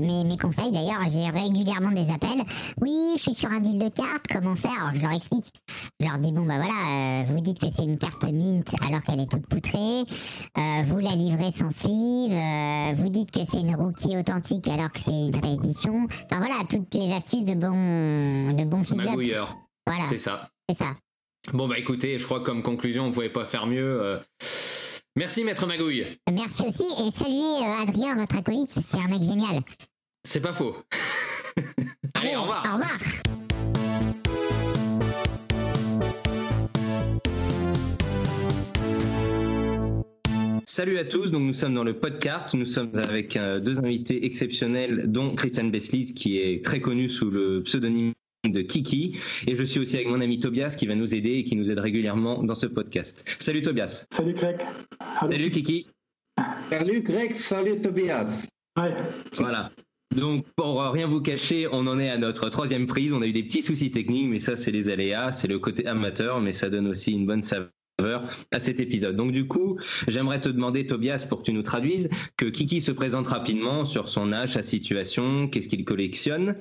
mes, 0.00 0.24
mes 0.24 0.36
conseils. 0.36 0.72
D'ailleurs, 0.72 1.02
j'ai 1.08 1.30
régulièrement 1.30 1.92
des 1.92 2.12
appels. 2.12 2.42
Oui, 2.80 3.14
je 3.18 3.22
suis 3.22 3.34
sur 3.34 3.50
un 3.52 3.60
deal 3.60 3.78
de 3.78 3.88
cartes, 3.88 4.26
comment 4.28 4.56
faire? 4.56 4.72
Alors 4.80 4.96
je 4.96 5.02
leur 5.02 5.12
explique. 5.12 5.52
Je 6.00 6.06
leur 6.06 6.18
dis 6.18 6.32
bon 6.32 6.42
bah 6.42 6.56
voilà, 6.56 7.22
vous 7.28 7.40
dites 7.40 7.60
que 7.60 7.66
c'est 7.74 7.84
une 7.84 7.98
carte 7.98 8.24
mint 8.32 8.64
alors 8.86 9.02
qu'elle 9.02 9.20
est 9.20 9.30
toute 9.30 9.46
poutrée. 9.46 10.02
Euh, 10.58 10.82
vous 10.86 10.98
la 10.98 11.10
livrez 11.14 11.52
sans 11.52 11.70
sleeve. 11.70 12.32
euh, 12.32 12.94
vous 12.96 13.08
dites 13.08 13.30
que 13.30 13.40
c'est 13.50 13.60
une 13.60 13.74
rookie 13.76 14.16
authentique 14.16 14.66
alors 14.68 14.90
que 14.92 15.00
c'est 15.00 15.10
une 15.10 15.36
réédition. 15.42 16.06
Enfin 16.30 16.38
voilà, 16.38 16.56
toutes 16.68 16.92
les 16.94 17.12
astuces 17.12 17.44
de 17.44 17.54
bon, 17.54 18.52
de 18.54 18.64
bon. 18.64 18.82
Magouilleur, 18.96 19.56
Voilà, 19.86 20.04
c'est 20.08 20.18
ça. 20.18 20.48
c'est 20.68 20.78
ça. 20.78 20.96
Bon 21.52 21.66
bah 21.68 21.78
écoutez, 21.78 22.18
je 22.18 22.24
crois 22.24 22.40
que 22.40 22.44
comme 22.46 22.62
conclusion, 22.62 23.04
on 23.06 23.12
pouvait 23.12 23.28
pas 23.28 23.44
faire 23.44 23.66
mieux. 23.66 24.00
euh. 24.02 24.18
Merci, 25.16 25.44
maître 25.44 25.66
Magouille. 25.66 26.06
Merci 26.32 26.62
aussi 26.62 26.84
et 27.06 27.10
saluez 27.18 27.66
Adrien, 27.82 28.14
votre 28.16 28.36
acolyte, 28.38 28.70
c'est 28.72 28.98
un 28.98 29.08
mec 29.08 29.22
génial. 29.22 29.60
C'est 30.24 30.40
pas 30.40 30.52
faux. 30.54 30.76
Allez, 32.14 32.34
au 32.36 32.42
revoir. 32.42 32.64
Au 32.66 32.72
revoir. 32.78 32.96
Salut 40.64 40.98
à 40.98 41.04
tous, 41.04 41.30
donc 41.30 41.42
nous 41.42 41.52
sommes 41.52 41.74
dans 41.74 41.82
le 41.82 41.94
podcast, 41.94 42.54
nous 42.54 42.66
sommes 42.66 42.90
avec 42.94 43.36
euh, 43.36 43.58
deux 43.58 43.78
invités 43.80 44.24
exceptionnels, 44.24 45.10
dont 45.10 45.34
Christian 45.34 45.64
Beslis 45.64 46.14
qui 46.14 46.38
est 46.38 46.64
très 46.64 46.80
connu 46.80 47.08
sous 47.08 47.30
le 47.30 47.62
pseudonyme 47.62 48.12
de 48.48 48.62
Kiki, 48.62 49.18
et 49.46 49.56
je 49.56 49.62
suis 49.64 49.80
aussi 49.80 49.96
avec 49.96 50.08
mon 50.08 50.20
ami 50.20 50.38
Tobias 50.38 50.76
qui 50.78 50.86
va 50.86 50.94
nous 50.94 51.14
aider 51.14 51.30
et 51.34 51.44
qui 51.44 51.56
nous 51.56 51.70
aide 51.70 51.78
régulièrement 51.78 52.42
dans 52.42 52.54
ce 52.54 52.66
podcast. 52.66 53.24
Salut 53.38 53.62
Tobias. 53.62 54.06
Salut 54.12 54.34
Greg. 54.34 54.58
Salut 55.28 55.50
Kiki. 55.50 55.88
Salut 56.70 57.02
Greg, 57.02 57.32
salut 57.32 57.80
Tobias. 57.80 58.46
Ouais. 58.78 58.94
Voilà. 59.36 59.70
Donc, 60.14 60.44
pour 60.56 60.80
rien 60.82 61.06
vous 61.06 61.20
cacher, 61.20 61.66
on 61.72 61.86
en 61.86 61.98
est 61.98 62.10
à 62.10 62.18
notre 62.18 62.50
troisième 62.50 62.86
prise. 62.86 63.12
On 63.12 63.22
a 63.22 63.26
eu 63.26 63.32
des 63.32 63.42
petits 63.42 63.62
soucis 63.62 63.90
techniques, 63.90 64.28
mais 64.28 64.38
ça, 64.38 64.56
c'est 64.56 64.70
les 64.70 64.90
aléas, 64.90 65.32
c'est 65.32 65.48
le 65.48 65.58
côté 65.58 65.86
amateur, 65.86 66.40
mais 66.40 66.52
ça 66.52 66.68
donne 66.68 66.86
aussi 66.86 67.12
une 67.12 67.26
bonne 67.26 67.42
saveur 67.42 67.70
à 68.50 68.60
cet 68.60 68.80
épisode. 68.80 69.16
Donc, 69.16 69.32
du 69.32 69.46
coup, 69.46 69.78
j'aimerais 70.08 70.40
te 70.40 70.48
demander, 70.48 70.86
Tobias, 70.86 71.26
pour 71.28 71.38
que 71.38 71.44
tu 71.44 71.52
nous 71.52 71.62
traduises, 71.62 72.10
que 72.36 72.46
Kiki 72.46 72.80
se 72.80 72.92
présente 72.92 73.28
rapidement 73.28 73.84
sur 73.84 74.08
son 74.08 74.32
âge, 74.32 74.52
sa 74.52 74.62
situation, 74.62 75.48
qu'est-ce 75.48 75.68
qu'il 75.68 75.84
collectionne, 75.84 76.56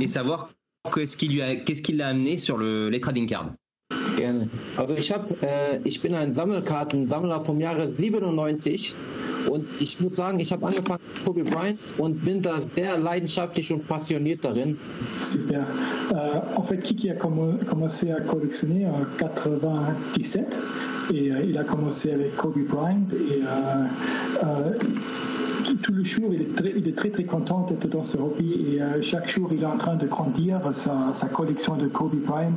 et 0.00 0.08
savoir 0.08 0.50
qu'est-ce 0.94 1.16
qui 1.16 1.92
l'a 1.92 2.08
amené 2.08 2.36
sur 2.36 2.58
le, 2.58 2.88
les 2.90 3.00
trading 3.00 3.26
cards. 3.26 3.52
Gerne. 4.16 4.48
Also 4.76 4.94
ich 4.94 5.10
hab, 5.12 5.30
äh, 5.42 5.78
ich 5.84 6.00
bin 6.00 6.14
ein 6.14 6.34
Sammelkartensammler 6.34 7.44
vom 7.44 7.60
Jahre 7.60 7.92
97 7.96 8.94
und 9.50 9.66
ich 9.80 10.00
muss 10.00 10.16
sagen, 10.16 10.38
ich 10.40 10.52
habe 10.52 10.66
angefangen 10.66 11.00
mit 11.14 11.24
Kobe 11.24 11.44
Bryant 11.44 11.78
und 11.98 12.24
bin 12.24 12.40
da 12.42 12.60
sehr 12.76 12.98
leidenschaftlich 12.98 13.72
und 13.72 13.86
passioniert 13.88 14.44
darin. 14.44 14.78
Super. 15.16 15.66
Euh, 16.12 16.40
en 16.56 16.62
fait, 16.64 16.82
Kiki 16.82 17.10
a 17.10 17.14
commen- 17.14 17.64
commencé 17.64 18.10
à 18.12 18.20
collectionner 18.20 18.86
en 18.86 19.04
97 19.18 20.44
et 21.12 21.30
euh, 21.30 21.42
il 21.44 21.58
a 21.58 21.64
commencé 21.64 22.12
avec 22.12 22.36
Kobe 22.36 22.58
Bryant 22.68 23.06
et 23.12 23.42
euh, 23.42 24.44
euh, 24.44 24.78
tout- 25.84 25.92
le 25.92 26.02
jour, 26.02 26.30
il 26.32 26.40
est, 26.42 26.54
très, 26.54 26.72
il 26.74 26.94
très 26.94 27.10
très 27.10 27.24
content 27.24 27.66
d'être 27.68 27.86
dans 27.88 28.02
ce 28.02 28.16
hobby 28.16 28.74
et 28.74 28.82
euh, 28.82 29.02
chaque 29.02 29.28
jour, 29.28 29.50
il 29.52 29.62
est 29.62 29.66
en 29.66 29.76
train 29.76 29.96
de 29.96 30.06
grandir 30.06 30.60
sa, 30.72 31.12
collection 31.32 31.76
de 31.76 31.86
Kobe 31.88 32.16
Bryant 32.26 32.56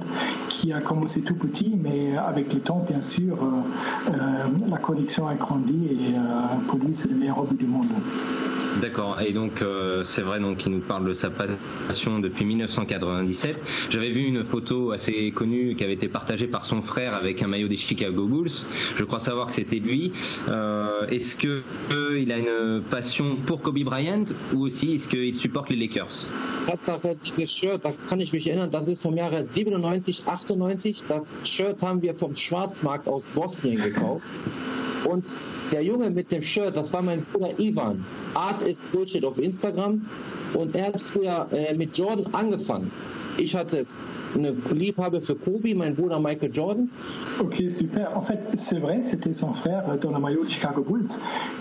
qui 0.50 0.72
a 0.72 0.80
commencé 0.80 1.22
tout 1.22 1.36
petit, 1.36 1.74
mais 1.78 2.16
avec 2.18 2.54
le 2.54 2.60
temps, 2.62 2.86
bien 2.88 3.02
sûr, 3.02 3.38
euh, 3.44 4.12
euh, 4.12 4.70
la 4.70 4.78
collection 4.78 5.28
a 5.28 5.36
grandi 5.36 5.88
et 5.92 6.16
euh, 6.16 6.20
pour 6.68 6.80
lui, 6.80 6.94
c'est 6.94 7.10
le 7.10 7.16
meilleur 7.18 7.40
hobby 7.40 7.56
du 7.56 7.66
monde. 7.66 7.88
D'accord. 8.82 9.20
Et 9.22 9.34
donc, 9.34 9.62
euh, 9.62 10.04
c'est 10.04 10.22
vrai 10.22 10.40
donc 10.40 10.58
qu'il 10.58 10.72
nous 10.72 10.80
parle 10.82 11.08
de 11.08 11.14
sa 11.14 11.30
passion 11.32 12.20
depuis 12.20 12.46
1997. 12.46 13.64
J'avais 13.90 14.12
vu 14.12 14.22
une 14.22 14.44
photo 14.44 14.92
assez 14.92 15.32
connue 15.32 15.76
qui 15.76 15.84
avait 15.84 15.94
été 15.94 16.08
partagée 16.08 16.48
par 16.48 16.64
son 16.66 16.82
frère 16.82 17.16
avec 17.16 17.42
un 17.42 17.48
maillot 17.48 17.68
des 17.68 17.76
Chicago 17.76 18.26
Bulls. 18.28 18.52
Je 18.96 19.04
crois 19.04 19.20
savoir 19.20 19.48
que 19.48 19.54
c'était 19.54 19.80
lui. 19.80 20.12
Euh, 20.48 21.08
est-ce 21.08 21.36
que 21.36 21.62
euh, 21.92 22.20
il 22.20 22.32
a 22.32 22.38
une 22.38 22.82
passion 22.84 23.17
pour 23.46 23.62
Kobe 23.62 23.84
Bryant 23.84 24.26
ou 24.54 24.66
aussi 24.66 24.96
est-ce 24.96 25.08
qu'il 25.08 25.34
supporte 25.34 25.70
les 25.70 25.76
Lakers 25.76 26.28
Tatsache, 26.68 27.18
dieses 27.38 27.52
Shirt, 27.54 27.84
da 27.84 27.92
kann 28.10 28.20
ich 28.20 28.34
mich 28.34 28.48
erinnern, 28.48 28.70
das 28.70 28.88
ist 28.88 29.02
vom 29.02 29.16
Jahre 29.16 29.48
97, 29.54 30.24
98. 30.26 31.06
Das 31.08 31.34
Shirt 31.44 31.82
haben 31.82 32.02
wir 32.02 32.14
vom 32.14 32.36
Schwarzmarkt 32.36 33.08
aus 33.08 33.24
Bosnien 33.34 33.82
gekauft. 33.82 34.26
Und 35.06 35.26
der 35.72 35.84
Junge 35.84 36.10
mit 36.10 36.32
dem 36.32 36.44
Shirt, 36.44 36.76
das 36.76 36.92
war 36.94 37.02
mein 37.02 37.24
Bruder 37.32 37.58
Ivan. 37.60 38.06
Art 38.34 38.62
is 38.64 38.78
Bullshit 38.92 39.24
auf 39.24 39.38
Instagram. 39.38 40.06
Und 40.54 40.76
er 40.76 40.88
hat 40.88 41.02
früher 41.02 41.48
äh, 41.52 41.74
mit 41.74 41.98
Jordan 41.98 42.34
angefangen. 42.34 42.92
Ich 43.38 43.56
hatte 43.56 43.86
eine 44.36 44.54
Liebhabe 44.74 45.22
für 45.22 45.36
Kobe, 45.36 45.74
mein 45.76 45.96
Bruder 45.96 46.20
Michael 46.20 46.52
Jordan. 46.54 46.90
Ok, 47.40 47.64
super. 47.70 48.16
En 48.16 48.22
fait, 48.22 48.40
c'est 48.56 48.80
vrai, 48.80 49.00
c'était 49.02 49.34
son 49.34 49.54
frère 49.54 49.84
dans 50.02 50.12
le 50.12 50.20
maillot 50.20 50.44
de 50.44 50.50
Chicago 50.50 50.84
Bulls 50.88 51.08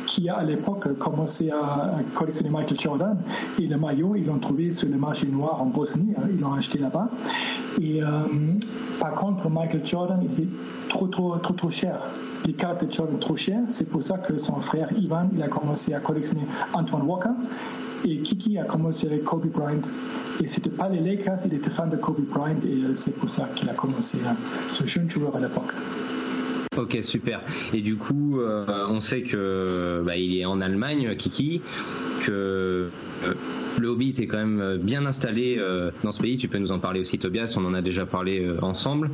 qui 0.07 0.29
a 0.29 0.37
à 0.37 0.45
l'époque 0.45 0.87
commencé 0.99 1.51
à 1.51 1.97
collectionner 2.14 2.51
Michael 2.51 2.79
Jordan. 2.79 3.17
Et 3.61 3.67
le 3.67 3.77
maillot, 3.77 4.14
ils 4.17 4.27
l'ont 4.27 4.39
trouvé 4.39 4.71
sur 4.71 4.89
le 4.89 4.97
marché 4.97 5.27
noir 5.27 5.61
en 5.61 5.67
Bosnie. 5.67 6.14
hein, 6.17 6.23
Ils 6.33 6.41
l'ont 6.41 6.55
acheté 6.55 6.79
là-bas. 6.79 7.09
Et 7.81 8.03
euh, 8.03 8.07
par 9.01 9.12
contre, 9.12 9.49
Michael 9.49 9.85
Jordan, 9.85 10.23
était 10.23 10.49
trop, 10.89 11.07
trop, 11.09 11.37
trop, 11.39 11.55
trop 11.55 11.71
cher. 11.71 12.01
Les 12.47 12.53
cartes 12.53 12.85
de 12.85 12.91
Jordan 12.91 13.19
trop 13.19 13.37
chères. 13.37 13.62
C'est 13.71 13.89
pour 13.89 14.03
ça 14.03 14.19
que 14.19 14.39
son 14.39 14.57
frère 14.61 14.89
Ivan, 14.97 15.29
il 15.35 15.43
a 15.43 15.49
commencé 15.49 15.95
à 15.95 16.01
collectionner 16.01 16.47
Antoine 16.73 17.03
Walker. 17.03 17.31
Et 18.09 18.18
Kiki 18.18 18.57
a 18.57 18.64
commencé 18.64 19.09
avec 19.09 19.24
Kobe 19.24 19.46
Bryant. 19.50 19.80
Et 20.40 20.46
c'était 20.46 20.70
pas 20.70 20.88
les 20.88 21.00
Lakers, 21.00 21.40
il 21.44 21.54
était 21.54 21.70
fan 21.70 21.90
de 21.90 21.96
Kobe 21.96 22.20
Bryant 22.20 22.61
et 22.64 22.84
euh, 22.84 22.94
c'est 22.94 23.16
pour 23.16 23.28
ça 23.28 23.50
qu'il 23.57 23.68
a 23.68 23.74
commencé 23.74 24.18
euh, 24.24 24.30
ce 24.68 24.86
jeune 24.86 25.11
joueur 25.11 25.34
à 25.34 25.40
l'époque. 25.40 25.72
Ok, 26.76 26.98
super. 27.02 27.40
Et 27.74 27.80
du 27.80 27.96
coup, 27.96 28.38
euh, 28.38 28.64
on 28.88 29.00
sait 29.00 29.22
que 29.22 30.02
bah, 30.07 30.16
il 30.16 30.38
est 30.38 30.44
en 30.44 30.61
Allemagne, 30.61 31.16
Kiki, 31.16 31.62
que 32.20 32.90
le 33.80 33.88
Hobbit 33.88 34.14
est 34.18 34.26
quand 34.28 34.38
même 34.38 34.78
bien 34.80 35.04
installé 35.04 35.59
dans 36.04 36.12
ce 36.12 36.20
pays. 36.20 36.36
Tu 36.36 36.48
peux 36.48 36.59
nous 36.59 36.72
en 36.72 36.78
parler 36.78 37.00
aussi, 37.00 37.18
Tobias. 37.18 37.57
On 37.59 37.64
en 37.64 37.74
a 37.74 37.82
déjà 37.82 38.04
parlé 38.04 38.46
ensemble. 38.62 39.11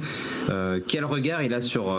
Quel 0.88 1.05
regard 1.05 1.43
il 1.43 1.55
a 1.55 1.61
sur 1.61 1.97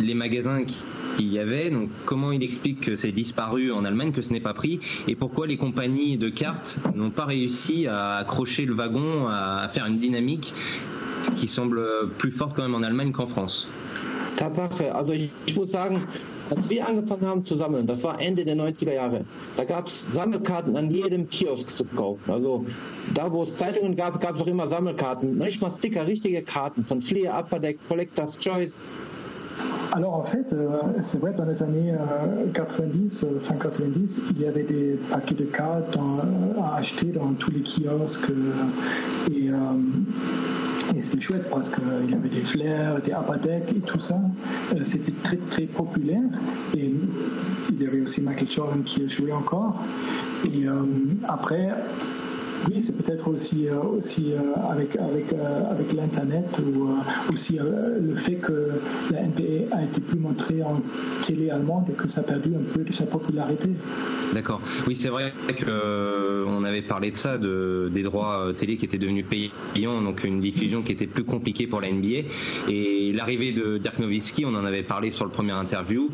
les 0.00 0.14
magasins 0.14 0.64
qui 0.64 0.76
qu'il 1.18 1.32
y 1.32 1.40
avait, 1.40 1.70
donc 1.70 1.88
comment 2.04 2.30
il 2.30 2.42
explique 2.44 2.80
que 2.80 2.94
c'est 2.94 3.10
disparu 3.10 3.72
en 3.72 3.84
Allemagne, 3.84 4.12
que 4.12 4.22
ce 4.22 4.32
n'est 4.32 4.40
pas 4.40 4.54
pris, 4.54 4.78
et 5.08 5.16
pourquoi 5.16 5.48
les 5.48 5.56
compagnies 5.56 6.16
de 6.16 6.28
cartes 6.28 6.78
n'ont 6.94 7.10
pas 7.10 7.24
réussi 7.24 7.88
à 7.88 8.18
accrocher 8.18 8.64
le 8.66 8.74
wagon, 8.74 9.26
à 9.26 9.68
faire 9.68 9.86
une 9.86 9.98
dynamique 9.98 10.54
qui 11.36 11.48
semble 11.48 11.80
plus 12.18 12.30
forte 12.30 12.54
quand 12.54 12.62
même 12.62 12.76
en 12.76 12.84
Allemagne 12.84 13.10
qu'en 13.10 13.26
France? 13.26 13.66
Tatsache, 14.36 14.94
also 14.94 15.12
ich, 15.12 15.56
muss 15.56 15.72
sagen, 15.72 16.00
als 16.50 16.70
wir 16.70 16.86
angefangen 16.86 17.26
haben 17.26 17.44
zu 17.44 17.56
sammeln, 17.56 17.88
das 17.88 18.04
war 18.04 18.20
Ende 18.20 18.44
der 18.44 18.54
90er 18.54 18.94
Jahre, 18.94 19.24
da 19.56 19.64
gab 19.64 19.88
es 19.88 20.06
Sammelkarten 20.12 20.76
an 20.76 20.88
jedem 20.88 21.28
Kiosk 21.28 21.68
zu 21.68 21.84
kaufen. 21.84 22.30
Also 22.30 22.64
da, 23.14 23.32
wo 23.32 23.42
es 23.42 23.56
Zeitungen 23.56 23.96
gab, 23.96 24.20
gab 24.20 24.36
es 24.36 24.42
auch 24.42 24.46
immer 24.46 24.68
Sammelkarten. 24.68 25.38
Nicht 25.38 25.60
mal 25.60 25.70
Sticker, 25.70 26.06
richtige 26.06 26.42
Karten 26.42 26.84
von 26.84 27.02
Fleer, 27.02 27.36
Upper 27.36 27.58
Deck, 27.58 27.80
Collector's 27.88 28.38
Choice. 28.38 28.80
Alors 29.92 30.14
en 30.14 30.22
fait, 30.24 30.46
euh, 30.52 30.68
c'est 31.00 31.18
vrai, 31.18 31.32
dans 31.32 31.44
les 31.44 31.62
années 31.62 31.94
90, 32.52 33.24
euh, 33.24 33.40
fin 33.40 33.54
90, 33.54 34.22
il 34.32 34.42
y 34.42 34.46
avait 34.46 34.62
des 34.62 34.98
paquets 35.10 35.34
de 35.34 35.44
cartes 35.44 35.96
à 36.62 36.76
acheter 36.76 37.06
dans 37.06 37.32
tous 37.34 37.50
les 37.50 37.62
kiosques. 37.62 38.30
euh, 38.30 39.32
et 39.32 39.50
euh, 39.50 39.54
et 40.96 41.00
c'était 41.02 41.20
chouette 41.20 41.50
parce 41.50 41.68
qu'il 41.70 41.84
y 42.10 42.14
avait 42.14 42.28
des 42.30 42.40
flares, 42.40 43.02
des 43.02 43.12
apadec 43.12 43.70
et 43.76 43.80
tout 43.80 43.98
ça. 43.98 44.18
Euh, 44.74 44.78
C'était 44.82 45.12
très 45.22 45.36
très 45.36 45.64
populaire. 45.64 46.22
Et 46.76 46.94
il 47.70 47.82
y 47.82 47.86
avait 47.86 48.00
aussi 48.00 48.22
Michael 48.22 48.50
Jordan 48.50 48.82
qui 48.82 49.06
jouait 49.08 49.32
encore. 49.32 49.76
Et 50.46 50.66
euh, 50.66 50.72
après, 51.26 51.68
oui, 52.66 52.82
c'est 52.82 52.96
peut-être 52.96 53.28
aussi, 53.28 53.68
euh, 53.68 53.80
aussi 53.80 54.32
euh, 54.32 54.38
avec, 54.68 54.96
avec, 54.96 55.32
euh, 55.32 55.70
avec 55.70 55.92
l'Internet 55.92 56.60
ou 56.60 56.88
euh, 56.88 57.32
aussi 57.32 57.58
euh, 57.58 57.98
le 58.00 58.14
fait 58.14 58.36
que 58.36 58.72
la 59.10 59.22
NBA 59.22 59.74
a 59.76 59.84
été 59.84 60.00
plus 60.00 60.18
montrée 60.18 60.62
en 60.62 60.80
télé 61.22 61.50
allemande 61.50 61.84
et 61.90 61.92
que 61.92 62.08
ça 62.08 62.20
a 62.20 62.24
perdu 62.24 62.54
un 62.54 62.72
peu 62.72 62.82
de 62.82 62.92
sa 62.92 63.06
popularité. 63.06 63.70
D'accord. 64.34 64.60
Oui, 64.86 64.94
c'est 64.94 65.08
vrai 65.08 65.32
que 65.56 65.64
euh, 65.68 66.44
on 66.46 66.64
avait 66.64 66.82
parlé 66.82 67.10
de 67.10 67.16
ça, 67.16 67.38
de, 67.38 67.90
des 67.92 68.02
droits 68.02 68.52
télé 68.56 68.76
qui 68.76 68.84
étaient 68.84 68.98
devenus 68.98 69.24
payants, 69.28 70.02
donc 70.02 70.24
une 70.24 70.40
diffusion 70.40 70.82
qui 70.82 70.92
était 70.92 71.06
plus 71.06 71.24
compliquée 71.24 71.66
pour 71.66 71.80
la 71.80 71.90
NBA. 71.92 72.28
Et 72.68 73.12
l'arrivée 73.12 73.52
de 73.52 73.78
Dirk 73.78 73.98
Nowitzki, 73.98 74.44
on 74.44 74.54
en 74.54 74.64
avait 74.64 74.82
parlé 74.82 75.10
sur 75.10 75.24
le 75.24 75.30
premier 75.30 75.52
interview, 75.52 76.10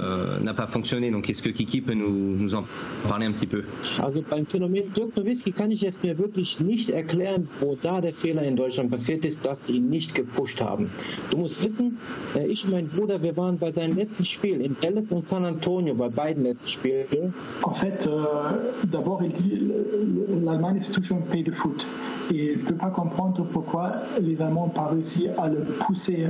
euh, 0.00 0.38
n'a 0.40 0.54
pas 0.54 0.66
fonctionné. 0.66 1.10
Donc, 1.10 1.28
est-ce 1.28 1.42
que 1.42 1.50
Kiki 1.50 1.80
peut 1.80 1.94
nous, 1.94 2.36
nous 2.36 2.54
en 2.54 2.64
parler 3.08 3.26
un 3.26 3.32
petit 3.32 3.46
peu? 3.46 3.64
Also 3.98 4.22
beim 4.22 4.44
Phänomen 4.46 4.84
Dirk 4.94 5.16
Nowitzki 5.16 5.52
kann 5.52 5.71
ich 5.72 5.80
jetzt 5.82 6.02
mir 6.04 6.18
wirklich 6.18 6.60
nicht 6.60 6.90
erklären, 6.90 7.48
wo 7.60 7.76
da 7.80 8.00
der 8.00 8.12
Fehler 8.12 8.42
in 8.42 8.56
Deutschland 8.56 8.90
passiert 8.90 9.24
ist, 9.24 9.46
dass 9.46 9.66
sie 9.66 9.76
ihn 9.76 9.88
nicht 9.88 10.14
gepusht 10.14 10.60
haben. 10.62 10.90
Du 11.30 11.38
musst 11.38 11.62
wissen, 11.64 11.98
äh, 12.36 12.46
ich 12.46 12.64
und 12.64 12.72
mein 12.72 12.88
Bruder, 12.88 13.22
wir 13.22 13.36
waren 13.36 13.58
bei 13.58 13.72
seinen 13.72 13.96
letzten 13.96 14.24
Spielen 14.24 14.60
in 14.60 14.76
Dallas 14.80 15.12
und 15.12 15.26
San 15.26 15.44
Antonio, 15.44 15.94
bei 15.94 16.08
beiden 16.08 16.44
letzten 16.44 16.68
Spielen. 16.68 17.34
En 17.62 17.72
fait, 17.74 18.06
euh, 18.06 18.24
d'abord, 18.90 19.22
le- 19.22 19.28
le- 19.28 20.44
l'Allemagne, 20.44 20.78
c'est 20.80 20.92
toujours 20.92 21.18
un 21.18 21.30
pays 21.32 21.42
de 21.44 21.52
foot. 21.52 21.86
Et 22.32 22.52
il 22.52 22.58
ne 22.60 22.64
peut 22.64 22.74
pas 22.76 22.90
comprendre 22.90 23.44
pourquoi 23.52 23.92
les 24.20 24.40
Allemands 24.40 24.66
n'ont 24.66 24.72
pas 24.72 24.86
réussi 24.86 25.28
à 25.36 25.48
le 25.48 25.58
pousser 25.80 26.24
euh, 26.24 26.28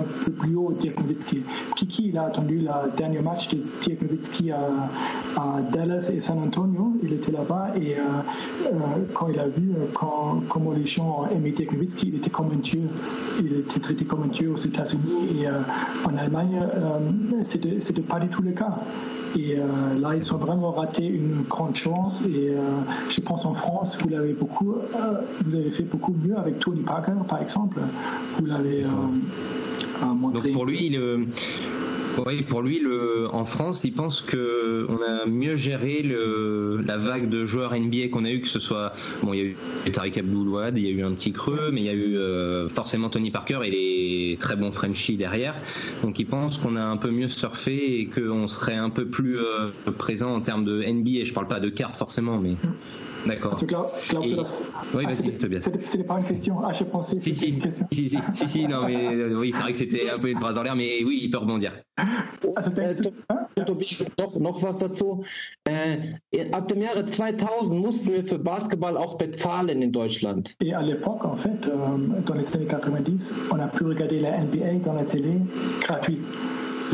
un 0.00 0.24
peu 0.24 0.30
plus 0.32 0.54
haut, 0.54 0.72
Dirk 0.78 1.00
Nowitzki. 1.00 1.42
Kiki, 1.76 2.08
il 2.08 2.18
a 2.18 2.24
attendu 2.24 2.58
le 2.58 2.68
dernier 2.96 3.20
match 3.20 3.48
de 3.48 3.58
Dirk 3.82 4.02
Nowitzki 4.02 4.50
à, 4.52 4.60
à 5.36 5.62
Dallas 5.62 6.10
et 6.14 6.20
San 6.20 6.38
Antonio. 6.38 6.92
Il 7.02 7.14
était 7.14 7.32
là-bas 7.32 7.72
et 7.80 7.96
euh, 7.96 8.02
quand 9.14 9.28
il 9.28 9.38
a 9.38 9.48
vu 9.48 9.72
euh, 9.72 9.86
comment 10.48 10.72
les 10.72 10.84
gens 10.84 11.26
aimaient 11.30 11.54
Nowitzki, 11.72 12.08
il 12.08 12.16
était 12.16 12.30
comme 12.30 12.50
un 12.52 12.56
dieu. 12.56 12.82
Il 13.40 13.60
était 13.60 13.80
traité 13.80 14.04
comme 14.04 14.24
un 14.24 14.28
dieu 14.28 14.50
aux 14.50 14.56
États-Unis 14.56 15.40
et 15.40 15.46
euh, 15.46 15.60
en 16.04 16.16
Allemagne, 16.16 16.60
c'était 17.44 17.80
c'était 17.80 18.02
pas 18.02 18.18
du 18.18 18.28
tout 18.28 18.42
le 18.42 18.52
cas. 18.52 18.78
Et 19.38 19.56
euh, 19.56 19.98
là, 20.00 20.14
ils 20.16 20.34
ont 20.34 20.38
vraiment 20.38 20.72
raté 20.72 21.06
une 21.06 21.42
grande 21.48 21.76
chance. 21.76 22.24
Et 22.26 22.54
je 23.08 23.20
pense 23.20 23.44
en 23.44 23.54
France, 23.54 23.98
vous 24.02 24.08
l'avez 24.08 24.32
beaucoup, 24.32 24.74
vous 25.44 25.54
avez 25.54 25.70
fait 25.70 25.84
beaucoup 25.84 26.14
mieux 26.24 26.36
avec 26.36 26.58
Tony 26.58 26.82
Parker, 26.82 27.12
par 27.28 27.40
exemple. 27.40 27.78
Vous 28.38 28.46
l'avez 28.46 28.84
montré. 30.02 30.48
Donc 30.48 30.52
pour 30.52 30.66
lui, 30.66 30.90
le, 30.90 31.26
oui, 32.26 32.42
pour 32.42 32.62
lui, 32.62 32.82
en 33.32 33.44
France, 33.44 33.82
il 33.84 33.92
pense 33.92 34.20
que 34.20 34.86
on 34.88 34.96
a 34.96 35.26
mieux 35.26 35.56
géré 35.56 36.04
la 36.84 36.96
vague 36.96 37.28
de 37.28 37.46
joueurs 37.46 37.74
NBA 37.74 38.08
qu'on 38.10 38.24
a 38.24 38.30
eu, 38.30 38.40
que 38.40 38.48
ce 38.48 38.60
soit 38.60 38.92
bon, 39.22 39.32
il 39.32 39.38
y 39.38 39.42
a 39.42 39.44
eu 39.44 39.56
Tariq 39.92 40.18
Abdul-Wahad, 40.18 40.78
il 40.78 40.84
y 40.84 40.88
a 40.88 40.90
eu 40.90 41.02
un 41.02 41.12
petit 41.12 41.32
creux, 41.32 41.70
mais 41.72 41.80
il 41.80 41.86
y 41.86 41.90
a 41.90 41.94
eu 41.94 42.16
euh, 42.16 42.68
forcément 42.68 43.08
Tony 43.08 43.30
Parker 43.30 43.60
et 43.64 43.70
les 43.70 44.36
très 44.38 44.56
bons 44.56 44.72
Frenchies 44.72 45.16
derrière. 45.16 45.54
Donc 46.02 46.18
il 46.18 46.26
pense 46.26 46.58
qu'on 46.58 46.76
a 46.76 46.84
un 46.84 46.96
peu 46.96 47.10
mieux 47.10 47.28
surfé 47.28 48.00
et 48.00 48.06
qu'on 48.06 48.48
serait 48.48 48.76
un 48.76 48.90
peu 48.90 49.06
plus 49.06 49.38
euh, 49.38 49.70
présent 49.96 50.34
en 50.34 50.40
termes 50.40 50.64
de 50.64 50.82
NBA. 50.82 51.24
Je 51.24 51.32
parle 51.32 51.48
pas 51.48 51.60
de 51.60 51.68
cartes 51.68 51.96
forcément, 51.96 52.38
mais 52.38 52.56
d'accord. 53.26 53.60
Oui, 54.94 55.04
vas-y, 55.04 55.14
c'était- 55.16 55.38
Tobias. 55.38 55.60
c'était- 55.84 56.04
pas 56.04 56.18
une 56.18 56.24
question. 56.26 56.56
Ah, 56.64 56.72
je 56.72 56.84
pensais 56.84 57.16
que 57.16 57.22
Si, 57.22 57.34
si, 57.34 57.48
une 57.50 57.60
question. 57.60 57.86
si, 57.92 58.08
si, 58.08 58.18
si, 58.34 58.48
si, 58.48 58.66
non, 58.68 58.84
mais 58.86 58.96
euh, 59.14 59.38
oui, 59.38 59.52
c'est 59.54 59.62
vrai 59.62 59.72
que 59.72 59.78
c'était 59.78 60.10
un 60.10 60.18
peu 60.18 60.28
une 60.30 60.38
phrase 60.40 60.58
en 60.58 60.62
l'air, 60.62 60.76
mais 60.76 61.02
oui, 61.04 61.20
il 61.24 61.30
peut 61.30 61.38
rebondir. 61.38 61.72
Also 62.56 62.70
denkst 62.70 63.00
du, 63.02 63.10
Hein? 63.28 63.36
Tobias, 63.66 64.06
doch 64.16 64.38
noch 64.40 64.62
was 64.62 64.78
dazu. 64.78 65.22
Äh, 65.68 66.14
ab 66.52 66.66
dem 66.68 66.80
Jahre 66.82 67.04
2000 67.04 67.78
mussten 67.78 68.12
wir 68.14 68.24
für 68.24 68.38
Basketball 68.38 68.96
auch 68.96 69.18
bezahlen 69.18 69.82
in 69.82 69.92
Deutschland. 69.92 70.54
Et 70.62 70.72
à 70.74 70.80
l'époque, 70.82 71.24
en 71.26 71.36
fait, 71.36 71.66
euh, 71.66 71.98
dans 72.24 72.34
les 72.34 72.54
années 72.56 72.66
90, 72.66 73.34
on 73.50 73.58
a 73.60 73.66
pu 73.68 73.84
regarder 73.84 74.18
la 74.20 74.38
NBA 74.38 74.78
dans 74.82 74.94
la 74.94 75.04
télé 75.04 75.34
gratuit. 75.82 76.18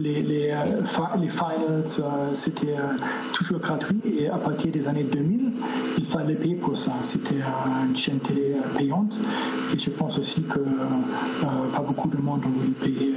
Les, 0.02 0.22
les, 0.22 0.50
euh, 0.50 0.82
les 1.18 1.28
finals, 1.28 1.84
euh, 2.00 2.30
c'était 2.32 2.76
euh, 2.76 2.96
toujours 3.32 3.60
gratuit. 3.60 4.00
Et 4.04 4.28
à 4.28 4.36
partir 4.36 4.70
des 4.70 4.86
années 4.88 5.04
2000, 5.04 5.52
il 5.98 6.04
fallait 6.04 6.34
payer 6.34 6.54
pour 6.56 6.76
ça. 6.76 6.92
C'était 7.02 7.40
une 7.88 7.96
chaîne 7.96 8.18
télé 8.18 8.56
payante. 8.76 9.16
Et 9.74 9.78
je 9.78 9.90
pense 9.90 10.18
aussi 10.18 10.42
que 10.42 10.60
pas 11.74 11.82
beaucoup 11.82 12.08
de 12.08 12.18
monde 12.18 12.42
voulu 12.42 12.70
payer 12.72 13.14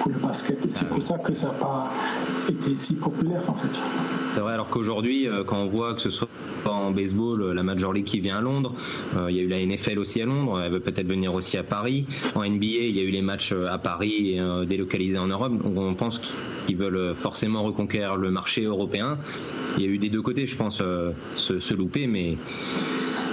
pour 0.00 0.10
le 0.10 0.18
basket. 0.18 0.64
Et 0.66 0.70
c'est 0.70 0.88
pour 0.88 1.02
ça 1.02 1.18
que 1.18 1.32
ça 1.32 1.48
n'a 1.48 1.54
pas 1.54 1.90
été 2.48 2.76
si 2.76 2.94
populaire, 2.94 3.42
en 3.48 3.54
fait. 3.54 4.23
C'est 4.34 4.40
vrai, 4.40 4.54
alors 4.54 4.68
qu'aujourd'hui, 4.68 5.28
euh, 5.28 5.44
quand 5.44 5.58
on 5.58 5.66
voit 5.66 5.94
que 5.94 6.00
ce 6.00 6.10
soit 6.10 6.28
en 6.66 6.90
baseball, 6.90 7.40
euh, 7.40 7.54
la 7.54 7.62
Major 7.62 7.92
League 7.92 8.04
qui 8.04 8.18
vient 8.18 8.38
à 8.38 8.40
Londres, 8.40 8.74
euh, 9.16 9.30
il 9.30 9.36
y 9.36 9.38
a 9.38 9.42
eu 9.44 9.46
la 9.46 9.64
NFL 9.64 10.00
aussi 10.00 10.20
à 10.20 10.26
Londres, 10.26 10.60
elle 10.60 10.72
veut 10.72 10.80
peut-être 10.80 11.06
venir 11.06 11.32
aussi 11.32 11.56
à 11.56 11.62
Paris. 11.62 12.04
En 12.34 12.42
NBA, 12.42 12.66
il 12.66 12.96
y 12.96 12.98
a 12.98 13.04
eu 13.04 13.10
les 13.10 13.22
matchs 13.22 13.52
à 13.52 13.78
Paris 13.78 14.40
délocalisés 14.66 15.18
en 15.18 15.28
Europe. 15.28 15.52
Donc 15.62 15.76
on 15.76 15.94
pense 15.94 16.20
qu'ils 16.66 16.76
veulent 16.76 17.14
forcément 17.14 17.62
reconquérir 17.62 18.16
le 18.16 18.32
marché 18.32 18.64
européen. 18.64 19.18
Il 19.76 19.84
y 19.84 19.86
a 19.86 19.88
eu 19.88 19.98
des 19.98 20.08
deux 20.10 20.22
côtés, 20.22 20.46
je 20.46 20.56
pense, 20.56 20.82
se, 21.36 21.60
se 21.60 21.74
louper, 21.74 22.08
mais. 22.08 22.36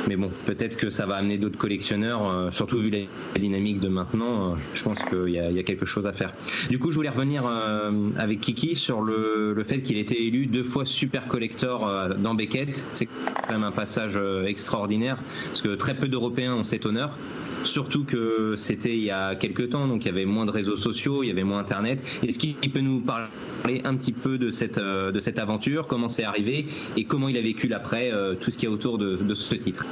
Mais 0.08 0.16
bon, 0.16 0.32
peut-être 0.46 0.78
que 0.78 0.90
ça 0.90 1.06
va 1.06 1.16
amener 1.16 1.38
d'autres 1.38 1.58
collectionneurs, 1.58 2.28
euh, 2.28 2.52
surtout 2.52 2.80
vu 2.80 2.90
la, 2.90 3.00
dynamique 3.40 3.80
de 3.80 3.88
maintenant. 3.88 4.54
euh, 4.54 4.56
je 4.74 4.84
pense 4.84 5.02
qu'il 5.04 5.30
y, 5.30 5.34
y 5.34 5.60
a 5.60 5.64
quelque 5.64 5.86
chose 5.86 6.08
à 6.08 6.14
faire. 6.14 6.34
Du 6.70 6.80
coup, 6.80 6.92
je 6.92 6.96
voulais 6.96 7.10
revenir 7.10 7.44
euh, 7.46 8.10
avec 8.18 8.42
Kiki 8.42 8.76
sur 8.76 9.02
le, 9.02 9.62
fait 9.64 9.82
qu'il 9.82 9.98
était 9.98 10.22
élu 10.22 10.48
deux 10.48 10.64
fois 10.64 10.86
super 10.86 11.28
collector 11.28 11.88
dans 12.18 12.34
Beckett. 12.34 12.86
C'est 12.90 13.08
quand 13.48 13.54
même 13.54 13.64
un 13.64 13.72
passage 13.72 14.20
extraordinaire 14.46 15.18
parce 15.48 15.62
que 15.62 15.76
très 15.76 15.94
peu 15.94 16.08
d'Européens 16.08 16.56
ont 16.56 16.64
cet 16.64 16.86
honneur. 16.88 17.18
Surtout 17.64 18.04
que 18.04 18.56
c'était 18.58 18.96
il 18.96 19.04
y 19.04 19.12
a 19.12 19.36
quelques 19.36 19.70
temps, 19.70 19.88
donc 19.88 20.04
il 20.04 20.08
y 20.08 20.12
avait 20.12 20.26
moins 20.26 20.46
de 20.46 20.52
réseaux 20.52 20.78
sociaux, 20.78 21.24
il 21.24 21.28
y 21.28 21.32
avait 21.32 21.44
moins 21.44 21.60
Internet. 21.60 22.04
Est-ce 22.28 22.40
qu'il 22.40 22.56
peut 22.56 22.80
nous 22.80 23.02
parler 23.02 23.82
un 23.84 23.96
petit 23.96 24.12
peu 24.12 24.38
de 24.38 24.50
cette, 24.52 24.78
euh, 24.78 25.12
de 25.12 25.20
cette 25.20 25.40
aventure, 25.40 25.88
comment 25.88 26.10
c'est 26.10 26.24
arrivé 26.24 26.66
et 26.98 27.04
comment 27.04 27.28
il 27.30 27.38
a 27.38 27.42
vécu 27.42 27.68
l'après, 27.68 28.12
euh, 28.12 28.34
tout 28.34 28.52
ce 28.52 28.58
qu'il 28.58 28.70
y 28.70 28.72
a 28.72 28.74
autour 28.74 28.98
de, 28.98 29.36
ce 29.36 29.56
titre? 29.56 29.86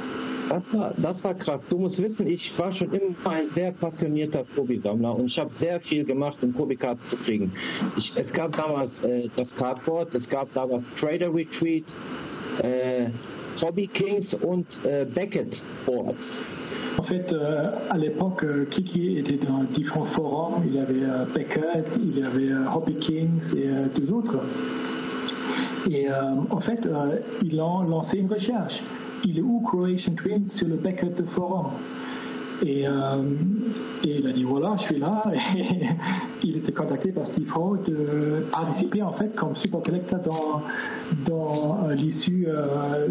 War, 0.72 0.92
das 0.98 1.22
war 1.22 1.34
krass. 1.34 1.68
Du 1.68 1.78
musst 1.78 2.02
wissen, 2.02 2.26
ich 2.26 2.52
war 2.58 2.72
schon 2.72 2.92
immer 2.92 3.30
ein 3.30 3.46
sehr 3.54 3.70
passionierter 3.70 4.44
Kobi-Sammler 4.56 5.14
und 5.14 5.26
ich 5.26 5.38
habe 5.38 5.54
sehr 5.54 5.80
viel 5.80 6.04
gemacht, 6.04 6.40
um 6.42 6.52
Kobi-Karten 6.52 7.00
zu 7.08 7.16
kriegen. 7.16 7.52
Ich, 7.96 8.12
es 8.16 8.32
gab 8.32 8.56
damals 8.56 9.00
äh, 9.04 9.28
das 9.36 9.54
Cardboard, 9.54 10.12
es 10.12 10.28
gab 10.28 10.52
damals 10.54 10.90
Trader 10.96 11.32
Retreat, 11.32 11.84
äh, 12.64 13.10
Hobby 13.62 13.88
Kings 13.88 14.34
und 14.34 14.80
äh, 14.84 15.04
Beckett 15.04 15.62
Boards. 15.86 16.44
En 16.98 17.02
fait, 17.02 17.32
euh, 17.32 17.70
à 17.88 17.96
l'époque, 17.96 18.44
euh, 18.44 18.66
Kiki 18.70 19.18
était 19.18 19.38
dans 19.38 19.64
différents 19.64 20.04
forums. 20.04 20.62
Il 20.66 20.74
y 20.74 20.78
avait 20.78 21.02
euh, 21.02 21.24
Beckett, 21.34 21.86
il 22.02 22.18
y 22.18 22.22
avait 22.22 22.50
Hobby 22.74 22.94
Kings 22.96 23.56
et 23.56 23.68
deux 23.98 24.12
autres. 24.12 24.38
Et 25.90 26.08
en 26.10 26.60
fait, 26.60 26.86
ils 27.42 27.58
ont 27.58 27.82
lancé 27.82 28.18
une 28.18 28.28
recherche. 28.28 28.82
Il 29.24 29.38
est 29.38 29.42
où 29.42 29.60
Croatian 29.60 30.12
Twins 30.12 30.46
sur 30.46 30.68
le 30.68 30.76
Beckett 30.76 31.24
forum? 31.24 31.68
Et, 32.64 32.86
euh, 32.86 33.22
et 34.04 34.18
il 34.18 34.26
a 34.26 34.32
dit 34.32 34.44
voilà, 34.44 34.74
je 34.76 34.82
suis 34.82 34.98
là. 34.98 35.22
Et 36.42 36.46
il 36.46 36.56
était 36.56 36.72
contacté 36.72 37.12
par 37.12 37.26
Steve 37.26 37.52
Hall 37.56 37.82
de 37.82 38.46
participer 38.50 39.02
en 39.02 39.12
fait 39.12 39.34
comme 39.34 39.54
super 39.54 39.82
collector 39.82 40.20
dans, 40.20 40.62
dans 41.26 41.88
euh, 41.88 41.94
l'issue 41.94 42.46
euh, 42.48 43.06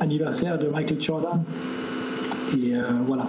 anniversaire 0.00 0.58
de 0.58 0.66
Michael 0.68 1.00
Jordan. 1.00 1.42
Et 2.56 2.72
voilà. 3.06 3.26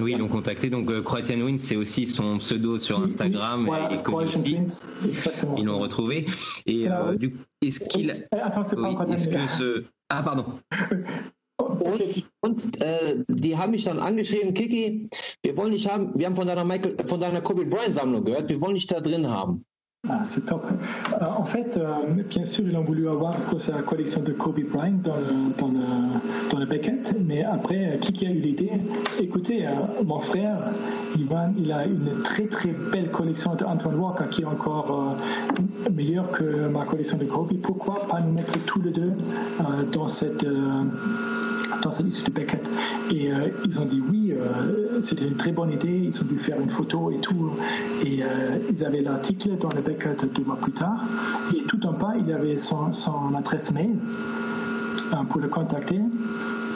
Oui, 0.00 0.12
ils 0.12 0.18
l'ont 0.18 0.28
contacté. 0.28 0.70
Donc, 0.70 0.90
euh, 0.90 1.02
Croatian 1.02 1.40
Wins, 1.40 1.58
c'est 1.58 1.76
aussi 1.76 2.06
son 2.06 2.38
pseudo 2.38 2.78
sur 2.78 3.02
Instagram. 3.02 3.64
Voilà, 3.66 3.92
et 3.92 4.02
Croatian 4.02 4.40
aussi. 4.40 4.52
Twins, 4.54 4.68
exactement. 5.08 5.54
Ils 5.58 5.64
l'ont 5.64 5.78
retrouvé. 5.78 6.26
Et 6.66 6.88
euh, 6.88 7.12
oui. 7.12 7.18
du 7.18 7.30
coup, 7.30 7.36
est-ce 7.62 7.80
qu'il. 7.88 8.26
Attends, 8.32 8.64
c'est 8.64 8.76
pas 8.76 8.88
Oui, 8.88 8.96
terminé. 8.96 9.16
que 9.44 9.50
ce. 9.50 9.84
Ah, 10.08 10.22
pardon. 10.22 10.44
Und, 11.80 12.26
und 12.40 12.82
äh, 12.82 13.24
die 13.28 13.56
haben 13.56 13.72
mich 13.72 13.84
dann 13.84 13.98
angeschrieben, 13.98 14.54
Kiki, 14.54 15.08
wir 15.42 15.56
wollen 15.56 15.72
dich 15.72 15.88
haben, 15.90 16.12
wir 16.14 16.26
haben 16.26 16.36
von 16.36 16.46
deiner 16.46 16.64
Michael, 16.64 16.96
von 17.06 17.20
deiner 17.20 17.40
Kobe 17.40 17.64
Bryant 17.64 17.96
Sammlung 17.96 18.24
gehört, 18.24 18.48
wir 18.48 18.60
wollen 18.60 18.74
dich 18.74 18.86
da 18.86 19.00
drin 19.00 19.28
haben. 19.28 19.64
Ah, 20.06 20.20
c'est 20.22 20.44
top. 20.44 20.66
Euh, 20.66 21.24
en 21.38 21.46
fait, 21.46 21.78
euh, 21.78 21.94
bien 22.28 22.44
sûr, 22.44 22.68
ils 22.68 22.76
ont 22.76 22.84
voulu 22.84 23.08
avoir 23.08 23.32
pour 23.36 23.58
sa 23.58 23.80
collection 23.80 24.20
de 24.22 24.32
Kobe 24.32 24.60
Bryant 24.60 24.98
dans 25.02 25.16
le, 25.16 25.56
dans 25.56 25.68
le, 25.68 26.50
dans 26.50 26.58
le 26.58 26.66
Beckett, 26.66 27.14
mais 27.18 27.42
après, 27.42 27.94
euh, 27.94 27.96
qui, 27.96 28.12
qui 28.12 28.26
a 28.26 28.30
eu 28.30 28.38
l'idée 28.38 28.70
Écoutez, 29.18 29.66
euh, 29.66 29.70
mon 30.04 30.20
frère, 30.20 30.72
Ivan, 31.16 31.54
il 31.56 31.72
a 31.72 31.86
une 31.86 32.20
très 32.22 32.46
très 32.48 32.72
belle 32.92 33.10
collection 33.10 33.54
de 33.54 33.64
Antoine 33.64 33.98
Walker 33.98 34.24
qui 34.30 34.42
est 34.42 34.46
encore 34.46 35.16
euh, 35.86 35.90
meilleure 35.90 36.30
que 36.30 36.68
ma 36.68 36.84
collection 36.84 37.16
de 37.16 37.24
Kobe. 37.24 37.54
Pourquoi 37.62 38.06
pas 38.06 38.20
nous 38.20 38.32
mettre 38.32 38.62
tous 38.66 38.82
les 38.82 38.90
deux 38.90 39.12
euh, 39.60 39.84
dans 39.90 40.08
cette 40.08 40.44
dans 41.82 41.90
cette 41.90 42.06
liste 42.06 42.26
de 42.26 42.32
Beckett. 42.32 42.64
Et 43.10 43.32
euh, 43.32 43.48
ils 43.64 43.80
ont 43.80 43.86
dit 43.86 44.02
oui, 44.10 44.24
euh, 44.32 45.00
c'était 45.00 45.24
une 45.24 45.36
très 45.36 45.52
bonne 45.52 45.70
idée. 45.70 46.02
Ils 46.04 46.20
ont 46.20 46.24
dû 46.24 46.38
faire 46.38 46.60
une 46.60 46.70
photo 46.70 47.10
et 47.10 47.18
tout. 47.18 47.50
Et 48.04 48.22
euh, 48.22 48.58
ils 48.70 48.84
avaient 48.84 49.02
l'article 49.02 49.56
dans 49.58 49.70
le 49.70 49.80
Beckett 49.80 50.24
deux 50.34 50.44
mois 50.44 50.56
plus 50.56 50.72
tard. 50.72 51.04
Et 51.54 51.62
tout 51.64 51.84
en 51.86 51.92
bas, 51.92 52.14
il 52.18 52.32
avait 52.32 52.58
son, 52.58 52.90
adresse 53.36 53.72
mail 53.72 53.96
euh, 55.12 55.16
pour 55.28 55.40
le 55.40 55.48
contacter. 55.48 56.00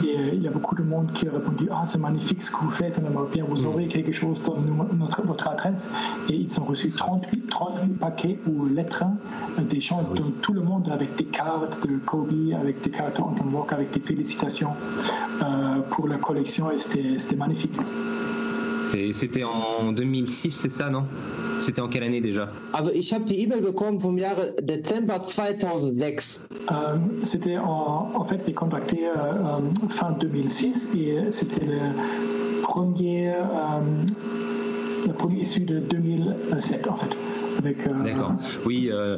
Et 0.03 0.17
euh, 0.17 0.29
il 0.33 0.41
y 0.43 0.47
a 0.47 0.51
beaucoup 0.51 0.75
de 0.75 0.83
monde 0.83 1.11
qui 1.13 1.27
a 1.27 1.31
répondu 1.31 1.67
Ah, 1.71 1.83
c'est 1.85 1.99
magnifique 1.99 2.41
ce 2.41 2.51
que 2.51 2.57
vous 2.57 2.69
faites, 2.69 2.99
on 3.01 3.05
aimerait 3.05 3.29
bien 3.31 3.43
vous 3.47 3.65
aurez 3.65 3.87
quelque 3.87 4.11
chose 4.11 4.43
dans 4.43 4.57
nous- 4.57 4.85
notre, 4.97 5.21
votre 5.23 5.47
adresse. 5.47 5.91
Et 6.29 6.35
ils 6.35 6.59
ont 6.59 6.65
reçu 6.65 6.91
38, 6.91 7.47
38 7.47 7.87
paquets 7.99 8.39
ou 8.47 8.65
lettres 8.65 9.03
euh, 9.57 9.61
des 9.63 9.79
gens 9.79 10.03
de 10.15 10.21
tout 10.41 10.53
le 10.53 10.61
monde 10.61 10.89
avec 10.91 11.15
des 11.15 11.25
cartes 11.25 11.85
de 11.87 11.97
Kobe, 11.97 12.31
avec 12.59 12.81
des 12.81 12.89
cartes 12.89 13.17
d'Anton 13.17 13.45
Walker, 13.51 13.75
avec 13.75 13.91
des 13.91 13.99
félicitations 13.99 14.73
euh, 15.41 15.79
pour 15.89 16.07
la 16.07 16.17
collection. 16.17 16.71
Et 16.71 16.79
c'était 16.79 17.35
magnifique. 17.35 17.73
C'était 19.13 19.43
en 19.43 19.91
2006, 19.91 20.51
c'est 20.51 20.69
ça, 20.71 20.89
non? 20.89 21.03
C'était 21.59 21.81
en 21.81 21.87
quelle 21.89 22.03
année 22.03 22.21
déjà? 22.21 22.49
Also 22.73 22.91
ich 22.93 23.13
habe 23.13 23.25
die 23.25 23.43
E-Mail 23.43 23.61
bekommen 23.61 23.99
vom 23.99 24.17
Jahre 24.17 24.53
Dezember 24.61 25.19
2006. 25.19 26.43
Euh, 26.71 26.97
c'était 27.23 27.57
en, 27.57 28.11
en 28.15 28.25
fait, 28.25 28.39
les 28.47 28.53
contactés 28.53 29.07
euh, 29.07 29.59
fin 29.89 30.11
2006 30.11 30.89
et 30.95 31.31
c'était 31.31 31.65
le 31.65 32.61
premier, 32.63 33.29
euh, 33.29 33.43
le 35.07 35.13
premier 35.13 35.41
issu 35.41 35.61
de 35.61 35.79
2007 35.79 36.87
en 36.87 36.95
fait. 36.95 37.09
Euh, 37.65 38.03
D'accord. 38.03 38.33
Oui, 38.65 38.89
euh, 38.91 39.17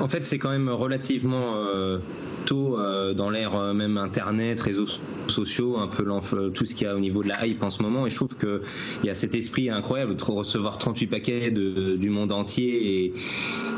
en 0.00 0.08
fait, 0.08 0.24
c'est 0.24 0.38
quand 0.38 0.50
même 0.50 0.68
relativement 0.68 1.54
euh, 1.56 1.98
tôt 2.46 2.78
euh, 2.78 3.14
dans 3.14 3.30
l'ère 3.30 3.54
euh, 3.54 3.72
même 3.72 3.96
Internet, 3.98 4.60
réseaux 4.60 4.86
so- 4.86 5.00
sociaux, 5.28 5.78
un 5.78 5.86
peu 5.86 6.04
tout 6.52 6.64
ce 6.66 6.74
qu'il 6.74 6.86
y 6.86 6.90
a 6.90 6.96
au 6.96 7.00
niveau 7.00 7.22
de 7.22 7.28
la 7.28 7.46
hype 7.46 7.62
en 7.62 7.70
ce 7.70 7.82
moment. 7.82 8.06
Et 8.06 8.10
je 8.10 8.16
trouve 8.16 8.36
qu'il 8.36 8.60
y 9.04 9.10
a 9.10 9.14
cet 9.14 9.34
esprit 9.34 9.70
incroyable 9.70 10.16
de 10.16 10.24
recevoir 10.24 10.78
38 10.78 11.06
paquets 11.06 11.50
du 11.50 12.10
monde 12.10 12.32
entier. 12.32 13.04
Et 13.04 13.14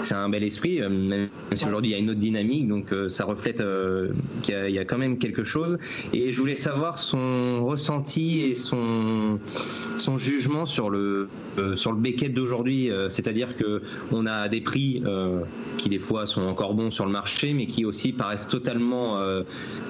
c'est 0.03 0.15
un 0.15 0.29
bel 0.31 0.43
esprit, 0.45 0.81
même 0.81 1.29
si 1.55 1.67
aujourd'hui 1.67 1.91
il 1.91 1.95
y 1.95 1.97
a 1.97 1.99
une 2.01 2.11
autre 2.11 2.19
dynamique. 2.21 2.69
Donc 2.69 2.87
ça 3.09 3.25
reflète 3.27 3.63
qu'il 4.43 4.55
y, 4.71 4.79
a- 4.79 4.85
quand 4.87 4.97
même 4.99 5.19
quelque 5.19 5.45
chose. 5.45 5.79
Et 6.15 6.33
je 6.33 6.41
voulais 6.41 6.55
savoir 6.57 6.99
son 6.99 7.63
ressenti 7.65 8.41
et 8.41 8.55
son, 8.55 9.39
jugement 10.17 10.65
sur 10.65 10.89
le, 10.89 11.29
sur 11.75 11.93
le 11.93 11.99
Beckett 11.99 12.33
d'aujourd'hui. 12.33 12.91
C'est-à-dire 13.11 13.57
que 13.57 13.83
on 14.11 14.25
a 14.25 14.49
des 14.49 14.63
prix 14.63 15.03
qui 15.83 15.89
des 15.89 15.99
fois 15.99 16.27
sont 16.27 16.43
encore 16.43 16.75
bons 16.75 16.91
sur 16.91 17.05
le 17.05 17.11
marché, 17.11 17.55
mais 17.55 17.67
qui 17.67 17.85
aussi 17.85 18.13
paraissent 18.13 18.47
totalement 18.47 19.19
euh, 19.19 19.43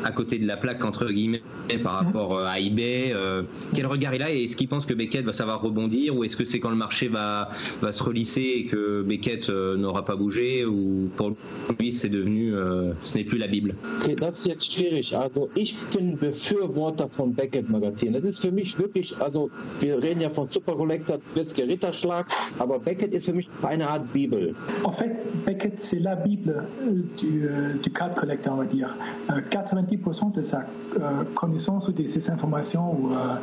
à 0.05 0.11
côté 0.11 0.39
de 0.39 0.47
la 0.47 0.57
plaque 0.57 0.85
entre 0.85 1.07
guillemets 1.07 1.43
par 1.83 2.05
rapport 2.05 2.39
euh, 2.39 2.47
à 2.47 2.59
eBay. 2.59 3.13
Euh, 3.13 3.43
quel 3.75 3.87
regard 3.87 4.15
il 4.15 4.23
a 4.23 4.31
et 4.31 4.45
est-ce 4.45 4.57
qu'il 4.57 4.69
pense 4.69 4.87
que 4.87 4.95
Beckett 4.95 5.25
va 5.25 5.33
savoir 5.33 5.61
rebondir 5.61 6.17
ou 6.17 6.25
est-ce 6.25 6.37
que 6.37 6.45
c'est 6.45 6.61
quand 6.61 6.71
le 6.71 6.77
marché 6.77 7.09
va 7.09 7.51
va 7.81 7.93
se 7.93 8.03
relisser 8.03 8.53
et 8.57 8.65
que 8.65 9.03
Beckett 9.03 9.51
euh, 9.51 9.77
n'aura 9.77 10.05
pas 10.05 10.17
bougé 10.17 10.65
ou 10.65 11.11
pour 11.17 11.33
lui 11.79 11.93
c'est 11.93 12.09
devenu 12.09 12.55
euh, 12.55 12.93
ce 13.03 13.19
n'est 13.19 13.25
plus 13.25 13.39
la 13.39 13.49
Bible? 13.49 13.75
Okay, 14.01 14.15
das 14.15 14.39
ist 14.39 14.47
jetzt 14.47 14.73
schwierig. 14.73 15.15
Also 15.15 15.51
ich 15.55 15.77
bin 15.95 16.17
Befürworter 16.17 17.09
von 17.11 17.35
Beckett 17.35 17.69
Magazin. 17.69 18.13
Das 18.13 18.25
ist 18.25 18.41
für 18.41 18.51
mich 18.51 18.79
wirklich, 18.79 19.15
also 19.21 19.51
wir 19.81 20.03
reden 20.03 20.23
ja 20.23 20.31
von 20.31 20.49
Super 20.51 20.75
Collector, 20.75 21.19
Witzke 21.35 21.67
Ritterschlag, 21.67 22.27
aber 22.59 22.79
Beckett 22.79 23.13
ist 23.15 23.27
für 23.27 23.35
mich 23.35 23.49
eine 23.63 23.89
Art 23.89 24.11
Bibel. 24.13 24.55
En 24.85 24.93
fait, 24.93 25.13
Beckett, 25.45 25.82
c'est 25.83 25.99
la 25.99 26.15
Bible 26.15 26.65
euh, 26.83 27.03
du, 27.19 27.47
euh, 27.47 27.75
du 27.83 27.91
card 27.91 28.15
collector, 28.15 28.55
on 28.55 28.59
va 28.59 28.65
dire. 28.65 28.97
Euh, 29.31 29.41
90% 29.51 30.33
de 30.33 30.43
sa 30.43 30.67
euh, 31.01 31.25
connaissance 31.35 31.89
ou 31.89 31.93
de 31.93 32.07
ses 32.07 32.31
informations 32.31 32.93
ou, 32.93 33.13
euh, 33.13 33.35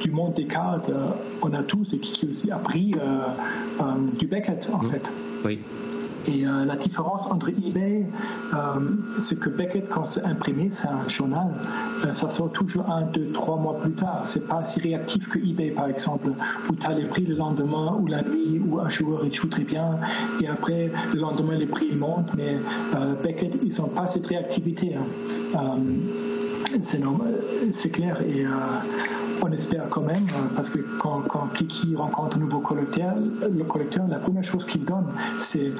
du 0.00 0.10
monde 0.10 0.32
des 0.34 0.46
cartes, 0.46 0.88
euh, 0.88 1.10
on 1.42 1.52
a 1.52 1.62
tous 1.62 1.92
et 1.94 1.98
qui, 1.98 2.12
qui 2.12 2.26
aussi 2.26 2.50
appris 2.50 2.92
euh, 2.96 3.20
euh, 3.80 3.84
du 4.18 4.26
Beckett, 4.26 4.68
en 4.72 4.80
fait. 4.80 5.02
Oui. 5.44 5.60
Et 6.28 6.46
euh, 6.46 6.64
la 6.64 6.76
différence 6.76 7.30
entre 7.30 7.48
eBay, 7.48 8.06
euh, 8.54 8.56
c'est 9.18 9.38
que 9.38 9.48
Beckett, 9.48 9.88
quand 9.88 10.04
c'est 10.04 10.24
imprimé, 10.24 10.68
c'est 10.70 10.88
un 10.88 11.08
journal, 11.08 11.48
euh, 12.04 12.12
ça 12.12 12.28
sort 12.28 12.50
toujours 12.52 12.88
un, 12.88 13.02
deux, 13.02 13.32
trois 13.32 13.56
mois 13.56 13.78
plus 13.80 13.92
tard. 13.92 14.22
C'est 14.24 14.46
pas 14.46 14.62
si 14.62 14.80
réactif 14.80 15.28
que 15.28 15.38
eBay, 15.38 15.70
par 15.70 15.86
exemple, 15.88 16.28
où 16.70 16.74
tu 16.74 16.86
as 16.86 16.92
les 16.92 17.06
prix 17.06 17.24
le 17.24 17.34
lendemain 17.36 17.98
ou 18.00 18.06
la 18.06 18.22
nuit, 18.22 18.60
où 18.64 18.78
un 18.78 18.88
joueur 18.88 19.24
il 19.24 19.32
joue 19.32 19.48
très 19.48 19.64
bien, 19.64 19.98
et 20.40 20.46
après, 20.46 20.92
le 21.12 21.20
lendemain, 21.20 21.56
les 21.56 21.66
prix 21.66 21.94
montent. 21.94 22.30
Mais 22.36 22.56
Beckett, 23.22 23.54
ils 23.62 23.80
n'ont 23.80 23.88
pas 23.88 24.06
cette 24.06 24.26
réactivité. 24.26 24.96
hein. 24.96 25.76
C'est 27.70 27.90
clair 27.90 28.20
et 28.22 28.46
on 29.42 29.50
espère 29.52 29.88
quand 29.90 30.02
même 30.02 30.24
parce 30.54 30.70
que 30.70 30.78
quand, 30.98 31.22
Kiki 31.54 31.96
rencontre 31.96 32.36
un 32.36 32.40
nouveau 32.40 32.60
collecteur, 32.60 33.14
le 33.40 33.64
collecteur, 33.64 34.06
la 34.08 34.18
première 34.18 34.44
chose 34.44 34.64
qu'il 34.64 34.84
donne, 34.84 35.06
c'est 35.36 35.72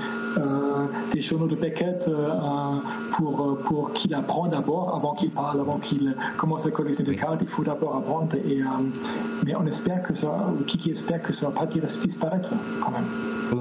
des 1.13 1.21
journaux 1.21 1.47
de 1.47 1.57
Beckett 1.57 2.07
euh, 2.09 2.29
euh, 2.31 2.79
pour, 3.17 3.41
euh, 3.41 3.55
pour 3.65 3.93
qu'il 3.93 4.15
apprenne 4.15 4.51
d'abord, 4.51 4.95
avant 4.95 5.15
qu'il 5.15 5.31
parle, 5.31 5.61
avant 5.61 5.79
qu'il 5.79 6.17
commence 6.37 6.67
à 6.67 6.71
collectionner 6.71 7.11
des 7.11 7.17
cartes, 7.17 7.39
il 7.43 7.49
faut 7.49 7.63
d'abord 7.65 7.97
apprendre. 7.97 8.35
Et, 8.47 8.61
euh, 8.61 8.65
mais 9.45 9.55
on 9.55 9.67
espère 9.67 10.03
que 10.03 10.15
ça, 10.15 10.53
Kiki 10.67 10.91
espère 10.91 11.23
que 11.23 11.33
ça 11.33 11.49
va 11.49 11.53
pas 11.61 11.67
dire- 11.67 11.83
disparaître 11.83 12.49
quand 12.81 12.91
même. 12.91 13.05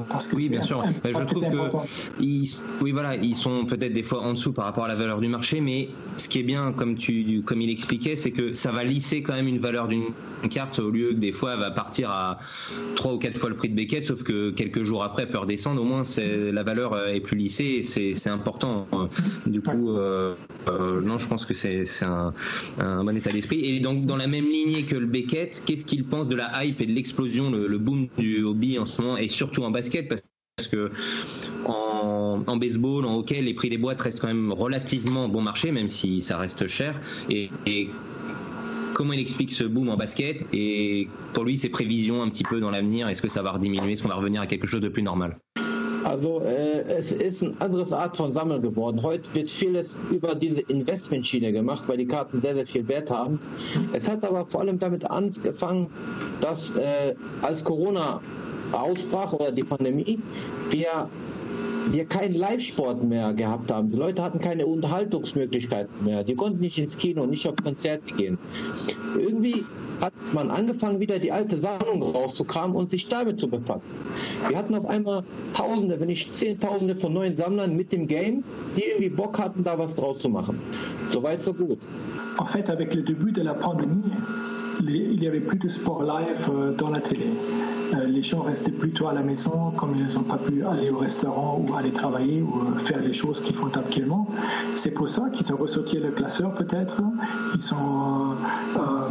Parce 0.07 0.25
que 0.27 0.37
Oui, 0.37 0.47
bien 0.47 0.61
sûr. 0.61 0.81
je 1.03 1.11
trouve 1.25 1.43
que 1.43 1.77
ils, 2.21 2.47
oui, 2.81 2.91
voilà, 2.93 3.15
ils 3.17 3.35
sont 3.35 3.65
peut-être 3.65 3.91
des 3.91 4.03
fois 4.03 4.21
en 4.21 4.31
dessous 4.31 4.53
par 4.53 4.63
rapport 4.63 4.85
à 4.85 4.87
la 4.87 4.95
valeur 4.95 5.19
du 5.19 5.27
marché, 5.27 5.59
mais 5.59 5.89
ce 6.15 6.29
qui 6.29 6.39
est 6.39 6.43
bien, 6.43 6.71
comme 6.71 6.95
tu, 6.95 7.41
comme 7.45 7.59
il 7.59 7.69
expliquait, 7.69 8.15
c'est 8.15 8.31
que 8.31 8.53
ça 8.53 8.71
va 8.71 8.85
lisser 8.85 9.21
quand 9.21 9.33
même 9.33 9.47
une 9.49 9.59
valeur 9.59 9.89
d'une 9.89 10.13
carte 10.49 10.79
au 10.79 10.89
lieu 10.91 11.09
que 11.09 11.15
des 11.19 11.33
fois 11.33 11.53
elle 11.55 11.59
va 11.59 11.71
partir 11.71 12.09
à 12.09 12.37
trois 12.95 13.13
ou 13.13 13.17
quatre 13.17 13.37
fois 13.37 13.49
le 13.49 13.57
prix 13.57 13.67
de 13.67 13.75
Beckett, 13.75 14.05
sauf 14.05 14.23
que 14.23 14.51
quelques 14.51 14.85
jours 14.85 15.03
après 15.03 15.23
elle 15.23 15.29
peut 15.29 15.37
redescendre. 15.39 15.81
Au 15.81 15.85
moins, 15.85 16.05
c'est 16.05 16.53
la 16.53 16.60
valeur 16.63 16.93
euh, 16.93 17.07
est 17.07 17.19
plus 17.19 17.37
lissée, 17.37 17.81
c'est 17.83 18.29
important. 18.29 18.87
Du 19.45 19.61
coup, 19.61 19.91
euh, 19.91 20.35
euh, 20.67 21.01
non, 21.01 21.17
je 21.17 21.27
pense 21.27 21.45
que 21.45 21.53
c'est 21.53 21.85
un, 22.03 22.33
un 22.79 23.03
bon 23.03 23.15
état 23.15 23.31
d'esprit. 23.31 23.65
Et 23.65 23.79
donc, 23.79 24.05
dans 24.05 24.17
la 24.17 24.27
même 24.27 24.45
lignée 24.45 24.83
que 24.83 24.95
le 24.95 25.05
Beckett, 25.05 25.63
qu'est-ce 25.65 25.85
qu'il 25.85 26.03
pense 26.05 26.29
de 26.29 26.35
la 26.35 26.63
hype 26.63 26.81
et 26.81 26.85
de 26.85 26.93
l'explosion, 26.93 27.51
le, 27.51 27.67
le 27.67 27.77
boom 27.77 28.07
du 28.17 28.43
hobby 28.43 28.77
en 28.79 28.85
ce 28.85 29.01
moment, 29.01 29.17
et 29.17 29.27
surtout 29.27 29.63
en 29.63 29.71
basket, 29.71 30.07
parce 30.07 30.21
parce 30.57 30.67
que 30.67 30.91
en, 31.65 32.43
en 32.45 32.57
baseball, 32.57 33.05
en 33.05 33.15
hockey, 33.17 33.41
les 33.41 33.55
prix 33.55 33.69
des 33.69 33.77
boîtes 33.77 33.99
restent 34.01 34.19
quand 34.19 34.27
même 34.27 34.51
relativement 34.51 35.27
bon 35.27 35.41
marché, 35.41 35.71
même 35.71 35.87
si 35.87 36.21
ça 36.21 36.37
reste 36.37 36.67
cher. 36.67 37.01
Et, 37.31 37.49
et 37.65 37.89
comment 38.93 39.13
il 39.13 39.19
explique 39.19 39.51
ce 39.51 39.63
boom 39.63 39.89
en 39.89 39.97
basket? 39.97 40.45
Et 40.53 41.07
pour 41.33 41.45
lui, 41.45 41.57
ses 41.57 41.69
prévisions 41.69 42.21
un 42.21 42.29
petit 42.29 42.43
peu 42.43 42.59
dans 42.59 42.69
l'avenir, 42.69 43.07
est-ce 43.07 43.23
que 43.23 43.29
ça 43.29 43.41
va 43.41 43.53
rediminuer? 43.53 43.93
Est-ce 43.93 44.03
qu'on 44.03 44.09
va 44.09 44.15
revenir 44.15 44.41
à 44.41 44.45
quelque 44.45 44.67
chose 44.67 44.81
de 44.81 44.89
plus 44.89 45.01
normal? 45.01 45.39
Also 46.03 46.41
äh, 46.41 46.81
es 46.87 47.11
ist 47.11 47.43
eine 47.43 47.53
andere 47.59 47.95
Art 47.95 48.17
von 48.17 48.31
Sammeln 48.33 48.61
geworden. 48.61 49.01
Heute 49.03 49.33
wird 49.33 49.51
vieles 49.51 49.99
über 50.09 50.35
diese 50.35 50.61
Investmentschiene 50.61 51.51
gemacht, 51.51 51.87
weil 51.87 51.97
die 51.97 52.07
Karten 52.07 52.41
sehr, 52.41 52.55
sehr 52.55 52.65
viel 52.65 52.87
Wert 52.87 53.09
haben. 53.11 53.39
Es 53.93 54.09
hat 54.09 54.23
aber 54.23 54.45
vor 54.47 54.61
allem 54.61 54.79
damit 54.79 55.09
angefangen, 55.09 55.87
dass 56.41 56.77
äh, 56.77 57.15
als 57.41 57.63
Corona 57.63 58.21
ausbrach 58.71 59.33
oder 59.33 59.51
die 59.51 59.63
Pandemie, 59.63 60.19
wir 60.69 61.09
wir 61.91 62.05
keinen 62.05 62.35
Live-Sport 62.35 63.03
mehr 63.03 63.33
gehabt 63.33 63.71
haben. 63.71 63.91
Die 63.91 63.97
Leute 63.97 64.23
hatten 64.23 64.39
keine 64.39 64.65
Unterhaltungsmöglichkeiten 64.65 66.05
mehr. 66.05 66.23
Die 66.23 66.35
konnten 66.35 66.59
nicht 66.59 66.77
ins 66.77 66.97
Kino, 66.97 67.25
nicht 67.25 67.47
auf 67.47 67.55
Konzerte 67.63 68.13
gehen. 68.15 68.37
Irgendwie 69.17 69.63
hat 69.99 70.13
man 70.33 70.49
angefangen, 70.49 70.99
wieder 70.99 71.19
die 71.19 71.31
alte 71.31 71.57
Sammlung 71.57 72.01
rauszukramen 72.01 72.75
und 72.75 72.89
sich 72.89 73.07
damit 73.07 73.39
zu 73.39 73.47
befassen. 73.47 73.91
Wir 74.47 74.57
hatten 74.57 74.73
auf 74.75 74.85
einmal 74.85 75.23
Tausende, 75.53 75.99
wenn 75.99 76.07
nicht 76.07 76.35
Zehntausende 76.35 76.95
von 76.95 77.13
neuen 77.13 77.35
Sammlern 77.35 77.75
mit 77.75 77.91
dem 77.91 78.07
Game, 78.07 78.43
die 78.75 78.83
irgendwie 78.83 79.09
Bock 79.09 79.37
hatten, 79.39 79.63
da 79.63 79.77
was 79.77 79.95
draus 79.95 80.19
zu 80.19 80.29
machen. 80.29 80.59
Soweit, 81.11 81.43
so 81.43 81.53
gut. 81.53 81.79
En 82.37 82.45
fait, 82.45 82.69
avec 82.69 82.95
le 82.95 83.03
début 83.03 83.31
de 83.31 83.41
la 83.43 83.53
pandémie, 83.53 84.11
il 84.87 85.19
n'y 85.19 85.27
avait 85.27 85.41
plus 85.41 85.59
de 85.59 85.69
sport 85.69 86.03
live 86.03 86.49
euh, 86.49 86.73
dans 86.75 86.89
la 86.89 87.01
télé. 87.01 87.25
Euh, 87.93 88.05
les 88.05 88.21
gens 88.21 88.41
restaient 88.41 88.71
plutôt 88.71 89.07
à 89.07 89.13
la 89.13 89.21
maison, 89.21 89.71
comme 89.75 89.95
ils 89.95 90.15
n'ont 90.15 90.23
pas 90.23 90.37
pu 90.37 90.65
aller 90.65 90.89
au 90.89 90.99
restaurant 90.99 91.63
ou 91.67 91.75
aller 91.75 91.91
travailler 91.91 92.41
ou 92.41 92.53
euh, 92.75 92.77
faire 92.77 93.01
les 93.01 93.13
choses 93.13 93.41
qu'ils 93.41 93.55
font 93.55 93.67
actuellement. 93.67 94.27
C'est 94.75 94.91
pour 94.91 95.09
ça 95.09 95.29
qu'ils 95.29 95.51
ont 95.53 95.57
ressorti 95.57 95.97
le 95.97 96.11
classeur 96.11 96.53
peut-être. 96.53 97.01
Ils 97.55 97.73
ont 97.73 98.35
euh, 98.77 99.09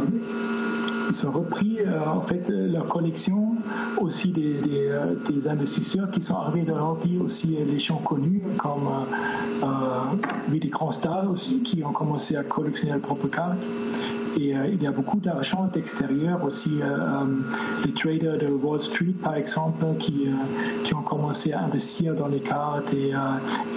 repris 1.29 1.79
en 2.07 2.21
fait 2.21 2.47
leur 2.49 2.87
collection, 2.87 3.55
aussi 3.99 4.31
des, 4.31 5.47
investisseurs 5.47 6.09
qui 6.09 6.21
sont 6.21 6.35
arrivés 6.35 6.65
dans 6.65 6.77
leur 6.77 6.97
pays, 6.97 7.17
aussi 7.17 7.57
les 7.65 7.77
gens 7.77 7.97
connus 7.97 8.41
comme 8.57 8.87
oui, 10.49 10.59
des 10.59 10.69
grands 10.69 10.91
stars 10.91 11.29
aussi 11.29 11.61
qui 11.61 11.83
ont 11.83 11.91
commencé 11.91 12.37
à 12.37 12.43
collectionner 12.43 12.93
leurs 12.93 13.01
propres 13.01 13.27
cartes. 13.27 13.59
Et 14.39 14.55
euh, 14.55 14.67
il 14.71 14.81
y 14.81 14.87
a 14.87 14.91
beaucoup 14.91 15.19
d'argent 15.19 15.69
d'extérieur 15.71 16.43
aussi. 16.43 16.79
Euh, 16.81 16.85
euh, 16.85 17.25
les 17.85 17.93
traders 17.93 18.37
de 18.37 18.47
Wall 18.47 18.79
Street, 18.79 19.15
par 19.21 19.35
exemple, 19.35 19.85
qui, 19.99 20.27
qui 20.83 20.93
ont 20.93 21.01
commencé 21.01 21.53
à 21.53 21.61
investir 21.63 22.15
dans 22.15 22.27
les 22.27 22.39
cartes. 22.39 22.93
Et, 22.93 23.11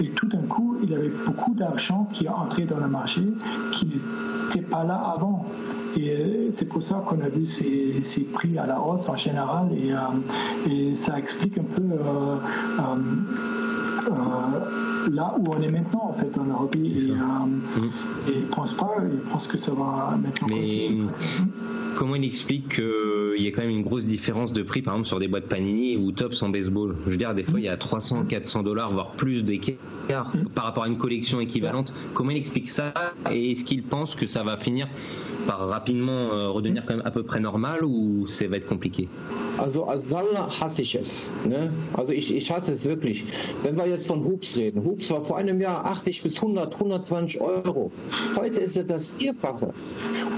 et 0.03 0.09
tout 0.09 0.27
d'un 0.27 0.43
coup, 0.43 0.77
il 0.83 0.91
y 0.91 0.95
avait 0.95 1.11
beaucoup 1.25 1.53
d'argent 1.53 2.07
qui 2.11 2.25
est 2.25 2.29
entré 2.29 2.63
dans 2.63 2.77
le 2.77 2.87
marché 2.87 3.21
qui 3.71 3.87
n'était 3.87 4.67
pas 4.67 4.83
là 4.83 5.13
avant. 5.15 5.45
Et 5.97 6.49
c'est 6.51 6.65
pour 6.65 6.83
ça 6.83 7.03
qu'on 7.05 7.21
a 7.21 7.29
vu 7.29 7.45
ces, 7.45 7.99
ces, 8.03 8.23
prix 8.25 8.57
à 8.57 8.65
la 8.65 8.79
hausse 8.79 9.09
en 9.09 9.15
général. 9.15 9.69
Et, 9.73 9.93
et 10.71 10.95
ça 10.95 11.17
explique 11.17 11.57
un 11.57 11.63
peu 11.63 11.83
là 15.11 15.35
où 15.37 15.53
on 15.53 15.61
est 15.61 15.71
maintenant, 15.71 16.09
en 16.09 16.13
fait, 16.13 16.33
dans 16.35 16.45
Europe. 16.45 16.75
Et, 16.75 17.09
euh, 17.09 17.13
mm. 17.13 17.91
et 18.27 18.31
il 18.33 18.41
ne 18.41 18.47
pense 18.47 18.73
pas, 18.73 18.95
il 19.01 19.19
pense 19.31 19.47
que 19.47 19.57
ça 19.57 19.73
va 19.73 20.17
maintenant. 20.21 20.47
Mais 20.49 20.91
comment 21.95 22.15
il 22.15 22.25
explique 22.25 22.75
qu'il 22.75 23.41
y 23.41 23.47
a 23.47 23.51
quand 23.51 23.61
même 23.61 23.71
une 23.71 23.83
grosse 23.83 24.05
différence 24.05 24.53
de 24.53 24.61
prix, 24.61 24.81
par 24.81 24.95
exemple, 24.95 25.07
sur 25.07 25.19
des 25.19 25.27
boîtes 25.27 25.47
Panini 25.47 25.97
ou 25.97 26.11
Tops 26.11 26.41
en 26.43 26.49
baseball? 26.49 26.95
Je 27.05 27.11
veux 27.11 27.17
dire, 27.17 27.33
des 27.33 27.43
fois, 27.43 27.59
il 27.59 27.65
y 27.65 27.69
a 27.69 27.77
300, 27.77 28.25
400 28.25 28.63
dollars, 28.63 28.91
voire 28.91 29.11
plus 29.11 29.43
d'écart 29.43 29.77
mm. 30.09 30.49
par 30.53 30.65
rapport 30.65 30.83
à 30.83 30.87
une 30.87 30.97
collection 30.97 31.39
équivalente. 31.39 31.93
Comment 32.13 32.31
il 32.31 32.37
explique 32.37 32.69
ça 32.69 32.93
Et 33.31 33.51
est-ce 33.51 33.65
qu'il 33.65 33.83
pense 33.83 34.15
que 34.15 34.27
ça 34.27 34.43
va 34.43 34.57
finir 34.57 34.87
par 35.47 35.67
rapidement 35.67 36.33
euh, 36.33 36.49
redevenir 36.49 36.83
quand 36.85 36.95
même 36.95 37.05
à 37.05 37.11
peu 37.11 37.23
près 37.23 37.39
normal 37.39 37.83
ou 37.83 38.25
ça 38.27 38.47
va 38.47 38.57
être 38.57 38.67
compliqué 38.67 39.07
Also 39.57 39.85
als 39.85 40.09
Sammler 40.09 40.45
hasse 40.61 40.81
ich 40.81 40.95
es. 40.95 41.33
Ne? 41.47 41.71
Also 41.93 42.11
ich, 42.11 42.33
ich 42.35 42.51
hasse 42.51 42.73
es 42.73 42.85
wirklich. 42.85 43.25
Wenn 43.63 43.77
wir 43.77 43.87
jetzt 43.87 44.07
von 44.07 44.23
Hoops 44.25 44.57
reden. 44.57 44.83
Hoops 44.83 45.09
war 45.11 45.21
vor 45.21 45.37
einem 45.37 45.61
Jahr 45.61 45.85
80 45.85 46.23
bis 46.23 46.35
100, 46.35 46.75
120 46.75 47.39
Euro. 47.41 47.91
Heute 48.35 48.59
ist 48.59 48.75
es 48.75 48.85
das 48.85 49.13
Vierfache. 49.17 49.71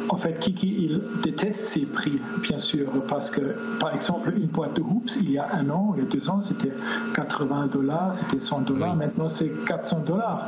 En 0.09 0.17
fait, 0.17 0.39
Kiki, 0.39 0.85
il 0.85 1.01
déteste 1.23 1.65
ces 1.65 1.85
prix, 1.85 2.21
bien 2.41 2.59
sûr, 2.59 2.87
parce 3.07 3.29
que, 3.29 3.55
par 3.79 3.93
exemple, 3.93 4.33
une 4.35 4.47
boîte 4.47 4.75
de 4.75 4.81
Hoops, 4.81 5.17
il 5.21 5.31
y 5.31 5.37
a 5.37 5.53
un 5.53 5.69
an, 5.69 5.93
il 5.97 6.03
y 6.03 6.05
a 6.05 6.09
deux 6.09 6.29
ans, 6.29 6.39
c'était 6.39 6.71
80 7.13 7.67
dollars, 7.67 8.13
c'était 8.13 8.39
100 8.39 8.61
dollars, 8.61 8.93
oui. 8.93 8.99
maintenant 8.99 9.25
c'est 9.25 9.51
400 9.65 10.03
dollars. 10.05 10.47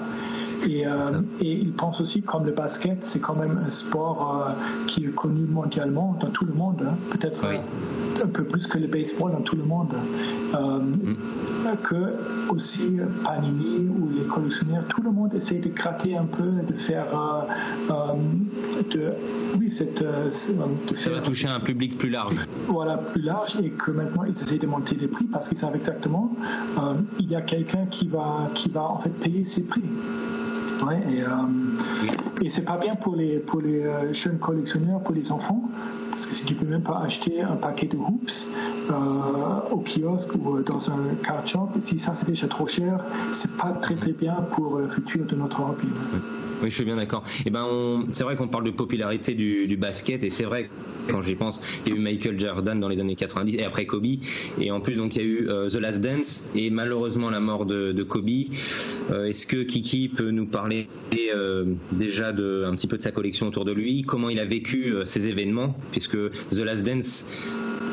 Et, 0.68 0.86
euh, 0.86 1.22
et, 1.42 1.54
il 1.54 1.74
pense 1.74 2.02
aussi, 2.02 2.22
comme 2.22 2.46
le 2.46 2.52
basket, 2.52 3.06
c'est 3.06 3.20
quand 3.20 3.36
même 3.36 3.62
un 3.66 3.70
sport 3.70 4.48
euh, 4.48 4.86
qui 4.88 5.06
est 5.06 5.14
connu 5.14 5.46
mondialement 5.46 6.18
dans 6.20 6.30
tout 6.30 6.46
le 6.46 6.54
monde, 6.54 6.86
hein. 6.86 6.96
peut-être 7.12 7.48
oui. 7.48 7.58
euh, 7.58 8.24
un 8.24 8.28
peu 8.28 8.44
plus 8.44 8.68
que 8.68 8.78
le 8.78 8.88
baseball 8.88 9.32
dans 9.32 9.42
tout 9.42 9.56
le 9.56 9.64
monde. 9.64 9.94
Euh, 10.56 10.80
mm. 10.80 11.16
Que 11.84 12.16
aussi 12.50 12.98
Panini 13.24 13.88
ou 13.88 14.10
les 14.10 14.26
collectionneurs, 14.26 14.84
tout 14.88 15.02
le 15.02 15.12
monde 15.12 15.34
essaie 15.36 15.60
de 15.60 15.70
gratter 15.70 16.18
un 16.18 16.26
peu, 16.26 16.52
de 16.68 16.74
faire, 16.74 17.06
euh, 17.90 18.14
de, 18.92 19.12
oui, 19.58 19.70
cette, 19.70 20.04
de 20.04 20.32
faire, 20.32 20.98
ça 20.98 21.10
va 21.12 21.20
toucher 21.22 21.48
un 21.48 21.60
public 21.60 21.98
plus 21.98 22.10
large. 22.10 22.36
Voilà, 22.68 22.98
plus 22.98 23.22
large, 23.22 23.56
et 23.64 23.70
que 23.70 23.92
maintenant 23.92 24.24
ils 24.24 24.32
essaient 24.32 24.58
de 24.58 24.68
monter 24.68 24.96
les 24.96 25.08
prix 25.08 25.26
parce 25.26 25.48
qu'ils 25.48 25.58
savent 25.58 25.76
exactement, 25.76 26.32
il 27.20 27.30
y 27.30 27.36
a 27.36 27.42
quelqu'un 27.42 27.86
qui 27.86 28.08
va, 28.08 28.50
qui 28.56 28.70
va 28.70 28.84
en 28.84 28.98
fait 28.98 29.10
payer 29.10 29.46
ces 29.46 29.64
prix. 29.64 29.84
Ouais, 30.86 31.00
et, 31.12 31.24
euh, 31.24 31.28
et 32.42 32.50
c'est 32.50 32.64
pas 32.64 32.78
bien 32.78 32.96
pour 32.96 33.16
les, 33.16 33.38
pour 33.40 33.62
les 33.62 33.82
euh, 33.82 34.14
jeunes 34.14 34.38
collectionneurs, 34.40 35.02
pour 35.02 35.14
les 35.14 35.32
enfants, 35.32 35.64
parce 36.10 36.26
que 36.26 36.34
si 36.34 36.46
tu 36.46 36.54
peux 36.56 36.66
même 36.66 36.84
pas 36.84 37.02
acheter 37.04 37.42
un 37.42 37.56
paquet 37.56 37.88
de 37.88 37.98
hoops 37.98 38.52
euh, 38.90 38.94
au 39.72 39.84
kiosque 39.84 40.36
ou 40.36 40.60
dans 40.62 40.90
un 40.92 41.16
card 41.24 41.46
shop, 41.46 41.70
si 41.82 42.00
ça 42.00 42.14
c'est 42.14 42.28
déjà 42.28 42.48
trop 42.48 42.68
cher, 42.68 43.04
c'est 43.32 43.52
pas 43.58 43.72
très 43.82 43.96
très 43.96 44.14
bien 44.14 44.36
pour 44.52 44.78
le 44.78 44.88
futur 44.88 45.26
de 45.26 45.36
notre 45.36 45.62
hobby. 45.62 45.88
Oui, 46.62 46.70
je 46.70 46.76
suis 46.76 46.86
bien 46.86 46.96
d'accord. 46.98 47.24
Et 47.40 47.44
eh 47.48 47.50
ben, 47.50 47.66
c'est 48.12 48.24
vrai 48.24 48.36
qu'on 48.36 48.48
parle 48.48 48.66
de 48.66 48.72
popularité 48.72 49.34
du, 49.34 49.68
du 49.68 49.78
basket, 49.78 50.24
et 50.24 50.30
c'est 50.30 50.46
vrai 50.46 50.70
quand 51.10 51.22
j'y 51.22 51.36
pense, 51.36 51.62
il 51.86 51.92
y 51.92 51.96
a 51.96 51.98
eu 51.98 52.02
Michael 52.02 52.40
Jordan 52.40 52.80
dans 52.80 52.88
les 52.88 53.00
années 53.00 53.16
90 53.16 53.56
et 53.56 53.64
après 53.64 53.86
Kobe. 53.86 54.06
Et 54.60 54.72
en 54.72 54.80
plus, 54.80 54.96
donc, 54.96 55.16
il 55.16 55.22
y 55.22 55.26
a 55.26 55.28
eu 55.28 55.50
euh, 55.50 55.70
The 55.70 55.76
Last 55.76 56.02
Dance 56.02 56.46
et 56.56 56.70
malheureusement 56.70 57.30
la 57.30 57.40
mort 57.40 57.66
de, 57.66 58.04
Kobe. 58.04 58.30
Euh, 59.12 59.26
Est-ce 59.26 59.46
que 59.46 59.64
Kiki 59.64 60.10
peut 60.10 60.32
nous 60.32 60.46
parler 60.46 60.88
euh, 61.34 61.66
déjà 61.92 62.30
un 62.30 62.76
petit 62.76 62.88
peu 62.88 62.98
de 62.98 63.02
sa 63.02 63.12
collection 63.12 63.48
autour 63.48 63.66
de 63.66 63.72
lui? 63.72 64.04
Comment 64.04 64.30
il 64.30 64.40
a 64.40 64.46
vécu 64.46 64.94
ces 65.06 65.28
événements? 65.28 65.76
Puisque 65.92 66.18
The 66.52 66.60
Last 66.60 66.84
Dance, 66.84 67.26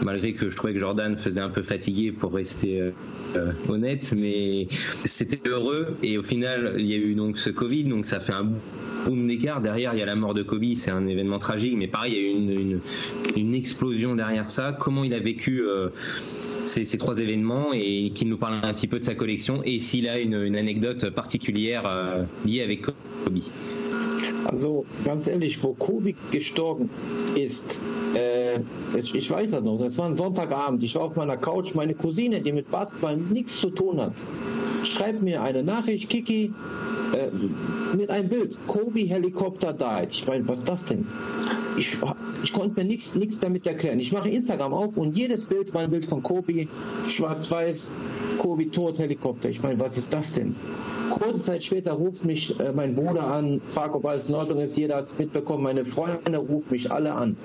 malgré 0.05 0.33
que 0.33 0.51
je 0.51 0.57
trouvais 0.57 0.73
que 0.73 0.79
Jordan 0.79 1.17
faisait 1.17 1.41
un 1.41 1.49
peu 1.49 1.63
fatigué 1.63 2.13
pour 2.13 2.35
rester 2.35 2.81
euh, 2.81 2.91
euh, 3.37 3.53
honnête, 3.69 4.15
mais 4.17 4.69
c'était 5.05 5.49
heureux. 5.49 5.97
Et 6.03 6.19
au 6.19 6.23
final, 6.23 6.75
il 6.79 6.87
y 6.87 6.95
a 6.95 6.97
eu 6.97 7.15
donc 7.15 7.39
ce 7.39 7.51
Covid, 7.51 7.85
donc 7.85 8.07
ça 8.07 8.21
fait 8.21 8.33
un 8.33 8.49
boom 9.07 9.27
d'écart. 9.27 9.61
Derrière, 9.61 9.95
il 9.95 9.99
y 9.99 10.03
a 10.03 10.07
la 10.07 10.17
mort 10.17 10.35
de 10.35 10.43
Kobe, 10.43 10.75
c'est 10.75 10.91
un 10.91 11.07
événement 11.07 11.39
tragique, 11.39 11.77
mais 11.77 11.87
pareil, 11.87 12.15
il 12.15 12.19
y 12.19 12.57
a 12.57 12.61
eu 12.61 12.81
une, 13.37 13.55
explosion 13.55 14.17
derrière 14.17 14.49
ça. 14.49 14.77
Comment 14.79 15.05
il 15.05 15.15
a 15.15 15.21
vécu 15.21 15.63
euh, 15.63 15.89
ces, 16.65 16.85
trois 16.99 17.19
événements 17.19 17.73
et 17.73 18.11
qu'il 18.15 18.29
nous 18.29 18.39
parle 18.39 18.61
un 18.63 18.75
petit 18.75 18.89
peu 18.89 18.99
de 18.99 19.05
sa 19.05 19.15
collection 19.15 19.63
et 19.65 19.79
s'il 19.79 20.09
a 20.09 20.19
une, 20.19 20.57
anecdote 20.57 21.11
particulière 21.11 22.27
liée 22.45 22.63
avec 22.63 22.83
Kobe? 22.83 23.39
Also 24.49 24.87
ganz 25.05 25.27
ehrlich, 25.27 25.63
wo 25.63 25.75
Kobe 25.75 26.15
gestorben 26.31 26.89
ist, 27.35 27.81
äh, 28.15 28.61
ich 28.95 29.31
weiß 29.31 29.51
das 29.51 29.63
noch, 29.63 29.79
das 29.79 29.99
war 29.99 30.07
ein 30.07 30.17
Sonntagabend, 30.17 30.83
ich 30.85 30.95
war 30.95 31.03
auf 31.03 31.17
meiner 31.17 31.37
Couch, 31.37 31.75
meine 31.75 31.95
Cousine, 31.95 32.41
die 32.41 32.53
mit 32.53 32.71
Basketball 32.71 33.17
nichts 33.17 33.61
zu 33.61 33.71
tun 33.71 34.01
hat, 34.01 34.13
schreibt 34.85 35.23
mir 35.23 35.43
eine 35.43 35.65
Nachricht, 35.65 36.09
Kiki, 36.09 36.53
äh, 37.13 37.29
mit 37.97 38.11
einem 38.11 38.29
Bild, 38.29 38.59
Kobe 38.67 39.01
Helikopter 39.01 39.73
died. 39.73 40.13
Ich 40.13 40.27
meine, 40.27 40.49
was 40.49 40.59
ist 40.59 40.69
das 40.69 40.85
denn? 40.85 41.07
Ich, 41.77 41.97
ich 42.43 42.53
konnte 42.53 42.81
mir 42.81 42.87
nichts 42.87 43.41
damit 43.41 43.67
erklären. 43.67 44.01
Ich 44.01 44.13
mache 44.13 44.29
Instagram 44.29 44.73
auf 44.73 44.97
und 44.97 45.17
jedes 45.17 45.47
Bild 45.47 45.73
war 45.75 45.83
ein 45.83 45.91
Bild 45.91 46.07
von 46.07 46.23
Kobe, 46.23 46.67
schwarz-weiß, 47.07 47.93
Kobe 48.39 48.71
tot, 48.71 48.99
Helikopter. 48.99 49.49
Ich 49.51 49.63
meine, 49.63 49.79
was 49.81 49.97
ist 49.97 50.13
das 50.13 50.33
denn? 50.33 50.55
Kurze 51.11 51.41
Zeit 51.41 51.65
später 51.65 51.93
ruft 51.93 52.25
mich 52.25 52.59
äh, 52.61 52.73
mein 52.73 52.95
Bruder 52.95 53.27
an, 53.33 53.61
fragt, 53.69 53.95
ob 53.95 54.05
alles 54.05 54.29
in 54.29 54.35
Ordnung 54.35 54.59
ist. 54.59 54.77
Jeder 54.77 54.97
hat 54.97 55.05
es 55.05 55.19
mitbekommen. 55.19 55.63
Meine 55.63 55.85
Freunde 55.85 56.37
rufen 56.37 56.71
mich 56.71 56.91
alle 56.91 57.15
an. 57.15 57.37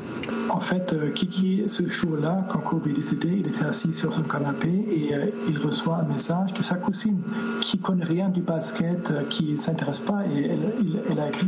En 0.49 0.59
fait, 0.59 0.91
euh, 0.91 1.11
Kiki, 1.11 1.63
ce 1.67 1.87
jour-là, 1.87 2.45
quand 2.49 2.59
Kobe 2.59 2.87
est 2.87 2.93
décédé, 2.93 3.29
il 3.29 3.47
était 3.47 3.63
assis 3.63 3.93
sur 3.93 4.13
son 4.13 4.23
canapé 4.23 4.67
et 4.67 5.13
euh, 5.13 5.27
il 5.49 5.57
reçoit 5.57 5.97
un 5.97 6.03
message 6.03 6.53
de 6.53 6.61
sa 6.61 6.75
cousine 6.75 7.21
qui 7.61 7.77
connaît 7.77 8.03
rien 8.03 8.29
du 8.29 8.41
basket, 8.41 9.09
euh, 9.11 9.23
qui 9.29 9.53
ne 9.53 9.57
s'intéresse 9.57 9.99
pas. 9.99 10.23
Et 10.33 10.45
elle, 10.47 10.73
elle 11.09 11.19
a 11.19 11.29
écrit 11.29 11.47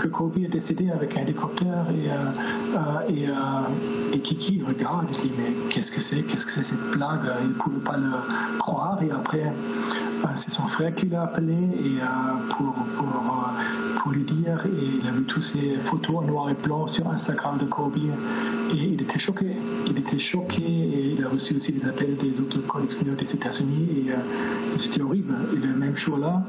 que 0.00 0.08
Kobe 0.08 0.38
est 0.38 0.48
décédé 0.48 0.90
avec 0.90 1.16
un 1.16 1.24
et, 3.08 3.14
et, 3.14 3.28
et 4.12 4.18
Kiki 4.20 4.62
regarde 4.66 5.06
et 5.10 5.22
dit 5.22 5.32
mais 5.36 5.52
qu'est-ce 5.70 5.90
que 5.92 6.00
c'est 6.00 6.22
Qu'est-ce 6.22 6.46
que 6.46 6.52
c'est 6.52 6.62
cette 6.62 6.90
blague? 6.92 7.30
Il 7.42 7.48
ne 7.48 7.54
pouvait 7.54 7.80
pas 7.80 7.96
le 7.96 8.10
croire. 8.58 8.98
Et 9.02 9.10
après 9.10 9.52
c'est 10.34 10.50
son 10.50 10.66
frère 10.66 10.94
qui 10.94 11.06
l'a 11.06 11.22
appelé 11.24 11.52
euh, 11.54 12.00
euh, 12.00 13.98
pour, 14.02 14.12
lui 14.12 14.24
dire, 14.24 14.64
et 14.66 15.00
il 15.00 15.08
a 15.08 15.10
vu 15.10 15.24
toutes 15.24 15.42
ces 15.42 15.76
photos 15.76 16.16
en 16.16 16.22
noir 16.22 16.50
et 16.50 16.54
blanc 16.54 16.86
sur 16.86 17.08
Instagram 17.08 17.58
de 17.58 17.64
Kobe 17.64 17.96
et 17.96 18.76
il 18.76 19.00
était 19.00 19.18
choqué. 19.18 19.56
Il 19.86 19.98
était 19.98 20.18
choqué 20.18 20.62
et 20.62 21.14
il 21.16 21.24
a 21.24 21.28
reçu 21.28 21.54
aussi 21.54 21.72
des 21.72 21.86
appels 21.86 22.16
des 22.16 22.40
autres 22.40 22.58
collectionneurs 22.66 23.16
des 23.16 23.32
États-Unis 23.34 24.06
et, 24.06 24.10
euh, 24.10 24.16
c'était 24.76 25.02
horrible. 25.02 25.34
Et 25.52 25.56
le 25.56 25.74
même 25.74 25.96
jour-là, 25.96 26.42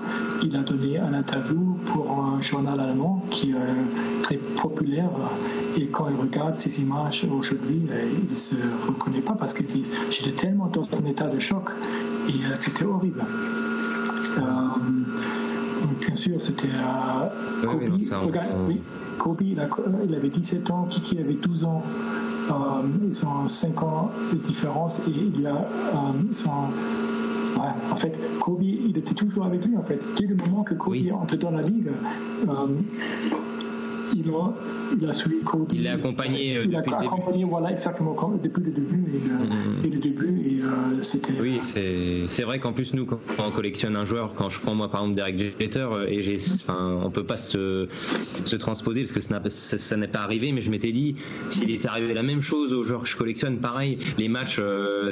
il 0.44 0.56
a 0.56 0.62
donné 0.62 0.98
un 0.98 1.14
interview 1.14 1.78
pour 1.86 2.12
un 2.12 2.41
journal 2.41 2.80
allemand 2.80 3.24
qui 3.30 3.52
est 3.52 4.24
très 4.24 4.38
populaire 4.38 5.10
et 5.78 5.88
quand 5.88 6.08
il 6.10 6.16
regarde 6.16 6.58
ces 6.58 6.82
images 6.82 7.26
aujourd'hui, 7.30 7.82
il 8.24 8.30
ne 8.30 8.36
se 8.36 8.56
reconnaît 8.88 9.22
pas 9.22 9.34
parce 9.34 9.54
qu'il 9.54 9.66
dit 9.68 9.84
j'étais 10.10 10.32
tellement 10.32 10.68
dans 10.68 10.84
un 10.84 11.06
état 11.06 11.28
de 11.28 11.40
choc 11.40 11.70
et 12.28 12.56
c'était 12.56 12.86
horrible. 12.86 13.24
Euh, 14.38 14.41
bien 15.99 16.15
sûr, 16.15 16.41
c'était 16.41 16.69
euh, 16.69 17.65
Kobe. 17.65 17.81
Oui, 17.91 18.03
ça, 18.03 18.18
regarde, 18.18 18.49
on... 18.55 18.68
oui, 18.68 18.81
Kobe, 19.18 19.41
il, 19.41 19.60
a, 19.60 19.68
il, 20.05 20.15
avait 20.15 20.30
17 20.30 20.69
ans, 20.72 20.88
Kiki 20.89 21.19
avait 21.19 21.34
12 21.34 21.65
ans. 21.65 21.84
Euh, 22.49 22.53
ils 23.07 23.26
ont 23.26 23.47
5 23.47 23.84
ans 23.84 24.11
de 24.31 24.38
différence 24.38 24.99
et 25.07 25.11
il 25.11 25.41
y 25.41 25.47
a. 25.47 25.68
ils 26.27 26.35
sont, 26.35 26.49
ouais, 27.57 27.69
en 27.91 27.95
fait, 27.95 28.18
Kobe, 28.39 28.61
il 28.64 28.97
était 28.97 29.14
toujours 29.14 29.45
avec 29.45 29.65
lui. 29.65 29.77
En 29.77 29.84
fait, 29.84 29.99
dès 30.18 30.26
le 30.26 30.35
moment 30.35 30.64
que 30.64 30.73
Kobe 30.73 30.93
oui. 30.93 31.11
entre 31.11 31.35
dans 31.38 31.51
la 31.51 31.61
ligue, 31.61 31.89
il 34.15 34.30
a, 34.30 34.53
il 34.99 35.10
a 35.10 35.14
suivi 35.14 35.40
Kobe. 35.44 35.69
Il 35.73 35.84
l'a 35.84 35.94
accompagné 35.94 36.60
Il 36.65 36.76
a 36.76 36.80
depuis 36.80 36.91
le 36.91 36.98
début. 36.98 37.07
accompagné, 37.07 37.44
voilà, 37.45 37.72
exactement, 37.72 38.14
comme- 38.14 38.40
depuis 38.41 38.64
le 38.64 38.72
début. 38.72 39.03
Et, 39.14 39.30
euh, 39.30 39.44
Mhm. 39.44 39.80
dès 39.81 39.90
le 39.90 39.98
début, 39.99 40.41
et 40.45 40.61
euh, 40.61 41.02
c'était. 41.02 41.34
Oui, 41.41 41.60
c'est 41.61 42.23
c'est 42.27 42.44
vrai 42.44 42.60
qu'en 42.60 42.73
plus 42.73 42.94
nous 42.94 43.06
quand 43.06 43.19
on 43.40 43.52
collectionne 43.52 43.95
un 43.95 44.06
joueur, 44.06 44.34
quand 44.35 44.49
je 44.49 44.60
prends 44.60 44.76
moi 44.76 44.90
par 44.90 45.02
exemple 45.02 45.15
Derek 45.18 45.38
Jeter 45.40 45.80
euh, 45.91 46.07
et 46.07 46.22
j'ai, 46.22 46.38
enfin, 46.38 46.99
on 47.03 47.10
peut 47.10 47.23
pas 47.23 47.38
se, 47.38 47.88
se 48.45 48.56
transposer 48.56 49.02
parce 49.02 49.11
que 49.11 49.19
ça 49.19 49.40
n'a- 49.40 49.49
ça, 49.49 49.77
ça 49.77 49.98
n'est 49.98 50.07
pas 50.07 50.19
arrivé, 50.19 50.52
mais 50.52 50.61
je 50.61 50.69
m'étais 50.72 50.91
dit 50.91 51.15
s'il 51.49 51.72
était 51.72 51.88
arrivé 51.88 52.14
la 52.14 52.23
même 52.23 52.41
chose 52.41 52.73
aux 52.73 52.84
joueurs 52.84 53.02
que 53.03 53.07
je 53.07 53.18
collectionne, 53.18 53.57
pareil, 53.57 53.98
les 54.18 54.30
matchs, 54.30 54.57
euh, 54.60 55.11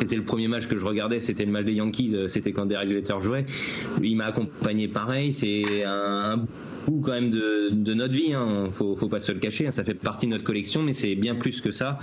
c'était 0.00 0.16
le 0.16 0.24
premier 0.24 0.48
match 0.48 0.66
que 0.68 0.78
je 0.78 0.84
regardais, 0.84 1.20
c'était 1.20 1.44
le 1.44 1.52
match 1.52 1.64
des 1.64 1.74
Yankees, 1.74 2.14
c'était 2.28 2.52
quand 2.52 2.66
Derek 2.66 2.90
Jeter 2.90 3.14
jouait, 3.20 3.46
il 4.02 4.16
m'a 4.16 4.26
accompagné 4.26 4.88
pareil, 4.88 5.32
c'est 5.32 5.84
un, 5.84 6.38
un 6.40 6.44
bout 6.86 7.00
quand 7.00 7.12
même 7.12 7.30
de, 7.30 7.70
de 7.70 7.94
notre 7.94 8.14
vie, 8.14 8.32
hein. 8.34 8.70
faut, 8.72 8.96
faut 8.96 9.08
pas 9.08 9.20
se 9.20 9.32
le 9.32 9.38
cacher, 9.38 9.66
hein. 9.66 9.70
ça 9.70 9.84
fait 9.84 9.94
partie 9.94 10.26
de 10.26 10.32
notre 10.32 10.44
collection, 10.44 10.82
mais 10.82 10.92
c'est 10.92 11.14
bien 11.14 11.34
plus 11.34 11.60
que 11.60 11.72
ça. 11.72 11.98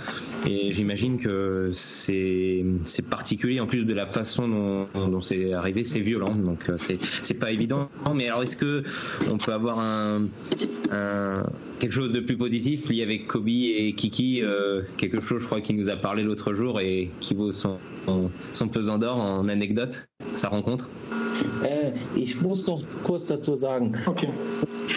Et 0.48 0.72
j'imagine 0.72 1.18
que 1.18 1.70
c'est 1.74 2.64
particulier 3.08 3.60
en 3.60 3.66
plus 3.66 3.84
de 3.84 3.94
la 3.94 4.06
façon 4.06 4.48
dont, 4.48 5.08
dont 5.08 5.20
c'est 5.20 5.52
arrivé, 5.52 5.84
c'est 5.84 6.00
violent, 6.00 6.34
donc 6.34 6.68
euh, 6.68 6.76
c'est 6.78 7.34
pas 7.34 7.52
évident. 7.52 7.90
Mais 8.14 8.28
alors 8.28 8.42
est-ce 8.42 8.56
que 8.56 8.82
on 9.28 9.38
peut 9.38 9.52
avoir 9.52 9.78
un, 9.78 10.28
un- 10.90 11.44
quelque 11.78 11.92
chose 11.92 12.12
de 12.12 12.20
plus 12.20 12.36
positif 12.36 12.88
lié 12.88 13.02
avec 13.02 13.26
Kobe 13.26 13.48
et 13.48 13.94
Kiki, 13.96 14.42
euh, 14.42 14.82
quelque 14.96 15.20
chose 15.20 15.40
je 15.42 15.46
crois 15.46 15.60
qu'il 15.60 15.76
nous 15.76 15.90
a 15.90 15.96
parlé 15.96 16.22
l'autre 16.22 16.54
jour 16.54 16.80
et 16.80 17.10
qui 17.20 17.34
vaut 17.34 17.52
son 17.52 17.78
son 18.52 18.68
pesant 18.68 18.98
d'or 18.98 19.18
en 19.18 19.48
anecdote, 19.48 20.06
sa 20.34 20.48
rencontre? 20.48 20.88
Äh, 21.62 21.92
ich 22.14 22.40
muss 22.40 22.66
noch 22.66 22.82
kurz 23.04 23.26
dazu 23.26 23.56
sagen, 23.56 23.92
Ok. 24.06 24.26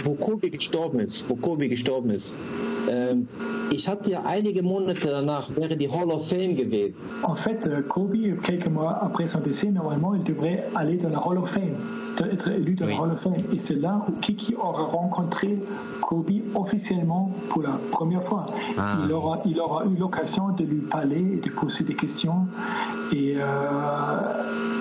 wo 0.04 0.14
Kobe 0.16 0.50
gestorben 0.50 1.00
ist, 1.00 1.26
wo 1.30 1.36
Kobe 1.36 1.68
gestorben 1.70 2.10
ist. 2.12 2.38
Ähm, 2.90 3.28
ich 3.72 3.88
hatte 3.88 4.12
ja 4.12 4.24
einige 4.26 4.62
Monate 4.62 5.08
danach, 5.08 5.56
wäre 5.56 5.76
die 5.78 5.90
Hall 5.90 6.10
of 6.12 6.28
Fame 6.28 6.56
gewesen. 6.56 6.96
En 7.24 7.36
fait, 7.36 7.66
euh, 7.66 7.82
Kobe, 7.88 8.38
quelques 8.42 8.68
mois 8.68 8.92
après 9.02 9.28
son 9.28 9.40
décès, 9.40 9.72
normalement, 9.72 10.16
il 10.16 10.24
devrait 10.24 10.66
aller 10.76 10.98
dans 10.98 11.10
la 11.10 11.20
Hall 11.26 11.38
of 11.38 11.50
Fame, 11.50 11.76
être 12.28 12.50
élu 12.50 12.76
dans 12.76 12.86
Oui. 12.86 12.96
Fame. 13.16 13.34
Et 13.54 13.60
c'est 13.60 13.76
là 13.76 14.06
où 14.08 14.12
Kiki 14.20 14.56
aura 14.56 14.84
rencontré 14.84 15.60
Kobe 16.02 16.32
officiellement 16.56 17.32
pour 17.50 17.64
la 17.64 17.80
première 17.92 18.24
fois. 18.24 18.46
Ah. 18.78 18.98
il, 19.04 19.12
aura, 19.12 19.42
il 19.46 19.60
aura 19.60 19.86
eu 19.86 19.96
l'occasion 19.98 20.50
de 20.50 20.64
lui 20.64 20.82
parler 20.82 21.20
et 21.34 21.48
de 21.48 21.50
poser 21.50 21.84
des 21.84 21.96
questions. 21.96 22.48
Et, 23.12 23.36
euh, 23.38 23.44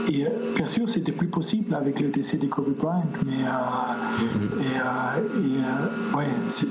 et 0.08 0.26
euh, 0.26 0.30
bien 0.56 0.66
sûr, 0.66 0.88
c'était 0.88 1.12
plus 1.12 1.28
possible 1.28 1.74
avec 1.74 2.00
le 2.00 2.08
décès 2.08 2.36
de 2.38 2.46
Kobe 2.46 2.74
Bryant, 2.76 3.04
mais 3.26 3.44
euh, 3.44 4.60
et, 4.60 4.80
euh, 4.80 6.14
et, 6.14 6.16
ouais, 6.16 6.26
c'est 6.48 6.68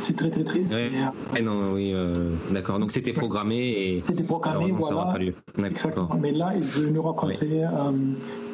c'est 0.00 0.16
très 0.16 0.30
très 0.30 0.44
triste. 0.44 0.72
Ouais. 0.74 0.90
Et, 1.36 1.38
euh, 1.40 1.42
non, 1.42 1.72
oui, 1.74 1.92
euh, 1.94 2.34
d'accord. 2.50 2.78
Donc 2.78 2.92
c'était 2.92 3.12
programmé 3.12 3.56
et 3.56 4.00
C'était 4.02 4.22
programmé, 4.22 4.72
malheureusement, 4.72 4.86
ça 4.86 4.94
voilà. 4.94 5.08
aura 5.08 5.12
pas 5.12 5.18
lieu. 5.24 5.34
Exactement. 5.64 6.10
Mais 6.20 6.32
là, 6.32 6.52
il 6.56 6.62
veut 6.62 6.90
nous 6.90 7.02
raconter 7.02 7.64
euh, 7.64 7.92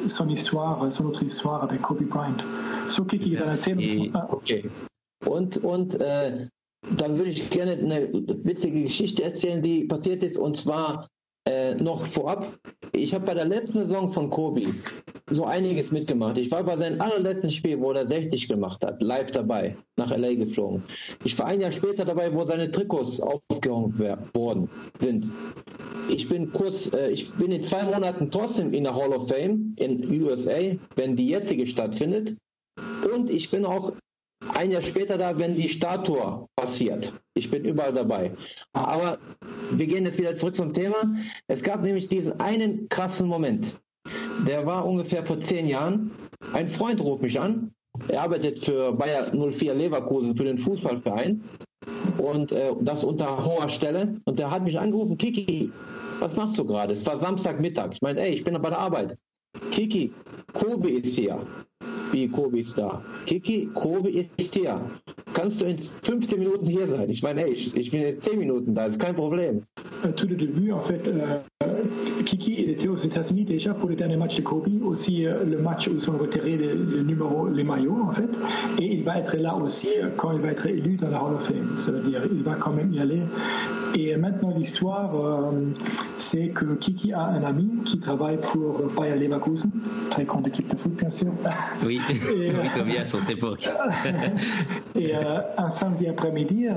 son 0.07 0.29
histoire, 0.29 0.91
son 0.91 1.05
autre 1.05 1.23
histoire 1.23 1.63
avec 1.63 1.81
Kobe 1.81 2.03
Bryant. 2.03 2.37
So, 2.87 3.03
Kiki, 3.05 3.31
Ja. 3.31 3.39
dann 3.41 3.49
erzähl 3.49 3.77
uns 3.77 4.11
mal. 4.13 4.27
Okay. 4.29 4.65
Und, 5.25 5.57
und 5.63 5.99
äh, 6.01 6.47
dann 6.97 7.17
würde 7.17 7.31
ich 7.31 7.49
gerne 7.49 7.71
eine 7.73 8.09
witzige 8.43 8.83
Geschichte 8.83 9.23
erzählen, 9.23 9.61
die 9.61 9.85
passiert 9.85 10.21
ist. 10.23 10.37
Und 10.37 10.57
zwar 10.57 11.07
äh, 11.45 11.75
noch 11.75 12.05
vorab. 12.07 12.57
Ich 12.91 13.13
habe 13.13 13.25
bei 13.25 13.33
der 13.33 13.45
letzten 13.45 13.73
Saison 13.73 14.11
von 14.11 14.29
Kobe 14.29 14.63
so 15.29 15.45
einiges 15.45 15.91
mitgemacht. 15.91 16.37
Ich 16.37 16.51
war 16.51 16.63
bei 16.63 16.77
seinem 16.77 17.01
allerletzten 17.01 17.51
Spiel, 17.51 17.79
wo 17.79 17.91
er 17.91 18.07
60 18.07 18.47
gemacht 18.47 18.83
hat, 18.85 19.01
live 19.01 19.31
dabei, 19.31 19.75
nach 19.97 20.15
LA 20.15 20.35
geflogen. 20.35 20.83
Ich 21.23 21.37
war 21.39 21.47
ein 21.47 21.61
Jahr 21.61 21.71
später 21.71 22.05
dabei, 22.05 22.33
wo 22.33 22.45
seine 22.45 22.69
Trikots 22.69 23.19
aufgehängt 23.19 23.99
worden 24.33 24.69
sind. 24.99 25.31
Ich 26.09 26.29
bin 26.29 26.51
kurz, 26.51 26.93
äh, 26.93 27.09
ich 27.09 27.31
bin 27.33 27.51
in 27.51 27.63
zwei 27.63 27.83
Monaten 27.83 28.29
trotzdem 28.29 28.73
in 28.73 28.83
der 28.83 28.95
Hall 28.95 29.13
of 29.13 29.27
Fame 29.27 29.75
in 29.77 30.21
USA, 30.21 30.75
wenn 30.95 31.15
die 31.15 31.29
jetzige 31.29 31.65
stattfindet. 31.65 32.37
Und 33.13 33.29
ich 33.29 33.49
bin 33.49 33.65
auch 33.65 33.93
ein 34.53 34.71
Jahr 34.71 34.81
später 34.81 35.17
da, 35.17 35.37
wenn 35.37 35.55
die 35.55 35.69
Statue 35.69 36.47
passiert. 36.55 37.13
Ich 37.33 37.49
bin 37.49 37.65
überall 37.65 37.93
dabei. 37.93 38.31
Aber 38.73 39.17
wir 39.71 39.87
gehen 39.87 40.05
jetzt 40.05 40.17
wieder 40.17 40.35
zurück 40.35 40.55
zum 40.55 40.73
Thema. 40.73 40.95
Es 41.47 41.61
gab 41.61 41.81
nämlich 41.81 42.07
diesen 42.07 42.39
einen 42.39 42.87
krassen 42.89 43.27
Moment. 43.27 43.79
Der 44.47 44.65
war 44.65 44.85
ungefähr 44.85 45.25
vor 45.25 45.39
zehn 45.41 45.67
Jahren. 45.67 46.11
Ein 46.53 46.67
Freund 46.67 47.01
ruft 47.01 47.23
mich 47.23 47.39
an. 47.39 47.71
Er 48.09 48.23
arbeitet 48.23 48.59
für 48.59 48.91
Bayer 48.91 49.31
04 49.33 49.73
Leverkusen, 49.73 50.35
für 50.35 50.43
den 50.43 50.57
Fußballverein. 50.57 51.43
Und 52.17 52.51
äh, 52.51 52.73
das 52.81 53.03
unter 53.03 53.43
hoher 53.43 53.69
Stelle. 53.69 54.19
Und 54.25 54.39
der 54.39 54.51
hat 54.51 54.63
mich 54.63 54.77
angerufen, 54.79 55.17
Kiki, 55.17 55.71
was 56.19 56.35
machst 56.35 56.57
du 56.57 56.65
gerade? 56.65 56.93
Es 56.93 57.05
war 57.05 57.19
Samstagmittag. 57.19 57.93
Ich 57.93 58.01
meine, 58.01 58.21
ey, 58.21 58.33
ich 58.33 58.43
bin 58.43 58.59
bei 58.61 58.69
der 58.69 58.79
Arbeit. 58.79 59.17
Kiki, 59.71 60.13
Kobe 60.53 60.89
ist 60.89 61.15
hier. 61.15 61.45
Wie 62.11 62.27
Kobe 62.27 62.59
ist 62.59 62.77
da. 62.77 63.03
Kiki, 63.25 63.69
Kobe 63.73 64.09
ist 64.09 64.31
hier. 64.53 64.79
Kannst 65.33 65.61
du 65.61 65.65
in 65.65 65.77
15 65.77 66.39
Minuten 66.39 66.65
hier 66.65 66.87
sein? 66.87 67.09
Ich 67.09 67.21
meine, 67.23 67.45
ey, 67.45 67.51
ich, 67.51 67.75
ich 67.75 67.91
bin 67.91 68.01
in 68.03 68.17
10 68.17 68.39
Minuten 68.39 68.73
da, 68.73 68.85
ist 68.85 68.99
kein 68.99 69.15
Problem. 69.15 69.63
Euh, 70.05 70.11
Tout 70.15 70.27
le 70.29 70.35
début, 70.35 70.71
en 70.71 70.79
fait, 70.79 71.01
euh, 71.07 71.39
Kiki, 72.25 72.55
il 72.63 72.69
était 72.69 72.87
aux 72.87 72.95
États-Unis 72.95 73.43
déjà 73.43 73.73
pour 73.73 73.89
le 73.89 73.95
dernier 73.95 74.15
match 74.15 74.35
de 74.37 74.41
Kobe, 74.43 74.67
aussi 74.85 75.25
euh, 75.25 75.43
le 75.43 75.57
match 75.57 75.87
où 75.87 75.91
ils 75.95 76.09
ont 76.09 76.17
retiré 76.17 76.55
les, 76.55 76.73
les 76.75 77.03
numéros, 77.03 77.47
les 77.49 77.63
maillots, 77.63 77.97
en 78.07 78.11
fait. 78.11 78.29
Et 78.79 78.93
il 78.93 79.03
va 79.03 79.17
être 79.19 79.35
là 79.35 79.55
aussi 79.55 79.89
euh, 80.01 80.09
quand 80.15 80.31
il 80.31 80.39
va 80.41 80.49
être 80.49 80.67
élu 80.67 80.95
dans 80.95 81.09
la 81.09 81.21
Hall 81.23 81.33
of 81.35 81.45
Fame. 81.47 81.73
Ça 81.73 81.91
veut 81.91 82.01
dire 82.01 82.21
il 82.31 82.43
va 82.43 82.53
quand 82.55 82.71
même 82.71 82.93
y 82.93 82.99
aller. 82.99 83.21
Et 83.97 84.15
maintenant, 84.17 84.53
l'histoire, 84.55 85.15
euh, 85.15 85.51
c'est 86.17 86.49
que 86.49 86.65
Kiki 86.75 87.13
a 87.13 87.27
un 87.27 87.43
ami 87.43 87.69
qui 87.85 87.97
travaille 87.99 88.37
pour 88.39 88.83
Bayer 88.97 89.15
Leverkusen, 89.15 89.71
très 90.09 90.25
grande 90.25 90.47
équipe 90.47 90.69
de 90.69 90.77
foot, 90.77 90.93
bien 90.95 91.09
sûr. 91.09 91.31
Oui, 91.85 91.99
Et, 92.09 92.49
oui 92.51 92.67
Tobias, 92.75 93.14
sait 93.19 93.35
pas. 93.35 93.53
Et 94.95 95.15
euh, 95.15 95.39
un 95.57 95.69
samedi 95.69 96.07
après-midi, 96.07 96.67
euh, 96.67 96.73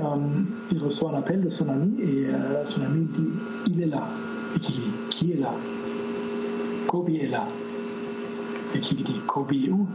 il 0.71 0.79
reçoit 0.79 1.11
un 1.11 1.19
appel 1.19 1.41
de 1.41 1.49
son 1.49 1.69
ami 1.69 1.95
et 2.01 2.27
euh, 2.27 2.65
son 2.69 2.81
ami 2.83 3.05
dit 3.05 3.29
Il 3.67 3.81
est 3.81 3.85
là. 3.87 4.03
Et 4.55 4.59
qui, 4.59 4.81
qui 5.09 5.31
est 5.33 5.39
là? 5.39 5.53
Kobe 6.87 7.09
est 7.09 7.27
là. 7.27 7.47
Et 8.75 8.79
qui 8.79 8.95
dit 8.95 9.21
Kobe 9.25 9.53
est 9.53 9.69
où? 9.69 9.87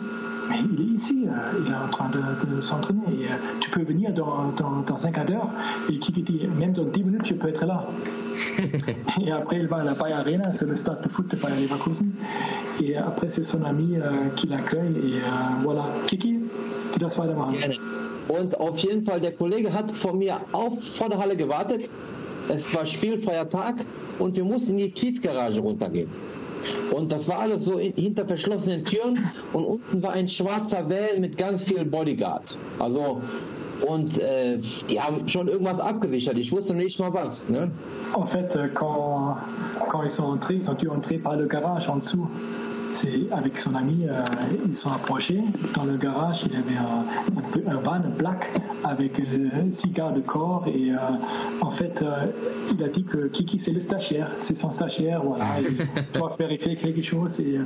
Mais 0.50 0.56
il 0.72 0.80
est 0.80 0.94
ici, 0.94 1.26
euh, 1.26 1.60
il 1.64 1.70
est 1.70 1.74
en 1.74 1.88
train 1.88 2.10
de, 2.10 2.54
de 2.56 2.60
s'entraîner. 2.60 3.02
Et, 3.18 3.26
euh, 3.26 3.36
tu 3.60 3.70
peux 3.70 3.82
venir 3.82 4.12
dans, 4.12 4.52
dans, 4.56 4.82
dans 4.86 5.06
un 5.06 5.10
quart 5.10 5.24
d'heure. 5.24 5.48
Et 5.90 5.98
qui 5.98 6.12
dit 6.12 6.48
Même 6.58 6.72
dans 6.72 6.84
10 6.84 7.04
minutes, 7.04 7.26
je 7.26 7.34
peux 7.34 7.48
être 7.48 7.64
là. 7.64 7.86
et 9.24 9.32
après, 9.32 9.58
il 9.58 9.66
va 9.66 9.78
à 9.78 9.84
la 9.84 9.94
Bayer 9.94 10.14
Arena, 10.14 10.52
c'est 10.52 10.66
le 10.66 10.76
stade 10.76 11.02
de 11.02 11.08
foot 11.08 11.28
de 11.30 11.36
Bayer 11.36 11.62
Leverkusen. 11.62 12.10
Et 12.82 12.96
après, 12.96 13.30
c'est 13.30 13.42
son 13.42 13.64
ami 13.64 13.96
euh, 13.96 14.28
qui 14.36 14.46
l'accueille. 14.46 14.96
Et 14.96 15.20
voilà. 15.62 15.86
Kiki, 16.06 16.40
tu 16.92 16.98
dois 16.98 17.10
weitermachen. 17.16 17.78
Und 18.28 18.58
auf 18.58 18.78
jeden 18.78 19.04
Fall, 19.04 19.20
der 19.20 19.32
Kollege 19.32 19.72
hat 19.72 19.92
vor 19.92 20.14
mir 20.14 20.40
auf 20.52 20.82
vor 20.96 21.10
der 21.10 21.18
Halle 21.18 21.36
gewartet. 21.36 21.88
Es 22.48 22.74
war 22.74 22.84
spielfreier 22.86 23.48
Tag 23.48 23.84
und 24.18 24.36
wir 24.36 24.44
mussten 24.44 24.72
in 24.72 24.78
die 24.78 24.90
Tiefgarage 24.90 25.60
runtergehen. 25.60 26.08
Und 26.90 27.10
das 27.12 27.28
war 27.28 27.40
alles 27.40 27.64
so 27.64 27.78
in, 27.78 27.92
hinter 27.94 28.26
verschlossenen 28.26 28.84
Türen 28.84 29.30
und 29.52 29.64
unten 29.64 30.02
war 30.02 30.12
ein 30.12 30.28
schwarzer 30.28 30.88
Van 30.88 31.20
mit 31.20 31.36
ganz 31.36 31.64
viel 31.64 31.84
Bodyguard. 31.84 32.56
Also 32.78 33.20
und 33.86 34.18
äh, 34.18 34.58
die 34.88 35.00
haben 35.00 35.28
schon 35.28 35.48
irgendwas 35.48 35.80
abgesichert. 35.80 36.36
Ich 36.38 36.52
wusste 36.52 36.74
nicht 36.74 36.98
mal 37.00 37.12
was. 37.12 37.48
Ne? 37.48 37.70
En 38.14 38.26
fait, 38.26 38.56
quand, 38.74 39.36
quand 39.88 40.02
ils 40.04 40.10
sont 40.10 40.24
entrés, 40.24 40.54
ils 40.54 40.70
ont 40.70 40.74
dû 40.74 40.88
entrer 40.88 41.18
par 41.18 41.36
le 41.36 41.46
garage 41.46 41.88
en 41.88 41.96
dessous. 41.96 42.26
C'est 42.94 43.22
avec 43.32 43.58
son 43.58 43.74
ami, 43.74 44.06
euh, 44.08 44.22
ils 44.68 44.76
sont 44.76 44.92
approchés. 44.92 45.42
Dans 45.74 45.82
le 45.82 45.96
garage, 45.96 46.44
il 46.46 46.52
y 46.52 46.56
avait 46.56 46.76
un, 46.76 47.68
un, 47.68 47.76
un 47.76 47.80
van 47.80 47.98
black 48.16 48.52
avec 48.84 49.18
euh, 49.18 49.68
six 49.70 49.90
gardes 49.90 50.14
de 50.14 50.20
corps. 50.20 50.64
Et 50.68 50.92
euh, 50.92 50.96
en 51.60 51.72
fait, 51.72 52.02
euh, 52.02 52.26
il 52.72 52.80
a 52.84 52.88
dit 52.88 53.02
que 53.02 53.26
Kiki, 53.26 53.58
c'est 53.58 53.72
le 53.72 53.80
stagiaire. 53.80 54.30
C'est 54.38 54.54
son 54.54 54.70
stagiaire. 54.70 55.24
Voilà, 55.24 55.44
il 55.60 55.76
doit 56.16 56.36
vérifier 56.38 56.76
quelque 56.76 57.02
chose. 57.02 57.40
Et 57.40 57.58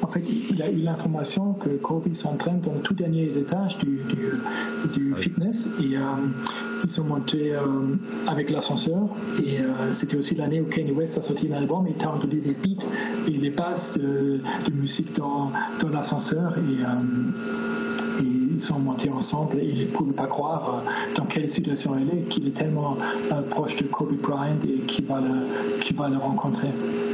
en 0.00 0.06
fait, 0.06 0.24
il 0.50 0.62
a 0.62 0.70
eu 0.70 0.76
l'information 0.76 1.52
que 1.52 1.68
Kobe 1.68 2.10
s'entraîne 2.14 2.60
dans 2.60 2.72
les 2.72 2.80
tout 2.80 2.94
derniers 2.94 3.36
étages 3.36 3.76
du, 3.76 4.00
du, 4.08 4.94
du 4.94 5.14
fitness. 5.16 5.68
Et 5.82 5.98
ils 6.84 6.90
sont 6.90 7.04
montés 7.04 7.54
avec 8.26 8.50
l'ascenseur. 8.50 9.00
Et 9.42 9.60
euh, 9.60 9.64
c'était 9.92 10.16
aussi 10.16 10.34
l'année 10.34 10.60
où 10.60 10.66
Kanye 10.66 10.92
West 10.92 11.18
a 11.18 11.22
sorti 11.22 11.48
l'album. 11.48 11.86
Et 11.86 11.94
tu 11.94 12.04
as 12.04 12.10
entendu 12.10 12.40
des 12.40 12.54
beats 12.54 12.84
et 13.26 13.30
les 13.30 13.50
bases 13.50 13.98
de, 13.98 14.40
de 14.66 14.72
musique 14.72 15.14
dans, 15.16 15.50
dans 15.80 15.88
l'ascenseur. 15.88 16.54
Et, 16.58 16.82
euh, 16.82 17.71
sont 18.58 18.78
montés 18.78 19.10
ensemble 19.10 19.58
et 19.58 19.64
ils 19.64 19.86
ne 19.86 19.92
pouvaient 19.92 20.12
pas 20.12 20.26
croire 20.26 20.82
euh, 20.86 21.14
dans 21.14 21.26
quelle 21.26 21.48
situation 21.48 21.96
elle 21.98 22.18
est, 22.18 22.22
qu'il 22.28 22.46
est 22.48 22.52
tellement 22.52 22.96
euh, 23.30 23.42
proche 23.42 23.76
de 23.76 23.84
Kobe 23.84 24.14
Bryant 24.20 24.58
et 24.64 24.80
qu'il 24.86 25.06
va 25.06 25.20
le, 25.20 25.80
qu'il 25.80 25.96
va 25.96 26.08
le 26.08 26.16
rencontrer. 26.16 26.68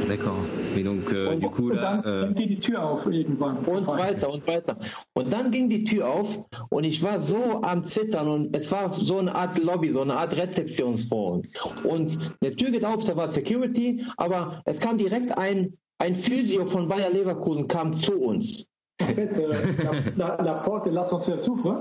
D'accord. 0.07 0.37
Et 0.77 0.83
donc, 0.83 1.11
äh, 1.11 1.35
du 1.35 1.47
coup, 1.49 1.69
là. 1.69 2.01
Dann, 2.03 2.21
dann 2.21 2.33
geht 2.35 2.49
die 2.49 2.59
Tür 2.59 2.83
auf 2.83 3.05
irgendwann. 3.05 3.57
Und 3.65 3.87
weiter 3.87 4.31
und 4.31 4.45
weiter. 4.47 4.77
Und 5.13 5.31
dann 5.31 5.51
ging 5.51 5.69
die 5.69 5.83
Tür 5.83 6.07
auf 6.07 6.39
und 6.69 6.83
ich 6.83 7.01
war 7.03 7.19
so 7.19 7.61
am 7.61 7.83
Zittern 7.83 8.27
und 8.27 8.55
es 8.55 8.71
war 8.71 8.93
so 8.93 9.17
eine 9.17 9.33
Art 9.33 9.57
Lobby, 9.59 9.91
so 9.91 10.01
eine 10.01 10.15
Art 10.15 10.35
Rezeptionsfonds. 10.37 11.59
Und 11.83 12.17
die 12.43 12.55
Tür 12.55 12.71
geht 12.71 12.85
auf, 12.85 13.03
da 13.03 13.15
war 13.15 13.31
Security, 13.31 14.03
aber 14.17 14.61
es 14.65 14.79
kam 14.79 14.97
direkt 14.97 15.37
ein, 15.37 15.73
ein 15.99 16.15
Physio 16.15 16.65
von 16.65 16.87
Bayer 16.87 17.09
Leverkusen 17.11 17.67
kam 17.67 17.93
zu 17.93 18.13
uns. 18.13 18.65
En 19.01 19.07
fait, 19.07 19.39
euh, 19.39 19.53
la, 20.17 20.53
porte 20.55 20.89
de 20.89 20.93
l'ascenseur 20.93 21.39
s'ouvre 21.39 21.79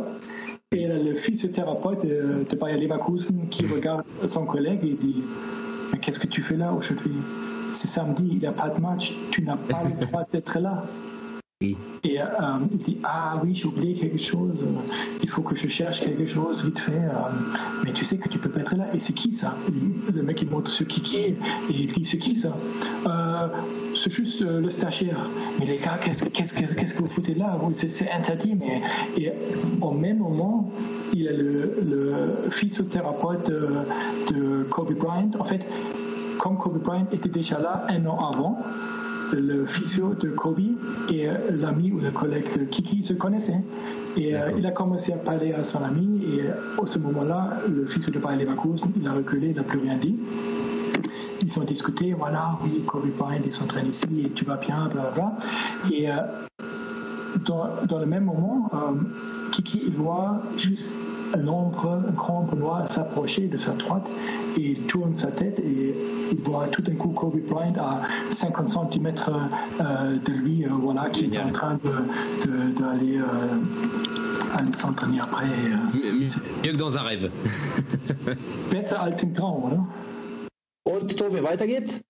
et 0.72 0.86
le 0.86 1.14
physiothérapeute 1.14 2.02
de, 2.02 2.44
de 2.48 2.56
Bayer 2.56 2.78
Leverkusen 2.78 3.48
qui 3.48 3.66
regarde 3.66 4.04
son 4.26 4.46
collègue 4.46 4.84
et 4.84 4.94
dit 4.94 5.22
Mais 5.92 5.98
qu'est-ce 5.98 6.18
que 6.18 6.26
tu 6.26 6.42
fais 6.42 6.56
là 6.56 6.72
aujourd'hui? 6.72 7.16
C'est 7.72 7.88
samedi, 7.88 8.28
il 8.30 8.38
n'y 8.38 8.46
a 8.46 8.52
pas 8.52 8.68
de 8.68 8.80
match, 8.80 9.14
tu 9.30 9.42
n'as 9.42 9.56
pas 9.56 9.82
le 9.84 10.06
droit 10.06 10.24
d'être 10.32 10.58
là. 10.58 10.84
Et 11.60 11.76
euh, 12.20 12.24
il 12.70 12.78
dit 12.78 12.98
Ah 13.02 13.40
oui, 13.42 13.52
j'ai 13.52 13.66
oublié 13.66 13.92
quelque 13.94 14.16
chose, 14.16 14.64
il 15.20 15.28
faut 15.28 15.42
que 15.42 15.56
je 15.56 15.66
cherche 15.66 16.02
quelque 16.02 16.24
chose 16.24 16.64
vite 16.64 16.78
fait. 16.78 16.92
Euh, 16.92 17.30
mais 17.84 17.92
tu 17.92 18.04
sais 18.04 18.16
que 18.16 18.28
tu 18.28 18.38
peux 18.38 18.48
pas 18.48 18.60
être 18.60 18.76
là. 18.76 18.84
Et 18.94 19.00
c'est 19.00 19.12
qui 19.12 19.32
ça? 19.32 19.56
Le 20.14 20.22
mec 20.22 20.40
il 20.40 20.48
montre 20.48 20.70
ce 20.70 20.84
qui 20.84 21.16
est 21.16 21.30
et 21.30 21.36
il 21.68 21.92
dit 21.92 22.04
C'est 22.04 22.18
qui 22.18 22.36
ça? 22.36 22.56
Euh, 23.08 23.48
C'est 23.96 24.12
juste 24.12 24.42
le 24.42 24.70
stagiaire. 24.70 25.18
Mais 25.58 25.66
les 25.66 25.78
gars, 25.78 25.98
qu'est-ce 26.00 26.26
qu'est-ce, 26.26 26.94
que 26.94 27.02
vous 27.02 27.08
foutez 27.08 27.34
là? 27.34 27.58
C'est, 27.72 28.08
interdit. 28.08 28.54
Mais 28.54 28.80
et 29.20 29.32
au 29.80 29.90
même 29.90 30.18
moment, 30.18 30.70
il 31.12 31.26
a 31.26 31.32
le, 31.32 31.80
le 31.82 32.50
physiothérapeute 32.50 33.50
de, 33.50 33.68
de 34.32 34.62
Kobe 34.70 34.94
Bryant. 34.96 35.32
En 35.40 35.44
fait, 35.44 35.66
comme 36.38 36.56
Kobe 36.56 36.80
Bryant 36.80 37.08
était 37.10 37.28
déjà 37.28 37.58
là 37.58 37.84
un 37.88 38.06
an 38.06 38.30
avant, 38.32 38.58
le 39.32 39.66
physio 39.66 40.14
de 40.14 40.28
Kobe 40.30 40.60
et 41.12 41.28
l'ami 41.50 41.92
ou 41.92 42.00
le 42.00 42.10
collègue 42.10 42.58
de 42.58 42.64
Kiki 42.64 43.02
se 43.02 43.14
connaissaient. 43.14 43.62
Et 44.16 44.34
euh, 44.34 44.50
il 44.56 44.66
a 44.66 44.70
commencé 44.70 45.12
à 45.12 45.18
parler 45.18 45.52
à 45.52 45.62
son 45.62 45.82
ami 45.82 46.20
et 46.24 46.48
à 46.48 46.86
ce 46.86 46.98
moment-là, 46.98 47.60
le 47.68 47.86
physio 47.86 48.12
de 48.12 48.18
Bayer 48.18 48.44
Leverkusen, 48.44 48.92
il 49.00 49.06
a 49.06 49.12
reculé, 49.12 49.50
il 49.50 49.56
n'a 49.56 49.62
plus 49.62 49.78
rien 49.78 49.96
dit. 49.96 50.16
Ils 51.40 51.58
ont 51.58 51.64
discuté, 51.64 52.12
voilà, 52.12 52.58
oui, 52.64 52.82
Kobe 52.84 53.06
Bryant, 53.16 53.40
il 53.44 53.52
s'entraîne 53.52 53.88
ici 53.88 54.06
et 54.24 54.30
tu 54.30 54.44
vas 54.44 54.56
bien, 54.56 54.88
blablabla. 54.88 55.32
Et 55.92 56.10
euh, 56.10 56.16
dans, 57.44 57.68
dans, 57.86 57.98
le 58.00 58.06
même 58.06 58.24
moment, 58.24 58.68
euh, 58.74 58.94
Kiki, 59.52 59.82
il 59.86 59.94
voit 59.94 60.42
juste 60.56 60.92
un 61.34 61.48
ombre, 61.48 62.02
un 62.08 62.12
grand 62.12 62.40
ombre 62.40 62.56
noir 62.56 62.90
s'approcher 62.90 63.46
de 63.48 63.56
sa 63.56 63.72
droite 63.72 64.06
et 64.56 64.70
il 64.70 64.82
tourne 64.82 65.14
sa 65.14 65.28
tête 65.28 65.58
et 65.60 65.94
il 66.32 66.40
voit 66.40 66.68
tout 66.68 66.82
d'un 66.82 66.94
coup 66.94 67.08
Kobe 67.08 67.40
Bryant 67.46 67.74
à 67.78 68.02
50 68.30 68.68
cm 68.68 69.12
euh, 69.80 70.18
de 70.24 70.32
lui, 70.32 70.64
euh, 70.64 70.68
voilà, 70.80 71.10
qui 71.10 71.22
Génial. 71.24 71.46
est 71.46 71.50
en 71.50 71.52
train 71.52 71.78
d'aller 72.78 73.18
euh, 73.18 74.54
aller 74.54 74.72
s'entraîner 74.72 75.20
après. 75.20 75.46
mieux, 75.46 76.12
mieux, 76.12 76.26
mieux, 76.64 76.72
que 76.72 76.76
dans 76.76 76.96
un 76.96 77.02
rêve. 77.02 77.30
Besser 78.70 78.96
als 78.96 79.22
im 79.22 79.32
Traum, 79.32 79.64
oder? 79.64 79.84
Und 80.84 81.16
Tobi, 81.16 81.42
weiter 81.42 81.66
geht's. 81.66 82.00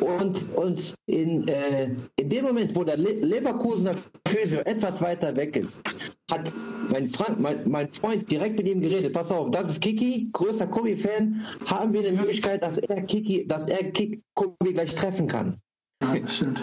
Und, 0.00 0.54
und 0.54 0.94
in, 1.06 1.46
äh, 1.48 1.90
in 2.18 2.28
dem 2.28 2.44
Moment, 2.44 2.74
wo 2.74 2.84
der 2.84 2.96
Le 2.96 3.12
Leverkusener 3.12 3.94
Physio 4.28 4.60
etwas 4.60 5.00
weiter 5.00 5.34
weg 5.36 5.56
ist, 5.56 5.82
hat 6.30 6.52
mein, 6.90 7.08
Frank, 7.08 7.38
mein, 7.40 7.68
mein 7.68 7.88
Freund 7.88 8.30
direkt 8.30 8.58
mit 8.58 8.68
ihm 8.68 8.80
geredet. 8.80 9.12
Pass 9.12 9.30
auf, 9.30 9.50
das 9.52 9.72
ist 9.72 9.80
Kiki, 9.80 10.28
größter 10.32 10.66
Kobe-Fan. 10.66 11.46
Haben 11.66 11.92
wir 11.92 12.00
eine 12.00 12.18
Möglichkeit, 12.18 12.62
dass 12.62 12.78
er 12.78 13.02
Kiki, 13.02 13.46
dass 13.46 13.68
er 13.68 13.90
Kiki, 13.92 14.22
Kobe 14.34 14.72
gleich 14.72 14.94
treffen 14.94 15.28
kann? 15.28 15.60
Das 16.00 16.36
stimmt. 16.36 16.60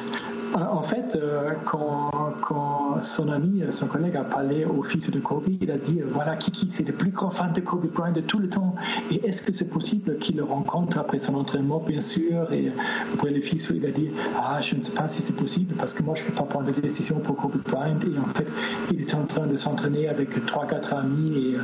En 0.56 0.82
fait, 0.84 1.16
euh, 1.16 1.54
quand, 1.66 2.12
quand, 2.42 3.00
son 3.00 3.30
ami, 3.30 3.64
son 3.70 3.88
collègue 3.88 4.16
a 4.16 4.24
parlé 4.24 4.66
au 4.66 4.84
fils 4.84 5.10
de 5.10 5.20
Kobe, 5.20 5.46
il 5.60 5.72
a 5.72 5.78
dit 5.78 6.02
voilà, 6.14 6.36
Kiki, 6.36 6.70
c'est 6.70 6.88
le 6.88 6.94
plus 6.94 7.10
grand 7.10 7.32
fan 7.32 7.52
de 7.54 7.62
Kobe 7.62 7.88
Bryant 7.92 8.12
de 8.12 8.22
tout 8.22 8.38
le 8.38 8.50
temps. 8.50 8.76
Et 9.10 9.26
est-ce 9.26 9.42
que 9.42 9.52
c'est 9.52 9.70
possible 9.70 10.18
qu'il 10.20 10.38
le 10.38 10.44
rencontre 10.44 11.00
après 11.00 11.18
son 11.18 11.36
entraînement, 11.36 11.80
bien 11.80 12.02
sûr 12.02 12.52
Et 12.54 12.72
après 13.14 13.32
le 13.32 13.42
fils, 13.42 13.72
il 13.74 13.84
a 13.86 13.92
dit 13.92 14.12
ah, 14.38 14.60
je 14.62 14.76
ne 14.76 14.82
sais 14.82 14.92
pas 14.92 15.08
si 15.08 15.24
c'est 15.24 15.36
possible 15.36 15.74
parce 15.76 15.94
que 15.94 16.04
moi, 16.04 16.14
je 16.16 16.24
ne 16.24 16.28
peux 16.28 16.36
pas 16.36 16.44
prendre 16.44 16.72
de 16.72 16.80
décision 16.80 17.20
pour 17.20 17.36
Kobe 17.36 17.58
Bryant. 17.64 17.98
Et 18.06 18.20
en 18.20 18.34
fait, 18.36 18.48
il 18.92 19.02
était 19.02 19.16
en 19.16 19.26
train 19.26 19.48
de 19.48 19.56
s'entraîner 19.56 20.08
avec 20.08 20.46
3-4 20.46 20.96
amis. 20.96 21.54
Et 21.54 21.56
euh, 21.58 21.62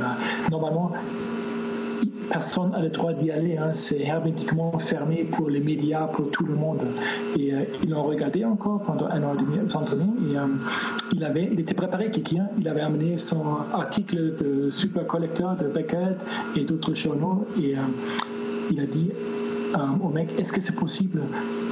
normalement, 0.50 0.92
personne 2.30 2.70
n'a 2.70 2.80
le 2.80 2.88
droit 2.88 3.12
d'y 3.12 3.30
aller. 3.30 3.56
Hein. 3.58 3.70
C'est 3.74 4.00
hermétiquement 4.00 4.78
fermé 4.78 5.24
pour 5.24 5.50
les 5.50 5.60
médias, 5.60 6.06
pour 6.06 6.30
tout 6.30 6.46
le 6.46 6.54
monde. 6.54 6.80
Et 7.38 7.52
euh, 7.52 7.64
ils 7.82 7.90
l'ont 7.90 8.04
regardé 8.04 8.44
encore 8.44 8.82
pendant 8.82 9.06
un 9.06 9.22
an 9.22 9.34
et 9.34 9.42
demi. 9.42 9.56
Et 9.58 10.36
euh, 10.38 10.46
il, 11.12 11.24
avait, 11.24 11.48
il 11.52 11.60
était 11.60 11.74
préparé, 11.74 12.10
Kiki. 12.10 12.38
Hein. 12.38 12.48
Il 12.58 12.68
avait 12.68 12.80
amené 12.80 13.18
son 13.18 13.42
article 13.72 14.36
de 14.36 14.70
super 14.70 15.06
collecteur 15.06 15.56
de 15.56 15.66
Beckett 15.66 16.18
et 16.56 16.64
d'autres 16.64 16.94
journaux. 16.94 17.46
Et 17.60 17.76
euh, 17.76 17.80
il 18.70 18.80
a 18.80 18.86
dit 18.86 19.10
au 20.02 20.08
mec, 20.08 20.30
est-ce 20.36 20.52
que 20.52 20.60
c'est 20.60 20.74
possible 20.74 21.22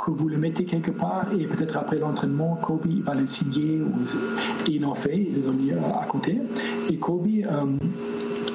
que 0.05 0.13
vous 0.13 0.29
le 0.29 0.37
mettez 0.37 0.65
quelque 0.65 0.93
part 0.93 1.27
et 1.37 1.47
peut-être 1.47 1.77
après 1.77 1.99
l'entraînement, 1.99 2.57
Kobe 2.63 2.87
va 3.03 3.15
le 3.15 3.27
signer 3.27 3.81
ou... 3.81 3.91
Et 4.69 4.75
ils 4.75 4.83
l'ont 4.83 4.95
fait, 4.95 5.17
ils 5.17 5.43
les 5.43 5.49
ont 5.49 5.53
mis 5.53 5.73
à 5.73 6.07
côté. 6.09 6.39
Et 6.89 6.97
Kobe 6.97 7.27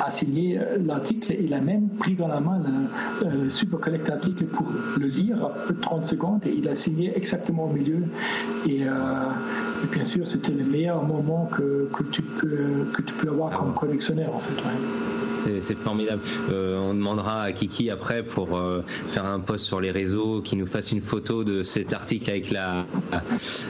a 0.05 0.09
signé 0.09 0.59
l'article 0.85 1.34
et 1.34 1.43
il 1.43 1.53
a 1.53 1.61
même 1.61 1.88
pris 1.99 2.15
dans 2.15 2.27
la 2.27 2.39
main 2.39 2.61
le 3.21 3.27
euh, 3.27 3.49
super 3.49 3.80
collect 3.80 4.09
article 4.09 4.45
pour 4.45 4.67
le 4.99 5.07
lire 5.07 5.49
30 5.81 6.05
secondes 6.05 6.41
et 6.45 6.51
il 6.51 6.67
a 6.67 6.75
signé 6.75 7.15
exactement 7.15 7.65
au 7.65 7.69
milieu 7.69 7.99
et, 8.67 8.84
euh, 8.84 8.91
et 9.84 9.88
bien 9.93 10.03
sûr 10.03 10.27
c'était 10.27 10.51
le 10.51 10.65
meilleur 10.65 11.03
moment 11.03 11.45
que, 11.45 11.89
que, 11.93 12.03
tu, 12.03 12.21
peux, 12.21 12.85
que 12.91 13.01
tu 13.01 13.13
peux 13.13 13.30
avoir 13.30 13.51
comme 13.57 13.73
collectionneur 13.73 14.35
en 14.35 14.39
fait 14.39 14.55
ouais. 14.55 15.12
C'est 15.59 15.77
formidable. 15.77 16.21
Euh, 16.51 16.77
on 16.79 16.93
demandera 16.93 17.43
à 17.43 17.51
Kiki 17.51 17.89
après 17.89 18.23
pour 18.23 18.57
euh, 18.57 18.81
faire 19.09 19.25
un 19.25 19.39
post 19.39 19.65
sur 19.65 19.81
les 19.81 19.91
réseaux, 19.91 20.41
qui 20.41 20.55
nous 20.55 20.67
fasse 20.67 20.91
une 20.91 21.01
photo 21.01 21.43
de 21.43 21.63
cet 21.63 21.93
article 21.93 22.29
avec 22.29 22.51
la 22.51 22.85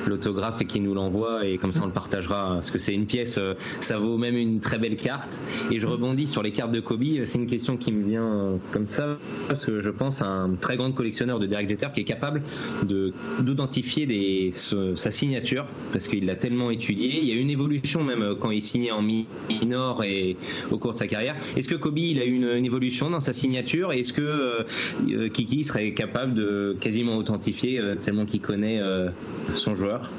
l'autographe 0.07 0.61
et 0.61 0.65
qui 0.65 0.79
nous 0.79 0.93
l'envoie 0.93 1.45
et 1.45 1.57
comme 1.57 1.71
ça 1.71 1.81
on 1.83 1.87
le 1.87 1.91
partagera 1.91 2.55
parce 2.55 2.71
que 2.71 2.79
c'est 2.79 2.93
une 2.93 3.05
pièce, 3.05 3.37
euh, 3.37 3.53
ça 3.79 3.97
vaut 3.97 4.17
même 4.17 4.37
une 4.37 4.59
très 4.59 4.77
belle 4.77 4.95
carte. 4.95 5.39
Et 5.71 5.79
je 5.79 5.87
rebondis 5.87 6.27
sur 6.27 6.43
les 6.43 6.51
cartes 6.51 6.71
de 6.71 6.79
Kobe, 6.79 7.03
c'est 7.25 7.37
une 7.37 7.47
question 7.47 7.77
qui 7.77 7.91
me 7.91 8.07
vient 8.07 8.59
comme 8.71 8.87
ça 8.87 9.17
parce 9.47 9.65
que 9.65 9.81
je 9.81 9.89
pense 9.89 10.21
à 10.21 10.27
un 10.27 10.55
très 10.55 10.77
grand 10.77 10.91
collectionneur 10.91 11.39
de 11.39 11.45
Derek 11.45 11.69
Jeter 11.69 11.87
qui 11.93 12.01
est 12.01 12.05
capable 12.05 12.41
de 12.83 13.13
d'identifier 13.41 14.51
sa 14.51 15.11
signature 15.11 15.65
parce 15.91 16.07
qu'il 16.07 16.25
l'a 16.25 16.35
tellement 16.35 16.71
étudié. 16.71 17.19
Il 17.21 17.27
y 17.27 17.31
a 17.31 17.35
une 17.35 17.49
évolution 17.49 18.03
même 18.03 18.35
quand 18.39 18.51
il 18.51 18.61
signait 18.61 18.91
en 18.91 19.01
minor 19.01 20.03
et 20.03 20.37
au 20.71 20.77
cours 20.77 20.93
de 20.93 20.97
sa 20.97 21.07
carrière. 21.07 21.35
Est-ce 21.63 21.69
que 21.69 21.75
Kobe 21.75 21.97
il 21.97 22.19
a 22.19 22.25
une, 22.25 22.43
une 22.43 22.65
évolution 22.65 23.09
dans 23.09 23.21
sa 23.21 23.31
signature 23.31 23.93
et 23.93 24.01
est-ce 24.01 24.11
que 24.11 24.21
euh, 24.21 25.29
Kiki 25.29 25.63
serait 25.63 25.93
capable 25.93 26.33
de 26.33 26.75
quasiment 26.81 27.15
authentifier 27.15 27.79
euh, 27.79 27.95
tellement 27.95 28.25
qu'il 28.25 28.41
connaît 28.41 28.81
euh, 28.81 29.11
son 29.55 29.73
joueur? 29.73 30.11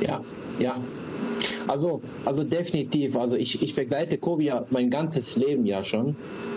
Ja, 0.00 0.22
ja. 0.60 0.76
Also, 1.66 2.00
also 2.24 2.44
definitiv. 2.44 3.16
Also 3.16 3.34
ich, 3.34 3.60
ich 3.60 3.74
begleite 3.74 4.16
Kobe 4.18 4.44
ja 4.44 4.64
mein 4.70 4.90
ganzes 4.90 5.36
Leben 5.36 5.66
ja 5.66 5.82
schon. 5.82 6.14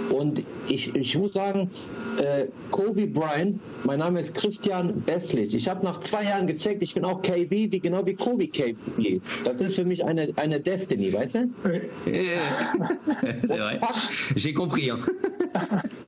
Und 0.10 0.44
ich, 0.68 0.96
ich 0.96 1.18
muss 1.18 1.34
sagen, 1.34 1.70
äh, 2.18 2.46
Kobe 2.72 3.08
Bryant, 3.08 3.60
mein 3.84 4.00
Name 4.00 4.20
ist 4.20 4.34
Christian 4.36 5.02
Besslich. 5.02 5.56
Ich 5.56 5.68
habe 5.68 5.84
nach 5.84 6.00
zwei 6.02 6.24
Jahren 6.24 6.48
gecheckt, 6.48 6.84
ich 6.84 6.94
bin 6.94 7.06
auch 7.06 7.22
KB, 7.22 7.72
wie 7.72 7.80
genau 7.80 8.06
wie 8.06 8.14
Kobe 8.14 8.48
KB 8.48 8.76
ist. 8.98 9.30
Das 9.46 9.62
ist 9.62 9.76
für 9.76 9.86
mich 9.86 10.04
eine, 10.04 10.30
eine 10.36 10.60
Destiny, 10.60 11.14
weißt 11.14 11.36
du? 11.36 11.50
C'est 13.46 13.58
vrai. 13.58 13.80
J'ai 14.36 14.54
compris. 14.54 14.92
Hein. 14.92 15.00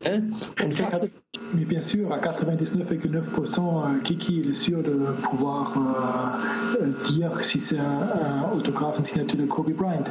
Ist, 0.06 1.16
Mais 1.54 1.66
bien 1.66 1.80
sûr, 1.80 2.12
à 2.12 2.18
99,9%, 2.18 4.02
Kiki 4.04 4.42
est 4.50 4.54
sûr 4.54 4.82
de 4.82 4.98
pouvoir 5.22 5.74
euh, 6.82 6.92
dire 7.08 7.44
si 7.44 7.60
c'est 7.60 7.78
un, 7.78 7.84
un, 7.84 8.52
autographe, 8.52 8.98
une 8.98 9.04
signature 9.04 9.38
de 9.38 9.46
Kobe 9.46 9.72
Bryant. 9.74 10.04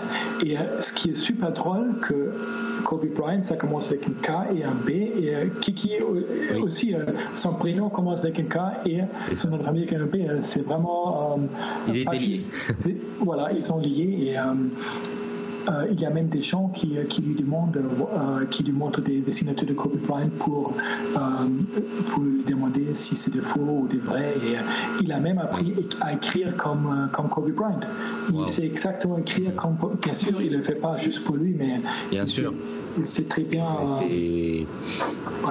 Et 0.45 0.57
euh, 0.57 0.81
ce 0.81 0.93
qui 0.93 1.11
est 1.11 1.15
super 1.15 1.53
drôle, 1.53 1.99
que 2.01 2.33
Kobe 2.85 3.07
Bryant, 3.15 3.43
ça 3.43 3.57
commence 3.57 3.74
avec 3.79 4.07
un 4.07 4.23
K 4.23 4.57
et 4.57 4.65
un 4.65 4.75
B, 4.75 4.91
et 4.91 5.35
euh, 5.35 5.47
Kiki 5.61 5.93
oui. 6.03 6.61
aussi, 6.61 6.95
son 7.35 7.55
prénom 7.55 7.89
commence 7.89 8.21
avec 8.21 8.41
un 8.41 8.45
K 8.45 8.59
et 8.87 9.01
son 9.35 9.51
nom 9.51 9.59
de 9.59 9.63
famille 9.63 9.83
avec 9.83 9.95
un 9.95 10.07
B. 10.07 10.17
C'est 10.41 10.65
vraiment. 10.65 11.39
ils 11.89 11.99
étaient 11.99 12.17
liés. 12.17 12.41
Voilà, 13.21 13.51
ils 13.53 13.63
sont 13.63 13.79
liés 13.79 14.33
et 14.33 14.37
Euh, 15.69 15.87
il 15.91 16.01
y 16.01 16.05
a 16.05 16.11
même 16.11 16.29
des 16.29 16.43
gens 16.43 16.69
qui, 16.69 16.95
qui 17.09 17.23
lui 17.23 17.35
demandent, 17.35 17.77
euh, 17.77 18.45
qui 18.51 18.63
lui 18.63 18.73
montrent 18.73 19.01
des, 19.01 19.21
des 19.21 19.33
signatures 19.33 19.67
de 19.67 19.73
Kobe 19.73 19.97
Bryant 20.07 20.29
pour, 20.39 20.75
euh, 21.17 21.21
pour 22.11 22.23
lui 22.23 22.43
demander 22.47 22.89
si 22.93 23.17
c'est 23.17 23.33
des 23.33 23.41
faux 23.41 23.61
ou 23.61 23.89
des 23.89 23.97
vrais. 23.99 24.35
Et, 24.45 24.59
euh, 24.59 24.61
il 25.01 25.11
a 25.13 25.21
même 25.21 25.39
appris 25.39 25.75
à 26.03 26.13
écrire 26.13 26.55
comme, 26.57 26.87
euh, 26.87 27.07
comme 27.13 27.29
Kobe 27.29 27.51
Bryant. 27.53 27.81
Il 28.31 28.35
Wow. 28.37 28.47
sait 28.47 28.65
exactement 28.67 29.19
écrire 29.19 29.55
comme. 29.55 29.77
Bien 30.03 30.15
sûr, 30.15 30.41
il 30.43 30.51
ne 30.51 30.57
le 30.57 30.63
fait 30.63 30.75
pas 30.75 30.97
juste 30.99 31.25
pour 31.25 31.37
lui, 31.37 31.55
mais 31.59 31.81
Bien 32.11 32.27
sûr. 32.27 32.53
sait 33.05 33.25
très 33.25 33.43
bien. 33.43 33.65
euh, 33.65 33.85
C'est- 34.01 34.67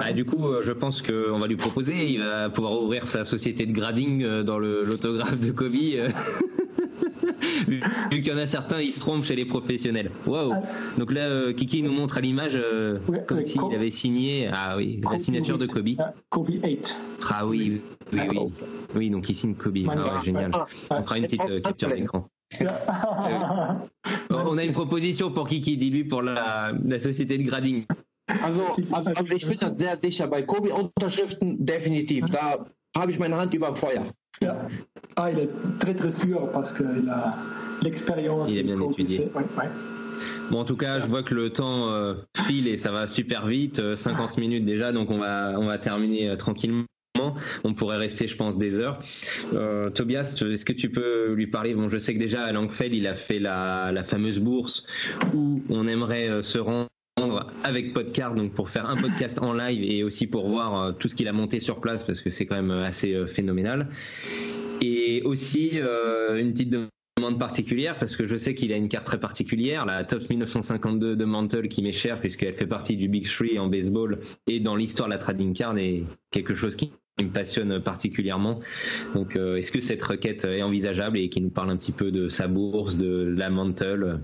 Ah, 0.00 0.12
du 0.12 0.24
coup, 0.24 0.46
euh, 0.46 0.62
je 0.64 0.72
pense 0.72 1.02
qu'on 1.02 1.38
va 1.38 1.46
lui 1.46 1.56
proposer. 1.56 2.12
Il 2.12 2.20
va 2.20 2.50
pouvoir 2.50 2.80
ouvrir 2.82 3.06
sa 3.06 3.24
société 3.24 3.66
de 3.66 3.72
grading 3.72 4.22
euh, 4.22 4.42
dans 4.42 4.58
l'autographe 4.58 5.40
de 5.40 5.50
Kobe. 5.50 5.72
Vu 8.10 8.20
qu'il 8.20 8.26
y 8.28 8.32
en 8.32 8.38
a 8.38 8.46
certains, 8.46 8.80
ils 8.80 8.90
se 8.92 9.00
trompent 9.00 9.24
chez 9.24 9.36
les 9.36 9.44
professionnels. 9.44 10.10
Waouh! 10.26 10.52
Ah. 10.52 10.60
Donc 10.98 11.12
là, 11.12 11.22
euh, 11.22 11.52
Kiki 11.52 11.82
nous 11.82 11.92
montre 11.92 12.18
à 12.18 12.20
l'image 12.20 12.52
euh, 12.54 12.98
Ouais, 13.08 13.22
comme 13.26 13.42
s'il 13.42 13.60
Kobe- 13.60 13.74
avait 13.74 13.90
signé. 13.90 14.48
Ah 14.52 14.76
oui, 14.76 15.00
la 15.02 15.10
Kobe 15.10 15.18
signature 15.20 15.58
de 15.58 15.66
Kobe. 15.66 15.88
Kobe 16.30 16.48
8. 16.62 16.96
Ah 17.30 17.46
oui, 17.46 17.80
oui, 18.12 18.20
oui. 18.30 18.38
Oui, 18.94 19.10
donc 19.10 19.28
il 19.28 19.34
signe 19.34 19.54
Kobe. 19.54 19.78
Ah 19.88 19.94
ouais, 19.94 20.24
génial. 20.24 20.50
On 20.90 21.02
fera 21.02 21.18
une 21.18 21.24
petite 21.24 21.40
euh, 21.48 21.60
capture 21.60 21.88
d'écran. 21.88 22.28
On 24.30 24.58
a 24.58 24.64
une 24.64 24.72
proposition 24.72 25.30
pour 25.30 25.48
Kiki, 25.48 25.76
dis-lui, 25.76 26.04
pour 26.04 26.22
la, 26.22 26.72
la 26.84 26.98
société 26.98 27.38
de 27.38 27.42
grading. 27.44 27.84
Also, 28.42 28.62
also, 28.92 29.10
ich 29.36 29.46
bin 29.46 29.56
da 29.58 29.74
sehr 29.74 29.98
sicher. 30.02 30.26
Bei 30.28 30.42
Kobi-Unterschriften 30.42 31.56
definitiv. 31.64 32.24
Da 32.30 32.64
habe 32.96 33.10
ich 33.12 33.18
meine 33.18 33.36
Hand 33.36 33.52
über 33.54 33.74
Feuer. 33.76 34.04
Yeah. 34.42 34.56
Ah, 35.16 35.30
il 35.30 35.38
est 35.38 35.48
très 35.78 35.94
très 35.94 36.10
sûr 36.10 36.50
parce 36.52 36.72
qu'il 36.72 37.08
a 37.08 37.30
l'expérience. 37.82 38.50
Il 38.52 38.58
a 38.58 38.62
bien 38.62 38.80
étudié. 38.80 39.16
c'est- 39.32 39.38
ouais, 39.38 39.44
ouais. 39.58 39.68
Bon, 40.50 40.60
en 40.60 40.64
tout 40.64 40.76
cas, 40.76 41.00
je 41.00 41.06
vois 41.06 41.22
que 41.22 41.34
le 41.34 41.50
temps 41.50 41.90
euh, 41.90 42.14
file 42.46 42.68
et 42.68 42.76
ça 42.76 42.90
va 42.92 43.06
super 43.06 43.46
vite, 43.46 43.78
euh, 43.80 43.96
50 43.96 44.38
minutes 44.38 44.64
déjà, 44.64 44.92
donc 44.92 45.10
on 45.10 45.18
va, 45.18 45.54
on 45.56 45.66
va 45.66 45.78
terminer 45.78 46.30
euh, 46.30 46.36
tranquillement. 46.36 46.84
On 47.62 47.74
pourrait 47.74 47.96
rester, 47.96 48.26
je 48.28 48.36
pense, 48.36 48.58
des 48.58 48.80
heures. 48.80 48.98
Euh, 49.54 49.88
Tobias, 49.88 50.36
est-ce 50.44 50.64
que 50.64 50.72
tu 50.72 50.90
peux 50.90 51.32
lui 51.32 51.46
parler? 51.46 51.74
Bon, 51.74 51.88
je 51.88 51.96
sais 51.96 52.12
que 52.12 52.18
déjà 52.18 52.42
à 52.42 52.52
Langfeld, 52.52 52.94
il 52.94 53.06
a 53.06 53.14
fait 53.14 53.38
la, 53.38 53.92
la 53.92 54.02
fameuse 54.04 54.40
bourse 54.40 54.84
où 55.32 55.62
on 55.70 55.86
aimerait 55.86 56.42
se 56.42 56.58
rendre 56.58 56.88
avec 57.64 57.94
Podcard, 57.94 58.34
donc 58.34 58.52
pour 58.52 58.68
faire 58.68 58.88
un 58.88 58.96
podcast 58.96 59.38
en 59.40 59.52
live 59.54 59.82
et 59.82 60.04
aussi 60.04 60.26
pour 60.26 60.48
voir 60.48 60.80
euh, 60.80 60.92
tout 60.92 61.08
ce 61.08 61.14
qu'il 61.14 61.28
a 61.28 61.32
monté 61.32 61.60
sur 61.60 61.80
place 61.80 62.04
parce 62.04 62.20
que 62.20 62.30
c'est 62.30 62.46
quand 62.46 62.56
même 62.56 62.70
euh, 62.70 62.84
assez 62.84 63.14
euh, 63.14 63.26
phénoménal. 63.26 63.88
Et 64.80 65.22
aussi 65.22 65.78
une 65.78 66.52
petite 66.52 66.74
demande 67.16 67.38
particulière 67.38 67.96
parce 67.98 68.16
que 68.16 68.26
je 68.26 68.36
sais 68.36 68.54
qu'il 68.54 68.70
a 68.70 68.76
une 68.76 68.88
carte 68.88 69.06
très 69.06 69.18
particulière, 69.18 69.86
la 69.86 70.04
Top 70.04 70.28
1952 70.28 71.16
de 71.16 71.24
Mantle 71.24 71.68
qui 71.68 71.80
m'est 71.80 71.92
chère 71.92 72.20
puisqu'elle 72.20 72.52
fait 72.52 72.66
partie 72.66 72.96
du 72.98 73.08
Big 73.08 73.26
Three 73.26 73.58
en 73.58 73.68
baseball 73.68 74.18
et 74.46 74.60
dans 74.60 74.76
l'histoire 74.76 75.08
de 75.08 75.14
la 75.14 75.18
trading 75.18 75.54
card 75.54 75.78
est 75.78 76.02
quelque 76.32 76.52
chose 76.52 76.76
qui 76.76 76.92
me 77.22 77.28
passionne 77.28 77.80
particulièrement. 77.80 78.60
Donc 79.14 79.36
est-ce 79.36 79.72
que 79.72 79.80
cette 79.80 80.02
requête 80.02 80.44
est 80.44 80.62
envisageable 80.62 81.16
et 81.16 81.30
qui 81.30 81.40
nous 81.40 81.50
parle 81.50 81.70
un 81.70 81.78
petit 81.78 81.92
peu 81.92 82.10
de 82.10 82.28
sa 82.28 82.46
bourse, 82.46 82.98
de 82.98 83.32
la 83.38 83.48
Mantle 83.48 84.20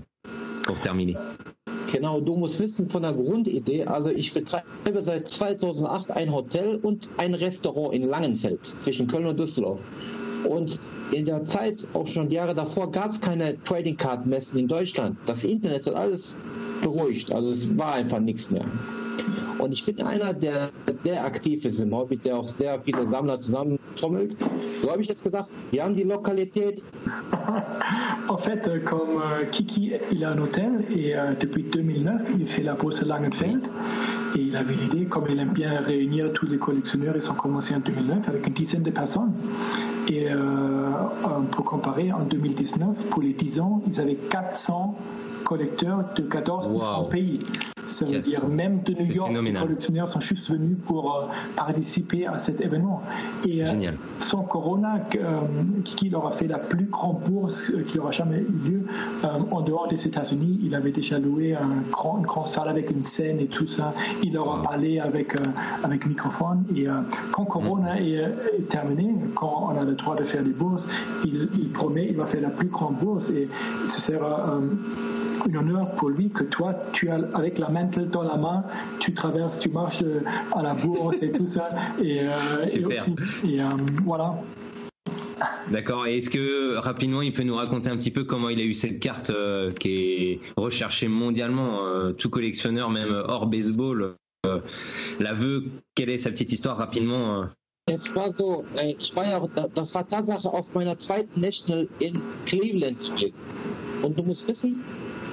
pour 0.63 0.79
terminer? 0.79 1.15
Genau, 1.91 2.21
du 2.21 2.37
musst 2.37 2.59
wissen 2.59 2.87
von 2.87 3.01
der 3.01 3.13
Grundidee. 3.13 3.85
Also 3.85 4.09
ich 4.09 4.33
betreibe 4.33 5.01
seit 5.01 5.27
2008 5.27 6.11
ein 6.11 6.31
Hotel 6.31 6.79
und 6.81 7.09
ein 7.17 7.33
Restaurant 7.33 7.93
in 7.93 8.07
Langenfeld 8.07 8.65
zwischen 8.79 9.07
Köln 9.07 9.25
und 9.25 9.39
Düsseldorf. 9.39 9.81
Und 10.47 10.79
in 11.11 11.25
der 11.25 11.45
Zeit, 11.45 11.85
auch 11.93 12.07
schon 12.07 12.29
Jahre 12.31 12.55
davor, 12.55 12.91
gab 12.91 13.11
es 13.11 13.19
keine 13.19 13.61
Trading 13.63 13.97
Card 13.97 14.25
Messen 14.25 14.59
in 14.59 14.67
Deutschland. 14.67 15.17
Das 15.25 15.43
Internet 15.43 15.85
hat 15.85 15.95
alles 15.95 16.37
beruhigt. 16.81 17.31
Also 17.33 17.49
es 17.49 17.77
war 17.77 17.93
einfach 17.93 18.19
nichts 18.19 18.49
mehr. 18.49 18.65
Und 19.57 19.73
ich 19.73 19.85
bin 19.85 20.01
einer, 20.01 20.33
der 20.33 20.69
sehr 21.03 21.23
aktiv 21.23 21.65
ist 21.65 21.79
im 21.79 21.95
Hobby, 21.95 22.17
der 22.17 22.37
auch 22.37 22.47
sehr 22.47 22.79
viele 22.79 23.07
Sammler 23.09 23.39
zusammentrommelt. 23.39 24.35
So 24.81 24.91
habe 24.91 25.01
ich 25.01 25.07
jetzt 25.07 25.23
gesagt, 25.23 25.51
wir 25.71 25.83
haben 25.83 25.95
die 25.95 26.03
Lokalität, 26.03 26.83
En 28.27 28.37
fait, 28.37 28.67
euh, 28.67 28.79
comme 28.79 29.21
euh, 29.21 29.45
Kiki, 29.45 29.93
il 30.11 30.23
a 30.23 30.31
un 30.31 30.37
hôtel 30.37 30.85
et 30.89 31.15
euh, 31.15 31.33
depuis 31.39 31.63
2009, 31.63 32.21
il 32.39 32.45
fait 32.45 32.63
la 32.63 32.75
bourse 32.75 33.03
Langenfeld. 33.03 33.63
Et 34.37 34.39
il 34.39 34.55
avait 34.55 34.73
l'idée, 34.73 35.05
comme 35.05 35.25
il 35.29 35.39
aime 35.39 35.51
bien 35.51 35.81
réunir 35.81 36.31
tous 36.31 36.45
les 36.45 36.57
collectionneurs, 36.57 37.15
ils 37.17 37.29
ont 37.29 37.33
commencé 37.33 37.75
en 37.75 37.79
2009 37.79 38.29
avec 38.29 38.47
une 38.47 38.53
dizaine 38.53 38.83
de 38.83 38.91
personnes. 38.91 39.33
Et 40.07 40.27
pour 41.51 41.65
comparer, 41.65 42.13
en 42.13 42.23
2019, 42.23 43.07
pour 43.09 43.21
les 43.21 43.33
10 43.33 43.59
ans, 43.59 43.81
ils 43.87 43.99
avaient 43.99 44.15
400 44.15 44.95
collecteurs 45.55 46.05
de 46.15 46.21
14 46.21 46.69
différents 46.69 47.01
Wow. 47.03 47.07
pays. 47.09 47.39
Ça 47.87 48.05
veut 48.05 48.11
400. 48.21 48.29
dire 48.29 48.47
même 48.47 48.83
de 48.83 48.93
New 48.93 49.11
York, 49.13 49.31
les 49.43 49.51
collectionneurs 49.53 50.07
sont 50.07 50.21
juste 50.21 50.49
venus 50.49 50.77
pour 50.87 51.13
euh, 51.13 51.25
participer 51.57 52.25
à 52.25 52.37
cet 52.37 52.61
événement. 52.61 53.01
Et 53.45 53.61
euh, 53.61 53.65
Génial. 53.65 53.95
sans 54.19 54.43
Corona, 54.43 54.93
euh, 55.15 55.39
Kiki 55.83 56.09
leur 56.09 56.25
a 56.25 56.31
fait 56.31 56.47
la 56.47 56.57
plus 56.57 56.85
grande 56.85 57.19
bourse 57.23 57.73
qui 57.87 57.99
aura 57.99 58.11
jamais 58.11 58.37
eu 58.37 58.69
lieu 58.69 58.81
en 59.51 59.59
dehors 59.61 59.89
des 59.89 60.07
États-Unis. 60.07 60.59
Il 60.63 60.73
avait 60.73 60.91
déjà 60.93 61.19
loué 61.19 61.53
un 61.53 61.81
grand, 61.91 62.19
une 62.19 62.25
grande 62.25 62.47
salle 62.47 62.69
avec 62.69 62.91
une 62.91 63.03
scène 63.03 63.39
et 63.41 63.47
tout 63.47 63.67
ça. 63.67 63.93
Il 64.23 64.33
leur 64.35 64.59
a 64.59 64.61
parlé 64.61 64.99
avec, 64.99 65.35
avec 65.83 66.05
microphone. 66.05 66.63
Et 66.77 66.85
quand 67.33 67.43
Corona 67.43 67.99
est, 67.99 68.19
euh, 68.19 68.29
est 68.57 68.69
terminé, 68.69 69.13
quand 69.35 69.69
on 69.69 69.77
a 69.77 69.83
le 69.83 69.95
droit 69.95 70.15
de 70.15 70.23
faire 70.23 70.43
des 70.43 70.51
bourses, 70.51 70.87
il, 71.25 71.49
il 71.59 71.69
promet 71.71 72.07
il 72.09 72.15
va 72.15 72.25
faire 72.25 72.41
la 72.41 72.51
plus 72.51 72.69
grande 72.69 72.95
bourse. 72.99 73.31
Et 73.31 73.49
ce 73.89 73.99
sera 73.99 74.53
euh, 74.55 74.69
un 75.49 75.55
honneur 75.55 75.91
pour 75.95 76.09
lui 76.09 76.29
que 76.29 76.43
toi, 76.43 76.75
tu 76.93 77.09
as 77.09 77.19
avec 77.33 77.57
la 77.57 77.69
mantle 77.69 78.09
dans 78.09 78.23
la 78.23 78.37
main, 78.37 78.63
tu 78.99 79.13
traverses, 79.13 79.59
tu 79.59 79.69
marches 79.69 80.03
euh, 80.03 80.21
à 80.53 80.61
la 80.61 80.73
bourse 80.73 81.21
et 81.21 81.31
tout 81.31 81.45
ça. 81.45 81.69
Et, 82.01 82.21
euh, 82.21 82.63
et 82.63 82.69
Super. 82.69 83.01
aussi, 83.01 83.15
et 83.47 83.61
euh, 83.61 83.69
voilà. 84.03 84.35
D'accord. 85.71 86.05
Et 86.05 86.17
est-ce 86.17 86.29
que 86.29 86.75
rapidement, 86.75 87.21
il 87.21 87.33
peut 87.33 87.43
nous 87.43 87.55
raconter 87.55 87.89
un 87.89 87.97
petit 87.97 88.11
peu 88.11 88.23
comment 88.25 88.49
il 88.49 88.59
a 88.59 88.63
eu 88.63 88.73
cette 88.73 88.99
carte 88.99 89.29
euh, 89.29 89.71
qui 89.71 89.89
est 89.89 90.39
recherchée 90.57 91.07
mondialement, 91.07 91.85
euh, 91.85 92.11
tout 92.11 92.29
collectionneur, 92.29 92.89
même 92.89 93.23
hors 93.27 93.47
baseball, 93.47 94.15
euh, 94.45 94.59
la 95.19 95.33
veut? 95.33 95.65
Quelle 95.95 96.09
est 96.09 96.19
sa 96.19 96.29
petite 96.29 96.51
histoire 96.51 96.77
rapidement 96.77 97.41
euh? 97.41 97.45
Es 97.87 98.15
war 98.15 98.31
so, 98.33 98.63
äh, 98.77 98.93
ich 98.99 99.15
war 99.15 99.25
ja, 99.25 99.41
das 99.73 99.95
war 99.95 100.07
Tatsache 100.07 100.47
auf 100.47 100.67
meiner 100.75 100.99
zweiten 100.99 101.41
National 101.41 101.87
in 101.99 102.21
Cleveland. 102.45 103.11
Und 104.03 104.17
du 104.17 104.23
musst 104.23 104.47
wissen, 104.47 104.83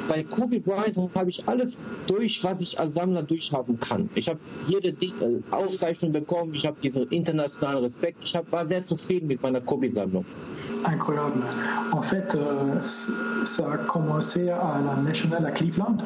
bei 0.09 0.25
Kobe 0.25 0.61
Bryant 0.61 0.97
habe 1.15 1.31
ich 1.31 1.47
alles 1.47 1.79
durch, 2.07 2.43
was 2.43 2.61
ich 2.61 2.81
als 2.81 2.95
Sammler 2.95 3.23
durchhaben 3.23 3.79
kann. 3.79 4.09
Ich 4.15 4.29
habe 4.29 4.41
jede 4.67 4.89
äh, 4.89 5.41
Auszeichnung 5.51 6.13
bekommen, 6.13 6.55
ich 6.55 6.67
habe 6.67 6.77
diesen 6.83 7.03
internationalen 7.11 7.85
Respekt, 7.85 8.19
ich 8.23 8.35
war 8.51 8.67
sehr 8.67 8.85
zufrieden 8.85 9.29
mit 9.29 9.43
meiner 9.43 9.61
Kobe-Sammlung. 9.61 10.25
Incroyable. 10.85 11.43
En 11.93 12.03
fait, 12.03 12.35
euh, 12.35 12.81
ça 12.81 13.73
a 13.73 13.79
commencé 13.79 14.51
à 14.51 14.81
la 14.81 14.97
National 14.97 15.45
à 15.45 15.51
Cleveland. 15.51 15.99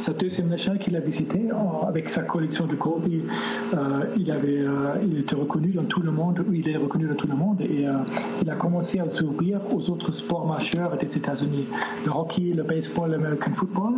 Sa 0.00 0.14
deuxième 0.14 0.48
National 0.48 0.78
qu'il 0.78 0.96
a 0.96 1.00
visité 1.00 1.42
avec 1.86 2.08
sa 2.08 2.22
collection 2.22 2.66
de 2.66 2.74
Kobe, 2.74 3.06
euh, 3.74 4.04
il, 4.16 4.32
avait, 4.32 4.60
euh, 4.60 4.94
il 5.02 5.18
était 5.18 5.34
reconnu 5.34 5.72
dans 5.72 5.84
tout 5.84 6.00
le 6.00 6.10
monde, 6.10 6.42
il 6.50 6.66
est 6.70 6.78
reconnu 6.78 7.06
dans 7.06 7.14
tout 7.14 7.26
le 7.26 7.36
monde 7.36 7.60
et 7.60 7.86
euh, 7.86 7.98
il 8.40 8.48
a 8.48 8.54
commencé 8.54 8.98
à 8.98 9.10
s'ouvrir 9.10 9.60
aux 9.70 9.90
autres 9.90 10.10
sports 10.12 10.46
majeurs 10.46 10.96
des 10.96 11.18
États-Unis, 11.18 11.66
le 12.06 12.12
hockey, 12.12 12.54
le 12.56 12.62
baseball, 12.62 13.10
l'American 13.10 13.52
football. 13.52 13.92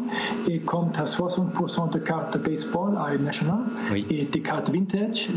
Et 0.48 0.58
comme 0.58 0.90
tu 0.92 0.98
as 0.98 1.04
60% 1.04 1.92
de 1.92 1.98
cartes 2.00 2.36
de 2.36 2.38
baseball 2.50 2.98
à 2.98 3.14
une 3.14 3.22
National 3.22 3.60
Oui. 3.92 4.04
et 4.10 4.24
des 4.24 4.40
cartes 4.40 4.70
vintage, 4.70 5.30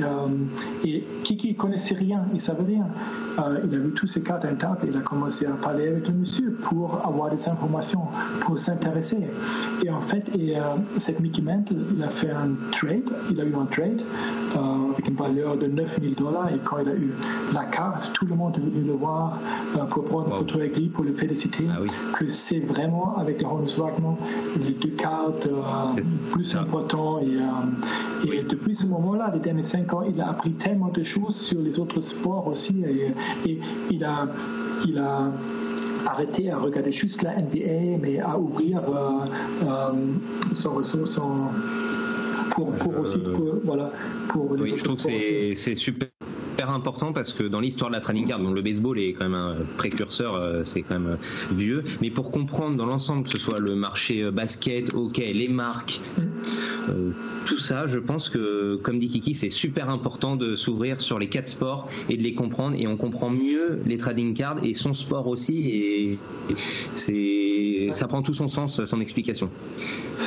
et 0.83 1.03
Kiki 1.23 1.49
ne 1.49 1.57
connaissait 1.57 1.93
rien, 1.93 2.25
il 2.33 2.39
savait 2.39 2.63
rien. 2.63 2.87
Il 3.37 3.75
a 3.75 3.77
vu 3.77 3.91
toutes 3.93 4.09
ces 4.09 4.23
cartes 4.23 4.45
à 4.45 4.49
une 4.49 4.57
table 4.57 4.79
et 4.85 4.89
il 4.89 4.97
a 4.97 5.01
commencé 5.01 5.45
à 5.45 5.51
parler 5.51 5.89
avec 5.89 6.07
le 6.07 6.13
monsieur 6.15 6.53
pour 6.63 7.05
avoir 7.05 7.29
des 7.29 7.47
informations, 7.47 8.07
pour 8.41 8.57
s'intéresser. 8.57 9.19
Et 9.83 9.89
en 9.91 10.01
fait, 10.01 10.23
et, 10.33 10.54
cette 10.97 11.19
Mickey 11.19 11.41
Mantle, 11.41 11.75
il 11.95 12.03
a 12.03 12.09
fait 12.09 12.31
un 12.31 12.49
trade, 12.71 13.03
il 13.31 13.39
a 13.39 13.43
eu 13.43 13.53
un 13.55 13.65
trade 13.65 14.01
euh, 14.55 14.59
avec 14.93 15.07
une 15.07 15.15
valeur 15.15 15.57
de 15.57 15.67
9000 15.67 16.15
dollars 16.15 16.49
et 16.53 16.59
quand 16.63 16.77
il 16.79 16.89
a 16.89 16.93
eu 16.95 17.11
la 17.53 17.65
carte, 17.65 18.11
tout 18.13 18.25
le 18.25 18.35
monde 18.35 18.55
est 18.57 18.59
venu 18.61 18.83
le 18.85 18.93
voir 18.93 19.39
euh, 19.75 19.83
pour 19.85 20.05
prendre 20.05 20.27
une 20.27 20.31
Wow. 20.33 20.39
photo 20.39 20.59
avec 20.59 20.75
lui, 20.77 20.87
pour 20.87 21.03
le 21.03 21.13
féliciter, 21.13 21.65
Ah 21.71 21.77
oui. 21.81 21.89
que 22.13 22.29
c'est 22.29 22.59
vraiment 22.59 23.15
avec 23.17 23.39
les 23.39 23.45
Honus 23.45 23.77
Wagner, 23.77 24.15
les 24.61 24.71
deux 24.71 24.89
cartes 24.95 25.47
euh, 25.47 26.01
plus 26.31 26.43
ça. 26.45 26.61
importants 26.61 27.19
et, 27.19 27.25
euh, 27.37 28.41
depuis 28.49 28.75
ce 28.75 28.85
moment-là, 28.87 29.31
les 29.33 29.39
derniers 29.39 29.61
cinq 29.61 29.93
ans, 29.93 30.01
il 30.07 30.19
a 30.21 30.29
appris 30.29 30.51
tellement 30.53 30.89
de 30.89 31.03
choses 31.03 31.35
sur 31.35 31.61
les 31.61 31.79
autres 31.79 32.01
sports 32.01 32.47
aussi. 32.47 32.83
Et, 32.83 33.13
et 33.49 33.59
il, 33.91 34.03
a, 34.03 34.27
il 34.87 34.97
a 34.97 35.31
arrêté 36.07 36.49
à 36.51 36.57
regarder 36.57 36.91
juste 36.91 37.21
la 37.21 37.33
NBA, 37.35 37.97
mais 38.01 38.19
à 38.19 38.37
ouvrir 38.37 38.81
son 40.53 40.73
ressource 40.73 41.17
en- 41.17 41.51
pour, 42.51 42.71
pour 42.73 42.91
Je- 42.93 42.97
aussi 42.99 43.19
pour, 43.19 43.59
voilà, 43.63 43.91
pour 44.29 44.55
les 44.55 44.61
Oui, 44.63 44.69
je 44.69 44.73
autres 44.75 44.83
trouve 44.83 44.97
que 44.97 45.55
c'est 45.55 45.75
super. 45.75 46.09
Important 46.63 47.13
parce 47.13 47.33
que 47.33 47.43
dans 47.43 47.59
l'histoire 47.59 47.89
de 47.89 47.95
la 47.95 48.01
trading 48.01 48.27
card, 48.27 48.39
le 48.39 48.61
baseball 48.61 48.99
est 48.99 49.13
quand 49.13 49.25
même 49.25 49.35
un 49.35 49.55
précurseur, 49.77 50.35
euh, 50.35 50.63
c'est 50.63 50.81
quand 50.81 50.99
même 50.99 51.13
euh, 51.13 51.55
vieux, 51.55 51.83
mais 52.01 52.09
pour 52.09 52.31
comprendre 52.31 52.75
dans 52.75 52.85
l'ensemble 52.85 53.23
que 53.23 53.29
ce 53.29 53.37
soit 53.37 53.59
le 53.59 53.75
marché 53.75 54.23
euh, 54.23 54.31
basket, 54.31 54.93
hockey, 54.93 55.33
les 55.33 55.47
marques, 55.47 56.01
euh, 56.89 57.11
tout 57.45 57.57
ça, 57.57 57.87
je 57.87 57.99
pense 57.99 58.29
que, 58.29 58.75
comme 58.81 58.99
dit 58.99 59.07
Kiki, 59.07 59.33
c'est 59.33 59.49
super 59.49 59.89
important 59.89 60.35
de 60.35 60.55
s'ouvrir 60.55 61.01
sur 61.01 61.19
les 61.19 61.27
quatre 61.27 61.47
sports 61.47 61.87
et 62.09 62.17
de 62.17 62.23
les 62.23 62.33
comprendre. 62.33 62.75
Et 62.77 62.87
on 62.87 62.97
comprend 62.97 63.29
mieux 63.29 63.81
les 63.85 63.97
trading 63.97 64.33
cards 64.33 64.63
et 64.63 64.73
son 64.73 64.93
sport 64.93 65.27
aussi. 65.27 65.69
Et 65.69 66.19
c'est, 66.95 67.89
ça 67.91 68.07
prend 68.07 68.21
tout 68.21 68.33
son 68.33 68.47
sens, 68.47 68.83
son 68.83 68.99
explication. 68.99 69.49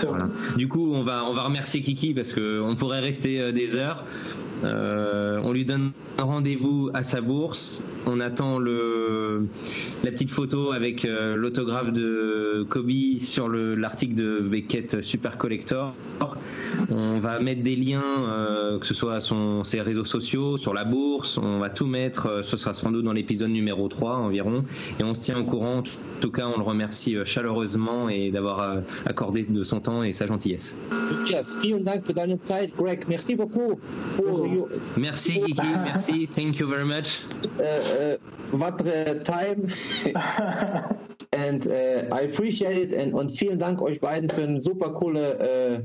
Voilà. 0.06 0.28
Du 0.56 0.68
coup, 0.68 0.92
on 0.92 1.02
va, 1.02 1.24
on 1.24 1.34
va 1.34 1.42
remercier 1.42 1.80
Kiki 1.80 2.14
parce 2.14 2.32
qu'on 2.32 2.76
pourrait 2.76 3.00
rester 3.00 3.52
des 3.52 3.76
heures. 3.76 4.04
Euh, 4.64 5.40
on 5.44 5.52
lui 5.52 5.64
donne 5.64 5.92
un 6.18 6.24
rendez-vous 6.24 6.90
à 6.94 7.02
sa 7.02 7.20
bourse. 7.20 7.82
On 8.06 8.18
attend 8.20 8.58
le, 8.58 9.46
la 10.04 10.10
petite 10.10 10.30
photo 10.30 10.72
avec 10.72 11.04
euh, 11.04 11.36
l'autographe 11.36 11.92
de 11.92 12.66
Kobe 12.68 12.90
sur 13.18 13.48
le- 13.48 13.74
l'article 13.74 14.14
de 14.14 14.40
Beckett 14.40 15.00
Super 15.02 15.38
Collector. 15.38 15.94
On 16.90 17.18
va 17.20 17.38
mettre 17.40 17.62
des 17.62 17.76
liens, 17.76 18.02
euh, 18.28 18.78
que 18.78 18.86
ce 18.86 18.94
soit 18.94 19.20
son, 19.20 19.64
ses 19.64 19.80
réseaux 19.80 20.04
sociaux, 20.04 20.56
sur 20.58 20.74
la 20.74 20.84
bourse. 20.84 21.38
On 21.38 21.58
va 21.58 21.70
tout 21.70 21.86
mettre. 21.86 22.26
euh, 22.26 22.42
Ce 22.42 22.56
sera 22.56 22.74
sans 22.74 22.90
doute 22.90 23.04
dans 23.04 23.12
l'épisode 23.12 23.50
numéro 23.50 23.88
3 23.88 24.16
environ. 24.16 24.64
Et 25.00 25.04
on 25.04 25.14
se 25.14 25.22
tient 25.22 25.38
au 25.38 25.44
courant. 25.44 25.78
En 25.78 26.20
tout 26.20 26.30
cas, 26.30 26.46
on 26.46 26.58
le 26.58 26.64
remercie 26.64 27.16
euh, 27.16 27.24
chaleureusement 27.24 28.08
et 28.08 28.30
d'avoir 28.30 28.78
accordé 29.06 29.42
de 29.48 29.64
son 29.64 29.80
temps 29.80 30.02
et 30.02 30.12
sa 30.12 30.26
gentillesse. 30.26 30.76
Yes, 31.30 31.56
vielen 31.62 31.84
Dank 31.84 32.04
für 32.06 32.12
deine 32.14 32.38
Zeit, 32.40 32.70
Greg. 32.76 33.04
Merci 33.08 33.36
beaucoup 33.36 33.78
pour 34.16 34.48
Merci 34.96 35.40
Kiki, 35.40 35.62
merci, 35.84 36.28
thank 36.28 36.58
you 36.58 36.66
very 36.68 36.84
much. 36.84 37.22
uh, 37.60 37.62
uh, 37.62 38.16
votre 38.52 39.22
time. 39.22 39.66
and 41.32 41.66
uh, 41.66 42.04
I 42.14 42.20
appreciate 42.22 42.78
it. 42.78 42.92
And, 42.94 43.12
und 43.14 43.30
vielen 43.30 43.58
Dank 43.58 43.80
euch 43.82 44.00
beiden 44.00 44.28
für 44.30 44.42
ein 44.42 44.62
super 44.62 44.90
coole, 44.92 45.38
uh, 45.40 45.82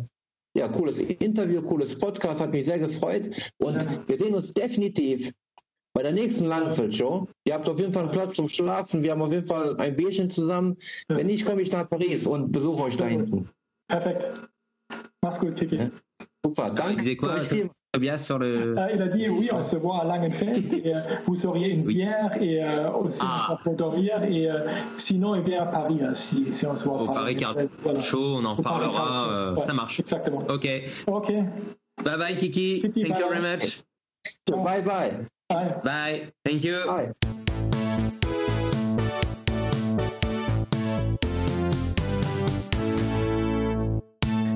ja, 0.55 0.67
cooles 0.67 0.99
Interview, 0.99 1.61
cooles 1.61 1.97
Podcast. 1.97 2.41
Hat 2.41 2.51
mich 2.51 2.65
sehr 2.65 2.80
gefreut. 2.80 3.30
Und 3.57 4.07
wir 4.07 4.17
sehen 4.17 4.35
uns 4.35 4.53
definitiv 4.53 5.31
bei 5.93 6.03
der 6.03 6.11
nächsten 6.11 6.45
Langfeldshow. 6.45 7.27
Ihr 7.45 7.53
habt 7.53 7.67
auf 7.69 7.80
jeden 7.80 7.93
Fall 7.93 8.03
einen 8.03 8.11
Platz 8.11 8.35
zum 8.35 8.49
Schlafen. 8.49 9.03
Wir 9.03 9.11
haben 9.11 9.21
auf 9.21 9.31
jeden 9.31 9.47
Fall 9.47 9.77
ein 9.77 9.95
Bierchen 9.95 10.30
zusammen. 10.30 10.77
Wenn 11.07 11.27
nicht, 11.27 11.45
komme 11.45 11.61
ich 11.61 11.71
nach 11.71 11.89
Paris 11.89 12.27
und 12.27 12.51
besuche 12.51 12.84
euch 12.84 12.97
da 12.97 13.05
hinten. 13.05 13.49
Perfekt. 13.88 14.47
Mach's 15.21 15.39
gut, 15.39 15.55
Kiki. 15.55 15.75
Ja. 15.75 15.91
Super, 16.45 16.71
danke 16.71 17.82
Tobias 17.93 18.17
sur 18.17 18.39
le. 18.39 18.75
Euh, 18.75 18.87
il 18.91 19.01
a 19.03 19.07
dit 19.07 19.29
oui, 19.29 19.49
on 19.53 19.61
se 19.63 19.75
voit 19.75 20.01
à 20.01 20.05
Langenfeld 20.05 20.73
et 20.83 20.95
euh, 20.95 21.01
vous 21.27 21.45
auriez 21.45 21.69
une 21.69 21.85
Oui. 21.85 21.93
bière 21.93 22.35
et 22.41 22.63
euh, 22.63 22.91
aussi 22.91 23.21
Ah. 23.23 23.59
pour 23.63 23.75
dormir 23.75 24.23
et 24.23 24.49
euh, 24.49 24.67
sinon 24.97 25.35
il 25.35 25.43
vient 25.43 25.61
à 25.61 25.65
Paris 25.67 25.99
euh, 26.01 26.11
si, 26.15 26.51
si 26.51 26.65
on 26.65 26.75
se 26.75 26.85
voit 26.85 27.03
Au 27.03 27.11
à 27.11 27.13
Paris 27.13 27.35
Car 27.35 27.55
Voilà. 27.83 28.01
Show, 28.01 28.37
on 28.37 28.45
en 28.45 28.57
Au 28.57 28.61
Paris 28.63 28.87
euh, 29.29 29.53
Ouais, 29.53 29.63
ça 29.63 29.73
marche. 29.73 29.99
Exactement. 29.99 30.39
Ok, 30.49 30.67
Ok. 31.05 31.31
bye 32.03 32.17
bye 32.17 32.35
Kiki, 32.35 32.81
Kiki, 32.81 33.03
thank 33.03 33.19
you 33.19 33.29
bye. 33.29 33.39
very 33.39 33.57
much. 33.57 33.83
Bye, 34.49 34.81
bye. 34.81 35.11
Bye. 35.49 35.75
Bye, 35.83 36.33
thank 36.43 36.63
you. 36.63 36.77
Bye. 36.87 37.11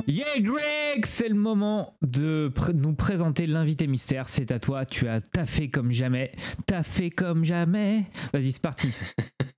Yeah 0.09 0.39
Greg, 0.39 1.05
c'est 1.05 1.27
le 1.27 1.35
moment 1.35 1.97
de 2.01 2.49
pr- 2.55 2.71
nous 2.71 2.93
présenter 2.93 3.45
l'invité 3.45 3.87
mystère. 3.87 4.29
C'est 4.29 4.51
à 4.51 4.59
toi, 4.59 4.85
tu 4.85 5.07
as 5.09 5.19
taffé 5.19 5.69
comme 5.69 5.91
jamais. 5.91 6.31
Taffé 6.65 7.09
comme 7.09 7.43
jamais. 7.43 8.05
Vas-y, 8.31 8.53
c'est 8.53 8.61
parti. 8.61 8.89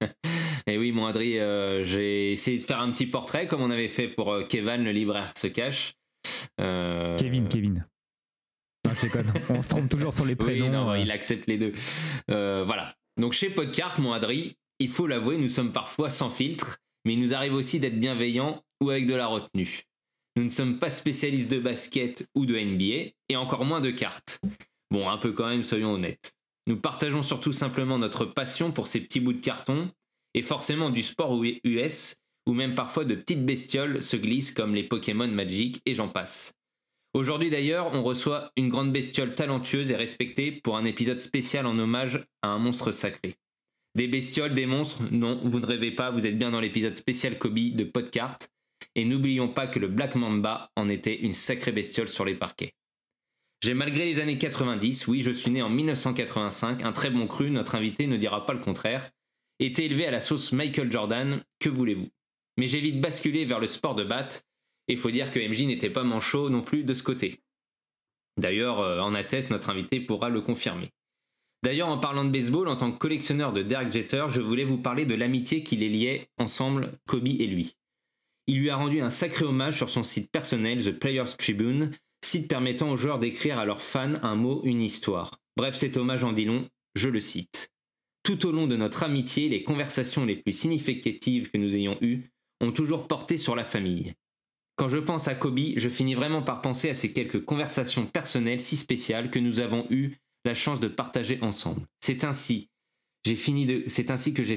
Et 0.68 0.78
oui, 0.80 0.92
mon 0.92 1.06
Adri, 1.06 1.38
euh, 1.38 1.84
j'ai 1.84 2.32
essayé 2.32 2.58
de 2.58 2.64
faire 2.64 2.80
un 2.80 2.92
petit 2.92 3.06
portrait 3.06 3.46
comme 3.48 3.62
on 3.62 3.70
avait 3.70 3.88
fait 3.90 4.08
pour 4.08 4.34
euh, 4.34 4.44
Kevin, 4.44 4.84
le 4.84 4.92
libraire 4.92 5.32
se 5.36 5.48
cache. 5.48 5.94
Euh, 6.60 7.16
Kevin, 7.18 7.48
Kevin. 7.48 7.86
Non, 8.88 8.94
je 8.96 9.02
déconne. 9.04 9.32
On 9.50 9.62
se 9.62 9.70
trompe 9.70 9.90
toujours 9.90 10.14
sur 10.16 10.26
les 10.26 10.36
prénoms. 10.36 10.66
Oui, 10.66 10.72
non, 10.72 10.96
il 10.96 11.12
accepte 11.12 11.46
les 11.48 11.60
deux. 11.60 11.74
Voilà. 12.28 12.96
Donc 13.18 13.34
chez 13.34 13.52
Podcart, 13.52 14.00
mon 14.02 14.14
Adri, 14.14 14.58
il 14.80 14.90
faut 14.90 15.06
l'avouer, 15.06 15.38
nous 15.38 15.50
sommes 15.50 15.72
parfois 15.72 16.10
sans 16.10 16.30
filtre, 16.32 16.78
mais 17.06 17.14
il 17.14 17.22
nous 17.22 17.34
arrive 17.36 17.54
aussi 17.54 17.80
d'être 17.80 18.00
bienveillants 18.00 18.64
ou 18.82 18.90
avec 18.90 19.06
de 19.08 19.14
la 19.16 19.28
retenue. 19.28 19.82
Nous 20.40 20.45
ne 20.45 20.49
sommes 20.49 20.80
pas 20.80 20.90
spécialistes 20.90 21.52
de 21.52 21.60
basket 21.60 22.26
ou 22.34 22.45
de 22.45 22.57
NBA, 22.57 23.11
et 23.28 23.36
encore 23.36 23.66
moins 23.66 23.82
de 23.82 23.91
cartes. 23.91 24.40
Bon, 24.90 25.10
un 25.10 25.18
peu 25.18 25.34
quand 25.34 25.49
même, 25.49 25.66
soyons 25.66 25.91
honnêtes. 25.91 26.32
Nous 26.66 26.78
partageons 26.78 27.24
surtout 27.24 27.52
simplement 27.52 27.99
notre 27.99 28.24
passion 28.24 28.72
pour 28.72 28.88
ces 28.88 29.02
petits 29.02 29.20
bouts 29.20 29.34
de 29.34 29.41
carton, 29.41 29.91
et 30.34 30.41
forcément 30.41 30.91
du 30.91 31.03
sport 31.03 31.44
US, 31.44 32.16
où 32.48 32.53
même 32.53 32.74
parfois 32.74 33.03
de 33.03 33.16
petites 33.16 33.45
bestioles 33.45 34.02
se 34.02 34.16
glissent 34.16 34.53
comme 34.53 34.76
les 34.76 34.86
Pokémon 34.86 35.28
Magic 35.28 35.82
et 35.86 35.94
j'en 35.94 36.07
passe. 36.07 36.53
Aujourd'hui 37.14 37.49
d'ailleurs, 37.49 37.91
on 37.91 38.02
reçoit 38.02 38.53
une 38.56 38.70
grande 38.70 38.94
bestiole 38.94 39.36
talentueuse 39.36 39.91
et 39.91 39.98
respectée 39.98 40.53
pour 40.53 40.78
un 40.78 40.86
épisode 40.86 41.20
spécial 41.20 41.66
en 41.66 41.78
hommage 41.78 42.26
à 42.44 42.48
un 42.48 42.60
monstre 42.60 42.94
sacré. 42.94 43.36
Des 43.94 44.07
bestioles, 44.07 44.53
des 44.53 44.68
monstres, 44.68 45.03
non, 45.11 45.41
vous 45.44 45.60
ne 45.60 45.66
rêvez 45.66 45.91
pas, 45.91 46.11
vous 46.11 46.26
êtes 46.26 46.38
bien 46.38 46.52
dans 46.52 46.61
l'épisode 46.61 46.95
spécial 46.95 47.38
Kobe 47.38 47.76
de 47.76 47.84
Podcart. 47.84 48.38
Et 49.00 49.06
n'oublions 49.06 49.48
pas 49.48 49.66
que 49.66 49.80
le 49.80 49.88
Black 49.88 50.16
Mamba 50.16 50.74
en 50.76 50.90
était 50.90 51.22
une 51.22 51.32
sacrée 51.32 51.72
bestiole 51.72 52.10
sur 52.10 52.26
les 52.26 52.36
parquets. 52.36 52.74
J'ai 53.64 53.74
malgré 53.74 54.04
les 54.04 54.20
années 54.20 54.38
90, 54.38 55.08
oui, 55.08 55.22
je 55.22 55.32
suis 55.32 55.52
né 55.52 55.62
en 55.62 55.70
1985, 55.70 56.84
un 56.84 56.92
très 56.92 57.10
bon 57.10 57.26
cru, 57.26 57.50
notre 57.50 57.76
invité 57.76 58.08
ne 58.08 58.18
dira 58.18 58.46
pas 58.46 58.52
le 58.52 58.60
contraire, 58.60 59.10
été 59.60 59.86
élevé 59.86 60.06
à 60.06 60.12
la 60.12 60.20
sauce 60.20 60.52
Michael 60.52 60.92
Jordan, 60.92 61.42
que 61.60 61.70
voulez-vous 61.70 62.10
Mais 62.58 62.68
j'ai 62.68 62.82
vite 62.82 63.00
basculé 63.00 63.46
vers 63.46 63.62
le 63.62 63.68
sport 63.68 63.96
de 63.96 64.04
batte, 64.04 64.46
et 64.90 64.98
faut 64.98 65.12
dire 65.12 65.32
que 65.32 65.40
MJ 65.40 65.64
n'était 65.64 65.90
pas 65.90 66.04
manchot 66.04 66.50
non 66.50 66.62
plus 66.62 66.84
de 66.84 66.94
ce 66.94 67.04
côté. 67.04 67.40
D'ailleurs, 68.36 68.82
euh, 68.82 69.00
en 69.00 69.14
atteste, 69.14 69.50
notre 69.50 69.70
invité 69.70 70.02
pourra 70.02 70.28
le 70.28 70.42
confirmer. 70.42 70.90
D'ailleurs, 71.64 71.88
en 71.88 72.00
parlant 72.00 72.26
de 72.26 72.32
baseball, 72.32 72.68
en 72.68 72.76
tant 72.76 72.92
que 72.92 72.98
collectionneur 72.98 73.54
de 73.54 73.62
Derek 73.62 73.94
Jeter, 73.94 74.26
je 74.28 74.42
voulais 74.42 74.66
vous 74.66 74.78
parler 74.78 75.06
de 75.06 75.16
l'amitié 75.16 75.64
qui 75.64 75.78
les 75.78 75.88
liait 75.88 76.28
ensemble, 76.38 77.00
Kobe 77.08 77.28
et 77.28 77.48
lui. 77.48 77.78
Il 78.50 78.62
lui 78.62 78.72
a 78.72 78.78
rendu 78.78 79.00
un 79.00 79.12
sacré 79.12 79.46
hommage 79.46 79.78
sur 79.78 79.92
son 79.92 80.02
site 80.02 80.32
personnel, 80.32 80.84
The 80.84 80.90
Players 80.90 81.38
Tribune, 81.38 81.92
site 82.26 82.48
permettant 82.48 82.90
aux 82.90 82.98
joueurs 82.98 83.20
d'écrire 83.20 83.60
à 83.60 83.66
leurs 83.66 83.84
fans 83.84 84.14
un 84.24 84.34
mot, 84.34 84.62
une 84.64 84.82
histoire. 84.82 85.40
Bref, 85.56 85.76
cet 85.76 85.98
hommage 85.98 86.24
en 86.24 86.34
dit 86.34 86.46
long, 86.46 86.68
je 86.96 87.10
le 87.10 87.20
cite. 87.20 87.70
Tout 88.24 88.48
au 88.48 88.52
long 88.52 88.66
de 88.66 88.76
notre 88.76 89.04
amitié, 89.04 89.50
les 89.50 89.62
conversations 89.62 90.26
les 90.26 90.36
plus 90.36 90.54
significatives 90.54 91.52
que 91.52 91.60
nous 91.60 91.76
ayons 91.76 91.96
eues 92.02 92.32
ont 92.60 92.72
toujours 92.72 93.08
porté 93.08 93.38
sur 93.38 93.56
la 93.56 93.64
famille. 93.64 94.16
Quand 94.78 94.88
je 94.88 94.98
pense 94.98 95.28
à 95.28 95.36
Kobe, 95.36 95.60
je 95.76 95.88
finis 95.88 96.16
vraiment 96.16 96.42
par 96.42 96.62
penser 96.62 96.90
à 96.90 96.96
ces 96.96 97.14
quelques 97.14 97.46
conversations 97.46 98.08
personnelles 98.08 98.60
si 98.60 98.78
spéciales 98.78 99.30
que 99.30 99.38
nous 99.38 99.60
avons 99.60 99.86
eues 99.92 100.18
la 100.44 100.56
chance 100.56 100.80
de 100.80 100.88
partager 100.88 101.38
ensemble. 101.44 101.84
C'est 102.00 102.24
ainsi, 102.24 102.68
que 103.24 103.30
j'ai 103.30 103.36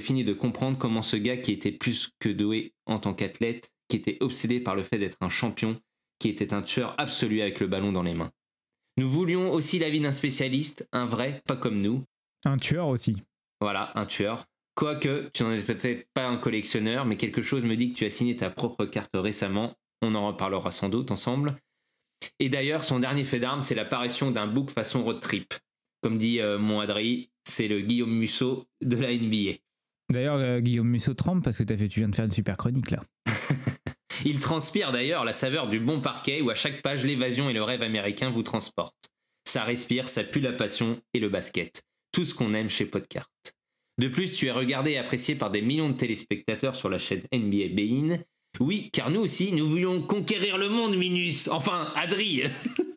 fini 0.01 0.25
de 0.25 0.33
comprendre 0.33 0.79
comment 0.79 1.03
ce 1.03 1.17
gars 1.19 1.37
qui 1.37 1.53
était 1.53 1.73
plus 1.73 2.09
que 2.21 2.31
doué 2.31 2.73
en 2.87 2.99
tant 2.99 3.13
qu'athlète, 3.13 3.71
qui 3.93 3.97
était 3.99 4.17
obsédé 4.21 4.59
par 4.59 4.75
le 4.75 4.83
fait 4.83 4.99
d'être 4.99 5.19
un 5.21 5.29
champion, 5.29 5.79
qui 6.19 6.31
était 6.31 6.55
un 6.55 6.63
tueur 6.63 6.95
absolu 6.97 7.43
avec 7.43 7.61
le 7.61 7.67
ballon 7.67 7.93
dans 7.93 8.03
les 8.03 8.15
mains. 8.15 8.33
Nous 8.97 9.07
voulions 9.07 9.53
aussi 9.53 9.79
l'avis 9.79 10.01
d'un 10.01 10.13
spécialiste, 10.13 10.89
un 10.93 11.05
vrai, 11.05 11.43
pas 11.47 11.59
comme 11.59 11.83
nous. 11.83 12.03
Un 12.47 12.57
tueur 12.57 12.89
aussi. 12.89 13.23
Voilà, 13.61 13.93
un 13.95 14.07
tueur. 14.07 14.47
Quoique, 14.77 15.29
tu 15.35 15.43
n'en 15.43 15.53
es 15.53 15.63
peut-être 15.63 16.07
pas 16.15 16.27
un 16.27 16.39
collectionneur, 16.39 17.05
mais 17.05 17.19
quelque 17.19 17.43
chose 17.43 17.67
me 17.67 17.77
dit 17.77 17.93
que 17.93 17.99
tu 17.99 18.07
as 18.07 18.11
signé 18.11 18.35
ta 18.35 18.49
propre 18.49 18.87
carte 18.87 19.11
récemment. 19.13 19.75
On 20.01 20.15
en 20.15 20.27
reparlera 20.27 20.71
sans 20.71 20.89
doute 20.89 21.11
ensemble. 21.11 21.59
Et 22.39 22.49
d'ailleurs, 22.49 22.85
son 22.85 22.99
dernier 22.99 23.25
fait 23.25 23.41
d'armes, 23.41 23.61
c'est 23.61 23.75
l'apparition 23.75 24.31
d'un 24.31 24.47
book 24.47 24.71
façon 24.71 25.05
road 25.05 25.21
trip. 25.21 25.53
Comme 26.01 26.17
dit 26.17 26.41
euh, 26.41 26.59
mon 26.59 26.81
Adri, 26.81 27.31
c'est 27.47 27.69
le 27.69 27.83
Guillaume 27.83 28.17
Musso 28.17 28.65
de 28.81 28.97
la 28.97 29.13
NBA. 29.13 29.59
D'ailleurs, 30.09 30.37
euh, 30.37 30.61
Guillaume 30.61 30.89
Musso 30.89 31.13
trempe 31.13 31.45
parce 31.45 31.59
que 31.59 31.71
as 31.71 31.77
fait, 31.77 31.89
tu 31.89 32.01
viens 32.01 32.09
de 32.09 32.17
faire 32.17 32.25
une 32.25 32.33
super 32.33 32.57
chronique 32.57 32.91
là. 32.91 33.03
Il 34.25 34.41
transpire 34.41 34.93
d'ailleurs 34.93 35.25
la 35.25 35.33
saveur 35.33 35.69
du 35.69 35.81
bon 35.81 36.01
parquet 36.01 36.41
où 36.41 36.51
à 36.51 36.55
chaque 36.55 36.83
page 36.83 37.05
l'évasion 37.05 37.51
et 37.51 37.53
le 37.53 37.63
rêve 37.63 37.83
américain 37.83 38.31
vous 38.31 38.43
transportent. 38.43 39.11
Ça 39.45 39.65
respire, 39.65 40.09
ça 40.09 40.23
pue 40.23 40.41
la 40.41 40.53
passion 40.53 41.01
et 41.15 41.21
le 41.21 41.29
basket. 41.29 41.83
Tout 42.13 42.25
ce 42.25 42.35
qu'on 42.35 42.55
aime 42.55 42.69
chez 42.69 42.87
Podcart. 42.87 43.29
De 43.99 44.09
plus, 44.09 44.33
tu 44.33 44.47
es 44.47 44.51
regardé 44.51 44.93
et 44.93 44.99
apprécié 44.99 45.35
par 45.35 45.51
des 45.51 45.63
millions 45.63 45.91
de 45.91 45.97
téléspectateurs 45.97 46.77
sur 46.77 46.89
la 46.89 46.99
chaîne 46.99 47.23
NBA 47.33 47.75
Bein. 47.75 48.19
Oui, 48.61 48.91
car 48.93 49.11
nous 49.11 49.21
aussi, 49.21 49.53
nous 49.53 49.67
voulions 49.67 50.03
conquérir 50.03 50.59
le 50.59 50.69
monde, 50.69 50.97
Minus. 50.97 51.49
Enfin, 51.49 51.93
Adri. 51.95 52.43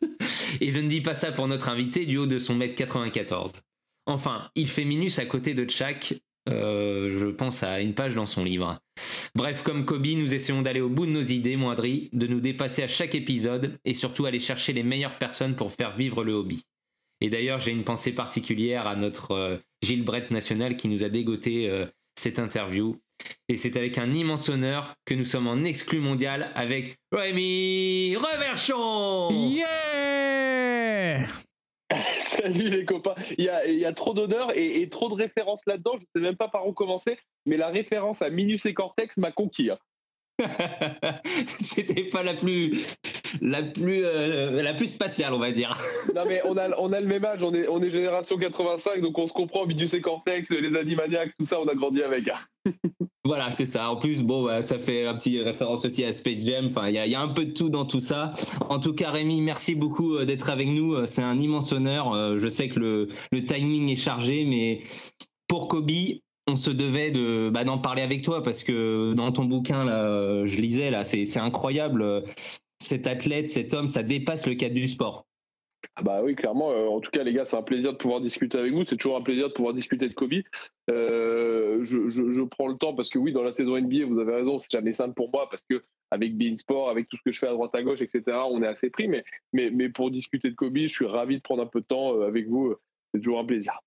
et 0.60 0.70
je 0.70 0.80
ne 0.80 0.88
dis 0.88 1.00
pas 1.00 1.14
ça 1.14 1.32
pour 1.32 1.48
notre 1.48 1.68
invité 1.68 2.06
du 2.06 2.18
haut 2.18 2.26
de 2.26 2.38
son 2.38 2.54
mètre 2.54 2.74
94. 2.74 3.62
Enfin, 4.06 4.50
il 4.54 4.68
fait 4.68 4.84
Minus 4.84 5.18
à 5.18 5.26
côté 5.26 5.54
de 5.54 5.64
Tchak. 5.64 6.14
Euh, 6.48 7.18
je 7.18 7.26
pense 7.26 7.62
à 7.62 7.80
une 7.80 7.94
page 7.94 8.14
dans 8.14 8.26
son 8.26 8.44
livre. 8.44 8.78
Bref, 9.34 9.62
comme 9.62 9.84
Kobe, 9.84 10.06
nous 10.06 10.32
essayons 10.32 10.62
d'aller 10.62 10.80
au 10.80 10.88
bout 10.88 11.06
de 11.06 11.10
nos 11.10 11.22
idées, 11.22 11.56
mon 11.56 11.70
Adri, 11.70 12.08
de 12.12 12.26
nous 12.26 12.40
dépasser 12.40 12.82
à 12.82 12.88
chaque 12.88 13.14
épisode 13.14 13.76
et 13.84 13.94
surtout 13.94 14.26
aller 14.26 14.38
chercher 14.38 14.72
les 14.72 14.82
meilleures 14.82 15.18
personnes 15.18 15.56
pour 15.56 15.72
faire 15.72 15.96
vivre 15.96 16.24
le 16.24 16.32
hobby. 16.32 16.64
Et 17.20 17.28
d'ailleurs, 17.28 17.58
j'ai 17.58 17.72
une 17.72 17.84
pensée 17.84 18.12
particulière 18.12 18.86
à 18.86 18.96
notre 18.96 19.32
euh, 19.32 19.56
Gilles 19.82 20.04
national 20.30 20.76
qui 20.76 20.88
nous 20.88 21.02
a 21.02 21.08
dégoté 21.08 21.68
euh, 21.68 21.86
cette 22.14 22.38
interview. 22.38 22.96
Et 23.48 23.56
c'est 23.56 23.76
avec 23.76 23.98
un 23.98 24.12
immense 24.12 24.48
honneur 24.48 24.94
que 25.06 25.14
nous 25.14 25.24
sommes 25.24 25.46
en 25.46 25.64
exclu 25.64 26.00
mondial 26.00 26.50
avec 26.54 26.98
Rémi 27.12 28.14
Reverchon. 28.16 29.50
Yeah 29.50 31.26
Salut 32.18 32.68
les 32.68 32.84
copains. 32.84 33.14
Il 33.38 33.44
y 33.44 33.48
a, 33.48 33.66
il 33.66 33.78
y 33.78 33.84
a 33.84 33.92
trop 33.92 34.14
d'honneur 34.14 34.56
et, 34.56 34.80
et 34.80 34.88
trop 34.88 35.08
de 35.08 35.14
références 35.14 35.62
là-dedans. 35.66 35.92
Je 35.98 36.04
sais 36.14 36.22
même 36.22 36.36
pas 36.36 36.48
par 36.48 36.66
où 36.66 36.72
commencer, 36.72 37.18
mais 37.44 37.56
la 37.56 37.68
référence 37.68 38.22
à 38.22 38.30
Minus 38.30 38.66
et 38.66 38.74
Cortex 38.74 39.16
m'a 39.16 39.32
conquis. 39.32 39.70
hein. 39.70 39.78
C'était 41.46 42.04
pas 42.04 42.22
la 42.22 42.34
plus, 42.34 42.84
la 43.40 43.62
plus, 43.62 44.04
euh, 44.04 44.62
la 44.62 44.74
plus 44.74 44.88
spatiale, 44.88 45.32
on 45.32 45.38
va 45.38 45.50
dire. 45.50 45.78
Non 46.14 46.24
mais 46.26 46.40
on 46.46 46.56
a, 46.56 46.70
on 46.78 46.92
a 46.94 47.00
le 47.00 47.06
même 47.06 47.24
âge, 47.26 47.42
on 47.42 47.52
est, 47.52 47.68
on 47.68 47.82
est 47.82 47.90
génération 47.90 48.38
85, 48.38 49.00
donc 49.02 49.18
on 49.18 49.26
se 49.26 49.32
comprend. 49.34 49.66
Minus 49.66 49.92
et 49.92 50.00
Cortex, 50.00 50.50
les 50.50 50.74
Animaniacs, 50.78 51.32
tout 51.38 51.44
ça, 51.44 51.60
on 51.60 51.66
a 51.68 51.74
grandi 51.74 52.02
avec. 52.02 52.30
Voilà, 53.26 53.50
c'est 53.50 53.66
ça. 53.66 53.90
En 53.90 53.96
plus, 53.96 54.22
bon, 54.22 54.44
bah, 54.44 54.62
ça 54.62 54.78
fait 54.78 55.04
un 55.04 55.14
petit 55.16 55.40
référence 55.40 55.84
aussi 55.84 56.04
à 56.04 56.12
Space 56.12 56.44
Jam. 56.44 56.66
Enfin, 56.66 56.88
il 56.88 56.94
y 56.94 57.14
a, 57.14 57.20
un 57.20 57.28
peu 57.28 57.46
de 57.46 57.50
tout 57.52 57.68
dans 57.68 57.84
tout 57.84 57.98
ça. 57.98 58.32
En 58.70 58.78
tout 58.78 58.94
cas, 58.94 59.10
Rémi, 59.10 59.40
merci 59.40 59.74
beaucoup 59.74 60.14
euh, 60.14 60.24
d'être 60.24 60.48
avec 60.48 60.68
nous. 60.68 60.94
Euh, 60.94 61.06
C'est 61.06 61.22
un 61.22 61.38
immense 61.40 61.72
honneur. 61.72 62.12
Euh, 62.12 62.38
Je 62.38 62.48
sais 62.48 62.68
que 62.68 62.78
le, 62.78 63.44
timing 63.44 63.88
est 63.90 63.96
chargé, 63.96 64.44
mais 64.44 64.80
pour 65.48 65.66
Kobe, 65.66 65.90
on 66.46 66.56
se 66.56 66.70
devait 66.70 67.10
de 67.10 67.50
bah, 67.52 67.64
d'en 67.64 67.78
parler 67.78 68.02
avec 68.02 68.22
toi 68.22 68.44
parce 68.44 68.62
que 68.62 69.12
dans 69.14 69.32
ton 69.32 69.44
bouquin, 69.44 69.84
là, 69.84 70.44
je 70.44 70.60
lisais 70.60 70.92
là, 70.92 71.02
c'est 71.02 71.38
incroyable. 71.38 72.24
Cet 72.80 73.08
athlète, 73.08 73.48
cet 73.48 73.74
homme, 73.74 73.88
ça 73.88 74.04
dépasse 74.04 74.46
le 74.46 74.54
cadre 74.54 74.74
du 74.74 74.86
sport. 74.86 75.25
Ah 75.94 76.02
bah 76.02 76.20
oui, 76.22 76.34
clairement. 76.34 76.72
euh, 76.72 76.88
en 76.88 77.00
tout 77.00 77.10
cas, 77.10 77.22
les 77.22 77.32
gars, 77.32 77.46
c'est 77.46 77.56
un 77.56 77.62
plaisir 77.62 77.92
de 77.92 77.96
pouvoir 77.96 78.20
discuter 78.20 78.58
avec 78.58 78.72
vous. 78.72 78.84
C'est 78.84 78.96
toujours 78.96 79.16
un 79.16 79.22
plaisir 79.22 79.48
de 79.48 79.52
pouvoir 79.54 79.74
discuter 79.74 80.06
de 80.08 80.14
Kobe. 80.14 80.34
Euh, 80.90 81.84
je, 81.84 82.42
prends 82.44 82.68
le 82.68 82.76
temps 82.76 82.94
parce 82.94 83.08
que 83.08 83.18
oui, 83.18 83.32
dans 83.32 83.42
la 83.42 83.52
saison 83.52 83.78
NBA, 83.78 84.04
vous 84.06 84.18
avez 84.18 84.34
raison, 84.34 84.58
c'est 84.58 84.70
jamais 84.70 84.92
simple 84.92 85.14
pour 85.14 85.30
moi 85.30 85.48
parce 85.50 85.64
que 85.64 85.82
avec 86.10 86.36
Bein 86.36 86.56
Sport, 86.56 86.90
avec 86.90 87.08
tout 87.08 87.16
ce 87.16 87.22
que 87.22 87.30
je 87.30 87.38
fais 87.38 87.48
à 87.48 87.52
droite 87.52 87.74
à 87.74 87.82
gauche, 87.82 88.02
etc., 88.02 88.22
on 88.50 88.62
est 88.62 88.66
assez 88.66 88.90
pris. 88.90 89.08
Mais, 89.08 89.24
mais, 89.52 89.70
mais 89.70 89.88
pour 89.88 90.10
discuter 90.10 90.50
de 90.50 90.54
Kobe, 90.54 90.76
je 90.76 90.86
suis 90.86 91.06
ravi 91.06 91.36
de 91.36 91.42
prendre 91.42 91.62
un 91.62 91.66
peu 91.66 91.80
de 91.80 91.86
temps 91.86 92.16
euh, 92.16 92.26
avec 92.26 92.48
vous. 92.48 92.74
C'est 93.14 93.20
toujours 93.20 93.40
un 93.40 93.46
plaisir. 93.46 93.80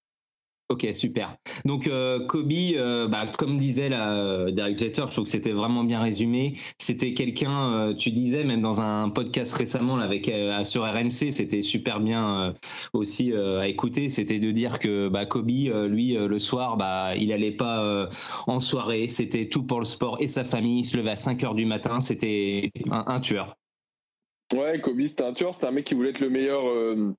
Ok, 0.72 0.88
super. 0.94 1.36
Donc 1.66 1.88
euh, 1.88 2.28
Kobe, 2.28 2.52
euh, 2.76 3.08
bah, 3.08 3.26
comme 3.40 3.58
disait 3.58 3.90
la 3.90 4.52
Derek 4.52 4.78
Jeter, 4.78 5.02
je 5.08 5.14
trouve 5.14 5.24
que 5.24 5.32
c'était 5.32 5.52
vraiment 5.52 5.84
bien 5.84 6.00
résumé. 6.00 6.54
C'était 6.78 7.16
quelqu'un, 7.16 7.74
euh, 7.74 7.94
tu 7.96 8.12
disais 8.12 8.44
même 8.44 8.62
dans 8.62 8.80
un 8.80 9.10
podcast 9.10 9.52
récemment 9.54 9.98
là, 9.98 10.04
avec 10.04 10.30
euh, 10.30 10.64
sur 10.66 10.84
RMC, 10.84 11.32
c'était 11.32 11.64
super 11.64 12.00
bien 12.00 12.50
euh, 12.50 12.54
aussi 12.94 13.34
euh, 13.34 13.62
à 13.62 13.68
écouter. 13.68 14.10
C'était 14.10 14.38
de 14.38 14.52
dire 14.52 14.78
que 14.78 15.10
bah, 15.10 15.26
Kobe, 15.26 15.50
euh, 15.50 15.88
lui, 15.88 16.16
euh, 16.16 16.28
le 16.28 16.38
soir, 16.38 16.78
bah, 16.78 17.16
il 17.16 17.34
allait 17.34 17.50
pas 17.50 17.84
euh, 17.84 18.08
en 18.46 18.60
soirée. 18.60 19.08
C'était 19.08 19.50
tout 19.50 19.64
pour 19.64 19.80
le 19.80 19.86
sport 19.86 20.18
et 20.22 20.28
sa 20.28 20.44
famille. 20.44 20.82
Il 20.82 20.86
se 20.86 20.96
levait 20.98 21.12
à 21.12 21.16
5 21.16 21.44
heures 21.46 21.56
du 21.56 21.66
matin. 21.66 22.00
C'était 22.00 22.72
un, 22.92 23.06
un 23.08 23.20
tueur. 23.20 23.56
Ouais, 24.54 24.80
Kobe, 24.82 25.02
c'était 25.08 25.24
un 25.24 25.34
tueur, 25.34 25.54
c'était 25.54 25.68
un 25.68 25.72
mec 25.72 25.86
qui 25.86 25.96
voulait 25.96 26.10
être 26.10 26.20
le 26.20 26.30
meilleur 26.30 26.68
euh, 26.68 27.16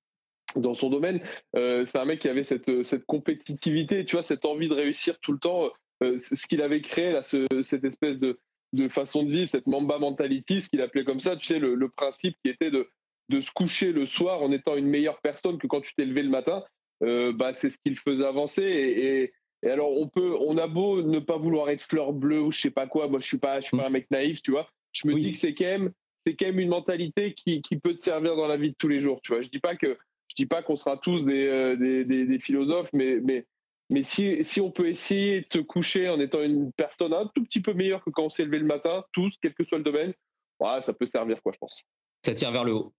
dans 0.56 0.74
son 0.74 0.90
domaine. 0.90 1.20
Euh, 1.56 1.86
c'est 1.86 1.98
un 1.98 2.05
mec 2.05 2.20
qui 2.20 2.28
avait 2.28 2.44
cette, 2.44 2.82
cette 2.85 3.05
compétitivité, 3.06 4.05
tu 4.05 4.16
vois, 4.16 4.22
cette 4.22 4.44
envie 4.44 4.68
de 4.68 4.74
réussir 4.74 5.18
tout 5.20 5.32
le 5.32 5.39
temps. 5.39 5.70
Euh, 6.02 6.16
ce 6.18 6.47
qu'il 6.47 6.62
avait 6.62 6.81
créé, 6.81 7.12
là, 7.12 7.22
ce- 7.22 7.47
cette 7.62 7.85
espèce 7.85 8.18
de, 8.18 8.39
de 8.72 8.89
façon 8.89 9.24
de 9.24 9.31
vivre, 9.31 9.48
cette 9.48 9.66
Mamba 9.66 9.98
mentality, 9.98 10.62
ce 10.62 10.68
qu'il 10.70 10.81
appelait 10.81 11.05
comme 11.05 11.20
ça, 11.20 11.36
tu 11.36 11.47
sais, 11.47 11.59
le, 11.59 11.74
le 11.74 11.89
principe 11.89 12.36
qui 12.43 12.51
était 12.51 12.70
de, 12.70 12.89
de 13.28 13.40
se 13.40 13.51
coucher 13.51 13.93
le 13.93 14.06
soir 14.06 14.43
en 14.43 14.51
étant 14.51 14.77
une 14.77 14.86
meilleure 14.89 15.20
personne 15.20 15.59
que 15.59 15.66
quand 15.66 15.81
tu 15.82 15.94
t'es 15.94 16.06
levé 16.06 16.22
le 16.22 16.31
matin, 16.31 16.64
euh, 17.02 17.32
bah, 17.32 17.52
c'est 17.55 17.70
ce 17.70 17.77
qui 17.85 17.90
le 17.90 17.97
faisait 17.97 18.24
avancer. 18.24 18.62
Et, 18.62 19.22
et- 19.22 19.32
et 19.62 19.68
alors, 19.68 19.90
on 20.01 20.09
peut, 20.09 20.35
on 20.40 20.56
a 20.56 20.66
beau 20.66 21.02
ne 21.02 21.18
pas 21.18 21.36
vouloir 21.36 21.68
être 21.68 21.82
fleur 21.82 22.14
bleue 22.14 22.40
ou 22.40 22.51
je 22.51 22.59
sais 22.62 22.70
pas 22.70 22.86
quoi, 22.86 23.09
moi, 23.09 23.20
je 23.20 23.27
suis 23.27 23.36
pas, 23.36 23.60
je 23.60 23.66
suis 23.66 23.77
pas 23.77 23.89
un 23.89 23.90
mec 23.90 24.06
naïf, 24.10 24.40
tu 24.40 24.52
vois. 24.52 24.70
Je 24.93 25.06
me 25.06 25.12
Oui. 25.12 25.20
dis 25.20 25.32
que 25.32 25.36
c'est 25.39 25.52
quand 25.52 25.64
même 25.66 25.90
c'est 26.27 26.35
quand 26.35 26.47
même 26.47 26.60
une 26.60 26.70
mentalité 26.70 27.35
qui, 27.35 27.60
qui 27.60 27.78
peut 27.78 27.94
te 27.94 28.01
servir 28.01 28.36
dans 28.36 28.47
la 28.48 28.56
vie 28.56 28.70
de 28.70 28.77
tous 28.78 28.89
les 28.89 29.01
jours. 29.01 29.20
Tu 29.22 29.32
vois, 29.32 29.43
je 29.43 29.51
dis 29.51 29.59
pas 29.59 29.77
que 29.77 29.98
dis 30.41 30.47
pas 30.47 30.62
qu'on 30.62 30.77
sera 30.77 30.97
tous 30.97 31.25
des, 31.25 31.47
euh, 31.47 31.77
des, 31.77 32.05
des- 32.05 32.27
des 32.27 32.39
philosophes, 32.39 32.91
mais 32.93 33.21
mais 33.23 33.47
mais 33.93 34.03
si, 34.05 34.45
si 34.45 34.61
on 34.61 34.71
peut 34.71 34.87
essayer 34.89 35.41
de 35.41 35.47
se 35.53 35.59
coucher 35.59 36.09
en 36.09 36.21
étant 36.21 36.41
une 36.43 36.71
personne 36.73 37.12
un 37.12 37.27
tout 37.35 37.43
petit 37.43 37.61
peu 37.61 37.73
meilleure 37.75 38.05
que 38.05 38.11
quand 38.11 38.25
on 38.25 38.29
s'est 38.31 38.45
levé 38.45 38.59
le 38.61 38.67
matin, 38.67 39.05
tous, 39.12 39.37
quel 39.43 39.53
que 39.53 39.65
soit 39.65 39.79
le 39.79 39.85
domaine, 39.85 40.12
ça 40.61 40.93
peut 40.93 41.07
servir 41.07 41.43
quoi, 41.43 41.51
je 41.53 41.59
pense. 41.59 41.83
Ça 42.25 42.33
tire 42.35 42.53
vers 42.53 42.65
le 42.65 42.73
haut. 42.75 42.93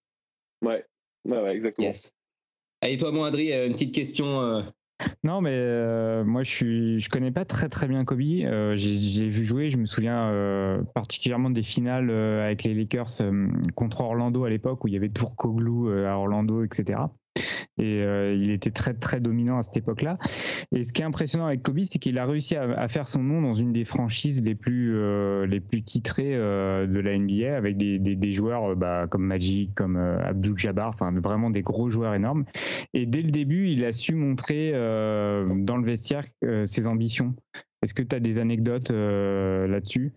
Ouais, 0.62 0.84
ouais, 1.26 1.42
ouais, 1.42 1.56
exactement. 1.56 1.88
Yes. 1.88 2.14
Allez, 2.82 2.98
toi, 2.98 3.12
mon 3.12 3.24
Adri, 3.24 3.54
euh, 3.54 3.68
une 3.68 3.74
petite 3.74 3.94
question. 3.96 4.42
euh, 4.42 4.64
Non, 5.24 5.42
mais 5.42 5.52
euh, 5.54 6.24
moi, 6.24 6.44
je 6.44 6.52
suis, 6.52 7.08
connais 7.10 7.32
pas 7.32 7.46
très 7.46 7.70
très 7.70 7.88
bien 7.88 8.04
Kobe. 8.06 8.22
Euh, 8.22 8.76
j'ai 8.76 9.28
vu 9.28 9.44
jouer. 9.44 9.70
Je 9.70 9.78
me 9.78 9.86
souviens 9.86 10.30
euh, 10.30 10.82
particulièrement 10.94 11.50
des 11.50 11.64
finales 11.64 12.10
avec 12.10 12.64
les 12.64 12.74
Lakers 12.74 13.22
contre 13.76 14.02
Orlando 14.02 14.44
à 14.44 14.50
l'époque 14.50 14.84
où 14.84 14.88
il 14.88 14.94
y 14.94 14.98
avait 14.98 15.10
Tourcoglou 15.10 15.90
à 15.90 16.18
Orlando, 16.18 16.64
etc. 16.64 17.00
Et 17.78 18.02
euh, 18.04 18.36
il 18.36 18.52
était 18.52 18.70
très 18.72 18.94
très 18.94 19.20
dominant 19.20 19.58
à 19.58 19.64
cette 19.64 19.78
époque-là. 19.78 20.18
Et 20.72 20.84
ce 20.84 20.92
qui 20.94 21.02
est 21.02 21.06
impressionnant 21.06 21.46
avec 21.46 21.64
Kobe, 21.64 21.80
c'est 21.90 22.00
qu'il 22.00 22.18
a 22.18 22.26
réussi 22.26 22.56
à, 22.56 22.64
à 22.64 22.88
faire 22.88 23.08
son 23.08 23.24
nom 23.24 23.42
dans 23.42 23.54
une 23.54 23.72
des 23.74 23.86
franchises 23.86 24.44
les 24.44 24.56
plus 24.56 24.94
euh, 24.96 25.46
les 25.48 25.60
plus 25.62 25.82
titrées 25.82 26.36
euh, 26.36 26.86
de 26.86 27.00
la 27.00 27.18
NBA, 27.18 27.56
avec 27.56 27.78
des, 27.78 27.98
des, 27.98 28.16
des 28.16 28.32
joueurs 28.34 28.76
bah, 28.76 29.08
comme 29.10 29.26
Magic, 29.26 29.74
comme 29.74 29.96
Abdul 29.98 30.58
Jabbar, 30.58 30.90
enfin 30.90 31.12
vraiment 31.14 31.50
des 31.50 31.62
gros 31.62 31.90
joueurs 31.90 32.14
énormes. 32.14 32.46
Et 32.94 33.06
dès 33.06 33.22
le 33.22 33.32
début, 33.32 33.70
il 33.70 33.86
a 33.86 33.92
su 33.94 34.16
montrer 34.16 34.72
dans 34.72 35.78
le 35.78 35.86
vestiaire 35.86 36.26
ses 36.66 36.88
ambitions. 36.88 37.36
Est-ce 37.82 37.94
que 37.94 38.04
tu 38.04 38.16
as 38.16 38.20
des 38.20 38.38
anecdotes 38.40 38.92
là-dessus? 38.92 40.12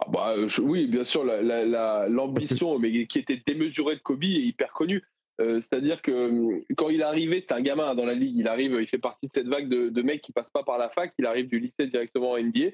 Ah 0.00 0.06
bah, 0.12 0.34
je- 0.46 0.60
oui, 0.60 0.86
bien 0.88 1.04
sûr, 1.04 1.24
la- 1.24 1.42
la- 1.42 1.64
la- 1.64 2.08
l'ambition, 2.08 2.78
mais 2.78 3.06
qui 3.06 3.18
était 3.18 3.42
démesurée 3.46 3.96
de 3.96 4.00
Kobe, 4.00 4.24
est 4.24 4.28
hyper 4.42 4.72
connue. 4.72 5.02
Euh, 5.40 5.60
C'est-à-dire 5.60 6.00
que 6.00 6.12
euh, 6.12 6.60
quand 6.76 6.90
il 6.90 7.00
est 7.00 7.04
arrivé, 7.04 7.40
c'était 7.40 7.54
un 7.54 7.60
gamin 7.60 7.88
hein, 7.88 7.94
dans 7.94 8.06
la 8.06 8.14
ligue. 8.14 8.36
Il 8.36 8.48
arrive, 8.48 8.78
il 8.80 8.86
fait 8.86 8.98
partie 8.98 9.26
de 9.26 9.32
cette 9.32 9.48
vague 9.48 9.68
de, 9.68 9.88
de 9.88 10.02
mecs 10.02 10.22
qui 10.22 10.32
passent 10.32 10.50
pas 10.50 10.62
par 10.62 10.78
la 10.78 10.88
fac. 10.88 11.12
Il 11.18 11.26
arrive 11.26 11.48
du 11.48 11.58
lycée 11.58 11.86
directement 11.86 12.32
en 12.32 12.38
NBA. 12.38 12.70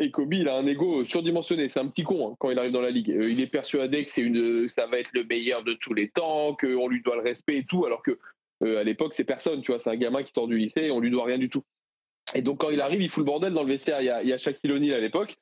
Et 0.00 0.12
Kobe, 0.12 0.34
il 0.34 0.48
a 0.48 0.56
un 0.56 0.66
ego 0.66 1.04
surdimensionné. 1.04 1.68
C'est 1.68 1.80
un 1.80 1.88
petit 1.88 2.04
con 2.04 2.30
hein, 2.30 2.36
quand 2.38 2.50
il 2.50 2.58
arrive 2.58 2.72
dans 2.72 2.80
la 2.80 2.90
ligue. 2.90 3.10
Euh, 3.10 3.28
il 3.28 3.40
est 3.40 3.48
persuadé 3.48 4.04
que 4.04 4.10
c'est 4.10 4.22
une, 4.22 4.68
ça 4.68 4.86
va 4.86 5.00
être 5.00 5.10
le 5.12 5.24
meilleur 5.24 5.64
de 5.64 5.74
tous 5.74 5.92
les 5.92 6.08
temps, 6.08 6.54
qu'on 6.54 6.88
lui 6.88 7.02
doit 7.02 7.16
le 7.16 7.22
respect 7.22 7.58
et 7.58 7.64
tout, 7.64 7.84
alors 7.84 8.02
que 8.02 8.16
euh, 8.62 8.80
à 8.80 8.84
l'époque, 8.84 9.12
c'est 9.12 9.24
personne. 9.24 9.60
Tu 9.60 9.72
vois, 9.72 9.80
c'est 9.80 9.90
un 9.90 9.96
gamin 9.96 10.22
qui 10.22 10.32
sort 10.32 10.46
du 10.46 10.56
lycée 10.56 10.84
et 10.84 10.90
on 10.92 11.00
lui 11.00 11.10
doit 11.10 11.24
rien 11.24 11.38
du 11.38 11.48
tout. 11.48 11.64
Et 12.34 12.42
donc 12.42 12.60
quand 12.60 12.70
il 12.70 12.80
arrive, 12.80 13.02
il 13.02 13.08
fout 13.08 13.22
le 13.22 13.26
bordel 13.26 13.52
dans 13.52 13.62
le 13.62 13.68
vestiaire. 13.68 14.00
Il 14.00 14.06
y 14.06 14.10
a, 14.10 14.22
il 14.22 14.28
y 14.28 14.32
a 14.32 14.38
Shaquille 14.38 14.70
O'Neal 14.70 14.94
à 14.94 15.00
l'époque 15.00 15.36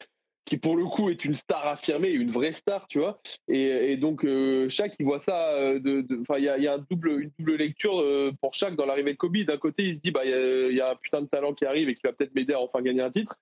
qui 0.46 0.56
pour 0.56 0.76
le 0.76 0.84
coup 0.84 1.10
est 1.10 1.24
une 1.24 1.34
star 1.34 1.66
affirmée, 1.66 2.10
une 2.10 2.30
vraie 2.30 2.52
star, 2.52 2.86
tu 2.86 3.00
vois. 3.00 3.20
Et, 3.48 3.96
donc 3.96 4.24
euh, 4.24 4.68
Shaq, 4.68 4.94
il 4.98 5.04
voit 5.04 5.18
ça. 5.18 5.52
euh, 5.54 6.02
Enfin, 6.20 6.38
il 6.38 6.44
y 6.44 6.48
a, 6.48 6.76
une 6.76 6.86
double 6.88 7.56
lecture 7.56 8.00
euh, 8.00 8.32
pour 8.40 8.54
Shaq 8.54 8.76
dans 8.76 8.86
l'arrivée 8.86 9.12
de 9.12 9.18
Kobe. 9.18 9.36
D'un 9.38 9.58
côté, 9.58 9.82
il 9.82 9.96
se 9.96 10.00
dit, 10.00 10.12
bah, 10.12 10.24
il 10.24 10.74
y, 10.74 10.80
a- 10.80 10.90
un 10.90 10.96
putain 10.96 11.20
de 11.20 11.26
talent 11.26 11.52
qui 11.52 11.66
arrive 11.66 11.88
et 11.88 11.94
qui 11.94 12.02
va 12.04 12.12
peut-être 12.12 12.34
m'aider 12.34 12.54
à 12.54 12.60
enfin 12.60 12.80
gagner 12.80 13.02
un 13.02 13.10
titre. 13.10 13.36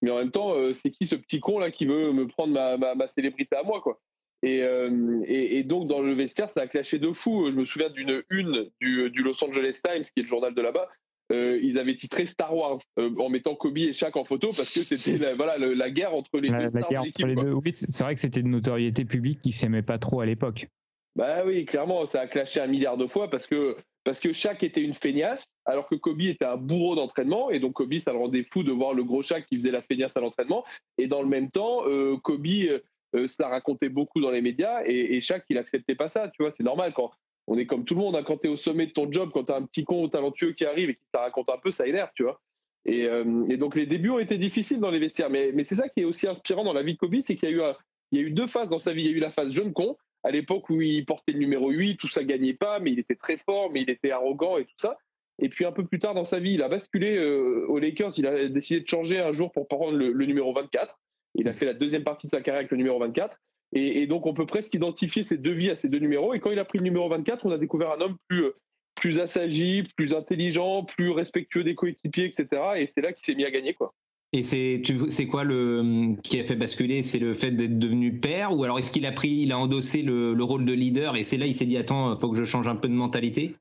Mais 0.00 0.10
en 0.10 0.16
même 0.16 0.30
temps, 0.30 0.54
euh, 0.54 0.72
c'est 0.72 0.90
qui 0.90 1.06
ce 1.06 1.14
petit 1.14 1.40
con 1.40 1.58
là 1.58 1.70
qui 1.70 1.84
veut 1.84 2.12
me 2.12 2.26
prendre 2.26 2.52
ma, 2.54 3.08
célébrité 3.08 3.56
à 3.56 3.62
moi, 3.62 3.82
quoi. 3.82 4.00
Et, 4.42 4.62
euh, 4.62 5.62
donc 5.64 5.88
dans 5.88 6.00
le 6.00 6.14
vestiaire, 6.14 6.48
ça 6.48 6.62
a 6.62 6.66
clashé 6.66 6.98
de 6.98 7.12
fou. 7.12 7.46
Je 7.48 7.52
me 7.52 7.66
souviens 7.66 7.90
d'une 7.90 8.22
une 8.30 8.70
du 8.80 9.22
Los 9.22 9.42
Angeles 9.44 9.80
Times, 9.84 10.04
qui 10.04 10.20
est 10.20 10.22
le 10.22 10.28
journal 10.28 10.54
de 10.54 10.62
là-bas, 10.62 10.88
euh, 11.32 11.58
ils 11.62 11.78
avaient 11.78 11.96
titré 11.96 12.24
Star 12.26 12.54
Wars 12.54 12.78
euh, 12.98 13.10
en 13.18 13.28
mettant 13.28 13.54
Kobe 13.54 13.78
et 13.78 13.92
Shaq 13.92 14.16
en 14.16 14.24
photo 14.24 14.50
parce 14.56 14.72
que 14.72 14.84
c'était 14.84 15.18
la, 15.18 15.34
voilà, 15.34 15.58
le- 15.58 15.74
la 15.74 15.90
guerre 15.90 16.14
entre 16.14 16.38
les 16.38 16.48
La, 16.48 16.62
deux 16.62 16.68
stars 16.68 16.88
de 16.88 17.06
l'équipe. 17.06 17.26
Oui, 17.64 17.72
c'est 17.72 18.02
vrai 18.04 18.14
que 18.14 18.20
c'était 18.20 18.40
une 18.40 18.50
notoriété 18.50 19.04
publique 19.04 19.40
qui 19.40 19.52
s'aimait 19.52 19.82
pas 19.82 19.98
trop 19.98 20.20
à 20.20 20.26
l'époque. 20.26 20.68
Bah 21.16 21.42
oui, 21.46 21.64
clairement, 21.64 22.06
ça 22.06 22.20
a 22.20 22.26
clashé 22.26 22.60
un 22.60 22.66
milliard 22.66 22.96
de 22.96 23.06
fois 23.06 23.30
parce 23.30 23.46
que 23.46 23.76
parce 24.04 24.20
que 24.20 24.32
Shaq 24.32 24.62
était 24.62 24.82
une 24.82 24.94
feignasse 24.94 25.48
alors 25.64 25.88
que 25.88 25.96
Kobe 25.96 26.20
était 26.20 26.44
un 26.44 26.56
bourreau 26.56 26.94
d'entraînement 26.94 27.50
et 27.50 27.58
donc 27.58 27.72
Kobe 27.72 27.98
ça 27.98 28.12
le 28.12 28.18
rendait 28.18 28.44
fou 28.44 28.62
de 28.62 28.70
voir 28.70 28.94
le 28.94 29.02
gros 29.02 29.22
Shaq 29.22 29.46
qui 29.46 29.56
faisait 29.56 29.72
la 29.72 29.82
feignasse 29.82 30.16
à 30.16 30.20
l'entraînement 30.20 30.64
et 30.98 31.08
dans 31.08 31.22
le 31.22 31.28
même 31.28 31.50
temps 31.50 31.80
euh, 31.88 32.16
Kobe 32.22 32.46
euh, 32.46 32.78
euh, 33.16 33.26
se 33.26 33.36
la 33.40 33.48
racontait 33.48 33.88
beaucoup 33.88 34.20
dans 34.20 34.30
les 34.30 34.42
médias 34.42 34.82
et, 34.86 35.16
et 35.16 35.20
Shaq 35.20 35.44
il 35.48 35.58
acceptait 35.58 35.96
pas 35.96 36.08
ça, 36.08 36.28
tu 36.28 36.42
vois, 36.42 36.52
c'est 36.52 36.62
normal 36.62 36.92
quand 36.94 37.10
on 37.46 37.58
est 37.58 37.66
comme 37.66 37.84
tout 37.84 37.94
le 37.94 38.00
monde, 38.00 38.16
hein, 38.16 38.22
quand 38.24 38.38
tu 38.38 38.48
es 38.48 38.50
au 38.50 38.56
sommet 38.56 38.86
de 38.86 38.92
ton 38.92 39.10
job, 39.10 39.30
quand 39.32 39.44
tu 39.44 39.52
as 39.52 39.56
un 39.56 39.62
petit 39.62 39.84
con 39.84 40.08
talentueux 40.08 40.52
qui 40.52 40.64
arrive 40.64 40.90
et 40.90 40.94
qui 40.94 41.04
te 41.12 41.18
raconte 41.18 41.48
un 41.50 41.58
peu, 41.58 41.70
ça 41.70 41.86
énerve, 41.86 42.10
tu 42.14 42.24
vois. 42.24 42.40
Et, 42.84 43.04
euh, 43.06 43.44
et 43.48 43.56
donc 43.56 43.74
les 43.74 43.86
débuts 43.86 44.10
ont 44.10 44.18
été 44.18 44.38
difficiles 44.38 44.78
dans 44.80 44.90
les 44.90 44.98
vestiaires, 45.00 45.30
mais, 45.30 45.52
c'est 45.64 45.74
ça 45.74 45.88
qui 45.88 46.00
est 46.00 46.04
aussi 46.04 46.28
inspirant 46.28 46.64
dans 46.64 46.72
la 46.72 46.82
vie 46.82 46.94
de 46.94 46.98
Kobe, 46.98 47.16
c'est 47.24 47.34
qu'il 47.36 47.48
y 47.50 47.52
a 47.52 47.54
eu 47.56 47.62
un- 47.62 47.74
il 48.12 48.20
y 48.20 48.22
a 48.22 48.26
eu 48.26 48.30
deux 48.30 48.46
phases 48.46 48.68
dans 48.68 48.78
sa 48.78 48.92
vie. 48.92 49.04
Il 49.04 49.10
y 49.10 49.14
a 49.14 49.16
eu 49.16 49.20
la 49.20 49.30
phase 49.30 49.50
jeune 49.52 49.72
con, 49.72 49.96
à 50.22 50.30
l'époque 50.30 50.70
où 50.70 50.80
il 50.80 51.04
portait 51.04 51.32
le 51.32 51.38
numéro 51.40 51.70
8, 51.70 51.96
tout 51.96 52.08
ça 52.08 52.22
gagnait 52.22 52.54
pas, 52.54 52.78
mais 52.78 52.92
il 52.92 52.98
était 53.00 53.16
très 53.16 53.36
fort, 53.36 53.70
mais 53.72 53.82
il 53.82 53.90
était 53.90 54.12
arrogant 54.12 54.58
et 54.58 54.64
tout 54.64 54.76
ça. 54.76 54.96
Et 55.40 55.48
puis 55.48 55.64
un 55.64 55.72
peu 55.72 55.84
plus 55.84 55.98
tard 55.98 56.14
dans 56.14 56.24
sa 56.24 56.38
vie, 56.38 56.52
il 56.52 56.62
a 56.62 56.68
basculé 56.68 57.16
euh, 57.18 57.66
aux 57.68 57.78
Lakers, 57.78 58.12
il 58.16 58.26
a 58.26 58.48
décidé 58.48 58.80
de 58.80 58.86
changer 58.88 59.18
un 59.20 59.32
jour 59.32 59.50
pour 59.52 59.66
prendre 59.68 59.96
le, 59.98 60.12
le 60.12 60.26
numéro 60.26 60.52
24. 60.54 60.98
Il 61.34 61.48
a 61.48 61.52
fait 61.52 61.66
la 61.66 61.74
deuxième 61.74 62.04
partie 62.04 62.28
de 62.28 62.32
sa 62.32 62.40
carrière 62.40 62.60
avec 62.60 62.70
le 62.70 62.76
numéro 62.78 62.98
24. 62.98 63.36
Et, 63.72 64.02
et 64.02 64.06
donc 64.06 64.26
on 64.26 64.34
peut 64.34 64.46
presque 64.46 64.74
identifier 64.74 65.24
ces 65.24 65.36
deux 65.36 65.52
vies 65.52 65.70
à 65.70 65.76
ces 65.76 65.88
deux 65.88 65.98
numéros. 65.98 66.34
Et 66.34 66.40
quand 66.40 66.50
il 66.50 66.58
a 66.58 66.64
pris 66.64 66.78
le 66.78 66.84
numéro 66.84 67.08
24, 67.08 67.46
on 67.46 67.50
a 67.50 67.58
découvert 67.58 67.92
un 67.92 68.00
homme 68.00 68.16
plus, 68.28 68.44
euh, 68.44 68.56
plus 68.94 69.18
assagi, 69.18 69.84
plus 69.96 70.14
intelligent, 70.14 70.84
plus 70.84 71.10
respectueux 71.10 71.64
des 71.64 71.74
coéquipiers, 71.74 72.26
etc. 72.26 72.46
Et 72.76 72.86
c'est 72.86 73.00
là 73.00 73.12
qu'il 73.12 73.24
s'est 73.24 73.34
mis 73.34 73.44
à 73.44 73.50
gagner, 73.50 73.74
quoi. 73.74 73.94
Et 74.32 74.42
c'est 74.42 75.26
quoi 75.30 75.44
le 75.44 76.14
qui 76.22 76.38
a 76.40 76.44
fait 76.44 76.56
basculer? 76.56 77.02
C'est 77.02 77.20
le 77.20 77.32
fait 77.32 77.52
d'être 77.52 77.78
devenu 77.78 78.18
père? 78.18 78.56
Ou 78.56 78.64
alors 78.64 78.78
est-ce 78.78 78.90
qu'il 78.90 79.06
a 79.06 79.12
pris, 79.12 79.30
il 79.30 79.52
a 79.52 79.58
endossé 79.58 80.02
le, 80.02 80.34
le 80.34 80.44
rôle 80.44 80.64
de 80.64 80.72
leader 80.72 81.16
et 81.16 81.24
c'est 81.24 81.36
là 81.36 81.46
il 81.46 81.54
s'est 81.54 81.64
dit 81.64 81.78
attends, 81.78 82.18
faut 82.18 82.30
que 82.30 82.36
je 82.36 82.44
change 82.44 82.68
un 82.68 82.76
peu 82.76 82.88
de 82.88 82.92
mentalité? 82.92 83.54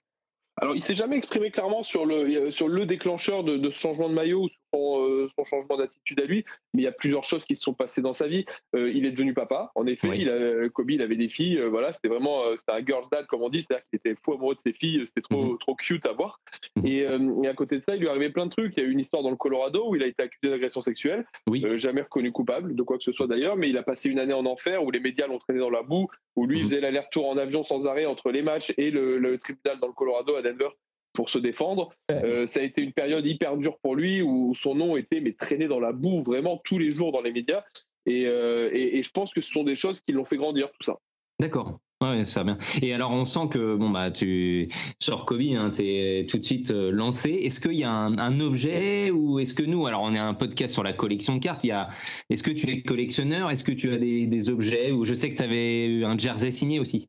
Alors, 0.58 0.76
il 0.76 0.82
s'est 0.82 0.96
jamais 0.96 1.18
exprimé 1.18 1.52
clairement 1.52 1.84
sur 1.84 2.06
le, 2.06 2.50
sur 2.50 2.70
le 2.70 2.86
déclencheur 2.86 3.44
de, 3.44 3.58
de 3.58 3.70
ce 3.70 3.78
changement 3.78 4.08
de 4.08 4.14
maillot 4.14 4.44
ou 4.44 4.50
sur 4.50 4.60
son, 4.76 5.08
euh, 5.08 5.30
son 5.38 5.44
changement 5.46 5.78
d'attitude 5.78 6.20
à 6.20 6.26
lui, 6.26 6.44
mais 6.74 6.82
il 6.82 6.86
y 6.86 6.88
a 6.88 6.92
plusieurs 6.92 7.24
choses 7.24 7.46
qui 7.46 7.56
se 7.56 7.64
sont 7.64 7.74
passées 7.74 8.02
dans 8.02 8.14
sa 8.14 8.28
vie. 8.28 8.46
Euh, 8.76 8.92
il 8.94 9.06
est 9.06 9.12
devenu 9.12 9.34
papa, 9.34 9.72
en 9.76 9.86
effet. 9.88 10.10
Oui. 10.10 10.18
Il 10.22 10.30
a, 10.30 10.70
Kobe, 10.70 10.92
il 10.92 11.02
avait 11.02 11.16
des 11.16 11.30
filles. 11.30 11.58
euh, 11.58 11.70
voilà, 11.70 11.92
c'était 11.92 12.08
vraiment 12.08 12.44
euh, 12.46 12.56
c'était 12.58 12.72
un 12.74 12.86
girl's 12.86 13.10
dad, 13.10 13.26
comme 13.28 13.42
on 13.42 13.50
dit, 13.50 13.62
c'est-à-dire 13.62 13.84
qu'il 13.90 13.98
était 13.98 14.16
fou 14.24 14.34
amoureux 14.34 14.56
de 14.56 14.62
ses 14.62 14.74
filles. 14.74 15.04
C'était 15.06 15.22
trop, 15.22 15.56
trop 15.58 15.76
cute 15.76 16.06
à 16.06 16.12
voir. 16.14 16.40
Mhm. 16.76 16.86
Et, 16.86 17.06
euh, 17.06 17.42
et 17.44 17.48
à 17.48 17.54
côté 17.54 17.78
de 17.78 17.84
ça, 17.84 17.96
il 17.96 18.02
lui 18.02 18.08
arrivait 18.10 18.30
plein 18.30 18.46
de 18.46 18.52
trucs. 18.52 18.74
Il 18.78 18.84
y 18.84 18.86
a 18.86 18.90
eu 18.90 18.92
une 18.92 19.00
histoire 19.00 19.24
dans 19.24 19.30
le 19.32 19.36
Colorado 19.38 19.90
où 19.90 19.96
il 19.96 20.04
a 20.04 20.08
été 20.08 20.24
accusé 20.24 20.50
d'agression 20.52 20.82
sexuelle. 20.82 21.26
Oui. 21.48 21.64
Euh, 21.66 21.78
jamais 21.78 22.02
reconnu 22.02 22.32
coupable 22.32 22.76
de 22.76 22.84
quoi 22.84 22.98
que 22.98 23.04
ce 23.04 23.12
soit 23.12 23.28
d'ailleurs, 23.28 23.56
mais 23.56 23.70
il 23.70 23.78
a 23.78 23.84
passé 23.84 24.10
une 24.10 24.20
année 24.20 24.34
en 24.34 24.46
enfer 24.46 24.84
où 24.84 24.92
les 24.92 25.00
médias 25.00 25.28
l'ont 25.28 25.40
traîné 25.40 25.60
dans 25.60 25.70
la 25.70 25.84
boue, 25.84 26.08
où 26.36 26.46
lui 26.46 26.60
Mhm. 26.60 26.66
faisait 26.66 26.82
l'aller-retour 26.82 27.30
en 27.30 27.38
avion 27.38 27.64
sans 27.64 27.88
arrêt 27.88 28.06
entre 28.06 28.32
les 28.32 28.42
matchs 28.42 28.74
et 28.78 28.92
le, 28.92 29.18
le 29.18 29.38
tribunal 29.38 29.80
dans 29.80 29.88
le 29.88 29.94
Colorado 29.94 30.36
à 30.36 30.42
Denver 30.42 30.70
pour 31.16 31.32
se 31.32 31.40
défendre. 31.40 31.90
Euh, 32.12 32.46
ça 32.46 32.60
a 32.60 32.64
été 32.64 32.84
une 32.84 32.94
période 32.94 33.26
hyper 33.26 33.58
dure 33.58 33.80
pour 33.80 33.96
lui 33.96 34.22
où 34.22 34.54
son 34.54 34.76
nom 34.76 34.98
était 34.98 35.22
mais 35.22 35.34
traîné 35.34 35.68
dans 35.68 35.80
la 35.80 35.94
boue 35.94 36.22
vraiment 36.22 36.62
tous 36.64 36.78
les 36.78 36.92
jours 36.92 37.12
dans 37.12 37.22
les 37.22 37.32
médias. 37.32 37.64
Et, 38.06 38.28
euh, 38.28 38.70
et, 38.72 39.00
et 39.00 39.04
je 39.04 39.10
pense 39.10 39.34
que 39.34 39.42
ce 39.42 39.52
sont 39.52 39.64
des 39.64 39.76
choses 39.76 40.00
qui 40.02 40.14
l'ont 40.14 40.26
fait 40.26 40.38
grandir 40.38 40.68
tout 40.68 40.84
ça. 40.84 40.98
D'accord. 41.40 41.80
Ouais, 42.02 42.26
ça 42.26 42.44
va 42.44 42.54
bien. 42.54 42.58
Et 42.82 42.94
alors, 42.94 43.12
on 43.12 43.24
sent 43.24 43.48
que 43.52 43.76
bon 43.76 43.90
bah 43.90 44.12
tu 44.12 44.70
sur 45.02 45.26
Kobe, 45.26 45.42
hein, 45.56 45.72
t'es 45.74 46.28
tout 46.30 46.38
de 46.38 46.44
suite 46.44 46.72
euh, 46.72 46.92
lancé. 46.92 47.30
Est-ce 47.30 47.62
qu'il 47.62 47.80
y 47.80 47.86
a 47.86 47.90
un, 47.90 48.18
un 48.18 48.40
objet 48.42 49.12
ou 49.12 49.40
est-ce 49.40 49.54
que 49.54 49.64
nous, 49.64 49.88
alors 49.88 50.02
on 50.02 50.14
est 50.14 50.20
un 50.20 50.34
podcast 50.34 50.74
sur 50.74 50.84
la 50.84 50.92
collection 50.92 51.36
de 51.36 51.40
cartes. 51.40 51.64
Il 51.64 51.68
y 51.68 51.72
a, 51.72 51.88
est-ce 52.30 52.44
que 52.44 52.52
tu 52.52 52.70
es 52.70 52.82
collectionneur? 52.82 53.50
Est-ce 53.50 53.64
que 53.64 53.72
tu 53.72 53.94
as 53.94 53.98
des, 53.98 54.28
des 54.28 54.50
objets 54.50 54.92
ou 54.92 55.06
je 55.06 55.16
sais 55.16 55.30
que 55.30 55.38
tu 55.38 55.44
avais 55.44 55.88
eu 55.88 56.04
un 56.04 56.18
jersey 56.18 56.52
signé 56.52 56.80
aussi? 56.80 57.08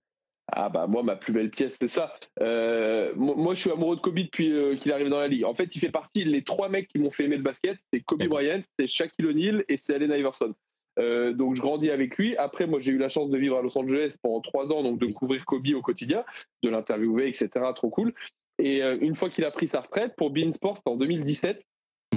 Ah 0.52 0.68
bah 0.68 0.86
moi 0.86 1.02
ma 1.02 1.16
plus 1.16 1.32
belle 1.32 1.51
pièce 1.51 1.77
c'est 1.81 1.89
ça. 1.89 2.14
Euh, 2.40 3.12
moi, 3.16 3.55
je 3.55 3.60
suis 3.60 3.70
amoureux 3.70 3.97
de 3.97 4.01
Kobe 4.01 4.18
depuis 4.18 4.52
euh, 4.52 4.77
qu'il 4.77 4.93
est 4.93 4.94
arrivé 4.94 5.10
dans 5.10 5.18
la 5.18 5.28
ligue. 5.28 5.44
En 5.44 5.55
fait 5.55 5.74
il 5.74 5.81
fait 5.81 5.90
partie 5.90 6.24
les 6.24 6.43
trois 6.43 6.68
mecs 6.68 6.89
qui 6.89 6.98
m'ont 6.98 7.10
fait 7.10 7.24
aimer 7.24 7.36
le 7.36 7.43
basket, 7.43 7.78
c'est 7.93 8.01
Kobe. 8.01 8.23
Bryant, 8.28 8.62
c'est 8.78 8.86
Shaquille 8.86 9.27
O'Neal 9.27 9.64
et 9.68 9.77
c'est 9.77 9.94
Allen 9.94 10.12
Iverson. 10.12 10.55
Euh, 10.98 11.32
donc 11.32 11.56
je 11.56 11.60
grandis 11.60 11.90
avec 11.90 12.16
lui. 12.16 12.36
Après 12.36 12.66
moi 12.66 12.78
j'ai 12.81 12.93
eu 12.93 12.98
la 12.98 13.09
chance 13.09 13.28
de 13.28 13.36
vivre 13.36 13.59
à 13.59 13.62
Los 13.62 13.77
Angeles 13.77 14.16
pendant 14.23 14.40
trois 14.40 14.73
ans 14.73 14.82
donc 14.82 15.01
de 15.01 15.06
couvrir 15.06 15.44
Kobe 15.44 15.66
au 15.74 15.82
quotidien, 15.82 16.24
de 16.62 16.70
l'interviewer 16.70 17.27
etc. 17.27 17.48
Trop 17.74 17.90
cool. 17.90 18.14
Et 18.59 18.81
une 18.81 19.14
fois 19.14 19.28
qu'il 19.28 19.44
a 19.44 19.51
pris 19.51 19.68
sa 19.68 19.81
retraite 19.82 20.14
pour 20.16 20.31
Bein 20.31 20.52
Sports 20.52 20.81
en 20.86 20.97
2017. 20.97 21.62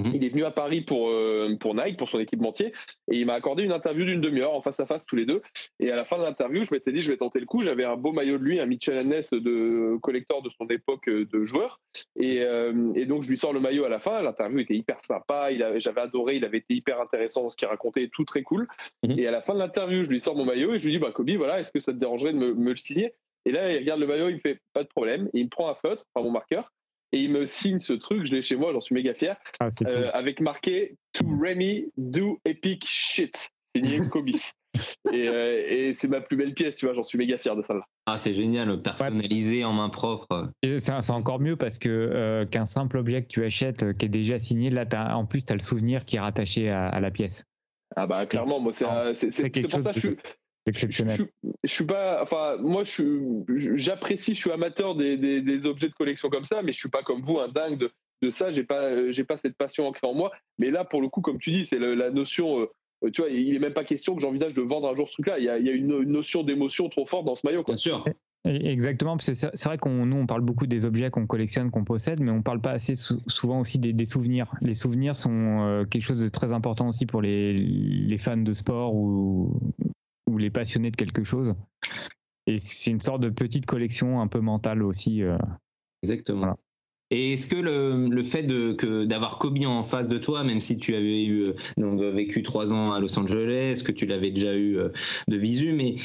Mhm. 0.00 0.14
Il 0.14 0.24
est 0.24 0.28
venu 0.28 0.44
à 0.44 0.50
Paris 0.50 0.80
pour, 0.80 1.08
euh, 1.08 1.56
pour 1.58 1.74
Nike, 1.74 1.96
pour 1.96 2.08
son 2.08 2.18
équipementier, 2.18 2.72
et 3.10 3.18
il 3.18 3.26
m'a 3.26 3.34
accordé 3.34 3.62
une 3.62 3.72
interview 3.72 4.04
d'une 4.04 4.20
demi-heure 4.20 4.54
en 4.54 4.62
face 4.62 4.80
à 4.80 4.86
face 4.86 5.04
tous 5.06 5.16
les 5.16 5.26
deux. 5.26 5.42
Et 5.78 5.90
à 5.90 5.96
la 5.96 6.04
fin 6.04 6.18
de 6.18 6.22
l'interview, 6.22 6.64
je 6.64 6.72
m'étais 6.72 6.92
dit, 6.92 7.02
je 7.02 7.10
vais 7.10 7.16
tenter 7.16 7.40
le 7.40 7.46
coup. 7.46 7.62
J'avais 7.62 7.84
un 7.84 7.96
beau 7.96 8.12
maillot 8.12 8.38
de 8.38 8.44
lui, 8.44 8.60
un 8.60 8.66
Mitchell 8.66 9.06
Ness 9.06 9.30
de 9.30 9.96
collector 10.02 10.42
de 10.42 10.50
son 10.50 10.66
époque 10.68 11.08
euh, 11.08 11.26
de 11.32 11.44
joueur. 11.44 11.80
Et, 12.16 12.42
euh, 12.42 12.92
et 12.94 13.06
donc, 13.06 13.22
je 13.22 13.30
lui 13.30 13.38
sors 13.38 13.52
le 13.52 13.60
maillot 13.60 13.84
à 13.84 13.88
la 13.88 13.98
fin. 13.98 14.22
L'interview 14.22 14.60
était 14.60 14.74
hyper 14.74 14.98
sympa. 14.98 15.48
J'avais 15.76 16.00
adoré. 16.00 16.36
Il 16.36 16.44
avait 16.44 16.58
été 16.58 16.74
hyper 16.74 17.00
intéressant 17.00 17.42
dans 17.42 17.50
ce 17.50 17.56
qu'il 17.56 17.68
racontait, 17.68 18.08
tout 18.12 18.24
très 18.24 18.42
cool. 18.42 18.68
Mhm. 19.04 19.18
Et 19.18 19.26
à 19.26 19.30
la 19.30 19.42
fin 19.42 19.54
de 19.54 19.58
l'interview, 19.58 20.04
je 20.04 20.10
lui 20.10 20.20
sors 20.20 20.36
mon 20.36 20.44
maillot 20.44 20.74
et 20.74 20.78
je 20.78 20.84
lui 20.84 20.92
dis, 20.92 20.98
bah, 20.98 21.12
Kobe, 21.12 21.30
voilà, 21.30 21.60
est-ce 21.60 21.72
que 21.72 21.80
ça 21.80 21.92
te 21.92 21.98
dérangerait 21.98 22.32
de 22.32 22.38
me, 22.38 22.54
me 22.54 22.70
le 22.70 22.76
signer? 22.76 23.14
Et 23.46 23.52
là, 23.52 23.72
il 23.72 23.78
regarde 23.78 24.00
le 24.00 24.06
maillot, 24.06 24.28
il 24.28 24.34
me 24.34 24.40
fait, 24.40 24.60
pas 24.72 24.82
de 24.82 24.88
problème. 24.88 25.28
Et 25.32 25.40
il 25.40 25.44
me 25.44 25.48
prend 25.48 25.68
un 25.68 25.74
feutre, 25.74 26.04
enfin 26.12 26.24
mon 26.24 26.32
marqueur. 26.32 26.70
Et 27.12 27.20
il 27.20 27.30
me 27.32 27.46
signe 27.46 27.78
ce 27.80 27.92
truc, 27.92 28.24
je 28.24 28.32
l'ai 28.32 28.42
chez 28.42 28.56
moi, 28.56 28.72
j'en 28.72 28.80
suis 28.80 28.94
méga 28.94 29.14
fier, 29.14 29.36
Ah, 29.58 29.68
euh, 29.86 30.02
cool. 30.04 30.10
avec 30.14 30.40
marqué 30.40 30.96
To 31.14 31.26
Remy, 31.26 31.86
do 31.96 32.38
epic 32.44 32.84
shit, 32.86 33.50
signé 33.74 33.98
Kobe. 34.08 34.28
et 35.12 35.28
euh, 35.28 35.64
et 35.68 35.94
c'est 35.94 36.06
ma 36.08 36.20
plus 36.20 36.36
belle 36.36 36.54
pièce, 36.54 36.76
tu 36.76 36.86
vois, 36.86 36.94
j'en 36.94 37.02
suis 37.02 37.18
méga 37.18 37.36
fier 37.36 37.56
de 37.56 37.62
ça 37.62 37.74
là. 37.74 37.82
Ah, 38.06 38.16
c'est 38.16 38.34
génial, 38.34 38.80
personnalisé 38.82 39.64
en 39.64 39.72
main 39.72 39.88
propre. 39.88 40.50
C'est 40.62 41.10
encore 41.10 41.40
mieux 41.40 41.56
parce 41.56 41.78
que 41.78 41.88
euh, 41.88 42.46
qu'un 42.46 42.66
simple 42.66 42.96
objet 42.98 43.22
que 43.22 43.28
tu 43.28 43.44
achètes 43.44 43.82
euh, 43.82 43.92
qui 43.92 44.06
est 44.06 44.08
déjà 44.08 44.38
signé, 44.38 44.70
là, 44.70 44.86
t'as- 44.86 45.14
en 45.14 45.26
plus, 45.26 45.44
tu 45.44 45.52
as 45.52 45.56
le 45.56 45.62
souvenir 45.62 46.04
qui 46.04 46.16
est 46.16 46.20
rattaché 46.20 46.70
à, 46.70 46.86
à 46.88 47.00
la 47.00 47.10
pièce. 47.10 47.44
Ah 47.96 48.06
bah 48.06 48.24
clairement, 48.26 48.60
moi 48.60 48.72
c'est 48.72 49.30
c'est 49.32 49.50
pour 49.50 49.70
chose 49.70 49.82
ça 49.82 49.92
que 49.92 50.00
je 50.00 50.06
suis, 50.10 50.16
C'est 50.74 50.88
je, 50.88 50.92
je, 50.92 51.04
exceptionnel. 51.06 51.14
suis- 51.16 51.50
je 51.64 51.70
suis 51.72 51.84
pas, 51.84 52.22
enfin 52.22 52.56
moi 52.60 52.82
j'apprécie, 53.74 54.34
je 54.34 54.40
suis 54.40 54.50
amateur 54.50 54.94
des, 54.94 55.16
des, 55.16 55.42
des 55.42 55.66
objets 55.66 55.88
de 55.88 55.94
collection 55.94 56.28
comme 56.28 56.44
ça, 56.44 56.62
mais 56.62 56.72
je 56.72 56.78
suis 56.78 56.88
pas 56.90 57.02
comme 57.02 57.20
vous 57.22 57.38
un 57.38 57.48
dingue 57.48 57.78
de, 57.78 57.90
de 58.22 58.30
ça. 58.30 58.50
J'ai 58.50 58.64
pas, 58.64 58.82
euh, 58.84 59.12
j'ai 59.12 59.24
pas 59.24 59.36
cette 59.36 59.56
passion 59.56 59.86
ancrée 59.86 60.06
en 60.06 60.14
moi. 60.14 60.30
Mais 60.58 60.70
là 60.70 60.84
pour 60.84 61.00
le 61.02 61.08
coup, 61.08 61.20
comme 61.20 61.38
tu 61.38 61.50
dis, 61.50 61.64
c'est 61.66 61.78
la 61.78 62.10
notion. 62.10 62.60
euh, 62.60 63.10
tu 63.12 63.22
vois, 63.22 63.30
il 63.30 63.54
est 63.54 63.58
même 63.60 63.72
pas 63.72 63.84
question 63.84 64.14
que 64.14 64.20
j'envisage 64.20 64.54
de 64.54 64.60
vendre 64.62 64.88
un 64.88 64.94
jour 64.94 65.08
ce 65.08 65.14
truc-là. 65.14 65.38
Il 65.38 65.44
y 65.44 65.48
a, 65.48 65.58
il 65.58 65.66
y 65.66 65.70
a 65.70 65.72
une, 65.72 66.02
une 66.02 66.12
notion 66.12 66.42
d'émotion 66.42 66.88
trop 66.88 67.06
forte 67.06 67.24
dans 67.24 67.34
ce 67.34 67.46
maillot. 67.46 67.62
Quoi. 67.62 67.74
Bien 67.74 67.78
sûr. 67.78 68.04
Exactement, 68.46 69.18
parce 69.18 69.26
que 69.26 69.34
c'est 69.34 69.50
c'est 69.52 69.68
vrai 69.68 69.76
qu'on 69.76 70.06
nous 70.06 70.16
on 70.16 70.26
parle 70.26 70.40
beaucoup 70.40 70.66
des 70.66 70.86
objets 70.86 71.10
qu'on 71.10 71.26
collectionne, 71.26 71.70
qu'on 71.70 71.84
possède, 71.84 72.20
mais 72.20 72.30
on 72.30 72.40
parle 72.40 72.62
pas 72.62 72.70
assez 72.70 72.94
sou- 72.94 73.20
souvent 73.26 73.60
aussi 73.60 73.78
des, 73.78 73.92
des 73.92 74.06
souvenirs. 74.06 74.50
Les 74.62 74.72
souvenirs 74.72 75.14
sont 75.14 75.60
euh, 75.60 75.84
quelque 75.84 76.02
chose 76.04 76.22
de 76.22 76.28
très 76.30 76.50
important 76.50 76.88
aussi 76.88 77.04
pour 77.04 77.20
les, 77.20 77.52
les 77.52 78.16
fans 78.16 78.38
de 78.38 78.54
sport 78.54 78.94
ou, 78.94 79.60
ou 80.30 80.38
les 80.38 80.50
passionnés 80.50 80.90
de 80.90 80.96
quelque 80.96 81.24
chose. 81.24 81.54
Et 82.46 82.58
c'est 82.58 82.90
une 82.90 83.00
sorte 83.00 83.20
de 83.22 83.28
petite 83.28 83.66
collection 83.66 84.20
un 84.20 84.26
peu 84.26 84.40
mentale 84.40 84.82
aussi. 84.82 85.22
euh. 85.22 85.36
Exactement. 86.02 86.38
Voilà. 86.38 86.56
Et 87.12 87.32
est-ce 87.32 87.48
que 87.48 87.56
le, 87.56 88.06
le 88.08 88.22
fait 88.22 88.44
de, 88.44 88.72
que, 88.72 89.04
d'avoir 89.04 89.38
Kobe 89.38 89.58
en 89.66 89.82
face 89.82 90.06
de 90.08 90.16
toi, 90.16 90.44
même 90.44 90.60
si 90.60 90.78
tu 90.78 90.94
avais 90.94 91.24
eu, 91.24 91.40
euh, 91.42 91.52
donc, 91.76 92.00
euh, 92.00 92.12
vécu 92.12 92.42
trois 92.44 92.72
ans 92.72 92.92
à 92.92 93.00
Los 93.00 93.18
Angeles, 93.18 93.82
que 93.84 93.90
tu 93.92 94.06
l'avais 94.06 94.30
déjà 94.30 94.54
eu 94.56 94.78
de 95.28 95.36
visu, 95.36 95.72
mais 95.72 95.96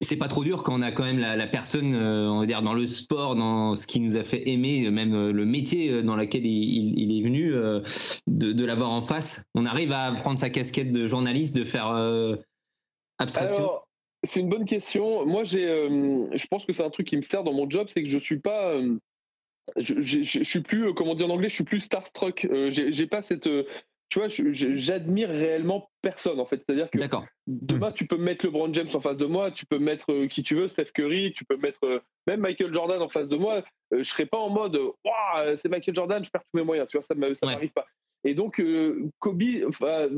c'est 0.00 0.16
pas 0.16 0.28
trop 0.28 0.44
dur 0.44 0.62
quand 0.64 0.76
on 0.78 0.82
a 0.82 0.90
quand 0.92 1.04
même 1.04 1.18
la, 1.20 1.36
la 1.36 1.46
personne, 1.46 1.94
euh, 1.94 2.28
on 2.28 2.40
va 2.40 2.46
dire, 2.46 2.62
dans 2.62 2.74
le 2.74 2.86
sport, 2.88 3.36
dans 3.36 3.76
ce 3.76 3.86
qui 3.86 4.00
nous 4.00 4.16
a 4.16 4.24
fait 4.24 4.48
aimer, 4.48 4.90
même 4.90 5.14
euh, 5.14 5.32
le 5.32 5.44
métier 5.44 6.02
dans 6.02 6.16
lequel 6.16 6.44
il, 6.44 6.52
il- 6.52 6.98
il 7.00 7.18
est 7.18 7.22
venu, 7.22 7.54
euh, 7.54 7.80
de, 8.26 8.52
de 8.52 8.64
l'avoir 8.64 8.90
en 8.90 9.02
face. 9.02 9.44
On 9.54 9.64
arrive 9.64 9.92
à 9.92 10.10
prendre 10.12 10.38
sa 10.40 10.50
casquette 10.50 10.92
de 10.92 11.06
journaliste, 11.06 11.54
de 11.54 11.64
faire 11.64 11.90
abstraction. 13.18 13.56
Alors, 13.58 13.88
c'est 14.24 14.40
une 14.40 14.48
bonne 14.48 14.64
question. 14.64 15.24
Moi, 15.26 15.44
j'ai, 15.44 15.66
euh, 15.68 16.28
je 16.32 16.46
pense 16.48 16.64
que 16.64 16.72
c'est 16.72 16.82
un 16.84 16.90
truc 16.90 17.06
qui 17.06 17.16
me 17.16 17.22
sert 17.22 17.44
dans 17.44 17.52
mon 17.52 17.68
job, 17.70 17.88
c'est 17.92 18.02
que 18.02 18.08
je 18.08 18.18
suis 18.18 18.38
pas, 18.40 18.72
euh, 18.74 18.96
je, 19.76 19.94
je, 20.00 20.22
je- 20.22 20.38
je 20.40 20.44
suis 20.44 20.60
plus, 20.62 20.88
euh, 20.88 20.92
comment 20.92 21.14
dire 21.14 21.26
en 21.26 21.30
anglais, 21.34 21.48
je 21.48 21.54
suis 21.54 21.64
plus 21.64 21.80
starstruck. 21.80 22.44
Euh, 22.46 22.70
j'ai, 22.70 22.92
j'ai 22.92 23.06
pas 23.06 23.22
cette, 23.22 23.48
tu 24.10 24.18
vois, 24.18 24.28
j'admire 24.28 25.28
réellement 25.28 25.90
personne 26.02 26.40
en 26.40 26.46
fait. 26.46 26.62
C'est-à-dire 26.66 26.90
que 26.90 26.98
D'accord. 26.98 27.26
demain, 27.46 27.92
tu 27.92 28.06
peux 28.06 28.16
me 28.16 28.24
mettre 28.24 28.46
LeBron 28.46 28.72
James 28.72 28.88
en 28.94 29.00
face 29.00 29.18
de 29.18 29.26
moi, 29.26 29.50
tu 29.50 29.66
peux 29.66 29.78
me 29.78 29.84
mettre 29.84 30.26
qui 30.26 30.42
tu 30.42 30.54
veux, 30.54 30.66
Steph 30.66 30.86
Curry, 30.94 31.32
tu 31.36 31.44
peux 31.44 31.56
me 31.56 31.62
mettre 31.62 32.02
même 32.26 32.40
Michael 32.40 32.72
Jordan 32.72 33.02
en 33.02 33.08
face 33.08 33.28
de 33.28 33.36
moi. 33.36 33.62
Je 33.92 34.02
serais 34.02 34.26
pas 34.26 34.38
en 34.38 34.48
mode, 34.50 34.80
c'est 35.56 35.68
Michael 35.68 35.94
Jordan, 35.94 36.24
je 36.24 36.30
perds 36.30 36.42
tous 36.42 36.58
mes 36.58 36.64
moyens. 36.64 36.88
Tu 36.90 36.96
vois, 36.96 37.02
ça 37.02 37.14
ça 37.34 37.46
Ouais. 37.46 37.52
m'arrive 37.52 37.72
pas. 37.72 37.86
Et 38.24 38.34
donc, 38.34 38.60
Kobe, 39.20 39.42
enfin, 39.68 40.08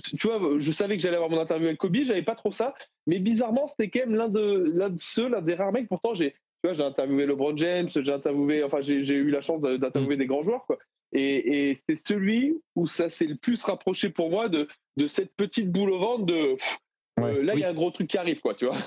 tu 0.00 0.26
vois, 0.26 0.40
je 0.58 0.72
savais 0.72 0.96
que 0.96 1.02
j'allais 1.02 1.16
avoir 1.16 1.30
mon 1.30 1.40
interview 1.40 1.66
avec 1.66 1.78
Kobe, 1.78 1.96
j'avais 2.02 2.22
pas 2.22 2.34
trop 2.34 2.52
ça, 2.52 2.74
mais 3.06 3.18
bizarrement, 3.18 3.68
c'était 3.68 3.90
quand 3.90 4.06
même 4.06 4.16
l'un 4.16 4.28
de, 4.28 4.72
l'un 4.74 4.90
de 4.90 4.98
ceux, 4.98 5.28
l'un 5.28 5.42
des 5.42 5.54
rares 5.54 5.72
mecs. 5.72 5.88
Pourtant, 5.88 6.14
j'ai, 6.14 6.30
tu 6.32 6.38
vois, 6.64 6.72
j'ai 6.72 6.82
interviewé 6.82 7.26
LeBron 7.26 7.56
James, 7.56 7.88
j'ai 7.94 8.12
interviewé, 8.12 8.64
enfin, 8.64 8.80
j'ai, 8.80 9.04
j'ai 9.04 9.14
eu 9.14 9.30
la 9.30 9.40
chance 9.40 9.60
d'interviewer 9.60 10.16
des 10.16 10.26
grands 10.26 10.42
joueurs, 10.42 10.64
quoi. 10.66 10.78
Et, 11.12 11.70
et 11.70 11.78
c'est 11.86 11.96
celui 11.96 12.58
où 12.74 12.86
ça 12.86 13.10
s'est 13.10 13.26
le 13.26 13.36
plus 13.36 13.62
rapproché 13.64 14.08
pour 14.08 14.30
moi 14.30 14.48
de, 14.48 14.66
de 14.96 15.06
cette 15.06 15.34
petite 15.36 15.70
boule 15.70 15.90
au 15.90 15.98
ventre 15.98 16.24
de, 16.24 16.54
pff, 16.54 16.78
euh, 17.20 17.42
là, 17.42 17.54
il 17.54 17.60
y 17.60 17.64
a 17.64 17.68
un 17.68 17.74
gros 17.74 17.90
truc 17.90 18.08
qui 18.08 18.16
arrive, 18.16 18.40
quoi, 18.40 18.54
tu 18.54 18.64
vois. 18.66 18.78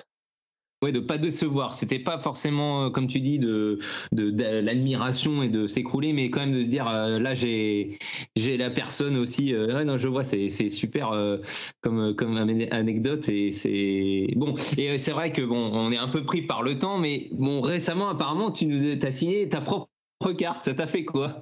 Ouais, 0.85 0.91
de 0.91 0.99
pas 0.99 1.17
décevoir. 1.17 1.73
C'était 1.73 1.97
pas 1.97 2.19
forcément, 2.19 2.85
euh, 2.85 2.89
comme 2.91 3.07
tu 3.07 3.19
dis, 3.19 3.39
de, 3.39 3.79
l'admiration 4.11 5.41
et 5.41 5.49
de 5.49 5.65
s'écrouler, 5.65 6.13
mais 6.13 6.29
quand 6.29 6.41
même 6.41 6.53
de 6.53 6.61
se 6.61 6.67
dire, 6.67 6.87
euh, 6.87 7.17
là, 7.17 7.33
j'ai, 7.33 7.97
j'ai 8.35 8.55
la 8.55 8.69
personne 8.69 9.17
aussi. 9.17 9.55
euh, 9.55 9.83
non, 9.83 9.97
je 9.97 10.07
vois, 10.07 10.23
c'est, 10.23 10.49
c'est 10.49 10.69
super 10.69 11.11
comme, 11.81 12.15
comme 12.15 12.37
anecdote 12.37 13.27
et 13.29 13.51
c'est 13.51 14.27
bon. 14.35 14.53
Et 14.77 14.99
c'est 14.99 15.11
vrai 15.11 15.31
que 15.31 15.41
bon, 15.41 15.71
on 15.73 15.91
est 15.91 15.97
un 15.97 16.07
peu 16.07 16.23
pris 16.23 16.43
par 16.43 16.61
le 16.61 16.77
temps, 16.77 16.99
mais 16.99 17.29
bon, 17.31 17.61
récemment, 17.61 18.09
apparemment, 18.09 18.51
tu 18.51 18.67
nous 18.67 18.83
as, 18.85 19.11
signé 19.11 19.49
ta 19.49 19.61
propre 19.61 19.89
carte. 20.33 20.63
Ça 20.63 20.73
t'a 20.73 20.87
fait 20.87 21.05
quoi 21.05 21.41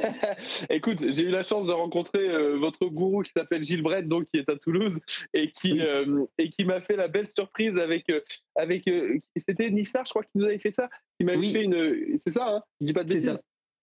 Écoute, 0.70 0.98
j'ai 1.00 1.24
eu 1.24 1.30
la 1.30 1.42
chance 1.42 1.66
de 1.66 1.72
rencontrer 1.72 2.28
euh, 2.28 2.56
votre 2.56 2.86
gourou 2.86 3.22
qui 3.22 3.32
s'appelle 3.32 3.62
Gilles 3.62 3.82
Brett, 3.82 4.06
donc 4.08 4.24
qui 4.26 4.38
est 4.38 4.48
à 4.48 4.56
Toulouse, 4.56 5.00
et 5.34 5.50
qui, 5.50 5.80
euh, 5.80 6.24
et 6.38 6.48
qui 6.48 6.64
m'a 6.64 6.80
fait 6.80 6.96
la 6.96 7.08
belle 7.08 7.26
surprise 7.26 7.76
avec. 7.78 8.08
euh, 8.10 8.20
avec 8.54 8.86
euh, 8.88 9.18
C'était 9.36 9.70
Nissar, 9.70 10.04
je 10.06 10.10
crois, 10.10 10.22
qui 10.24 10.38
nous 10.38 10.44
avait 10.44 10.58
fait 10.58 10.70
ça. 10.72 10.88
Qui 11.18 11.24
m'avait 11.26 11.38
Oui. 11.38 11.52
fait 11.52 11.62
une. 11.64 12.18
C'est 12.18 12.32
ça, 12.32 12.46
hein 12.48 12.62
Je 12.80 12.86
dis 12.86 12.92
pas 12.92 13.04
de 13.04 13.08
C'est 13.08 13.14
bêtises. 13.14 13.30
ça. 13.32 13.40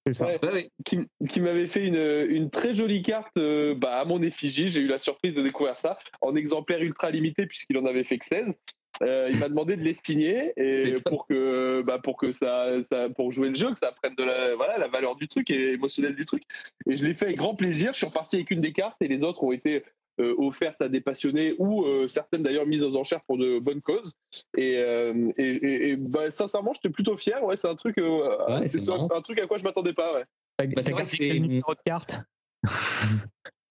C'est 0.07 0.14
ça. 0.14 0.28
Ouais. 0.28 0.40
Ouais. 0.44 0.72
qui, 0.86 0.99
qui 1.30 1.41
m'avait 1.41 1.68
fait 1.68 1.84
une, 1.86 2.26
une 2.30 2.49
très 2.49 2.74
jolie 2.74 3.02
carte 3.03 3.38
euh, 3.38 3.76
bah, 3.76 3.99
à 3.99 4.06
mon 4.06 4.22
effigie. 4.22 4.68
J'ai 4.70 4.82
eu 4.82 4.88
la 4.88 4.98
surprise 4.98 5.36
de 5.36 5.41
découvrir 5.44 5.76
ça 5.76 5.99
en 6.22 6.36
exemplaire 6.36 6.82
ultra 6.82 7.11
limité 7.11 7.45
puisqu'il 7.45 7.78
en 7.78 7.86
avait 7.86 8.03
fait 8.06 8.18
que 8.18 8.26
16. 8.26 8.56
Euh, 9.01 9.30
il 9.31 9.38
m'a 9.39 9.47
demandé 9.47 9.76
de 9.77 9.81
les 9.84 9.93
signer 9.93 10.51
et 10.57 10.95
pour 11.05 11.26
que, 11.27 11.81
bah, 11.84 11.99
pour 12.03 12.17
que 12.17 12.31
ça, 12.34 12.84
ça, 12.84 13.09
pour 13.09 13.31
jouer 13.31 13.49
le 13.49 13.55
jeu, 13.55 13.71
que 13.71 13.77
ça 13.77 13.91
prenne 13.93 14.15
de 14.15 14.23
la, 14.23 14.55
voilà, 14.55 14.77
la 14.77 14.88
valeur 14.89 15.15
du 15.15 15.27
truc 15.27 15.49
et 15.49 15.71
émotionnelle 15.73 16.15
du 16.15 16.26
truc. 16.26 16.43
Et 16.89 16.95
je 16.97 17.05
l'ai 17.05 17.13
fait 17.13 17.26
avec 17.26 17.38
grand 17.38 17.55
plaisir. 17.55 17.93
Je 17.93 17.97
suis 17.99 18.07
reparti 18.07 18.35
avec 18.35 18.51
une 18.51 18.59
des 18.61 18.73
cartes 18.73 19.01
et 19.01 19.07
les 19.07 19.23
autres 19.23 19.41
ont 19.43 19.51
été 19.53 19.84
euh, 20.19 20.35
offertes 20.38 20.81
à 20.81 20.89
des 20.89 20.99
passionnés 20.99 21.55
ou 21.59 21.85
euh, 21.85 22.09
certaines 22.09 22.43
d'ailleurs 22.43 22.65
mises 22.65 22.84
aux 22.84 22.97
enchères 22.97 23.21
pour 23.21 23.38
de 23.38 23.57
bonnes 23.59 23.81
causes. 23.81 24.15
Et, 24.57 24.76
euh, 24.80 25.31
et, 25.38 25.47
et- 25.47 25.89
et, 25.91 25.95
bah, 25.95 26.30
sincèrement, 26.30 26.73
j'étais 26.73 26.89
plutôt 26.89 27.15
fier. 27.15 27.41
Ouais, 27.41 27.55
c'est 27.55 27.69
un 27.69 27.76
truc, 27.76 27.97
euh, 27.99 28.59
Ouais, 28.59 28.67
c'est 28.67 28.89
un 28.89 29.21
truc 29.21 29.39
à 29.39 29.47
quoi 29.47 29.57
je 29.57 29.63
m'attendais 29.63 29.93
pas. 29.93 30.13
Ouais. 30.13 30.26
Bah, 30.59 30.65
vrai 30.81 30.84
gardé 30.91 31.03
que 31.05 31.09
c'est- 31.11 31.39
numéro 31.39 31.73
de 31.73 31.80
carte 31.85 32.19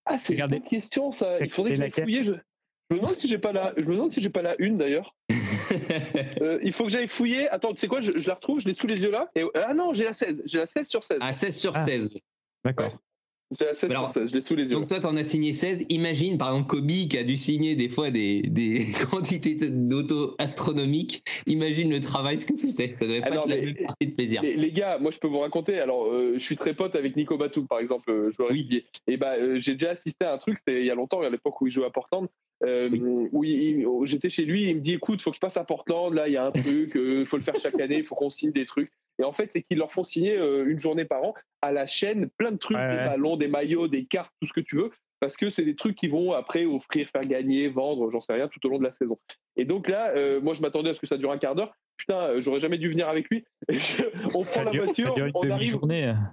Ah, 0.07 0.19
c'est 0.19 0.35
une 0.37 0.47
bonne 0.47 0.63
question 0.63 1.13
ça. 1.13 1.39
Il 1.41 1.51
faudrait 1.51 1.75
que 1.75 1.81
laquelle 1.81 2.05
fouiller. 2.05 2.25
Je... 2.25 2.33
je 2.33 2.97
me 2.97 3.01
demande 3.01 3.15
si 3.15 3.29
j'ai 3.29 3.37
pas 3.39 3.53
la, 3.53 3.75
je 3.77 3.85
me 3.85 3.93
demande 3.93 4.13
si 4.13 4.23
j'ai 4.23 4.31
pas 4.31 4.41
la 4.41 4.57
une 4.59 4.79
d'ailleurs. 4.79 5.15
Euh, 6.41 6.59
il 6.63 6.73
faut 6.73 6.85
que 6.85 6.91
j'aille 6.91 7.09
fouiller. 7.09 7.49
Attends, 7.49 7.73
tu 7.73 7.79
sais 7.79 7.89
quoi, 7.89 8.01
je, 8.01 8.13
je 8.17 8.29
la 8.29 8.35
retrouve, 8.35 8.61
je 8.61 8.69
l'ai 8.69 8.75
sous 8.75 8.87
les 8.87 9.03
yeux 9.03 9.11
là. 9.11 9.29
Et, 9.35 9.45
ah 9.55 9.75
non, 9.75 9.93
j'ai 9.95 10.05
la 10.05 10.13
16. 10.15 10.43
J'ai 10.45 10.59
la 10.59 10.67
16 10.67 10.87
sur 10.89 11.03
16. 11.05 11.19
à 11.21 11.33
16 11.33 11.57
sur 11.57 11.73
Ah. 11.75 11.85
16. 11.85 12.19
D'accord. 12.65 12.97
J'ai 13.59 13.65
la 13.65 13.73
16 13.73 13.91
Alors, 13.91 14.11
sur 14.11 14.21
16, 14.21 14.31
je 14.31 14.35
l'ai 14.37 14.43
sous 14.43 14.55
les 14.57 14.65
yeux. 14.65 14.77
Donc 14.77 14.89
toi, 14.89 15.01
t'en 15.01 15.17
as 15.17 15.25
signé 15.25 15.55
16. 15.55 15.87
Imagine, 15.89 16.37
par 16.37 16.51
exemple, 16.51 16.69
Kobe 16.69 16.87
qui 16.89 17.17
a 17.17 17.25
dû 17.25 17.37
signer 17.39 17.77
des 17.77 17.89
fois 17.89 18.11
des, 18.11 18.43
des 18.43 18.89
quantités 19.11 19.55
d'auto 19.55 20.35
astronomiques. 20.39 21.25
Imagine 21.47 21.91
le 21.91 22.01
travail, 22.01 22.39
ce 22.39 22.45
que 22.45 22.55
c'était. 22.55 22.93
Ça 22.93 23.07
devait 23.07 23.21
Ah 23.23 23.31
pas 23.31 23.35
non, 23.37 23.41
être 23.43 23.49
la 23.49 23.57
mais- 23.57 23.63
même 23.63 23.77
partie 23.87 24.07
de 24.07 24.13
plaisir. 24.13 24.43
Les, 24.43 24.55
les 24.55 24.71
gars, 24.71 24.99
moi 24.99 25.11
je 25.11 25.19
peux 25.19 25.29
vous 25.29 25.39
raconter. 25.39 25.79
Alors, 25.81 26.05
euh, 26.13 26.35
je 26.35 26.39
suis 26.41 26.57
très 26.57 26.75
pote 26.75 26.95
avec 26.95 27.17
Nico 27.17 27.39
Batum, 27.39 27.67
par 27.67 27.79
exemple, 27.79 28.11
euh, 28.11 28.31
joueur 28.33 28.51
Oui. 28.51 28.85
Et 29.07 29.17
bah, 29.17 29.37
euh, 29.39 29.59
j'ai 29.59 29.73
déjà 29.73 29.91
assisté 29.93 30.27
à 30.27 30.35
un 30.35 30.39
truc. 30.39 30.59
C'était 30.59 30.81
il 30.81 30.87
y 30.87 30.91
a 30.91 30.95
longtemps, 30.95 31.23
à 31.23 31.31
l'époque 31.31 31.59
où 31.63 31.67
il 31.67 31.71
jouait 31.73 31.87
à 31.87 31.91
Portland. 31.91 32.29
où 32.63 33.29
où 33.33 34.07
j'étais 34.07 34.29
chez 34.29 34.45
lui, 34.45 34.69
il 34.69 34.77
me 34.77 34.81
dit 34.81 34.95
écoute, 34.95 35.23
faut 35.23 35.31
que 35.31 35.37
je 35.37 35.41
passe 35.41 35.57
à 35.57 35.65
Portland. 35.65 36.13
Là, 36.13 36.29
il 36.29 36.35
y 36.35 36.37
a 36.37 36.45
un 36.45 36.51
truc, 36.51 36.91
il 36.95 37.25
faut 37.25 37.39
le 37.39 37.43
faire 37.43 37.57
chaque 37.61 37.81
année, 37.81 37.97
il 37.99 38.05
faut 38.05 38.15
qu'on 38.15 38.29
signe 38.31 38.53
des 38.53 38.67
trucs. 38.67 38.91
Et 39.21 39.25
en 39.25 39.33
fait, 39.33 39.51
c'est 39.53 39.63
qu'ils 39.63 39.79
leur 39.79 39.93
font 39.93 40.05
signer 40.05 40.37
euh, 40.37 40.67
une 40.69 40.79
journée 40.79 41.05
par 41.05 41.23
an 41.25 41.35
à 41.63 41.73
la 41.73 41.87
chaîne 41.87 42.29
plein 42.37 42.53
de 42.53 42.57
trucs, 42.59 42.77
Ouais, 42.77 42.91
des 42.91 42.97
ouais. 42.97 43.05
ballons, 43.07 43.37
des 43.37 43.49
maillots, 43.49 43.89
des 43.89 44.05
cartes, 44.05 44.33
tout 44.41 44.47
ce 44.49 44.53
que 44.53 44.61
tu 44.61 44.77
veux, 44.77 44.91
parce 45.21 45.37
que 45.37 45.51
c'est 45.51 45.65
des 45.65 45.75
trucs 45.75 45.97
qui 45.97 46.07
vont 46.09 46.33
après 46.33 46.65
offrir, 46.65 47.09
faire 47.11 47.25
gagner, 47.27 47.69
vendre, 47.69 48.11
j'en 48.11 48.21
sais 48.21 48.33
rien, 48.35 48.47
tout 48.49 48.65
au 48.67 48.71
long 48.71 48.79
de 48.79 48.85
la 48.85 48.93
saison. 48.93 49.19
Et 49.57 49.65
donc 49.65 49.89
là, 49.89 50.11
euh, 50.17 50.41
moi, 50.41 50.55
je 50.55 50.63
m'attendais 50.63 50.91
à 50.91 50.95
ce 50.95 51.01
que 51.01 51.07
ça 51.09 51.17
dure 51.17 51.33
un 51.33 51.39
quart 51.39 51.55
d'heure. 51.57 51.73
Putain, 51.97 52.21
euh, 52.29 52.41
j'aurais 52.41 52.61
jamais 52.61 52.79
dû 52.79 52.89
venir 52.89 53.09
avec 53.09 53.29
lui. 53.29 53.45
on 54.35 54.45
prend 54.45 54.63
la 54.63 54.71
dure- 54.71 54.85
voiture, 54.85 55.17
on 55.35 55.51
arrive. 55.51 55.79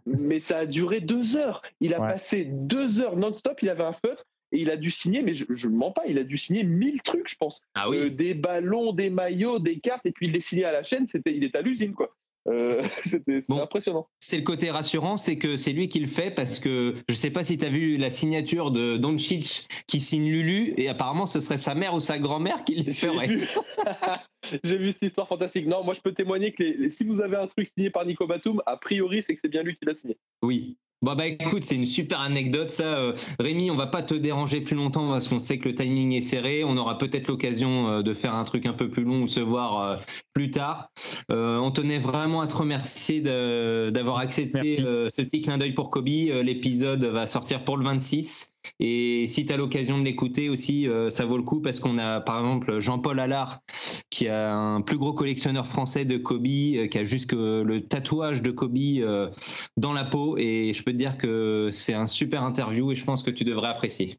Mais 0.05 0.39
ça 0.39 0.59
a 0.59 0.65
duré 0.67 0.99
deux 1.01 1.37
heures. 1.37 1.63
Il 1.81 1.95
a 1.95 1.99
Ouais. 2.01 2.07
passé 2.09 2.45
deux 2.45 3.01
heures 3.01 3.15
non-stop. 3.15 3.59
Il 3.63 3.69
avait 3.69 3.81
un 3.83 3.93
feutre 3.93 4.25
et 4.51 4.59
il 4.59 4.69
a 4.69 4.77
dû 4.77 4.91
signer, 4.91 5.23
mais 5.23 5.33
je, 5.33 5.45
je 5.49 5.67
mens 5.67 5.89
pas, 5.91 6.03
il 6.07 6.19
a 6.19 6.23
dû 6.23 6.37
signer 6.37 6.61
mille 6.63 7.01
trucs, 7.01 7.27
je 7.27 7.35
pense. 7.35 7.61
Ah 7.73 7.89
oui. 7.89 7.97
Euh, 7.97 8.09
des 8.11 8.35
ballons, 8.35 8.93
des 8.93 9.09
maillots, 9.09 9.57
des 9.57 9.79
cartes, 9.79 10.05
et 10.05 10.11
puis 10.11 10.27
il 10.27 10.33
les 10.33 10.39
signait 10.41 10.65
à 10.65 10.71
la 10.71 10.83
chaîne. 10.83 11.07
C'était, 11.07 11.35
il 11.35 11.43
est 11.43 11.55
à 11.55 11.61
l'usine, 11.61 11.93
quoi. 11.95 12.15
Euh, 12.47 12.83
c'était 13.03 13.39
Bon. 13.49 13.61
impressionnant. 13.61 14.07
C'est 14.19 14.37
le 14.37 14.43
côté 14.43 14.69
rassurant, 14.71 15.17
c'est 15.17 15.37
que 15.37 15.57
c'est 15.57 15.71
lui 15.73 15.87
qui 15.89 15.99
le 15.99 16.07
fait 16.07 16.29
parce 16.31 16.59
que 16.59 16.95
je 17.09 17.15
sais 17.15 17.31
pas 17.31 17.43
si 17.43 17.57
tu 17.57 17.65
as 17.65 17.69
vu 17.69 17.97
la 17.97 18.09
signature 18.09 18.71
de 18.71 18.97
Doncic 18.97 19.67
qui 19.87 19.99
signe 20.01 20.29
Lulu 20.29 20.73
et 20.77 20.87
apparemment 20.87 21.25
ce 21.25 21.39
serait 21.39 21.57
sa 21.57 21.73
mère 21.75 21.95
ou 21.95 21.99
sa 21.99 22.19
grand-mère 22.19 22.63
qui 22.63 22.75
le 22.75 22.91
ferait. 22.91 23.29
J'ai 24.63 24.77
vu 24.77 24.91
cette 24.91 25.01
histoire 25.03 25.27
fantastique. 25.27 25.65
Non, 25.65 25.83
moi 25.83 25.93
je 25.95 26.01
peux 26.01 26.13
témoigner 26.13 26.51
que 26.51 26.61
les- 26.63 26.77
les- 26.77 26.91
si 26.91 27.03
vous 27.03 27.19
avez 27.21 27.35
un 27.35 27.47
truc 27.47 27.67
signé 27.67 27.89
par 27.89 28.05
Nico 28.05 28.27
Batum, 28.27 28.61
a 28.67 28.77
priori 28.77 29.23
c'est 29.23 29.33
que 29.33 29.39
c'est 29.39 29.49
bien 29.49 29.63
lui 29.63 29.75
qui 29.75 29.85
l'a 29.85 29.95
signé. 29.95 30.17
Oui. 30.43 30.77
Bon 31.05 31.13
bah 31.13 31.27
écoute, 31.27 31.63
c'est 31.65 31.75
une 31.75 31.85
super 31.85 32.19
anecdote 32.19 32.71
ça. 32.71 32.97
Euh, 32.97 33.13
Rémi, 33.39 33.69
on 33.69 33.75
va 33.75 33.85
pas 33.85 34.01
te 34.01 34.15
déranger 34.15 34.59
plus 34.59 34.75
longtemps 34.75 35.09
parce 35.09 35.27
qu'on 35.27 35.37
sait 35.37 35.59
que 35.59 35.69
le 35.69 35.75
timing 35.75 36.13
est 36.13 36.23
serré. 36.23 36.63
On 36.63 36.77
aura 36.77 36.97
peut-être 36.97 37.27
l'occasion 37.27 37.87
euh, 37.89 38.01
de 38.01 38.15
faire 38.15 38.33
un 38.33 38.43
truc 38.43 38.65
un 38.65 38.73
peu 38.73 38.89
plus 38.89 39.03
long 39.03 39.21
ou 39.21 39.25
de 39.25 39.29
se 39.29 39.39
voir 39.39 39.81
euh, 39.81 39.95
plus 40.33 40.49
tard. 40.49 40.89
On 41.29 41.69
tenait 41.69 41.99
vraiment 41.99 42.41
à 42.41 42.47
te 42.47 42.55
remercier 42.55 43.21
d'avoir 43.21 44.17
accepté 44.17 44.77
ce 44.77 45.21
petit 45.21 45.43
clin 45.43 45.59
d'œil 45.59 45.73
pour 45.73 45.91
Kobe. 45.91 46.07
L'épisode 46.07 47.05
va 47.05 47.27
sortir 47.27 47.63
pour 47.63 47.77
le 47.77 47.85
26. 47.85 48.54
Et 48.79 49.25
si 49.27 49.45
tu 49.45 49.53
as 49.53 49.57
l'occasion 49.57 49.97
de 49.97 50.03
l'écouter 50.03 50.49
aussi, 50.49 50.87
euh, 50.87 51.09
ça 51.09 51.25
vaut 51.25 51.37
le 51.37 51.43
coup 51.43 51.61
parce 51.61 51.79
qu'on 51.79 51.97
a 51.97 52.21
par 52.21 52.39
exemple 52.39 52.79
Jean-Paul 52.79 53.19
Allard 53.19 53.61
qui 54.09 54.27
a 54.27 54.53
un 54.53 54.81
plus 54.81 54.97
gros 54.97 55.13
collectionneur 55.13 55.67
français 55.67 56.05
de 56.05 56.17
Kobe, 56.17 56.45
euh, 56.45 56.87
qui 56.87 56.97
a 56.97 57.03
jusque 57.03 57.33
le 57.33 57.79
tatouage 57.81 58.41
de 58.41 58.51
Kobe 58.51 58.77
euh, 58.77 59.29
dans 59.77 59.93
la 59.93 60.05
peau. 60.05 60.37
Et 60.37 60.73
je 60.73 60.83
peux 60.83 60.91
te 60.91 60.97
dire 60.97 61.17
que 61.17 61.69
c'est 61.71 61.93
un 61.93 62.07
super 62.07 62.43
interview 62.43 62.91
et 62.91 62.95
je 62.95 63.05
pense 63.05 63.23
que 63.23 63.31
tu 63.31 63.43
devrais 63.43 63.69
apprécier. 63.69 64.17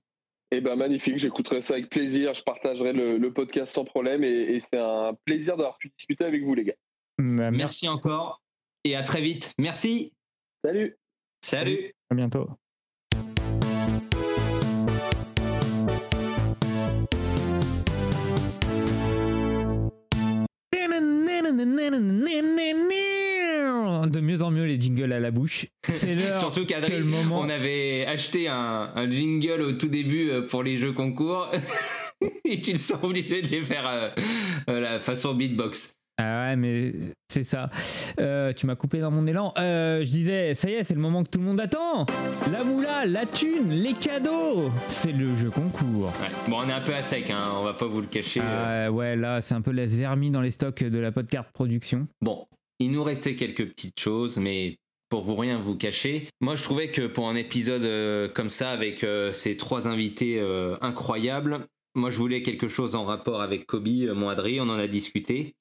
Eh 0.52 0.60
ben 0.60 0.76
magnifique, 0.76 1.18
j'écouterai 1.18 1.60
ça 1.60 1.74
avec 1.74 1.90
plaisir. 1.90 2.34
Je 2.34 2.42
partagerai 2.42 2.92
le, 2.92 3.18
le 3.18 3.32
podcast 3.32 3.74
sans 3.74 3.84
problème 3.84 4.22
et, 4.22 4.56
et 4.56 4.60
c'est 4.60 4.78
un 4.78 5.12
plaisir 5.24 5.56
d'avoir 5.56 5.76
pu 5.78 5.90
discuter 5.96 6.24
avec 6.24 6.44
vous, 6.44 6.54
les 6.54 6.64
gars. 6.64 6.76
Bah, 7.18 7.50
Merci. 7.50 7.56
Merci 7.56 7.88
encore 7.88 8.42
et 8.84 8.94
à 8.94 9.02
très 9.02 9.20
vite. 9.20 9.54
Merci. 9.58 10.12
Salut. 10.64 10.96
Salut. 11.42 11.92
À 12.10 12.14
bientôt. 12.14 12.48
De 24.06 24.20
mieux 24.20 24.42
en 24.42 24.50
mieux 24.50 24.64
les 24.64 24.80
jingles 24.80 25.12
à 25.12 25.20
la 25.20 25.30
bouche. 25.30 25.66
C'est. 25.88 26.34
Surtout 26.38 26.64
qu'Adrien, 26.64 26.98
le 26.98 27.04
moment. 27.04 27.40
on 27.40 27.48
avait 27.48 28.06
acheté 28.06 28.48
un, 28.48 28.90
un 28.94 29.10
jingle 29.10 29.62
au 29.62 29.72
tout 29.72 29.88
début 29.88 30.30
euh, 30.30 30.46
pour 30.46 30.62
les 30.62 30.76
jeux 30.76 30.92
concours 30.92 31.50
et 32.44 32.60
tu 32.60 32.72
te 32.72 32.78
sens 32.78 33.02
obligé 33.02 33.42
de 33.42 33.48
les 33.48 33.62
faire 33.62 33.86
euh, 33.86 34.08
euh, 34.70 34.80
la 34.80 35.00
façon 35.00 35.34
beatbox. 35.34 35.96
Ah 36.18 36.48
ouais, 36.48 36.56
mais 36.56 36.94
c'est 37.28 37.44
ça. 37.44 37.68
Euh, 38.20 38.54
tu 38.54 38.64
m'as 38.66 38.74
coupé 38.74 39.00
dans 39.00 39.10
mon 39.10 39.26
élan. 39.26 39.52
Euh, 39.58 40.02
je 40.02 40.08
disais, 40.08 40.54
ça 40.54 40.70
y 40.70 40.72
est, 40.72 40.84
c'est 40.84 40.94
le 40.94 41.00
moment 41.00 41.22
que 41.22 41.28
tout 41.28 41.38
le 41.38 41.44
monde 41.44 41.60
attend. 41.60 42.06
La 42.50 42.64
moula, 42.64 43.04
la 43.04 43.26
thune, 43.26 43.70
les 43.70 43.92
cadeaux. 43.92 44.70
C'est 44.88 45.12
le 45.12 45.36
jeu 45.36 45.50
concours. 45.50 46.06
Ouais. 46.06 46.30
Bon, 46.48 46.60
on 46.64 46.68
est 46.68 46.72
un 46.72 46.80
peu 46.80 46.94
à 46.94 47.02
sec, 47.02 47.30
hein, 47.30 47.52
on 47.60 47.64
va 47.64 47.74
pas 47.74 47.84
vous 47.84 48.00
le 48.00 48.06
cacher. 48.06 48.40
Ah 48.40 48.90
ouais, 48.90 49.14
là, 49.14 49.42
c'est 49.42 49.54
un 49.54 49.60
peu 49.60 49.72
la 49.72 49.86
zermie 49.86 50.30
dans 50.30 50.40
les 50.40 50.50
stocks 50.50 50.82
de 50.82 50.98
la 50.98 51.12
podcast 51.12 51.50
production. 51.52 52.08
Bon, 52.22 52.46
il 52.78 52.92
nous 52.92 53.02
restait 53.04 53.36
quelques 53.36 53.66
petites 53.66 54.00
choses, 54.00 54.38
mais 54.38 54.76
pour 55.10 55.22
vous 55.22 55.36
rien 55.36 55.58
vous 55.58 55.76
cacher, 55.76 56.28
moi 56.40 56.56
je 56.56 56.62
trouvais 56.62 56.90
que 56.90 57.06
pour 57.06 57.28
un 57.28 57.36
épisode 57.36 57.82
euh, 57.82 58.28
comme 58.28 58.48
ça, 58.48 58.70
avec 58.70 59.04
euh, 59.04 59.32
ces 59.32 59.56
trois 59.56 59.86
invités 59.86 60.40
euh, 60.40 60.76
incroyables, 60.80 61.60
moi 61.94 62.10
je 62.10 62.16
voulais 62.16 62.42
quelque 62.42 62.68
chose 62.68 62.94
en 62.96 63.04
rapport 63.04 63.40
avec 63.40 63.66
Kobe, 63.66 63.86
euh, 63.86 64.14
mon 64.14 64.28
Adri, 64.28 64.60
on 64.60 64.68
en 64.68 64.78
a 64.78 64.86
discuté. 64.88 65.54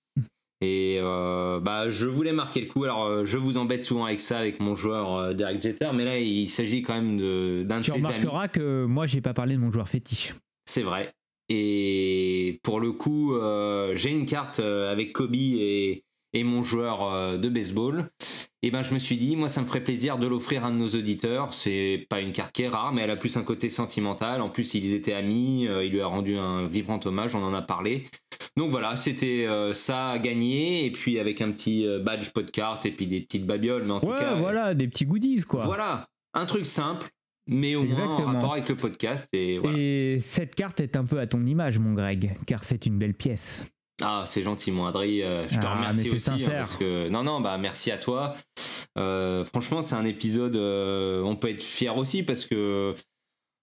Et 0.62 0.98
euh, 1.02 1.60
bah, 1.60 1.90
je 1.90 2.08
voulais 2.08 2.32
marquer 2.32 2.62
le 2.62 2.68
coup. 2.68 2.84
Alors, 2.86 3.06
euh, 3.06 3.26
je 3.26 3.38
vous 3.38 3.58
embête 3.58 3.84
souvent 3.84 4.06
avec 4.06 4.20
ça, 4.22 4.38
avec 4.40 4.60
mon 4.60 4.76
joueur 4.76 5.16
euh, 5.16 5.34
Derek 5.34 5.62
Jeter, 5.62 5.90
mais 5.94 6.06
là, 6.06 6.18
il 6.18 6.48
s'agit 6.48 6.82
quand 6.82 6.94
même 6.94 7.18
de- 7.18 7.64
d'un 7.68 7.80
de 7.80 7.84
Tu 7.84 7.92
ses 7.92 7.98
amis. 7.98 8.06
remarqueras 8.08 8.48
que 8.48 8.86
moi, 8.86 9.06
j'ai 9.06 9.22
pas 9.22 9.34
parlé 9.34 9.56
de 9.56 9.60
mon 9.60 9.70
joueur 9.72 9.90
fétiche. 9.90 10.34
C'est 10.66 10.82
vrai. 10.84 11.12
Et 11.50 12.60
pour 12.64 12.80
le 12.80 12.92
coup, 12.94 13.36
euh, 13.36 13.96
j'ai 13.96 14.12
une 14.12 14.26
carte 14.26 14.60
avec 14.60 15.14
Kobe 15.14 15.36
et, 15.36 16.04
et 16.36 16.44
mon 16.44 16.62
joueur 16.64 17.12
euh, 17.12 17.38
de 17.38 17.50
baseball. 17.50 18.10
Et 18.62 18.70
ben, 18.72 18.82
je 18.82 18.94
me 18.94 19.00
suis 19.00 19.18
dit, 19.18 19.36
moi, 19.36 19.48
ça 19.48 19.62
me 19.62 19.66
ferait 19.66 19.84
plaisir 19.84 20.18
de 20.18 20.28
l'offrir 20.28 20.64
à 20.66 20.68
un 20.68 20.72
de 20.72 20.78
nos 20.78 20.90
auditeurs. 20.90 21.54
C'est 21.54 22.06
pas 22.10 22.20
une 22.22 22.32
carte 22.32 22.52
qui 22.54 22.64
est 22.64 22.68
rare, 22.68 22.92
mais 22.94 23.02
elle 23.04 23.12
a 23.12 23.16
plus 23.16 23.38
un 23.38 23.44
côté 23.44 23.70
sentimental. 23.70 24.42
En 24.42 24.50
plus, 24.50 24.74
ils 24.74 24.94
étaient 24.94 25.14
amis. 25.14 25.68
euh, 25.68 25.84
il 25.86 25.92
lui 25.92 26.02
a 26.02 26.08
rendu 26.08 26.36
un 26.38 26.68
vibrant 26.68 27.00
hommage. 27.06 27.36
On 27.36 27.44
en 27.44 27.54
a 27.54 27.62
parlé. 27.62 28.06
Donc 28.58 28.72
voilà, 28.72 28.96
c'était 28.96 29.46
euh, 29.48 29.74
ça 29.74 30.10
à 30.10 30.20
gagner. 30.20 30.86
Et 30.86 30.92
puis 30.92 31.20
avec 31.20 31.42
un 31.42 31.52
petit 31.52 31.88
badge 32.04 32.30
podcast 32.32 32.86
et 32.86 32.92
puis 32.92 33.08
des 33.08 33.22
petites 33.22 33.46
babioles. 33.46 33.84
Mais 33.86 33.92
en 33.94 34.00
tout 34.02 34.08
Ouais, 34.08 34.16
cas, 34.18 34.36
voilà, 34.36 34.74
des 34.74 34.88
petits 34.88 35.06
goodies, 35.06 35.42
quoi. 35.42 35.64
voilà, 35.66 36.06
un 36.34 36.46
truc 36.46 36.66
simple, 36.66 37.08
mais 37.48 37.76
au 37.76 37.84
moins 37.84 38.00
en 38.00 38.04
Exactement. 38.04 38.34
rapport 38.34 38.54
avec 38.54 38.68
le 38.70 38.76
podcast. 38.76 39.28
Et 39.34 39.60
voilà. 39.60 39.78
Et 39.78 40.20
cette 40.22 40.56
carte 40.56 40.80
est 40.80 40.96
un 40.96 41.06
peu 41.06 41.20
à 41.20 41.28
ton 41.28 41.46
image, 41.46 41.78
mon 41.80 41.94
Greg, 41.94 42.36
car 42.48 42.64
c'est 42.64 42.86
une 42.88 42.98
belle 42.98 43.14
pièce. 43.14 43.66
Ah, 44.02 44.24
c'est 44.26 44.44
gentil, 44.44 44.72
mon 44.72 44.86
Adri. 44.86 45.22
euh, 45.24 45.48
je 45.48 45.58
te 45.60 45.66
Ah, 45.66 45.76
remercie 45.76 46.10
aussi. 46.10 46.30
hein, 46.30 46.50
parce 46.50 46.76
que... 46.76 47.08
Non, 47.10 47.24
non, 47.24 47.40
bah 47.40 47.58
merci 47.58 47.92
à 47.92 47.98
toi. 47.98 48.34
Euh, 48.98 49.46
franchement, 49.46 49.82
c'est 49.82 49.96
un 49.96 50.06
épisode. 50.06 50.56
euh, 50.58 51.22
on 51.24 51.36
peut 51.36 51.50
être 51.50 51.64
fier 51.64 51.96
aussi 51.98 52.24
parce 52.24 52.46
que 52.46 52.94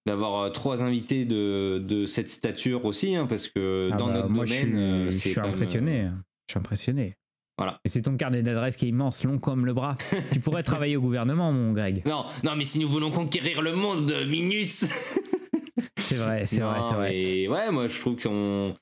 d'avoir 0.07 0.51
trois 0.53 0.83
invités 0.83 1.25
de, 1.25 1.79
de 1.87 2.07
cette 2.07 2.29
stature 2.29 2.85
aussi, 2.87 3.15
hein, 3.15 3.27
parce 3.27 3.49
que 3.49 3.91
Ah 3.93 3.97
dans 3.97 4.07
bah, 4.09 4.13
notre 4.15 4.29
moi, 4.31 4.45
domaine, 4.47 5.07
je 5.07 5.11
suis, 5.11 5.29
je 5.29 5.29
suis 5.33 5.41
même, 5.41 5.51
impressionné. 5.51 6.09
Je 6.49 6.53
suis 6.53 6.59
impressionné. 6.59 7.17
Voilà. 7.59 7.79
Et 7.85 7.91
c'est 7.91 8.03
ton 8.03 8.17
carnet 8.17 8.43
d'adresse 8.43 8.77
qui 8.77 8.87
est 8.87 8.89
immense, 8.89 9.23
long 9.25 9.39
comme 9.39 9.67
le 9.67 9.75
bras. 9.75 9.97
tu 10.33 10.41
pourrais 10.41 10.63
travailler 10.63 10.97
au 10.97 11.03
gouvernement, 11.03 11.53
mon 11.53 11.73
Greg. 11.73 12.03
Non, 12.07 12.25
non, 12.43 12.57
mais 12.57 12.65
si 12.65 12.79
nous 12.81 12.89
voulons 12.89 13.11
conquérir 13.11 13.61
le 13.63 13.75
monde, 13.77 14.13
Minus. 14.27 14.87
C'est 15.97 16.17
vrai, 16.17 16.47
c'est 16.47 16.61
vrai, 16.61 16.81
c'est 16.83 16.95
vrai. 16.95 17.11
mais 17.11 17.49
ouais, 17.49 17.71
moi 17.71 17.89
je 17.89 17.99
trouve 17.99 18.17
que 18.17 18.29
on- 18.29 18.75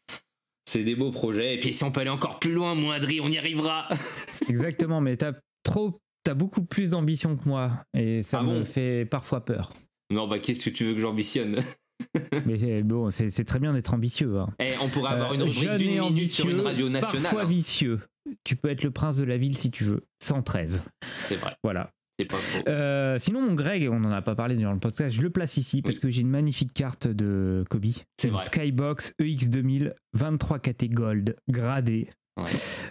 c'est 0.71 0.85
des 0.85 0.95
beaux 0.95 1.11
projets. 1.11 1.55
Et 1.55 1.59
puis 1.59 1.73
si 1.75 1.85
on 1.85 1.91
peut 1.93 2.01
aller 2.01 2.11
encore 2.11 2.39
plus 2.39 2.53
loin, 2.53 2.75
mon 2.75 2.91
Adri, 2.91 3.21
on 3.21 3.29
y 3.29 3.39
arrivera. 3.39 3.89
Exactement, 4.49 5.01
mais 5.01 5.17
t'as 5.17 5.33
trop, 5.65 6.01
t'as 6.25 6.35
beaucoup 6.35 6.65
plus 6.65 6.91
d'ambition 6.91 7.37
que 7.37 7.49
moi, 7.49 7.73
et 7.95 8.23
ça 8.23 8.39
Ah 8.41 8.43
me 8.43 8.61
bon 8.61 8.65
fait 8.65 9.05
parfois 9.05 9.45
peur. 9.45 9.73
Non, 10.13 10.27
bah 10.27 10.39
qu'est-ce 10.39 10.65
que 10.65 10.71
tu 10.71 10.85
veux 10.85 10.95
que 10.95 11.01
j'ambitionne? 11.01 11.63
Mais 12.47 12.59
c'est- 12.59 12.83
bon, 12.83 13.11
c'est 13.11 13.45
très 13.45 13.59
bien 13.59 13.73
d'être 13.73 13.93
ambitieux. 13.93 14.39
hein. 14.39 14.49
Et 14.59 14.71
on 14.83 14.89
pourrait 14.89 15.13
avoir 15.13 15.35
une 15.35 15.43
Euh, 15.43 15.45
rubrique 15.45 15.75
d'une 15.77 16.01
minute 16.01 16.31
sur 16.31 16.49
une 16.49 16.61
radio 16.61 16.89
nationale. 16.89 17.23
Parfois 17.23 17.43
hein. 17.43 17.47
vicieux. 17.47 18.01
Tu 18.45 18.57
peux 18.57 18.71
être 18.71 18.83
le 18.83 18.91
prince 18.91 19.17
de 19.19 19.25
la 19.25 19.37
ville 19.37 19.57
si 19.57 19.71
tu 19.71 19.85
veux. 19.85 20.03
113. 20.23 20.83
C'est 21.29 21.37
vrai, 21.37 21.55
Voilà. 21.63 21.91
Pas. 22.25 22.37
Euh, 22.69 23.19
sinon, 23.19 23.41
mon 23.43 23.55
Greg, 23.55 23.89
on 23.91 24.01
n'en 24.01 24.13
a 24.13 24.23
pas 24.23 24.35
parlé 24.35 24.57
durant 24.57 24.73
le 24.73 24.79
podcast, 24.79 25.15
je 25.15 25.23
le 25.23 25.31
place 25.31 25.57
ici 25.57 25.83
parce 25.83 25.99
que 25.99 26.09
j'ai 26.09 26.23
une 26.23 26.31
magnifique 26.31 26.73
carte 26.73 27.09
de 27.09 27.65
Kobe. 27.71 27.87
C'est 28.17 28.29
une 28.29 28.35
vrai. 28.35 28.45
Skybox 28.45 29.15
E 29.21 29.25
EX2000, 29.25 29.93
23 30.15 30.59
KT 30.59 30.89
Gold, 30.91 31.37
gradé. 31.49 32.09
Ouais. 32.37 32.45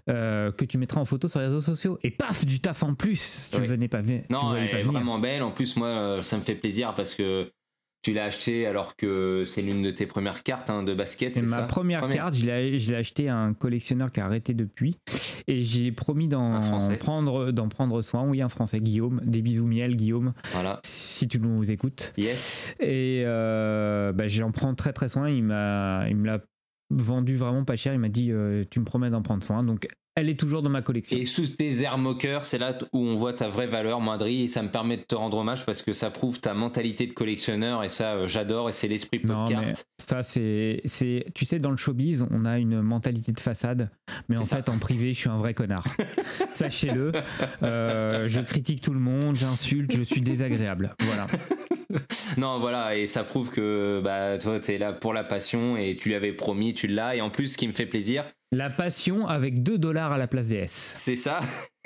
euh, 0.10 0.51
que 0.51 0.65
tu 0.65 0.77
mettras 0.77 0.99
en 1.01 1.06
photo 1.06 1.27
sur 1.27 1.39
les 1.39 1.45
réseaux 1.45 1.61
sociaux 1.61 1.97
et 2.03 2.11
paf 2.11 2.45
du 2.45 2.60
taf 2.60 2.84
en 2.84 2.93
plus 2.93 3.49
tu 3.51 3.60
Oui. 3.60 3.68
venais 3.68 3.88
pas 3.88 4.01
venir 4.01 4.23
tu 4.27 4.34
Non, 4.34 4.49
voyais 4.49 4.65
elle 4.65 4.69
pas 4.72 4.77
est 4.80 4.84
venir. 4.84 4.91
vraiment 4.93 5.18
belle. 5.18 5.41
En 5.41 5.51
plus, 5.51 5.76
moi, 5.77 6.19
ça 6.22 6.38
me 6.38 6.43
fait 6.43 6.56
plaisir 6.56 6.93
parce 6.93 7.15
que 7.15 7.49
tu 8.01 8.13
l'as 8.13 8.26
acheté 8.26 8.65
alors 8.65 8.95
que 8.95 9.43
c'est 9.45 9.61
l'une 9.61 9.81
de 9.81 9.91
tes 9.91 10.05
premières 10.05 10.43
cartes 10.43 10.69
hein, 10.69 10.84
de 10.84 10.93
basket. 10.93 11.35
Et 11.35 11.41
c'est 11.41 11.45
ma 11.45 11.57
ça 11.57 11.63
première, 11.63 12.07
carte, 12.09 12.34
je 12.34 12.45
l'ai 12.45 12.95
acheté 12.95 13.27
à 13.27 13.35
un 13.35 13.53
collectionneur 13.53 14.11
qui 14.11 14.21
a 14.21 14.26
arrêté 14.26 14.53
depuis. 14.53 14.97
Et 15.47 15.63
j'ai 15.63 15.91
promis 15.91 16.27
d'en 16.27 16.61
prendre, 16.99 18.01
soin. 18.01 18.23
Oui, 18.26 18.41
un 18.41 18.49
français, 18.49 18.80
Guillaume. 18.80 19.21
Des 19.26 19.41
bisous 19.41 19.65
miel, 19.65 19.95
Guillaume, 19.95 20.34
Voilà. 20.53 20.80
si 20.85 21.27
tu 21.27 21.39
nous 21.39 21.71
écoutes. 21.71 22.13
Yes. 22.17 22.73
Et 22.80 23.23
euh, 23.26 24.13
bah, 24.13 24.27
j'en 24.27 24.51
prends 24.51 24.76
très 24.76 24.93
très 24.93 25.09
soin. 25.09 25.30
Il 25.30 25.43
m'a, 25.43 26.05
il 26.07 26.15
me 26.15 26.26
l'a 26.27 26.39
vendu 26.91 27.35
vraiment 27.35 27.65
pas 27.65 27.76
cher. 27.76 27.93
Il 27.93 27.99
m'a 27.99 28.09
dit 28.09 28.31
euh, 28.31 28.63
Tu 28.69 28.80
me 28.80 28.85
promets 28.85 29.09
d'en 29.09 29.21
prendre 29.21 29.43
soin. 29.43 29.63
Donc 29.63 29.88
elle 30.20 30.30
est 30.30 30.40
toujours 30.40 30.62
dans 30.62 30.70
ma 30.70 30.82
collection. 30.82 31.18
Et 31.18 31.26
sous 31.26 31.48
tes 31.48 31.82
airs 31.82 31.98
moqueurs, 31.98 32.46
c'est 32.46 32.58
là 32.58 32.78
où 32.94 33.00
on 33.00 33.14
voit 33.14 33.34
ta 33.34 33.48
vraie 33.48 33.68
valeur, 33.68 34.02
Moindry, 34.02 34.44
et 34.44 34.48
ça 34.48 34.62
me 34.62 34.70
permet 34.70 34.98
de 34.98 35.04
te 35.04 35.16
rendre 35.16 35.38
hommage 35.38 35.66
parce 35.66 35.82
que 35.82 35.94
ça 35.94 36.10
prouve 36.12 36.40
ta 36.40 36.54
mentalité 36.54 37.08
de 37.08 37.14
collectionneur, 37.14 37.84
et 37.84 37.90
ça, 37.90 38.14
euh, 38.14 38.28
j'adore, 38.28 38.70
et 38.70 38.72
c'est 38.72 38.88
l'esprit 38.88 39.20
podcast. 39.20 39.86
ça, 39.98 40.24
c'est, 40.24 40.82
c'est. 40.86 41.26
Tu 41.34 41.46
sais, 41.46 41.58
dans 41.58 41.72
le 41.72 41.78
showbiz, 41.78 42.26
on 42.32 42.46
a 42.46 42.58
une 42.58 42.82
mentalité 42.82 43.32
de 43.32 43.40
façade, 43.40 43.90
mais 44.28 44.38
en 44.38 44.44
ça. 44.44 44.58
fait, 44.58 44.70
en 44.70 44.78
privé, 44.78 45.14
je 45.14 45.20
suis 45.20 45.30
un 45.30 45.38
vrai 45.38 45.54
connard. 45.54 45.86
Sachez-le. 46.54 47.12
Euh, 47.64 48.28
je 48.28 48.41
critique 48.41 48.82
tout 48.82 48.94
le 48.94 49.00
monde, 49.00 49.36
j'insulte, 49.36 49.96
je 49.96 50.04
suis 50.04 50.22
désagréable. 50.22 50.96
Voilà. 51.02 51.28
Non, 52.38 52.60
voilà, 52.60 52.96
et 52.96 53.08
ça 53.08 53.24
prouve 53.24 53.50
que 53.50 54.00
bah, 54.04 54.38
toi, 54.38 54.60
t'es 54.60 54.78
là 54.78 54.94
pour 54.94 55.12
la 55.12 55.24
passion, 55.24 55.76
et 55.76 55.96
tu 55.96 56.10
lui 56.10 56.16
avais 56.16 56.34
promis, 56.34 56.76
tu 56.76 56.86
l'as, 56.86 57.16
et 57.16 57.22
en 57.22 57.32
plus, 57.32 57.54
ce 57.54 57.58
qui 57.58 57.68
me 57.68 57.74
fait 57.74 57.88
plaisir, 57.88 58.26
La 58.51 58.69
passion 58.71 59.27
avec 59.27 59.61
2 59.61 59.77
dollars 59.77 60.11
à 60.11 60.17
la 60.17 60.27
place 60.27 60.47
des 60.47 60.55
S. 60.55 60.91
c'est 60.95 61.15
ça. 61.15 61.41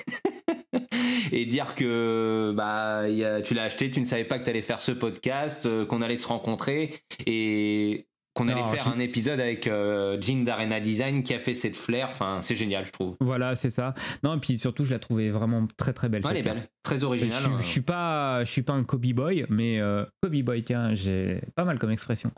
et 1.32 1.44
dire 1.44 1.74
que 1.74 2.52
bah, 2.56 3.02
tu 3.44 3.54
l'as 3.54 3.64
acheté, 3.64 3.90
tu 3.90 4.00
ne 4.00 4.04
savais 4.04 4.24
pas 4.24 4.38
que 4.38 4.44
tu 4.44 4.50
allais 4.50 4.62
faire 4.62 4.80
ce 4.80 4.92
podcast, 4.92 5.66
euh, 5.66 5.84
qu'on 5.84 6.00
allait 6.00 6.16
se 6.16 6.26
rencontrer 6.26 6.94
et 7.26 8.06
qu'on 8.34 8.48
allait 8.48 8.62
faire 8.64 8.84
je- 8.84 8.90
un 8.90 8.98
épisode 8.98 9.38
avec 9.40 9.66
euh, 9.68 10.18
Jean 10.20 10.42
d'Arena 10.44 10.80
Design 10.80 11.22
qui 11.22 11.32
a 11.34 11.38
fait 11.38 11.54
cette 11.54 11.76
flair. 11.76 12.08
Enfin, 12.10 12.38
c'est 12.40 12.56
génial, 12.56 12.84
je 12.84 12.92
trouve. 12.92 13.16
Voilà, 13.20 13.54
c'est 13.54 13.70
ça. 13.70 13.94
Non, 14.22 14.36
et 14.36 14.40
puis 14.40 14.58
surtout, 14.58 14.84
je 14.84 14.90
la 14.92 14.98
trouvais 14.98 15.30
vraiment 15.30 15.66
très 15.76 15.92
très 15.92 16.08
belle. 16.08 16.22
Ouais, 16.24 16.32
elle 16.32 16.38
est 16.38 16.42
belle, 16.42 16.68
très 16.82 16.98
Je, 16.98 17.04
originale. 17.04 17.40
suis- 17.42 17.50
hein. 17.52 17.56
je 17.60 17.66
suis 17.66 17.80
pas, 17.80 18.42
je 18.44 18.50
suis 18.50 18.62
pas 18.62 18.72
un 18.72 18.82
Kobe 18.84 19.06
boy, 19.12 19.46
mais 19.48 19.78
euh, 19.80 20.04
Kobe 20.20 20.34
boy, 20.42 20.62
tiens, 20.64 20.94
j'ai 20.94 21.40
pas 21.54 21.64
mal 21.64 21.78
comme 21.78 21.90
expression. 21.92 22.32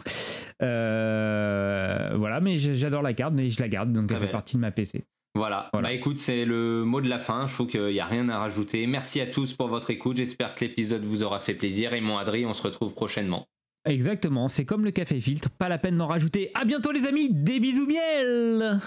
Euh, 0.62 2.10
voilà, 2.16 2.40
mais 2.40 2.58
j'adore 2.58 3.02
la 3.02 3.12
carte, 3.14 3.32
mais 3.34 3.50
je 3.50 3.60
la 3.60 3.68
garde, 3.68 3.92
donc 3.92 4.08
Très 4.08 4.16
elle 4.16 4.22
fait 4.26 4.30
partie 4.32 4.56
de 4.56 4.60
ma 4.60 4.70
PC. 4.70 5.04
Voilà. 5.34 5.68
Voilà. 5.72 5.88
Bah 5.88 5.94
écoute, 5.94 6.16
c'est 6.18 6.46
le 6.46 6.84
mot 6.84 7.00
de 7.02 7.08
la 7.10 7.18
fin. 7.18 7.46
Je 7.46 7.52
trouve 7.52 7.66
qu'il 7.66 7.84
n'y 7.88 8.00
a 8.00 8.06
rien 8.06 8.28
à 8.30 8.38
rajouter. 8.38 8.86
Merci 8.86 9.20
à 9.20 9.26
tous 9.26 9.52
pour 9.52 9.68
votre 9.68 9.90
écoute. 9.90 10.16
J'espère 10.16 10.54
que 10.54 10.64
l'épisode 10.64 11.02
vous 11.04 11.22
aura 11.22 11.40
fait 11.40 11.52
plaisir. 11.52 11.92
Et 11.92 12.00
mon 12.00 12.16
Adri, 12.16 12.46
on 12.46 12.54
se 12.54 12.62
retrouve 12.62 12.94
prochainement. 12.94 13.46
Exactement, 13.86 14.48
c'est 14.48 14.64
comme 14.64 14.84
le 14.84 14.90
café 14.90 15.20
filtre, 15.20 15.48
pas 15.48 15.68
la 15.68 15.78
peine 15.78 15.96
d'en 15.96 16.08
rajouter. 16.08 16.50
À 16.54 16.64
bientôt 16.64 16.90
les 16.90 17.06
amis, 17.06 17.28
des 17.32 17.60
bisous 17.60 17.86
miel 17.86 18.80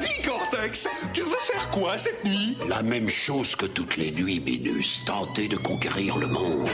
Dis 0.00 0.22
Cortex, 0.24 0.88
tu 1.12 1.20
veux 1.20 1.28
faire 1.28 1.70
quoi 1.70 1.98
cette 1.98 2.24
nuit? 2.24 2.56
La 2.68 2.82
même 2.82 3.10
chose 3.10 3.54
que 3.54 3.66
toutes 3.66 3.98
les 3.98 4.10
nuits, 4.10 4.40
Minus, 4.40 5.04
tenter 5.04 5.48
de 5.48 5.56
conquérir 5.56 6.16
le 6.16 6.28
monde. 6.28 6.68